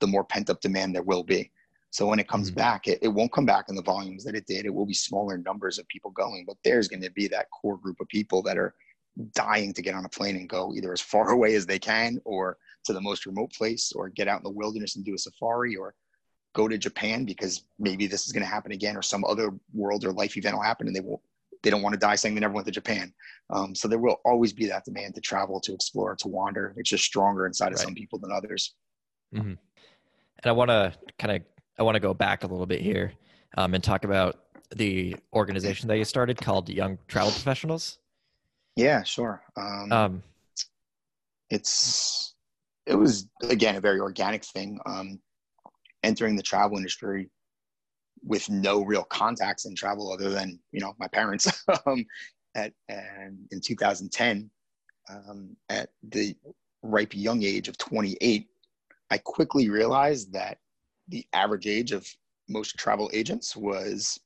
the 0.00 0.06
more 0.06 0.24
pent 0.24 0.50
up 0.50 0.60
demand 0.60 0.94
there 0.94 1.02
will 1.02 1.24
be. 1.24 1.50
So 1.90 2.06
when 2.06 2.18
it 2.18 2.28
comes 2.28 2.48
mm-hmm. 2.48 2.58
back, 2.58 2.88
it, 2.88 2.98
it 3.02 3.08
won't 3.08 3.32
come 3.32 3.46
back 3.46 3.66
in 3.68 3.74
the 3.74 3.82
volumes 3.82 4.24
that 4.24 4.34
it 4.34 4.46
did. 4.46 4.64
It 4.64 4.74
will 4.74 4.86
be 4.86 4.94
smaller 4.94 5.36
numbers 5.38 5.78
of 5.78 5.86
people 5.88 6.10
going, 6.10 6.44
but 6.46 6.56
there's 6.64 6.88
going 6.88 7.02
to 7.02 7.10
be 7.10 7.28
that 7.28 7.48
core 7.50 7.78
group 7.78 8.00
of 8.00 8.08
people 8.08 8.42
that 8.42 8.56
are 8.56 8.74
dying 9.34 9.74
to 9.74 9.82
get 9.82 9.94
on 9.94 10.06
a 10.06 10.08
plane 10.08 10.36
and 10.36 10.48
go 10.48 10.72
either 10.74 10.92
as 10.92 11.00
far 11.00 11.30
away 11.32 11.54
as 11.54 11.66
they 11.66 11.78
can 11.78 12.18
or 12.24 12.56
to 12.84 12.92
the 12.92 13.00
most 13.00 13.26
remote 13.26 13.52
place 13.52 13.92
or 13.92 14.08
get 14.08 14.26
out 14.26 14.38
in 14.38 14.44
the 14.44 14.50
wilderness 14.50 14.96
and 14.96 15.04
do 15.04 15.14
a 15.14 15.18
safari 15.18 15.76
or 15.76 15.94
go 16.54 16.68
to 16.68 16.78
Japan 16.78 17.24
because 17.24 17.64
maybe 17.78 18.06
this 18.06 18.26
is 18.26 18.32
going 18.32 18.42
to 18.42 18.48
happen 18.48 18.72
again 18.72 18.96
or 18.96 19.02
some 19.02 19.24
other 19.24 19.50
world 19.72 20.04
or 20.04 20.12
life 20.12 20.36
event 20.36 20.54
will 20.54 20.62
happen 20.62 20.86
and 20.86 20.94
they 20.94 21.00
will 21.00 21.22
they 21.62 21.70
don't 21.70 21.82
want 21.82 21.92
to 21.92 21.98
die 21.98 22.16
saying 22.16 22.34
they 22.34 22.40
never 22.40 22.54
went 22.54 22.66
to 22.66 22.72
Japan. 22.72 23.12
Um, 23.50 23.74
so 23.74 23.86
there 23.86 23.98
will 23.98 24.20
always 24.24 24.52
be 24.52 24.66
that 24.66 24.84
demand 24.84 25.14
to 25.14 25.20
travel, 25.20 25.60
to 25.60 25.72
explore, 25.72 26.16
to 26.16 26.28
wander. 26.28 26.74
It's 26.76 26.90
just 26.90 27.04
stronger 27.04 27.46
inside 27.46 27.68
of 27.68 27.74
right. 27.74 27.84
some 27.84 27.94
people 27.94 28.18
than 28.18 28.32
others. 28.32 28.74
Mm-hmm. 29.34 29.48
And 29.48 30.44
I 30.44 30.52
want 30.52 30.70
to 30.70 30.92
kind 31.18 31.36
of 31.36 31.42
I 31.78 31.84
want 31.84 31.94
to 31.94 32.00
go 32.00 32.14
back 32.14 32.44
a 32.44 32.46
little 32.46 32.66
bit 32.66 32.80
here 32.80 33.12
um, 33.56 33.74
and 33.74 33.82
talk 33.82 34.04
about 34.04 34.40
the 34.74 35.16
organization 35.32 35.88
that 35.88 35.98
you 35.98 36.04
started 36.04 36.40
called 36.40 36.68
Young 36.68 36.98
Travel 37.06 37.30
Professionals. 37.30 37.98
Yeah, 38.76 39.02
sure. 39.02 39.42
Um, 39.56 39.92
um, 39.92 40.22
it's 41.50 42.34
it 42.86 42.94
was 42.94 43.28
again 43.48 43.76
a 43.76 43.80
very 43.80 44.00
organic 44.00 44.44
thing. 44.44 44.80
Um, 44.86 45.20
entering 46.02 46.36
the 46.36 46.42
travel 46.42 46.76
industry 46.76 47.30
with 48.24 48.48
no 48.48 48.84
real 48.84 49.04
contacts 49.04 49.64
in 49.64 49.74
travel 49.74 50.12
other 50.12 50.30
than 50.30 50.58
you 50.70 50.80
know 50.80 50.94
my 50.98 51.08
parents. 51.08 51.64
um, 51.86 52.04
at 52.54 52.72
and 52.88 53.38
in 53.50 53.60
2010, 53.60 54.50
um, 55.10 55.56
at 55.68 55.88
the 56.10 56.36
ripe 56.82 57.14
young 57.14 57.42
age 57.42 57.68
of 57.68 57.78
28, 57.78 58.46
I 59.10 59.18
quickly 59.18 59.68
realized 59.68 60.32
that 60.32 60.58
the 61.08 61.26
average 61.32 61.66
age 61.66 61.92
of 61.92 62.06
most 62.48 62.76
travel 62.76 63.10
agents 63.12 63.56
was 63.56 64.18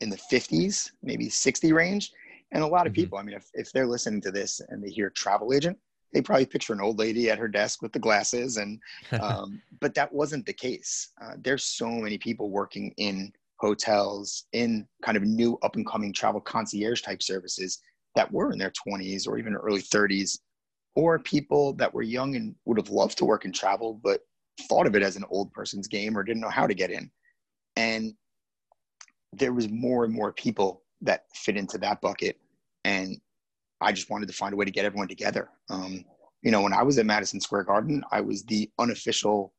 in 0.00 0.10
the 0.10 0.20
50s, 0.32 0.90
maybe 1.02 1.28
60 1.28 1.72
range. 1.72 2.12
And 2.52 2.62
a 2.62 2.66
lot 2.66 2.86
of 2.86 2.92
mm-hmm. 2.92 3.02
people, 3.02 3.18
I 3.18 3.22
mean, 3.22 3.36
if, 3.36 3.48
if 3.54 3.72
they're 3.72 3.86
listening 3.86 4.20
to 4.22 4.30
this 4.30 4.60
and 4.68 4.82
they 4.82 4.90
hear 4.90 5.10
travel 5.10 5.52
agent, 5.52 5.78
they 6.14 6.22
probably 6.22 6.46
picture 6.46 6.72
an 6.72 6.80
old 6.80 6.98
lady 6.98 7.28
at 7.28 7.38
her 7.38 7.48
desk 7.48 7.82
with 7.82 7.92
the 7.92 7.98
glasses. 7.98 8.56
And, 8.56 8.80
um, 9.20 9.60
but 9.80 9.94
that 9.94 10.12
wasn't 10.12 10.46
the 10.46 10.52
case. 10.52 11.10
Uh, 11.20 11.32
there's 11.38 11.64
so 11.64 11.90
many 11.90 12.16
people 12.16 12.50
working 12.50 12.94
in 12.96 13.32
hotels, 13.56 14.44
in 14.52 14.86
kind 15.02 15.16
of 15.16 15.24
new 15.24 15.58
up 15.62 15.76
and 15.76 15.86
coming 15.86 16.12
travel 16.12 16.40
concierge 16.40 17.02
type 17.02 17.22
services 17.22 17.80
that 18.14 18.30
were 18.30 18.52
in 18.52 18.58
their 18.58 18.72
20s 18.86 19.26
or 19.26 19.38
even 19.38 19.54
early 19.54 19.82
30s, 19.82 20.38
or 20.94 21.18
people 21.18 21.72
that 21.74 21.92
were 21.92 22.02
young 22.02 22.36
and 22.36 22.54
would 22.64 22.78
have 22.78 22.90
loved 22.90 23.18
to 23.18 23.24
work 23.24 23.44
in 23.44 23.52
travel, 23.52 24.00
but 24.02 24.20
thought 24.68 24.86
of 24.86 24.94
it 24.94 25.02
as 25.02 25.16
an 25.16 25.24
old 25.30 25.52
person's 25.52 25.88
game 25.88 26.16
or 26.16 26.22
didn't 26.22 26.40
know 26.40 26.48
how 26.48 26.66
to 26.66 26.74
get 26.74 26.92
in. 26.92 27.10
And 27.76 28.14
there 29.32 29.52
was 29.52 29.68
more 29.68 30.04
and 30.04 30.14
more 30.14 30.32
people 30.32 30.82
that 31.00 31.24
fit 31.34 31.56
into 31.56 31.76
that 31.78 32.00
bucket. 32.00 32.38
And 32.84 33.20
I 33.80 33.92
just 33.92 34.10
wanted 34.10 34.28
to 34.28 34.34
find 34.34 34.52
a 34.52 34.56
way 34.56 34.64
to 34.64 34.70
get 34.70 34.84
everyone 34.84 35.08
together. 35.08 35.48
Um, 35.68 36.04
you 36.42 36.50
know, 36.50 36.62
when 36.62 36.72
I 36.72 36.82
was 36.82 36.98
at 36.98 37.06
Madison 37.06 37.40
Square 37.40 37.64
Garden, 37.64 38.02
I 38.12 38.20
was 38.20 38.44
the 38.44 38.70
unofficial 38.78 39.52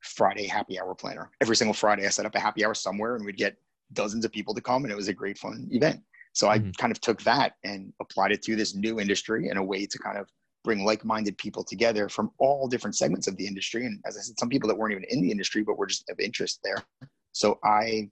Friday 0.00 0.46
happy 0.46 0.80
hour 0.80 0.94
planner. 0.94 1.30
Every 1.40 1.56
single 1.56 1.74
Friday, 1.74 2.06
I 2.06 2.10
set 2.10 2.26
up 2.26 2.34
a 2.34 2.40
happy 2.40 2.64
hour 2.64 2.74
somewhere 2.74 3.16
and 3.16 3.24
we'd 3.24 3.36
get 3.36 3.56
dozens 3.92 4.24
of 4.24 4.32
people 4.32 4.54
to 4.54 4.60
come, 4.60 4.84
and 4.84 4.92
it 4.92 4.96
was 4.96 5.08
a 5.08 5.14
great 5.14 5.38
fun 5.38 5.68
event. 5.70 6.00
So 6.32 6.48
I 6.48 6.58
mm-hmm. 6.58 6.70
kind 6.72 6.90
of 6.90 7.00
took 7.00 7.22
that 7.22 7.54
and 7.62 7.92
applied 8.00 8.32
it 8.32 8.42
to 8.42 8.56
this 8.56 8.74
new 8.74 9.00
industry 9.00 9.48
in 9.48 9.56
a 9.56 9.62
way 9.62 9.86
to 9.86 9.98
kind 9.98 10.18
of 10.18 10.28
bring 10.64 10.84
like-minded 10.84 11.36
people 11.38 11.64
together 11.64 12.08
from 12.08 12.30
all 12.38 12.68
different 12.68 12.96
segments 12.96 13.26
of 13.26 13.36
the 13.36 13.46
industry 13.46 13.84
and 13.84 14.00
as 14.06 14.16
i 14.16 14.20
said 14.20 14.38
some 14.38 14.48
people 14.48 14.68
that 14.68 14.76
weren't 14.76 14.92
even 14.92 15.04
in 15.08 15.20
the 15.20 15.30
industry 15.30 15.62
but 15.62 15.76
were 15.76 15.86
just 15.86 16.08
of 16.08 16.18
interest 16.20 16.60
there 16.62 16.76
so 17.32 17.58
i 17.64 18.08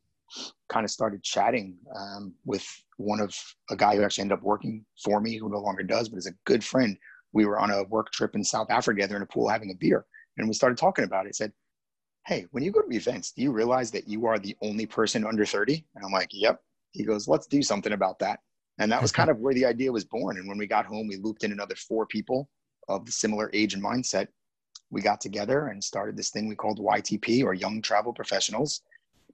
kind 0.68 0.84
of 0.84 0.90
started 0.90 1.22
chatting 1.22 1.76
um, 1.96 2.34
with 2.44 2.66
one 2.96 3.20
of 3.20 3.34
a 3.70 3.76
guy 3.76 3.96
who 3.96 4.02
actually 4.02 4.22
ended 4.22 4.38
up 4.38 4.44
working 4.44 4.84
for 5.02 5.20
me 5.20 5.36
who 5.36 5.48
no 5.48 5.58
longer 5.58 5.82
does 5.82 6.08
but 6.08 6.18
is 6.18 6.26
a 6.26 6.34
good 6.44 6.62
friend 6.62 6.96
we 7.32 7.46
were 7.46 7.58
on 7.58 7.70
a 7.70 7.84
work 7.84 8.10
trip 8.12 8.34
in 8.34 8.44
south 8.44 8.70
africa 8.70 8.96
together 9.00 9.16
in 9.16 9.22
a 9.22 9.26
pool 9.26 9.48
having 9.48 9.70
a 9.70 9.74
beer 9.74 10.04
and 10.36 10.46
we 10.46 10.54
started 10.54 10.78
talking 10.78 11.04
about 11.04 11.26
it 11.26 11.30
I 11.30 11.32
said 11.32 11.52
hey 12.26 12.46
when 12.50 12.62
you 12.62 12.70
go 12.70 12.82
to 12.82 12.96
events 12.96 13.32
do 13.32 13.42
you 13.42 13.52
realize 13.52 13.90
that 13.92 14.08
you 14.08 14.26
are 14.26 14.38
the 14.38 14.56
only 14.62 14.86
person 14.86 15.26
under 15.26 15.46
30 15.46 15.84
and 15.94 16.04
i'm 16.04 16.12
like 16.12 16.28
yep 16.32 16.60
he 16.92 17.04
goes 17.04 17.28
let's 17.28 17.46
do 17.46 17.62
something 17.62 17.92
about 17.92 18.18
that 18.18 18.40
and 18.80 18.90
that 18.90 19.02
was 19.02 19.12
kind 19.20 19.30
of 19.30 19.38
where 19.38 19.54
the 19.54 19.66
idea 19.66 19.92
was 19.92 20.04
born. 20.04 20.38
And 20.38 20.48
when 20.48 20.58
we 20.58 20.66
got 20.66 20.86
home, 20.86 21.06
we 21.06 21.16
looped 21.16 21.44
in 21.44 21.52
another 21.52 21.76
four 21.76 22.06
people 22.06 22.48
of 22.88 23.06
the 23.06 23.12
similar 23.12 23.50
age 23.52 23.74
and 23.74 23.84
mindset. 23.84 24.26
We 24.90 25.02
got 25.02 25.20
together 25.20 25.68
and 25.68 25.84
started 25.84 26.16
this 26.16 26.30
thing 26.30 26.48
we 26.48 26.56
called 26.56 26.80
YTP 26.80 27.44
or 27.44 27.54
Young 27.54 27.80
Travel 27.80 28.12
Professionals. 28.12 28.82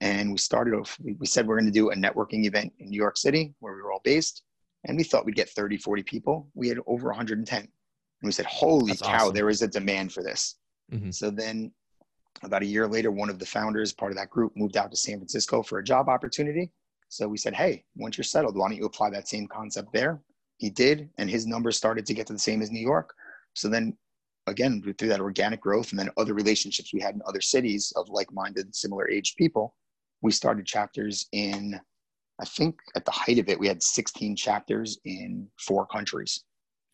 And 0.00 0.30
we 0.30 0.38
started 0.38 0.74
off, 0.74 0.98
we 1.00 1.26
said 1.26 1.46
we're 1.46 1.58
going 1.58 1.72
to 1.72 1.72
do 1.72 1.90
a 1.90 1.96
networking 1.96 2.44
event 2.44 2.72
in 2.78 2.90
New 2.90 2.96
York 2.96 3.16
City 3.16 3.54
where 3.60 3.74
we 3.74 3.82
were 3.82 3.92
all 3.92 4.02
based. 4.04 4.42
And 4.84 4.96
we 4.96 5.04
thought 5.04 5.24
we'd 5.24 5.34
get 5.34 5.48
30, 5.50 5.78
40 5.78 6.02
people. 6.02 6.48
We 6.54 6.68
had 6.68 6.78
over 6.86 7.08
110. 7.08 7.58
And 7.58 7.68
we 8.22 8.32
said, 8.32 8.46
holy 8.46 8.92
That's 8.92 9.02
cow, 9.02 9.24
awesome. 9.24 9.34
there 9.34 9.48
is 9.48 9.62
a 9.62 9.68
demand 9.68 10.12
for 10.12 10.22
this. 10.22 10.56
Mm-hmm. 10.92 11.10
So 11.10 11.30
then 11.30 11.72
about 12.42 12.62
a 12.62 12.66
year 12.66 12.86
later, 12.86 13.10
one 13.10 13.30
of 13.30 13.38
the 13.38 13.46
founders, 13.46 13.92
part 13.92 14.12
of 14.12 14.18
that 14.18 14.30
group, 14.30 14.52
moved 14.56 14.76
out 14.76 14.90
to 14.90 14.96
San 14.96 15.18
Francisco 15.18 15.62
for 15.62 15.78
a 15.78 15.84
job 15.84 16.08
opportunity. 16.08 16.70
So 17.08 17.28
we 17.28 17.38
said, 17.38 17.54
hey, 17.54 17.84
once 17.94 18.18
you're 18.18 18.24
settled, 18.24 18.56
why 18.56 18.68
don't 18.68 18.76
you 18.76 18.84
apply 18.84 19.10
that 19.10 19.28
same 19.28 19.46
concept 19.46 19.92
there? 19.92 20.20
He 20.58 20.70
did, 20.70 21.10
and 21.18 21.30
his 21.30 21.46
numbers 21.46 21.76
started 21.76 22.06
to 22.06 22.14
get 22.14 22.26
to 22.28 22.32
the 22.32 22.38
same 22.38 22.62
as 22.62 22.70
New 22.70 22.80
York. 22.80 23.14
So 23.54 23.68
then 23.68 23.96
again, 24.46 24.82
through 24.82 25.08
that 25.08 25.20
organic 25.20 25.60
growth 25.60 25.90
and 25.90 25.98
then 25.98 26.10
other 26.16 26.34
relationships 26.34 26.92
we 26.92 27.00
had 27.00 27.14
in 27.14 27.22
other 27.26 27.40
cities 27.40 27.92
of 27.96 28.08
like-minded, 28.08 28.74
similar 28.74 29.08
aged 29.08 29.36
people, 29.36 29.74
we 30.22 30.32
started 30.32 30.66
chapters 30.66 31.26
in, 31.32 31.78
I 32.40 32.44
think 32.44 32.76
at 32.94 33.04
the 33.04 33.10
height 33.10 33.38
of 33.38 33.48
it, 33.48 33.58
we 33.58 33.68
had 33.68 33.82
16 33.82 34.36
chapters 34.36 34.98
in 35.04 35.48
four 35.60 35.86
countries, 35.86 36.44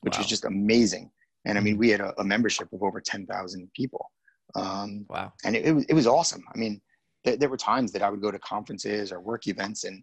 which 0.00 0.14
wow. 0.14 0.18
was 0.18 0.26
just 0.26 0.44
amazing. 0.44 1.10
And 1.44 1.58
I 1.58 1.60
mean, 1.60 1.74
mm-hmm. 1.74 1.80
we 1.80 1.90
had 1.90 2.00
a, 2.00 2.12
a 2.20 2.24
membership 2.24 2.68
of 2.72 2.82
over 2.82 3.00
10,000 3.00 3.70
people. 3.74 4.10
Um, 4.54 5.06
wow. 5.08 5.32
And 5.44 5.56
it, 5.56 5.66
it, 5.66 5.72
was, 5.72 5.84
it 5.86 5.94
was 5.94 6.06
awesome. 6.06 6.44
I 6.54 6.58
mean, 6.58 6.80
th- 7.24 7.38
there 7.38 7.48
were 7.48 7.56
times 7.56 7.92
that 7.92 8.02
I 8.02 8.10
would 8.10 8.20
go 8.20 8.30
to 8.30 8.38
conferences 8.38 9.12
or 9.12 9.20
work 9.20 9.46
events 9.46 9.84
and 9.84 10.02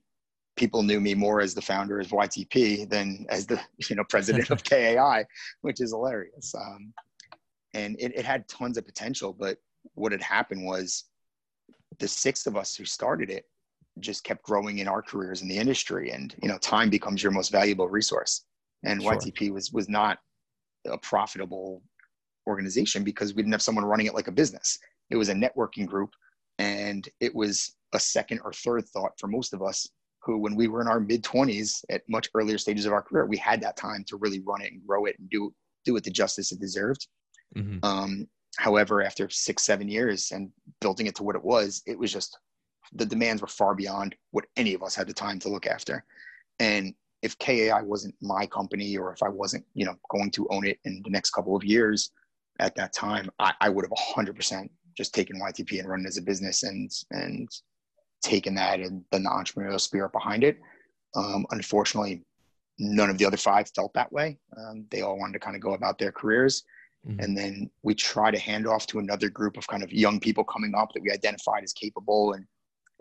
people 0.59 0.83
knew 0.83 0.99
me 0.99 1.13
more 1.13 1.39
as 1.39 1.53
the 1.53 1.61
founder 1.61 1.99
of 1.99 2.07
YTP 2.07 2.89
than 2.89 3.25
as 3.29 3.47
the 3.47 3.59
you 3.89 3.95
know 3.95 4.03
president 4.03 4.49
of 4.49 4.63
KAI, 4.69 5.25
which 5.61 5.81
is 5.81 5.91
hilarious. 5.91 6.53
Um, 6.53 6.93
and 7.73 7.95
it, 7.99 8.13
it 8.15 8.25
had 8.25 8.47
tons 8.47 8.77
of 8.77 8.85
potential, 8.85 9.33
but 9.33 9.57
what 9.93 10.11
had 10.11 10.21
happened 10.21 10.65
was 10.65 11.05
the 11.97 12.07
six 12.07 12.45
of 12.45 12.55
us 12.55 12.75
who 12.75 12.85
started 12.85 13.29
it 13.29 13.45
just 13.99 14.23
kept 14.23 14.43
growing 14.43 14.79
in 14.79 14.87
our 14.87 15.01
careers 15.01 15.41
in 15.41 15.47
the 15.47 15.57
industry, 15.57 16.11
and 16.11 16.35
you 16.41 16.47
know 16.47 16.57
time 16.59 16.89
becomes 16.89 17.21
your 17.23 17.31
most 17.31 17.51
valuable 17.51 17.89
resource. 17.89 18.45
And 18.83 19.01
sure. 19.01 19.13
YTP 19.13 19.51
was 19.51 19.71
was 19.71 19.89
not 19.89 20.19
a 20.85 20.97
profitable 20.97 21.81
organization 22.47 23.03
because 23.03 23.33
we 23.33 23.41
didn't 23.41 23.53
have 23.53 23.61
someone 23.61 23.85
running 23.85 24.07
it 24.07 24.15
like 24.15 24.27
a 24.27 24.31
business. 24.31 24.77
It 25.09 25.17
was 25.17 25.29
a 25.29 25.33
networking 25.33 25.85
group 25.85 26.11
and 26.57 27.07
it 27.19 27.33
was 27.33 27.75
a 27.93 27.99
second 27.99 28.41
or 28.43 28.53
third 28.53 28.87
thought 28.89 29.13
for 29.17 29.27
most 29.27 29.53
of 29.53 29.61
us 29.61 29.87
who, 30.21 30.37
when 30.37 30.55
we 30.55 30.67
were 30.67 30.81
in 30.81 30.87
our 30.87 30.99
mid 30.99 31.23
20s 31.23 31.83
at 31.89 32.01
much 32.09 32.29
earlier 32.35 32.57
stages 32.57 32.85
of 32.85 32.93
our 32.93 33.01
career, 33.01 33.25
we 33.25 33.37
had 33.37 33.61
that 33.61 33.77
time 33.77 34.03
to 34.07 34.17
really 34.17 34.41
run 34.41 34.61
it 34.61 34.71
and 34.71 34.85
grow 34.85 35.05
it 35.05 35.17
and 35.19 35.29
do, 35.29 35.53
do 35.85 35.95
it 35.95 36.03
the 36.03 36.11
justice 36.11 36.51
it 36.51 36.59
deserved. 36.59 37.07
Mm-hmm. 37.55 37.77
Um, 37.83 38.27
however, 38.57 39.01
after 39.01 39.29
six, 39.29 39.63
seven 39.63 39.87
years 39.87 40.31
and 40.31 40.51
building 40.81 41.07
it 41.07 41.15
to 41.15 41.23
what 41.23 41.35
it 41.35 41.43
was, 41.43 41.81
it 41.85 41.97
was 41.97 42.11
just 42.11 42.37
the 42.93 43.05
demands 43.05 43.41
were 43.41 43.47
far 43.47 43.75
beyond 43.75 44.15
what 44.31 44.45
any 44.57 44.73
of 44.73 44.83
us 44.83 44.95
had 44.95 45.07
the 45.07 45.13
time 45.13 45.39
to 45.39 45.49
look 45.49 45.67
after. 45.67 46.03
And 46.59 46.93
if 47.21 47.37
KAI 47.37 47.81
wasn't 47.83 48.15
my 48.21 48.45
company 48.45 48.97
or 48.97 49.13
if 49.13 49.21
I 49.21 49.29
wasn't, 49.29 49.65
you 49.73 49.85
know, 49.85 49.95
going 50.09 50.31
to 50.31 50.47
own 50.49 50.65
it 50.65 50.79
in 50.85 51.01
the 51.03 51.09
next 51.09 51.31
couple 51.31 51.55
of 51.55 51.63
years 51.63 52.11
at 52.59 52.75
that 52.75 52.93
time, 52.93 53.29
I, 53.39 53.53
I 53.61 53.69
would 53.69 53.85
have 53.85 54.25
100% 54.25 54.69
just 54.97 55.13
taking 55.13 55.39
YTP 55.39 55.79
and 55.79 55.87
running 55.87 56.07
as 56.07 56.17
a 56.17 56.21
business 56.21 56.63
and 56.63 56.91
and 57.11 57.47
taking 58.21 58.55
that 58.55 58.79
and 58.79 59.03
the 59.11 59.19
entrepreneurial 59.19 59.79
spirit 59.79 60.11
behind 60.11 60.43
it. 60.43 60.59
Um, 61.15 61.45
unfortunately, 61.51 62.23
none 62.77 63.09
of 63.09 63.17
the 63.17 63.25
other 63.25 63.37
five 63.37 63.69
felt 63.73 63.93
that 63.93 64.11
way. 64.11 64.37
Um, 64.57 64.85
they 64.91 65.01
all 65.01 65.17
wanted 65.17 65.33
to 65.33 65.39
kind 65.39 65.55
of 65.55 65.61
go 65.61 65.73
about 65.73 65.97
their 65.97 66.11
careers. 66.11 66.63
Mm-hmm. 67.07 67.19
And 67.19 67.37
then 67.37 67.69
we 67.83 67.95
try 67.95 68.31
to 68.31 68.39
hand 68.39 68.67
off 68.67 68.87
to 68.87 68.99
another 68.99 69.29
group 69.29 69.57
of 69.57 69.67
kind 69.67 69.83
of 69.83 69.91
young 69.91 70.19
people 70.19 70.43
coming 70.43 70.73
up 70.75 70.91
that 70.93 71.03
we 71.03 71.11
identified 71.11 71.63
as 71.63 71.73
capable. 71.73 72.33
And 72.33 72.45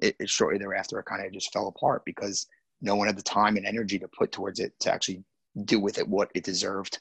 it, 0.01 0.16
it 0.20 0.31
shortly 0.31 0.59
thereafter, 0.59 0.99
it 0.99 1.07
kind 1.07 1.25
of 1.25 1.33
just 1.33 1.53
fell 1.53 1.69
apart 1.69 2.03
because 2.05 2.47
no 2.81 2.95
one 2.95 3.09
had 3.09 3.19
the 3.19 3.23
time 3.23 3.57
and 3.57 3.66
energy 3.66 3.99
to 3.99 4.09
put 4.16 4.31
towards 4.31 4.61
it 4.61 4.73
to 4.81 4.93
actually 4.93 5.25
do 5.65 5.81
with 5.81 5.99
it 5.99 6.09
what 6.09 6.31
it 6.35 6.45
deserved. 6.45 7.01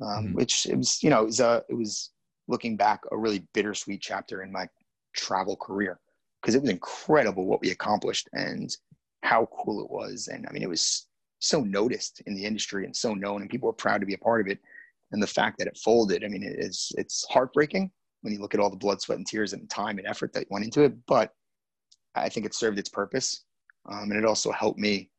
Um, 0.00 0.26
mm-hmm. 0.26 0.34
Which 0.34 0.66
it 0.66 0.76
was, 0.76 1.02
you 1.02 1.10
know, 1.10 1.22
it 1.22 1.26
was, 1.26 1.40
a, 1.40 1.64
it 1.68 1.74
was 1.74 2.10
looking 2.46 2.76
back, 2.76 3.00
a 3.10 3.16
really 3.16 3.44
bittersweet 3.52 4.00
chapter 4.00 4.42
in 4.42 4.52
my 4.52 4.68
travel 5.16 5.56
career 5.56 5.98
because 6.40 6.54
it 6.54 6.60
was 6.60 6.70
incredible 6.70 7.46
what 7.46 7.60
we 7.60 7.70
accomplished 7.70 8.28
and 8.32 8.76
how 9.22 9.46
cool 9.46 9.82
it 9.82 9.90
was. 9.90 10.28
And 10.28 10.46
I 10.48 10.52
mean, 10.52 10.62
it 10.62 10.68
was 10.68 11.06
so 11.40 11.60
noticed 11.60 12.22
in 12.26 12.34
the 12.34 12.44
industry 12.44 12.84
and 12.84 12.94
so 12.94 13.14
known, 13.14 13.42
and 13.42 13.50
people 13.50 13.66
were 13.66 13.72
proud 13.72 14.00
to 14.00 14.06
be 14.06 14.14
a 14.14 14.18
part 14.18 14.40
of 14.40 14.48
it. 14.48 14.58
And 15.12 15.22
the 15.22 15.26
fact 15.26 15.58
that 15.58 15.68
it 15.68 15.78
folded, 15.82 16.24
I 16.24 16.28
mean, 16.28 16.42
it 16.42 16.56
is 16.58 16.92
it's 16.96 17.26
heartbreaking 17.30 17.90
when 18.22 18.32
you 18.32 18.40
look 18.40 18.54
at 18.54 18.60
all 18.60 18.70
the 18.70 18.76
blood, 18.76 19.00
sweat, 19.00 19.18
and 19.18 19.26
tears 19.26 19.52
and 19.52 19.68
time 19.70 19.98
and 19.98 20.06
effort 20.06 20.32
that 20.34 20.50
went 20.50 20.64
into 20.64 20.82
it. 20.82 20.94
But 21.06 21.32
I 22.14 22.28
think 22.28 22.46
it 22.46 22.54
served 22.54 22.78
its 22.78 22.88
purpose, 22.88 23.44
um, 23.88 24.10
and 24.10 24.18
it 24.18 24.24
also 24.24 24.50
helped 24.52 24.78
me 24.78 25.10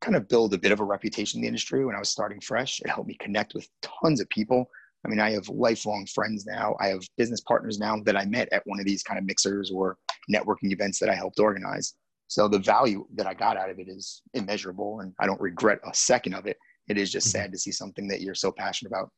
kind 0.00 0.16
of 0.16 0.28
build 0.28 0.52
a 0.52 0.58
bit 0.58 0.72
of 0.72 0.80
a 0.80 0.84
reputation 0.84 1.38
in 1.38 1.42
the 1.42 1.48
industry 1.48 1.84
when 1.84 1.96
I 1.96 1.98
was 1.98 2.10
starting 2.10 2.40
fresh. 2.40 2.80
It 2.80 2.90
helped 2.90 3.08
me 3.08 3.16
connect 3.20 3.54
with 3.54 3.68
tons 3.82 4.20
of 4.20 4.28
people. 4.28 4.68
I 5.04 5.08
mean, 5.08 5.20
I 5.20 5.32
have 5.32 5.48
lifelong 5.48 6.06
friends 6.06 6.46
now. 6.46 6.76
I 6.80 6.88
have 6.88 7.00
business 7.16 7.40
partners 7.40 7.78
now 7.78 7.96
that 8.04 8.16
I 8.16 8.24
met 8.24 8.48
at 8.52 8.62
one 8.66 8.80
of 8.80 8.86
these 8.86 9.02
kind 9.02 9.18
of 9.18 9.24
mixers 9.24 9.70
or 9.70 9.96
networking 10.32 10.72
events 10.72 10.98
that 11.00 11.10
I 11.10 11.14
helped 11.14 11.40
organize. 11.40 11.94
So 12.28 12.48
the 12.48 12.58
value 12.58 13.06
that 13.14 13.26
I 13.26 13.34
got 13.34 13.56
out 13.56 13.70
of 13.70 13.78
it 13.78 13.88
is 13.88 14.22
immeasurable, 14.32 15.00
and 15.00 15.12
I 15.20 15.26
don't 15.26 15.40
regret 15.40 15.78
a 15.84 15.94
second 15.94 16.34
of 16.34 16.46
it. 16.46 16.56
It 16.88 16.98
is 16.98 17.10
just 17.10 17.28
mm-hmm. 17.28 17.42
sad 17.42 17.52
to 17.52 17.58
see 17.58 17.72
something 17.72 18.08
that 18.08 18.20
you're 18.20 18.34
so 18.34 18.52
passionate 18.52 18.90
about 18.90 19.10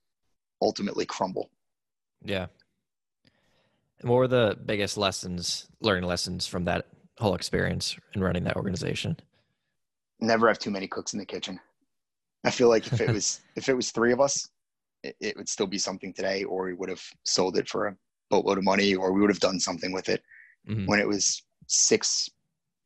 ultimately 0.63 1.05
crumble. 1.05 1.51
Yeah. 2.25 2.47
And 4.01 4.11
what 4.11 4.17
were 4.17 4.29
the 4.29 4.59
biggest 4.65 4.97
lessons, 4.97 5.69
learning 5.81 6.05
lessons 6.05 6.47
from 6.47 6.65
that 6.65 6.87
whole 7.19 7.35
experience 7.35 7.97
in 8.15 8.23
running 8.23 8.45
that 8.45 8.57
organization? 8.57 9.17
Never 10.21 10.49
have 10.49 10.59
too 10.59 10.71
many 10.71 10.87
cooks 10.87 11.13
in 11.13 11.19
the 11.19 11.27
kitchen. 11.27 11.59
I 12.45 12.51
feel 12.51 12.69
like 12.69 12.87
if 12.87 13.01
it 13.01 13.11
was 13.11 13.41
if 13.57 13.69
it 13.69 13.75
was 13.75 13.91
three 13.91 14.13
of 14.13 14.21
us, 14.21 14.49
it, 15.03 15.17
it 15.21 15.37
would 15.37 15.49
still 15.49 15.67
be 15.67 15.79
something 15.79 16.13
today, 16.13 16.45
or 16.45 16.67
we 16.67 16.75
would 16.75 16.89
have 16.89 17.03
sold 17.25 17.57
it 17.57 17.69
for 17.69 17.89
a 17.89 17.97
boatload 18.31 18.59
of 18.59 18.65
money, 18.65 18.95
or 18.95 19.13
we 19.13 19.21
would 19.21 19.31
have 19.31 19.41
done 19.41 19.61
something 19.61 19.93
with 19.93 20.09
it. 20.09 20.23
Mm-hmm. 20.69 20.87
When 20.87 21.01
it 21.01 21.09
was 21.09 21.43
six 21.67 22.29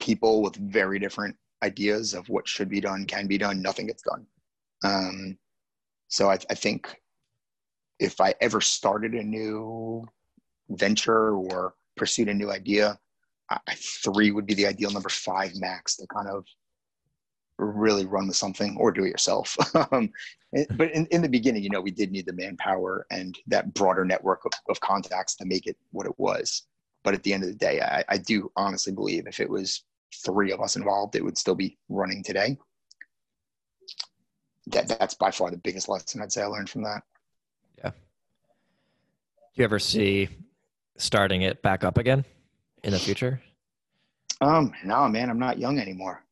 people 0.01 0.43
with 0.43 0.57
very 0.57 0.99
different 0.99 1.37
ideas 1.63 2.15
of 2.15 2.29
what 2.29 2.49
should 2.49 2.69
be 2.69 2.81
done, 2.81 3.05
can 3.05 3.27
be 3.27 3.39
done, 3.39 3.61
nothing 3.61 3.87
gets 3.87 4.03
done. 4.03 4.27
Um, 4.85 5.39
so 6.09 6.31
I, 6.31 6.39
I 6.49 6.55
think 6.55 6.95
if 7.99 8.21
I 8.21 8.35
ever 8.41 8.61
started 8.61 9.15
a 9.15 9.23
new 9.23 10.07
venture 10.71 11.35
or 11.35 11.75
pursued 11.97 12.29
a 12.29 12.35
new 12.35 12.51
idea, 12.51 12.99
I, 13.51 13.59
three 13.75 14.31
would 14.31 14.47
be 14.47 14.55
the 14.55 14.67
ideal 14.67 14.91
number 14.91 15.09
five 15.09 15.53
max 15.57 15.97
to 15.97 16.07
kind 16.07 16.29
of 16.29 16.45
really 17.59 18.07
run 18.07 18.27
with 18.27 18.37
something 18.37 18.77
or 18.79 18.91
do 18.91 19.05
it 19.05 19.11
yourself. 19.11 19.57
um, 19.93 20.11
but 20.77 20.91
in, 20.93 21.07
in 21.07 21.23
the 21.23 21.29
beginning, 21.29 21.63
you 21.63 21.71
know, 21.71 21.81
we 21.81 21.91
did 21.91 22.11
need 22.11 22.27
the 22.27 22.33
manpower 22.33 23.07
and 23.11 23.37
that 23.47 23.75
broader 23.75 24.05
network 24.05 24.45
of, 24.45 24.53
of 24.69 24.81
contacts 24.81 25.37
to 25.37 25.45
make 25.45 25.67
it 25.67 25.77
what 25.93 26.07
it 26.07 26.19
was. 26.19 26.63
But 27.03 27.15
at 27.15 27.23
the 27.23 27.33
end 27.33 27.43
of 27.43 27.49
the 27.49 27.57
day, 27.57 27.81
I, 27.81 28.05
I 28.09 28.19
do 28.19 28.51
honestly 28.57 28.93
believe 28.93 29.27
if 29.27 29.41
it 29.41 29.49
was 29.49 29.85
three 30.25 30.53
of 30.53 30.61
us 30.61 30.77
involved, 30.77 31.17
it 31.17 31.25
would 31.25 31.39
still 31.39 31.55
be 31.55 31.79
running 31.89 32.23
today. 32.23 32.57
That 34.69 34.89
that's 34.89 35.15
by 35.15 35.31
far 35.31 35.51
the 35.51 35.57
biggest 35.57 35.89
lesson 35.89 36.23
I'd 36.23 36.33
say 36.33 36.43
I 36.43 36.47
learned 36.47 36.71
from 36.71 36.83
that. 36.83 37.03
Yeah. 37.79 37.91
Do 37.91 37.97
you 39.55 39.65
ever 39.65 39.79
see 39.79 40.29
starting 40.97 41.43
it 41.43 41.63
back 41.63 41.83
up 41.85 41.99
again 41.99 42.25
in 42.85 42.93
the 42.93 42.99
future? 42.99 43.41
Um, 44.41 44.73
no, 44.85 45.09
man, 45.09 45.29
I'm 45.29 45.39
not 45.39 45.59
young 45.59 45.79
anymore. 45.79 46.25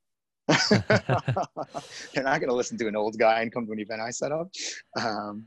They're 0.70 2.24
not 2.24 2.40
going 2.40 2.48
to 2.48 2.54
listen 2.54 2.78
to 2.78 2.88
an 2.88 2.96
old 2.96 3.18
guy 3.18 3.42
and 3.42 3.52
come 3.52 3.66
to 3.66 3.72
an 3.72 3.80
event 3.80 4.00
I 4.00 4.10
set 4.10 4.32
up. 4.32 4.50
Um, 4.98 5.46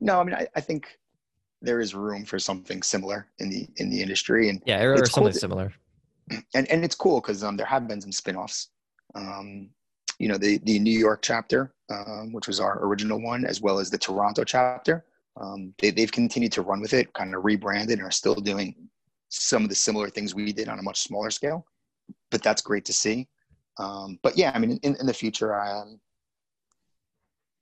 no, 0.00 0.20
I 0.20 0.24
mean, 0.24 0.34
I, 0.34 0.48
I, 0.56 0.60
think 0.60 0.98
there 1.62 1.78
is 1.78 1.94
room 1.94 2.24
for 2.24 2.40
something 2.40 2.82
similar 2.82 3.28
in 3.38 3.48
the 3.48 3.68
in 3.76 3.90
the 3.90 4.02
industry, 4.02 4.48
and 4.48 4.60
yeah, 4.66 4.82
or, 4.82 4.96
something 4.96 5.22
cool 5.22 5.32
to, 5.32 5.38
similar. 5.38 5.72
And 6.54 6.68
and 6.68 6.84
it's 6.84 6.96
cool 6.96 7.20
because 7.20 7.44
um, 7.44 7.56
there 7.56 7.66
have 7.66 7.86
been 7.86 8.00
some 8.00 8.10
spinoffs. 8.10 8.66
Um, 9.14 9.70
you 10.20 10.28
know, 10.28 10.36
the 10.36 10.58
the 10.64 10.78
New 10.78 10.96
York 10.96 11.20
chapter, 11.22 11.72
um, 11.90 12.30
which 12.32 12.46
was 12.46 12.60
our 12.60 12.84
original 12.84 13.20
one, 13.20 13.46
as 13.46 13.62
well 13.62 13.78
as 13.80 13.90
the 13.90 13.98
Toronto 13.98 14.44
chapter. 14.44 15.06
Um, 15.40 15.72
they, 15.78 15.90
they've 15.90 16.12
continued 16.12 16.52
to 16.52 16.62
run 16.62 16.80
with 16.80 16.92
it, 16.92 17.12
kind 17.14 17.34
of 17.34 17.44
rebranded, 17.44 17.98
and 17.98 18.06
are 18.06 18.10
still 18.10 18.34
doing 18.34 18.74
some 19.30 19.62
of 19.62 19.70
the 19.70 19.74
similar 19.74 20.10
things 20.10 20.34
we 20.34 20.52
did 20.52 20.68
on 20.68 20.78
a 20.78 20.82
much 20.82 21.00
smaller 21.00 21.30
scale. 21.30 21.64
But 22.30 22.42
that's 22.42 22.60
great 22.60 22.84
to 22.84 22.92
see. 22.92 23.28
Um, 23.78 24.18
but 24.22 24.36
yeah, 24.36 24.52
I 24.54 24.58
mean, 24.58 24.78
in, 24.82 24.94
in 25.00 25.06
the 25.06 25.14
future, 25.14 25.58
I, 25.58 25.80
um, 25.80 26.00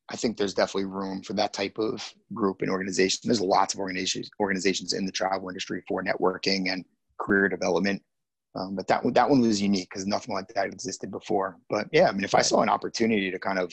I 0.09 0.17
think 0.17 0.37
there's 0.37 0.55
definitely 0.55 0.87
room 0.87 1.23
for 1.23 1.35
that 1.35 1.53
type 1.53 1.79
of 1.79 2.13
group 2.35 2.63
and 2.63 2.71
organization. 2.71 3.21
There's 3.23 3.41
lots 3.41 3.73
of 3.75 3.79
organizations 3.79 4.31
organizations 4.41 4.95
in 4.95 5.07
the 5.07 5.13
travel 5.13 5.49
industry 5.49 5.85
for 5.87 6.03
networking 6.03 6.73
and 6.73 6.85
career 7.21 7.49
development. 7.49 8.03
Um, 8.55 8.75
but 8.75 8.87
that 8.89 9.05
one, 9.05 9.13
that 9.15 9.29
one 9.29 9.41
was 9.41 9.61
unique 9.61 9.89
because 9.91 10.07
nothing 10.07 10.35
like 10.35 10.49
that 10.49 10.67
existed 10.67 11.11
before. 11.11 11.59
But 11.69 11.89
yeah, 11.93 12.09
I 12.09 12.13
mean, 12.13 12.25
if 12.25 12.35
I 12.35 12.43
saw 12.43 12.63
an 12.63 12.69
opportunity 12.69 13.31
to 13.31 13.39
kind 13.39 13.59
of 13.59 13.73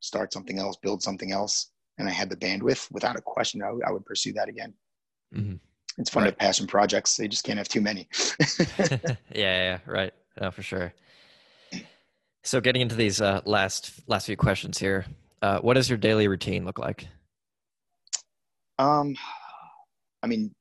start 0.00 0.32
something 0.32 0.58
else, 0.58 0.76
build 0.76 1.02
something 1.02 1.32
else, 1.32 1.70
and 1.98 2.08
I 2.08 2.12
had 2.12 2.30
the 2.30 2.36
bandwidth, 2.36 2.90
without 2.92 3.16
a 3.16 3.20
question, 3.20 3.62
I, 3.62 3.66
w- 3.66 3.82
I 3.86 3.90
would 3.90 4.04
pursue 4.04 4.32
that 4.34 4.48
again. 4.48 4.74
Mm-hmm. 5.34 5.56
It's 5.98 6.10
fun 6.10 6.22
right. 6.22 6.30
to 6.30 6.32
have 6.32 6.38
passion 6.38 6.66
projects. 6.66 7.16
They 7.16 7.26
just 7.26 7.44
can't 7.44 7.58
have 7.58 7.68
too 7.68 7.80
many. 7.80 8.08
yeah, 8.78 9.16
yeah, 9.34 9.78
right. 9.86 10.12
No, 10.40 10.50
for 10.50 10.62
sure. 10.62 10.92
So, 12.44 12.60
getting 12.60 12.82
into 12.82 12.94
these 12.94 13.20
uh, 13.20 13.40
last 13.44 13.92
last 14.06 14.26
few 14.26 14.36
questions 14.36 14.78
here, 14.78 15.06
uh, 15.42 15.58
what 15.58 15.74
does 15.74 15.90
your 15.90 15.98
daily 15.98 16.28
routine 16.28 16.64
look 16.64 16.78
like? 16.78 17.08
Um, 18.78 19.16
I 20.22 20.28
mean, 20.28 20.54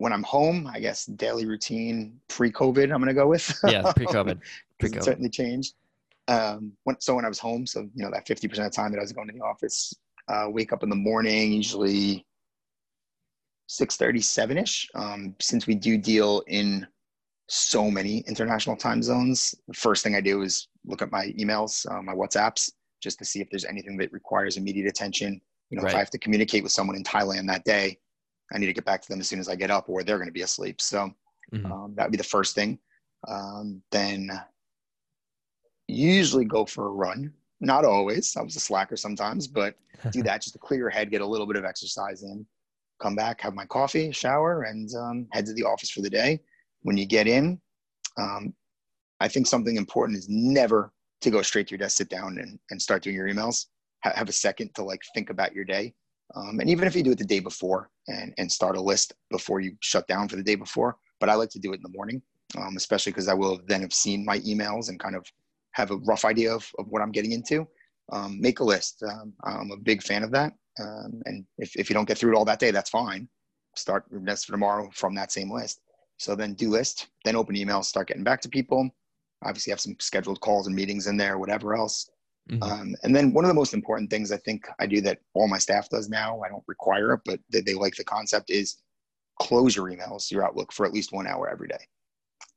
when 0.00 0.14
I'm 0.14 0.22
home, 0.22 0.66
I 0.66 0.80
guess 0.80 1.04
daily 1.04 1.44
routine 1.44 2.18
pre-COVID, 2.28 2.84
I'm 2.90 3.00
gonna 3.00 3.12
go 3.12 3.28
with. 3.28 3.60
yeah, 3.64 3.92
pre-COVID. 3.92 4.40
Pre-COVID. 4.80 5.02
certainly 5.04 5.28
changed. 5.28 5.74
Um, 6.26 6.72
when, 6.84 6.98
so 7.00 7.14
when 7.14 7.26
I 7.26 7.28
was 7.28 7.38
home, 7.38 7.66
so 7.66 7.80
you 7.94 8.02
know 8.02 8.10
that 8.10 8.26
50% 8.26 8.44
of 8.44 8.56
the 8.56 8.70
time 8.70 8.92
that 8.92 8.98
I 8.98 9.02
was 9.02 9.12
going 9.12 9.28
to 9.28 9.34
the 9.34 9.42
office, 9.42 9.92
uh, 10.28 10.46
wake 10.48 10.72
up 10.72 10.82
in 10.82 10.88
the 10.88 10.96
morning, 10.96 11.52
usually 11.52 12.24
6:30, 13.68 14.62
ish. 14.62 14.88
Um, 14.94 15.36
since 15.38 15.66
we 15.66 15.74
do 15.74 15.98
deal 15.98 16.42
in 16.46 16.86
so 17.48 17.90
many 17.90 18.20
international 18.20 18.76
time 18.76 19.02
zones. 19.02 19.54
The 19.68 19.74
first 19.74 20.02
thing 20.02 20.14
I 20.14 20.22
do 20.22 20.40
is 20.40 20.68
look 20.86 21.02
at 21.02 21.10
my 21.10 21.26
emails, 21.38 21.84
uh, 21.90 22.00
my 22.00 22.14
WhatsApps, 22.14 22.70
just 23.02 23.18
to 23.18 23.24
see 23.26 23.42
if 23.42 23.50
there's 23.50 23.66
anything 23.66 23.98
that 23.98 24.12
requires 24.12 24.56
immediate 24.56 24.88
attention. 24.88 25.42
You 25.68 25.76
know, 25.76 25.82
right. 25.82 25.90
if 25.90 25.96
I 25.96 25.98
have 25.98 26.10
to 26.10 26.18
communicate 26.18 26.62
with 26.62 26.72
someone 26.72 26.96
in 26.96 27.04
Thailand 27.04 27.48
that 27.48 27.64
day, 27.64 27.98
I 28.52 28.58
need 28.58 28.66
to 28.66 28.72
get 28.72 28.84
back 28.84 29.02
to 29.02 29.08
them 29.08 29.20
as 29.20 29.28
soon 29.28 29.40
as 29.40 29.48
I 29.48 29.54
get 29.54 29.70
up, 29.70 29.88
or 29.88 30.02
they're 30.02 30.18
going 30.18 30.28
to 30.28 30.32
be 30.32 30.42
asleep. 30.42 30.80
So 30.80 31.10
mm-hmm. 31.52 31.70
um, 31.70 31.94
that 31.96 32.04
would 32.04 32.12
be 32.12 32.18
the 32.18 32.24
first 32.24 32.54
thing. 32.54 32.78
Um, 33.28 33.82
then 33.90 34.30
usually 35.86 36.44
go 36.44 36.64
for 36.64 36.86
a 36.86 36.92
run. 36.92 37.32
Not 37.60 37.84
always. 37.84 38.36
I 38.36 38.42
was 38.42 38.56
a 38.56 38.60
slacker 38.60 38.96
sometimes, 38.96 39.46
but 39.46 39.74
do 40.12 40.22
that 40.24 40.42
just 40.42 40.54
to 40.54 40.58
clear 40.58 40.80
your 40.80 40.90
head, 40.90 41.10
get 41.10 41.20
a 41.20 41.26
little 41.26 41.46
bit 41.46 41.56
of 41.56 41.64
exercise 41.64 42.22
in. 42.22 42.46
Come 43.00 43.14
back, 43.14 43.40
have 43.40 43.54
my 43.54 43.64
coffee, 43.66 44.12
shower, 44.12 44.64
and 44.64 44.88
um, 44.94 45.26
head 45.32 45.46
to 45.46 45.54
the 45.54 45.64
office 45.64 45.90
for 45.90 46.02
the 46.02 46.10
day 46.10 46.40
when 46.82 46.96
you 46.96 47.06
get 47.06 47.26
in, 47.26 47.60
um, 48.18 48.54
I 49.20 49.28
think 49.28 49.46
something 49.46 49.76
important 49.76 50.18
is 50.18 50.28
never 50.28 50.92
to 51.20 51.30
go 51.30 51.42
straight 51.42 51.68
to 51.68 51.72
your 51.72 51.78
desk, 51.78 51.98
sit 51.98 52.08
down, 52.08 52.38
and, 52.38 52.58
and 52.70 52.80
start 52.80 53.02
doing 53.02 53.16
your 53.16 53.28
emails. 53.28 53.66
Ha- 54.04 54.14
have 54.14 54.28
a 54.28 54.32
second 54.32 54.74
to 54.74 54.82
like 54.82 55.02
think 55.14 55.30
about 55.30 55.54
your 55.54 55.64
day. 55.64 55.94
Um, 56.34 56.60
and 56.60 56.70
even 56.70 56.86
if 56.86 56.94
you 56.94 57.02
do 57.02 57.12
it 57.12 57.18
the 57.18 57.24
day 57.24 57.40
before 57.40 57.90
and, 58.08 58.32
and 58.38 58.50
start 58.50 58.76
a 58.76 58.80
list 58.80 59.14
before 59.30 59.60
you 59.60 59.76
shut 59.80 60.06
down 60.06 60.28
for 60.28 60.36
the 60.36 60.42
day 60.42 60.54
before, 60.54 60.96
but 61.18 61.28
I 61.28 61.34
like 61.34 61.50
to 61.50 61.58
do 61.58 61.72
it 61.72 61.76
in 61.76 61.82
the 61.82 61.96
morning, 61.96 62.22
um, 62.56 62.76
especially 62.76 63.12
because 63.12 63.28
I 63.28 63.34
will 63.34 63.60
then 63.66 63.80
have 63.82 63.92
seen 63.92 64.24
my 64.24 64.38
emails 64.40 64.88
and 64.88 64.98
kind 64.98 65.16
of 65.16 65.26
have 65.72 65.90
a 65.90 65.96
rough 65.96 66.24
idea 66.24 66.54
of, 66.54 66.68
of 66.78 66.86
what 66.88 67.02
I'm 67.02 67.12
getting 67.12 67.32
into. 67.32 67.66
Um, 68.12 68.40
make 68.40 68.60
a 68.60 68.64
list. 68.64 69.02
Um, 69.02 69.32
I'm 69.44 69.70
a 69.70 69.76
big 69.76 70.02
fan 70.02 70.24
of 70.24 70.30
that. 70.32 70.52
Um, 70.80 71.22
and 71.26 71.44
if, 71.58 71.76
if 71.76 71.88
you 71.90 71.94
don't 71.94 72.06
get 72.06 72.18
through 72.18 72.32
it 72.32 72.36
all 72.36 72.44
that 72.44 72.58
day, 72.58 72.70
that's 72.70 72.90
fine. 72.90 73.28
Start 73.76 74.04
your 74.10 74.20
list 74.20 74.46
for 74.46 74.52
tomorrow 74.52 74.90
from 74.92 75.14
that 75.14 75.30
same 75.30 75.50
list. 75.50 75.80
So 76.18 76.34
then 76.34 76.54
do 76.54 76.68
list, 76.68 77.08
then 77.24 77.36
open 77.36 77.54
emails, 77.54 77.84
start 77.84 78.08
getting 78.08 78.24
back 78.24 78.40
to 78.42 78.48
people. 78.48 78.90
Obviously, 79.44 79.70
have 79.70 79.80
some 79.80 79.96
scheduled 80.00 80.40
calls 80.40 80.66
and 80.66 80.76
meetings 80.76 81.06
in 81.06 81.16
there, 81.16 81.38
whatever 81.38 81.74
else. 81.74 82.10
Mm-hmm. 82.48 82.62
Um, 82.62 82.96
and 83.02 83.14
then 83.14 83.32
one 83.32 83.44
of 83.44 83.48
the 83.48 83.54
most 83.54 83.74
important 83.74 84.10
things 84.10 84.32
I 84.32 84.36
think 84.38 84.66
I 84.78 84.86
do 84.86 85.00
that 85.02 85.18
all 85.34 85.48
my 85.48 85.58
staff 85.58 85.88
does 85.88 86.08
now, 86.08 86.40
I 86.44 86.48
don't 86.48 86.64
require 86.66 87.12
it, 87.12 87.20
but 87.24 87.40
they, 87.50 87.60
they 87.60 87.74
like 87.74 87.94
the 87.96 88.04
concept 88.04 88.50
is 88.50 88.76
close 89.40 89.76
your 89.76 89.90
emails, 89.90 90.30
your 90.30 90.44
Outlook 90.44 90.72
for 90.72 90.84
at 90.84 90.92
least 90.92 91.12
one 91.12 91.26
hour 91.26 91.48
every 91.48 91.68
day. 91.68 91.80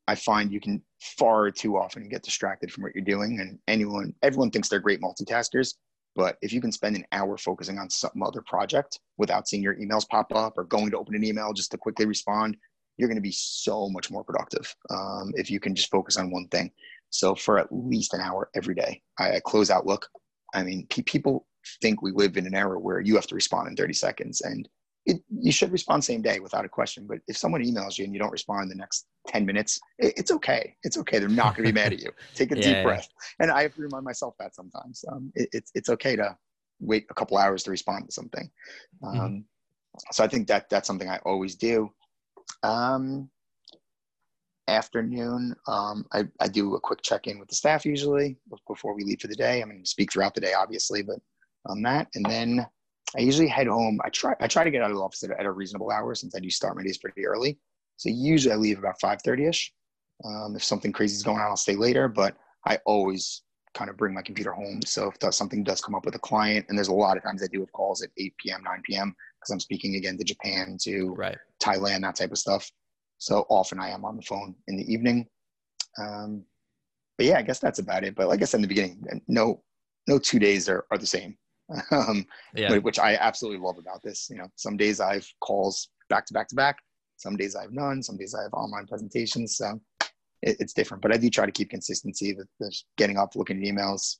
I 0.07 0.15
find 0.15 0.51
you 0.51 0.59
can 0.59 0.81
far 0.99 1.49
too 1.49 1.77
often 1.77 2.09
get 2.09 2.23
distracted 2.23 2.71
from 2.71 2.83
what 2.83 2.93
you're 2.93 3.05
doing, 3.05 3.39
and 3.39 3.57
anyone, 3.67 4.13
everyone 4.21 4.51
thinks 4.51 4.67
they're 4.67 4.79
great 4.79 5.01
multitaskers. 5.01 5.75
But 6.15 6.37
if 6.41 6.53
you 6.53 6.61
can 6.61 6.71
spend 6.71 6.95
an 6.95 7.05
hour 7.11 7.37
focusing 7.37 7.79
on 7.79 7.89
some 7.89 8.21
other 8.21 8.41
project 8.41 8.99
without 9.17 9.47
seeing 9.47 9.63
your 9.63 9.75
emails 9.75 10.07
pop 10.07 10.33
up 10.35 10.57
or 10.57 10.65
going 10.65 10.91
to 10.91 10.97
open 10.97 11.15
an 11.15 11.23
email 11.23 11.53
just 11.53 11.71
to 11.71 11.77
quickly 11.77 12.05
respond, 12.05 12.57
you're 12.97 13.07
going 13.07 13.17
to 13.17 13.21
be 13.21 13.31
so 13.31 13.89
much 13.89 14.11
more 14.11 14.23
productive 14.23 14.75
um, 14.91 15.31
if 15.35 15.49
you 15.49 15.59
can 15.59 15.73
just 15.73 15.89
focus 15.89 16.17
on 16.17 16.29
one 16.29 16.47
thing. 16.49 16.71
So 17.13 17.35
for 17.35 17.59
at 17.59 17.67
least 17.71 18.15
an 18.15 18.21
hour 18.21 18.49
every 18.55 18.73
day, 18.73 19.01
I, 19.19 19.35
I 19.35 19.39
close 19.39 19.69
Outlook. 19.69 20.07
I 20.55 20.63
mean, 20.63 20.87
pe- 20.89 21.03
people 21.03 21.45
think 21.79 22.01
we 22.01 22.11
live 22.11 22.37
in 22.37 22.47
an 22.47 22.55
era 22.55 22.79
where 22.79 22.99
you 23.01 23.13
have 23.15 23.27
to 23.27 23.35
respond 23.35 23.67
in 23.67 23.75
30 23.75 23.93
seconds, 23.93 24.41
and 24.41 24.67
it, 25.05 25.21
you 25.29 25.51
should 25.51 25.71
respond 25.71 26.03
same 26.03 26.23
day 26.23 26.39
without 26.39 26.65
a 26.65 26.69
question. 26.69 27.05
But 27.07 27.19
if 27.27 27.37
someone 27.37 27.63
emails 27.63 27.99
you 27.99 28.05
and 28.05 28.13
you 28.13 28.19
don't 28.19 28.31
respond 28.31 28.63
in 28.63 28.69
the 28.69 28.81
next 28.81 29.05
10 29.27 29.45
minutes, 29.45 29.79
it, 29.99 30.13
it's 30.17 30.31
okay. 30.31 30.75
It's 30.81 30.97
okay. 30.97 31.19
They're 31.19 31.29
not 31.29 31.55
going 31.55 31.67
to 31.67 31.73
be 31.73 31.79
mad 31.79 31.93
at 31.93 31.99
you. 31.99 32.09
Take 32.33 32.51
a 32.51 32.55
yeah, 32.55 32.63
deep 32.63 32.75
yeah. 32.77 32.83
breath. 32.83 33.07
And 33.39 33.51
I 33.51 33.61
have 33.61 33.75
to 33.75 33.81
remind 33.81 34.05
myself 34.05 34.33
that 34.39 34.55
sometimes. 34.55 35.05
Um, 35.11 35.31
it, 35.35 35.49
it's, 35.51 35.71
it's 35.75 35.89
okay 35.89 36.15
to 36.15 36.35
wait 36.79 37.05
a 37.11 37.13
couple 37.13 37.37
hours 37.37 37.61
to 37.63 37.71
respond 37.71 38.07
to 38.07 38.11
something. 38.11 38.49
Mm-hmm. 39.03 39.19
Um, 39.19 39.29
mm-hmm. 39.29 39.39
So 40.11 40.23
I 40.23 40.27
think 40.27 40.47
that 40.47 40.67
that's 40.71 40.87
something 40.87 41.09
I 41.09 41.19
always 41.25 41.55
do. 41.55 41.91
Um, 42.63 43.29
afternoon, 44.67 45.55
um, 45.67 46.05
I, 46.13 46.27
I 46.39 46.47
do 46.47 46.75
a 46.75 46.79
quick 46.79 47.01
check 47.01 47.27
in 47.27 47.39
with 47.39 47.49
the 47.49 47.55
staff 47.55 47.85
usually 47.85 48.37
before 48.67 48.93
we 48.93 49.03
leave 49.03 49.21
for 49.21 49.27
the 49.27 49.35
day. 49.35 49.61
I 49.61 49.65
mean, 49.65 49.85
speak 49.85 50.11
throughout 50.11 50.35
the 50.35 50.41
day, 50.41 50.53
obviously, 50.53 51.01
but 51.01 51.19
on 51.65 51.81
that. 51.83 52.07
And 52.15 52.25
then 52.25 52.65
I 53.17 53.21
usually 53.21 53.47
head 53.47 53.67
home. 53.67 53.99
I 54.03 54.09
try 54.09 54.35
I 54.39 54.47
try 54.47 54.63
to 54.63 54.71
get 54.71 54.81
out 54.81 54.91
of 54.91 54.97
the 54.97 55.03
office 55.03 55.23
at, 55.23 55.31
at 55.31 55.45
a 55.45 55.51
reasonable 55.51 55.91
hour 55.91 56.15
since 56.15 56.35
I 56.35 56.39
do 56.39 56.49
start 56.49 56.75
my 56.75 56.83
days 56.83 56.97
pretty 56.97 57.25
early. 57.25 57.57
So 57.97 58.09
usually 58.09 58.53
I 58.53 58.57
leave 58.57 58.79
about 58.79 58.99
five 58.99 59.21
thirty 59.21 59.45
ish. 59.45 59.71
Um, 60.25 60.55
if 60.55 60.63
something 60.63 60.91
crazy 60.91 61.15
is 61.15 61.23
going 61.23 61.39
on, 61.39 61.47
I'll 61.47 61.57
stay 61.57 61.75
later. 61.75 62.07
But 62.07 62.35
I 62.65 62.79
always 62.85 63.43
kind 63.73 63.89
of 63.89 63.97
bring 63.97 64.13
my 64.13 64.21
computer 64.21 64.51
home. 64.51 64.81
So 64.85 65.11
if 65.11 65.33
something 65.33 65.63
does 65.63 65.81
come 65.81 65.95
up 65.95 66.05
with 66.05 66.15
a 66.15 66.19
client, 66.19 66.65
and 66.69 66.77
there's 66.77 66.89
a 66.89 66.93
lot 66.93 67.17
of 67.17 67.23
times 67.23 67.43
I 67.43 67.47
do 67.47 67.59
have 67.59 67.71
calls 67.71 68.03
at 68.03 68.09
8 68.17 68.33
p.m., 68.37 68.63
9 68.63 68.81
p.m. 68.85 69.15
because 69.39 69.51
I'm 69.51 69.59
speaking 69.59 69.95
again 69.95 70.17
to 70.17 70.23
Japan, 70.23 70.77
to 70.83 71.13
right. 71.15 71.37
Thailand, 71.61 72.01
that 72.01 72.15
type 72.15 72.31
of 72.31 72.37
stuff. 72.37 72.69
So 73.23 73.45
often 73.49 73.79
I 73.79 73.89
am 73.91 74.03
on 74.03 74.17
the 74.17 74.21
phone 74.21 74.53
in 74.67 74.75
the 74.75 74.93
evening. 74.93 75.25
Um, 75.97 76.43
but 77.17 77.25
yeah, 77.25 77.37
I 77.37 77.41
guess 77.41 77.59
that's 77.59 77.79
about 77.79 78.03
it. 78.03 78.15
But 78.15 78.27
like 78.27 78.41
I 78.41 78.45
said 78.45 78.57
in 78.57 78.63
the 78.63 78.67
beginning, 78.67 79.01
no, 79.29 79.63
no 80.09 80.19
two 80.19 80.39
days 80.39 80.67
are, 80.67 80.85
are 80.91 80.97
the 80.97 81.07
same. 81.07 81.37
um, 81.91 82.25
yeah. 82.53 82.77
which 82.79 82.99
I 82.99 83.15
absolutely 83.15 83.65
love 83.65 83.77
about 83.77 84.03
this. 84.03 84.27
You 84.29 84.39
know, 84.39 84.47
some 84.57 84.75
days 84.75 84.99
I 84.99 85.13
have 85.13 85.27
calls 85.39 85.87
back 86.09 86.25
to 86.25 86.33
back 86.33 86.49
to 86.49 86.55
back. 86.55 86.79
Some 87.15 87.37
days 87.37 87.55
I 87.55 87.61
have 87.61 87.71
none. 87.71 88.03
Some 88.03 88.17
days 88.17 88.35
I 88.37 88.43
have 88.43 88.53
online 88.53 88.87
presentations. 88.87 89.55
So 89.55 89.79
it, 90.41 90.57
it's 90.59 90.73
different. 90.73 91.01
But 91.01 91.13
I 91.13 91.17
do 91.17 91.29
try 91.29 91.45
to 91.45 91.51
keep 91.53 91.69
consistency 91.69 92.35
with 92.35 92.49
just 92.61 92.87
getting 92.97 93.17
up, 93.17 93.37
looking 93.37 93.65
at 93.65 93.73
emails, 93.73 94.17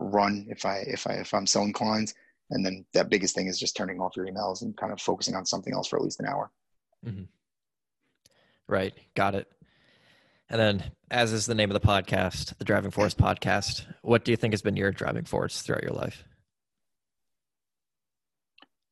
run 0.00 0.46
if 0.48 0.64
I 0.64 0.84
if 0.86 1.06
I 1.06 1.14
if 1.16 1.34
I'm 1.34 1.46
so 1.46 1.60
inclined. 1.60 2.14
And 2.50 2.64
then 2.64 2.86
that 2.94 3.10
biggest 3.10 3.34
thing 3.34 3.48
is 3.48 3.60
just 3.60 3.76
turning 3.76 4.00
off 4.00 4.16
your 4.16 4.26
emails 4.26 4.62
and 4.62 4.74
kind 4.74 4.92
of 4.92 5.02
focusing 5.02 5.34
on 5.34 5.44
something 5.44 5.74
else 5.74 5.88
for 5.88 5.96
at 5.96 6.02
least 6.02 6.20
an 6.20 6.26
hour. 6.26 6.50
Mm-hmm. 7.04 7.24
Right. 8.68 8.94
Got 9.14 9.34
it. 9.34 9.48
And 10.48 10.60
then, 10.60 10.92
as 11.10 11.32
is 11.32 11.46
the 11.46 11.54
name 11.54 11.70
of 11.70 11.80
the 11.80 11.86
podcast, 11.86 12.56
the 12.58 12.64
Driving 12.64 12.90
Force 12.90 13.14
podcast, 13.14 13.84
what 14.02 14.24
do 14.24 14.30
you 14.30 14.36
think 14.36 14.52
has 14.52 14.62
been 14.62 14.76
your 14.76 14.92
driving 14.92 15.24
force 15.24 15.62
throughout 15.62 15.82
your 15.82 15.92
life? 15.92 16.24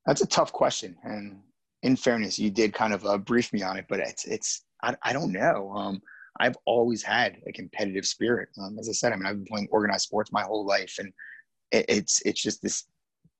That's 0.06 0.20
a 0.20 0.26
tough 0.26 0.52
question, 0.52 0.96
and 1.04 1.40
in 1.82 1.96
fairness, 1.96 2.38
you 2.38 2.50
did 2.50 2.74
kind 2.74 2.92
of 2.92 3.06
uh, 3.06 3.18
brief 3.18 3.52
me 3.52 3.62
on 3.62 3.76
it, 3.76 3.86
but 3.88 4.00
it's 4.00 4.24
it's 4.24 4.64
I, 4.82 4.96
I 5.02 5.12
don't 5.12 5.32
know. 5.32 5.72
Um, 5.74 6.02
I've 6.40 6.56
always 6.66 7.02
had 7.02 7.36
a 7.46 7.52
competitive 7.52 8.04
spirit. 8.04 8.48
Um, 8.60 8.78
as 8.78 8.88
I 8.88 8.92
said, 8.92 9.12
I 9.12 9.16
mean, 9.16 9.26
I've 9.26 9.36
been 9.36 9.46
playing 9.46 9.68
organized 9.70 10.02
sports 10.02 10.32
my 10.32 10.42
whole 10.42 10.66
life, 10.66 10.96
and 10.98 11.12
it, 11.70 11.84
it's 11.88 12.20
it's 12.24 12.42
just 12.42 12.62
this 12.62 12.84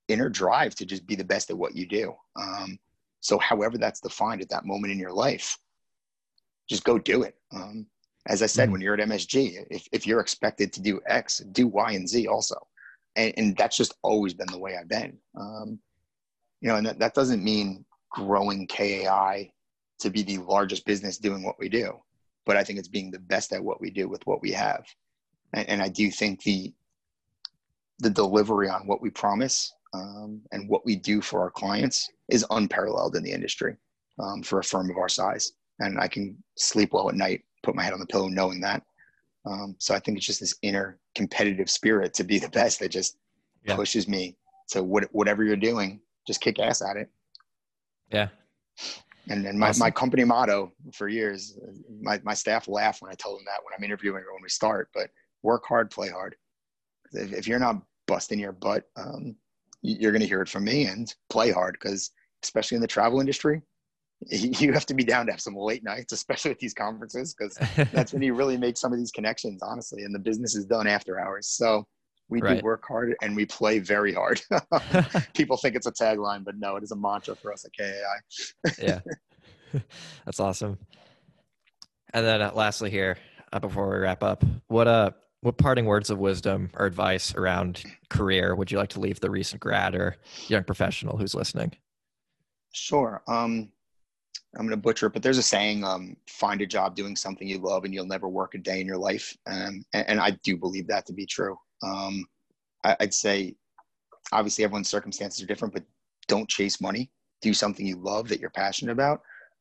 inner 0.09 0.29
drive 0.29 0.75
to 0.77 0.87
just 0.87 1.07
be 1.07 1.17
the 1.17 1.25
best 1.25 1.51
at 1.51 1.59
what 1.59 1.75
you 1.75 1.87
do. 1.87 2.15
Um, 2.41 2.79
so, 3.21 3.39
however 3.39 3.77
that's 3.77 4.01
defined 4.01 4.41
at 4.41 4.49
that 4.51 4.67
moment 4.67 4.93
in 4.93 4.99
your 4.99 5.13
life, 5.13 5.59
just 6.69 6.85
go 6.85 6.99
do 6.99 7.23
it. 7.23 7.37
Um, 7.53 7.87
as 8.27 8.43
I 8.43 8.47
said, 8.47 8.65
mm-hmm. 8.65 8.73
when 8.73 8.81
you're 8.81 8.95
at 8.95 9.09
MSG, 9.09 9.67
if, 9.71 9.87
if 9.93 10.07
you're 10.07 10.21
expected 10.21 10.73
to 10.73 10.83
do 10.83 11.01
X, 11.07 11.39
do 11.53 11.67
Y 11.67 11.93
and 11.93 12.09
Z 12.09 12.27
also. 12.27 12.57
And, 13.17 13.35
and 13.37 13.57
that's 13.57 13.77
just 13.77 13.95
always 14.03 14.35
been 14.35 14.51
the 14.51 14.59
way 14.59 14.77
I've 14.77 14.89
been. 14.89 15.19
Um, 15.39 15.79
you 16.61 16.69
know, 16.69 16.77
and 16.77 16.87
that, 16.87 16.99
that 16.99 17.15
doesn't 17.15 17.45
mean 17.45 17.85
growing 18.11 18.67
KAI 18.67 19.51
to 20.01 20.11
be 20.11 20.23
the 20.23 20.39
largest 20.39 20.87
business 20.87 21.19
doing 21.19 21.43
what 21.43 21.59
we 21.59 21.69
do, 21.69 21.99
but 22.47 22.57
I 22.57 22.65
think 22.65 22.79
it's 22.79 22.89
being 22.89 23.11
the 23.11 23.19
best 23.19 23.53
at 23.53 23.63
what 23.63 23.81
we 23.81 23.91
do 23.91 24.09
with 24.09 24.27
what 24.27 24.41
we 24.41 24.51
have. 24.53 24.85
And, 25.53 25.69
and 25.69 25.83
I 25.83 25.89
do 25.89 26.11
think 26.11 26.43
the 26.43 26.73
the 28.01 28.11
delivery 28.11 28.69
on 28.69 28.89
what 28.89 29.01
we 29.01 29.09
promise 29.09 29.73
um, 29.93 30.43
and 30.51 30.69
what 30.69 30.85
we 30.85 30.97
do 30.97 31.21
for 31.21 31.41
our 31.41 31.51
clients 31.51 32.11
is 32.29 32.45
unparalleled 32.51 33.15
in 33.15 33.23
the 33.23 33.31
industry 33.31 33.77
um, 34.19 34.43
for 34.43 34.59
a 34.59 34.65
firm 34.65 34.91
of 34.91 34.97
our 34.97 35.09
size. 35.09 35.53
And 35.81 35.99
I 35.99 36.09
can 36.09 36.37
sleep 36.57 36.93
well 36.93 37.09
at 37.09 37.15
night, 37.15 37.43
put 37.63 37.75
my 37.75 37.83
head 37.83 37.93
on 37.93 38.01
the 38.01 38.07
pillow 38.07 38.29
knowing 38.29 38.61
that. 38.61 38.83
Um, 39.47 39.75
so 39.79 39.95
I 39.95 39.99
think 39.99 40.17
it's 40.17 40.27
just 40.27 40.41
this 40.41 40.57
inner 40.63 40.99
competitive 41.15 41.69
spirit 41.69 42.15
to 42.15 42.25
be 42.25 42.39
the 42.39 42.49
best 42.61 42.81
that 42.81 42.91
just 42.91 43.19
yeah. 43.65 43.77
pushes 43.77 44.09
me 44.09 44.37
to 44.71 44.83
what, 44.83 45.05
whatever 45.13 45.45
you're 45.45 45.57
doing, 45.57 46.01
just 46.27 46.41
kick 46.41 46.59
ass 46.59 46.83
at 46.83 46.97
it. 46.97 47.11
Yeah. 48.11 48.29
And 49.29 49.45
then 49.45 49.59
my, 49.59 49.69
awesome. 49.69 49.81
my 49.81 49.91
company 49.91 50.25
motto 50.25 50.73
for 50.93 51.09
years, 51.09 51.59
my, 52.01 52.21
my 52.25 52.35
staff 52.35 52.69
laugh 52.69 53.01
when 53.01 53.11
I 53.11 53.15
tell 53.15 53.35
them 53.35 53.45
that 53.47 53.61
when 53.65 53.73
I'm 53.77 53.85
interviewing 53.85 54.23
or 54.23 54.35
when 54.35 54.43
we 54.43 54.49
start, 54.49 54.91
but 54.95 55.11
work 55.43 55.65
hard, 55.67 55.91
play 55.91 56.09
hard. 56.09 56.37
If, 57.13 57.33
if 57.33 57.49
you're 57.49 57.59
not 57.59 57.81
busting 58.07 58.39
your 58.39 58.53
butt, 58.53 58.85
um, 58.97 59.37
you're 59.83 60.13
going 60.13 60.21
to 60.21 60.29
hear 60.29 60.43
it 60.43 60.49
from 60.49 60.65
me 60.65 60.87
and 60.87 61.15
play 61.31 61.51
hard 61.51 61.79
because 61.81 62.11
especially 62.43 62.77
in 62.77 62.83
the 62.83 62.87
travel 62.87 63.21
industry, 63.21 63.63
you 64.31 64.73
have 64.73 64.87
to 64.87 64.95
be 64.95 65.05
down 65.05 65.27
to 65.27 65.33
have 65.33 65.41
some 65.41 65.57
late 65.57 65.85
nights, 65.85 66.13
especially 66.13 66.51
at 66.51 66.59
these 66.59 66.75
conferences, 66.75 67.35
because 67.35 67.59
that's 67.93 68.13
when 68.13 68.23
you 68.23 68.35
really 68.35 68.57
make 68.57 68.77
some 68.77 68.93
of 68.93 68.99
these 68.99 69.11
connections, 69.11 69.63
honestly. 69.63 70.05
And 70.05 70.15
the 70.15 70.19
business 70.19 70.55
is 70.55 70.65
done 70.65 70.87
after 70.87 71.21
hours. 71.21 71.49
So 71.49 71.87
we 72.29 72.41
right. 72.41 72.59
do 72.59 72.65
work 72.65 72.85
hard 72.87 73.15
and 73.23 73.37
we 73.37 73.45
play 73.45 73.79
very 73.79 74.13
hard. 74.13 74.41
People 75.35 75.57
think 75.57 75.77
it's 75.77 75.87
a 75.87 75.93
tagline, 75.93 76.45
but 76.45 76.57
no, 76.57 76.77
it 76.77 76.83
is 76.83 76.91
a 76.91 76.97
mantra 76.97 77.37
for 77.37 77.53
us 77.53 77.65
at 77.65 77.73
KAI. 77.79 78.73
yeah, 78.83 79.01
that's 80.25 80.41
awesome. 80.41 80.79
And 82.13 82.25
then 82.25 82.41
uh, 82.41 82.53
lastly, 82.55 82.91
here 82.91 83.19
uh, 83.53 83.59
before 83.59 83.91
we 83.91 83.97
wrap 83.99 84.23
up, 84.23 84.45
what 84.69 84.89
uh, 84.89 85.11
what 85.41 85.59
parting 85.59 85.85
words 85.85 86.09
of 86.09 86.19
wisdom 86.19 86.71
or 86.75 86.87
advice 86.87 87.35
around 87.35 87.83
career 88.09 88.55
would 88.55 88.71
you 88.71 88.79
like 88.79 88.89
to 88.91 89.01
leave 89.01 89.21
the 89.21 89.29
recent 89.29 89.61
grad 89.61 89.95
or 89.95 90.17
young 90.47 90.65
professional 90.65 91.19
who's 91.19 91.35
listening? 91.35 91.73
Sure. 92.73 93.23
Um, 93.29 93.71
I'm 94.57 94.67
going 94.67 94.71
to 94.71 94.77
butcher 94.77 95.07
it, 95.07 95.13
but 95.13 95.23
there's 95.23 95.39
a 95.39 95.43
saying, 95.43 95.85
um, 95.85 96.17
find 96.29 96.61
a 96.61 96.67
job 96.67 96.95
doing 96.95 97.17
something 97.17 97.49
you 97.49 97.59
love 97.59 97.85
and 97.85 97.93
you'll 97.93 98.07
never 98.07 98.29
work 98.29 98.55
a 98.55 98.59
day 98.59 98.81
in 98.81 98.87
your 98.87 98.99
life. 98.99 99.37
Um, 99.47 99.85
and, 99.93 100.09
and, 100.09 100.21
I 100.21 100.31
do 100.43 100.57
believe 100.57 100.87
that 100.89 101.07
to 101.07 101.13
be 101.13 101.27
true. 101.27 101.57
Um, 101.83 102.25
I, 102.85 102.97
I'd 103.01 103.15
say, 103.15 103.55
obviously, 104.33 104.65
everyone's 104.65 104.89
circumstances 104.89 105.43
are 105.43 105.47
different, 105.47 105.75
but 105.75 105.85
don't 106.29 106.49
chase 106.49 106.81
money. 106.81 107.11
Do 107.43 107.53
something 107.53 107.87
you 107.87 107.97
love 107.97 108.29
that 108.29 108.41
you're 108.41 108.51
passionate 108.51 108.93
about. 108.93 109.21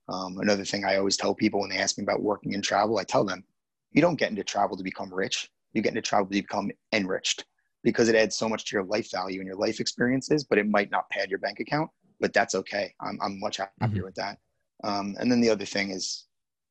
Um, 0.10 0.38
another 0.40 0.66
thing 0.66 0.86
I 0.86 0.98
always 0.98 1.18
tell 1.18 1.34
people 1.34 1.62
when 1.62 1.70
they 1.70 1.78
ask 1.78 1.98
me 1.98 2.04
about 2.04 2.22
working 2.22 2.54
in 2.54 2.62
travel, 2.62 2.98
I 2.98 3.04
tell 3.04 3.24
them, 3.24 3.44
you 3.92 4.02
don't 4.02 4.20
get 4.20 4.30
into 4.30 4.44
travel 4.44 4.78
to 4.78 4.84
become 4.84 5.14
rich. 5.14 5.50
You 5.74 5.82
get 5.82 5.90
into 5.90 6.02
travel 6.02 6.26
to 6.26 6.32
become 6.32 6.72
enriched 6.92 7.46
because 7.84 8.10
it 8.10 8.16
adds 8.16 8.38
so 8.38 8.48
much 8.48 8.66
to 8.66 8.76
your 8.76 8.86
life 8.86 9.12
value 9.12 9.40
and 9.40 9.48
your 9.48 9.58
life 9.58 9.80
experiences, 9.80 10.44
but 10.44 10.58
it 10.58 10.68
might 10.68 10.92
not 10.92 11.10
pad 11.10 11.30
your 11.30 11.40
bank 11.40 11.60
account. 11.60 11.90
But 12.20 12.34
that's 12.34 12.56
okay. 12.56 12.94
I'm, 13.02 13.20
I'm 13.22 13.40
much 13.40 13.58
happier 13.58 13.88
mm-hmm. 13.88 14.04
with 14.04 14.16
that. 14.16 14.38
Um, 14.84 15.16
and 15.20 15.32
then 15.32 15.42
the 15.42 15.50
other 15.50 15.66
thing 15.66 15.92
is 15.92 16.26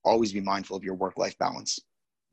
always 0.05 0.33
be 0.33 0.41
mindful 0.41 0.77
of 0.77 0.85
your 0.85 0.95
work 0.95 1.17
life 1.19 1.37
balance. 1.39 1.79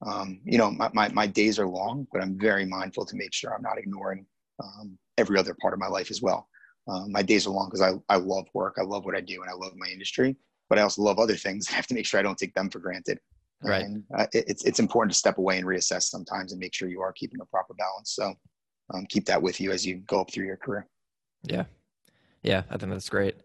Um, 0.05 0.39
you 0.45 0.57
know, 0.57 0.71
my, 0.71 0.89
my, 0.93 1.09
my, 1.09 1.27
days 1.27 1.59
are 1.59 1.67
long, 1.67 2.07
but 2.11 2.21
I'm 2.21 2.39
very 2.39 2.65
mindful 2.65 3.05
to 3.05 3.17
make 3.17 3.33
sure 3.33 3.53
I'm 3.53 3.61
not 3.61 3.77
ignoring 3.77 4.25
um, 4.63 4.97
every 5.17 5.37
other 5.37 5.55
part 5.61 5.73
of 5.73 5.79
my 5.79 5.87
life 5.87 6.09
as 6.09 6.21
well. 6.21 6.47
Um, 6.87 7.11
my 7.11 7.21
days 7.21 7.45
are 7.45 7.51
long 7.51 7.69
because 7.69 7.81
I, 7.81 7.93
I 8.07 8.17
love 8.17 8.47
work, 8.53 8.77
I 8.79 8.83
love 8.83 9.03
what 9.05 9.15
I 9.15 9.21
do, 9.21 9.41
and 9.41 9.49
I 9.49 9.53
love 9.53 9.73
my 9.75 9.87
industry, 9.87 10.37
but 10.69 10.79
I 10.79 10.83
also 10.83 11.01
love 11.01 11.19
other 11.19 11.35
things. 11.35 11.67
I 11.71 11.73
have 11.73 11.87
to 11.87 11.93
make 11.93 12.05
sure 12.05 12.19
I 12.19 12.23
don't 12.23 12.37
take 12.37 12.53
them 12.53 12.69
for 12.69 12.79
granted. 12.79 13.19
Right. 13.61 13.83
And 13.83 14.03
uh, 14.17 14.27
it, 14.33 14.45
it's, 14.47 14.63
it's 14.63 14.79
important 14.79 15.11
to 15.11 15.17
step 15.17 15.37
away 15.37 15.57
and 15.57 15.67
reassess 15.67 16.03
sometimes 16.03 16.53
and 16.53 16.59
make 16.59 16.73
sure 16.73 16.87
you 16.87 17.01
are 17.01 17.11
keeping 17.11 17.41
a 17.41 17.45
proper 17.45 17.73
balance. 17.73 18.15
So 18.15 18.33
um, 18.93 19.05
keep 19.09 19.25
that 19.25 19.41
with 19.41 19.59
you 19.59 19.71
as 19.71 19.85
you 19.85 19.97
go 20.07 20.21
up 20.21 20.31
through 20.31 20.45
your 20.45 20.55
career. 20.55 20.87
Yeah. 21.43 21.65
Yeah. 22.41 22.63
I 22.69 22.77
think 22.77 22.91
that's 22.93 23.09
great. 23.09 23.35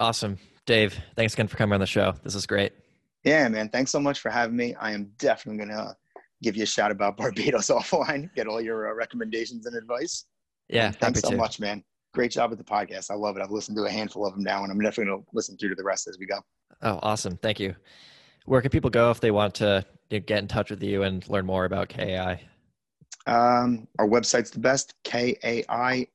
Awesome. 0.00 0.38
Dave, 0.68 1.00
thanks 1.16 1.32
again 1.32 1.48
for 1.48 1.56
coming 1.56 1.72
on 1.72 1.80
the 1.80 1.86
show. 1.86 2.12
This 2.22 2.34
is 2.34 2.44
great. 2.44 2.74
Yeah, 3.24 3.48
man. 3.48 3.70
Thanks 3.70 3.90
so 3.90 3.98
much 3.98 4.20
for 4.20 4.28
having 4.28 4.54
me. 4.54 4.74
I 4.74 4.92
am 4.92 5.10
definitely 5.16 5.64
going 5.64 5.74
to 5.74 5.96
give 6.42 6.58
you 6.58 6.64
a 6.64 6.66
shout 6.66 6.90
about 6.90 7.16
Barbados 7.16 7.68
offline, 7.70 8.28
get 8.34 8.46
all 8.46 8.60
your 8.60 8.90
uh, 8.90 8.94
recommendations 8.94 9.64
and 9.64 9.74
advice. 9.74 10.26
Yeah. 10.68 10.90
Thanks 10.90 11.22
so 11.22 11.30
to. 11.30 11.38
much, 11.38 11.58
man. 11.58 11.82
Great 12.12 12.32
job 12.32 12.50
with 12.50 12.58
the 12.58 12.66
podcast. 12.66 13.10
I 13.10 13.14
love 13.14 13.38
it. 13.38 13.42
I've 13.42 13.50
listened 13.50 13.78
to 13.78 13.84
a 13.84 13.90
handful 13.90 14.26
of 14.26 14.34
them 14.34 14.42
now, 14.42 14.62
and 14.62 14.70
I'm 14.70 14.78
definitely 14.78 15.10
going 15.10 15.22
to 15.22 15.28
listen 15.32 15.56
through 15.56 15.70
to 15.70 15.74
the 15.74 15.84
rest 15.84 16.06
as 16.06 16.18
we 16.18 16.26
go. 16.26 16.38
Oh, 16.82 16.98
awesome. 17.02 17.38
Thank 17.38 17.60
you. 17.60 17.74
Where 18.44 18.60
can 18.60 18.70
people 18.70 18.90
go 18.90 19.10
if 19.10 19.20
they 19.20 19.30
want 19.30 19.54
to 19.54 19.86
get 20.10 20.40
in 20.40 20.48
touch 20.48 20.68
with 20.68 20.82
you 20.82 21.02
and 21.04 21.26
learn 21.30 21.46
more 21.46 21.64
about 21.64 21.88
KAI? 21.88 22.42
Um, 23.26 23.88
our 23.98 24.06
website's 24.06 24.50
the 24.50 24.60
best, 24.60 24.92
K-A-I-N-Y-C.com. 25.04 26.08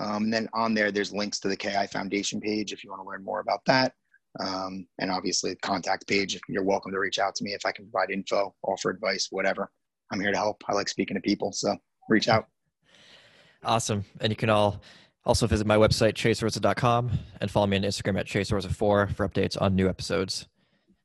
Um, 0.00 0.24
and 0.24 0.32
then 0.32 0.48
on 0.52 0.74
there, 0.74 0.90
there's 0.90 1.12
links 1.12 1.38
to 1.40 1.48
the 1.48 1.56
KAI 1.56 1.86
Foundation 1.86 2.40
page 2.40 2.72
if 2.72 2.82
you 2.82 2.90
want 2.90 3.02
to 3.02 3.08
learn 3.08 3.24
more 3.24 3.40
about 3.40 3.60
that. 3.66 3.92
Um, 4.40 4.86
and 4.98 5.10
obviously, 5.10 5.50
the 5.50 5.56
contact 5.56 6.08
page. 6.08 6.38
You're 6.48 6.64
welcome 6.64 6.92
to 6.92 6.98
reach 6.98 7.18
out 7.18 7.34
to 7.36 7.44
me 7.44 7.52
if 7.52 7.64
I 7.64 7.72
can 7.72 7.88
provide 7.88 8.10
info, 8.10 8.54
offer 8.62 8.90
advice, 8.90 9.28
whatever. 9.30 9.70
I'm 10.10 10.20
here 10.20 10.32
to 10.32 10.36
help. 10.36 10.62
I 10.68 10.72
like 10.72 10.88
speaking 10.88 11.14
to 11.14 11.20
people, 11.20 11.52
so 11.52 11.76
reach 12.08 12.28
out. 12.28 12.46
Awesome. 13.64 14.04
And 14.20 14.30
you 14.30 14.36
can 14.36 14.50
all 14.50 14.82
Also, 15.24 15.46
visit 15.46 15.66
my 15.66 15.76
website, 15.76 16.14
chaserosa.com, 16.14 17.10
and 17.40 17.50
follow 17.50 17.66
me 17.66 17.78
on 17.78 17.82
Instagram 17.82 18.20
at 18.20 18.26
chaserosa4 18.26 19.14
for 19.14 19.28
updates 19.28 19.60
on 19.60 19.74
new 19.74 19.88
episodes. 19.88 20.46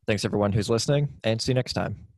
Thanks, 0.07 0.25
everyone 0.25 0.51
who's 0.51 0.69
listening, 0.69 1.07
and 1.23 1.41
see 1.41 1.51
you 1.51 1.55
next 1.55 1.73
time. 1.73 2.08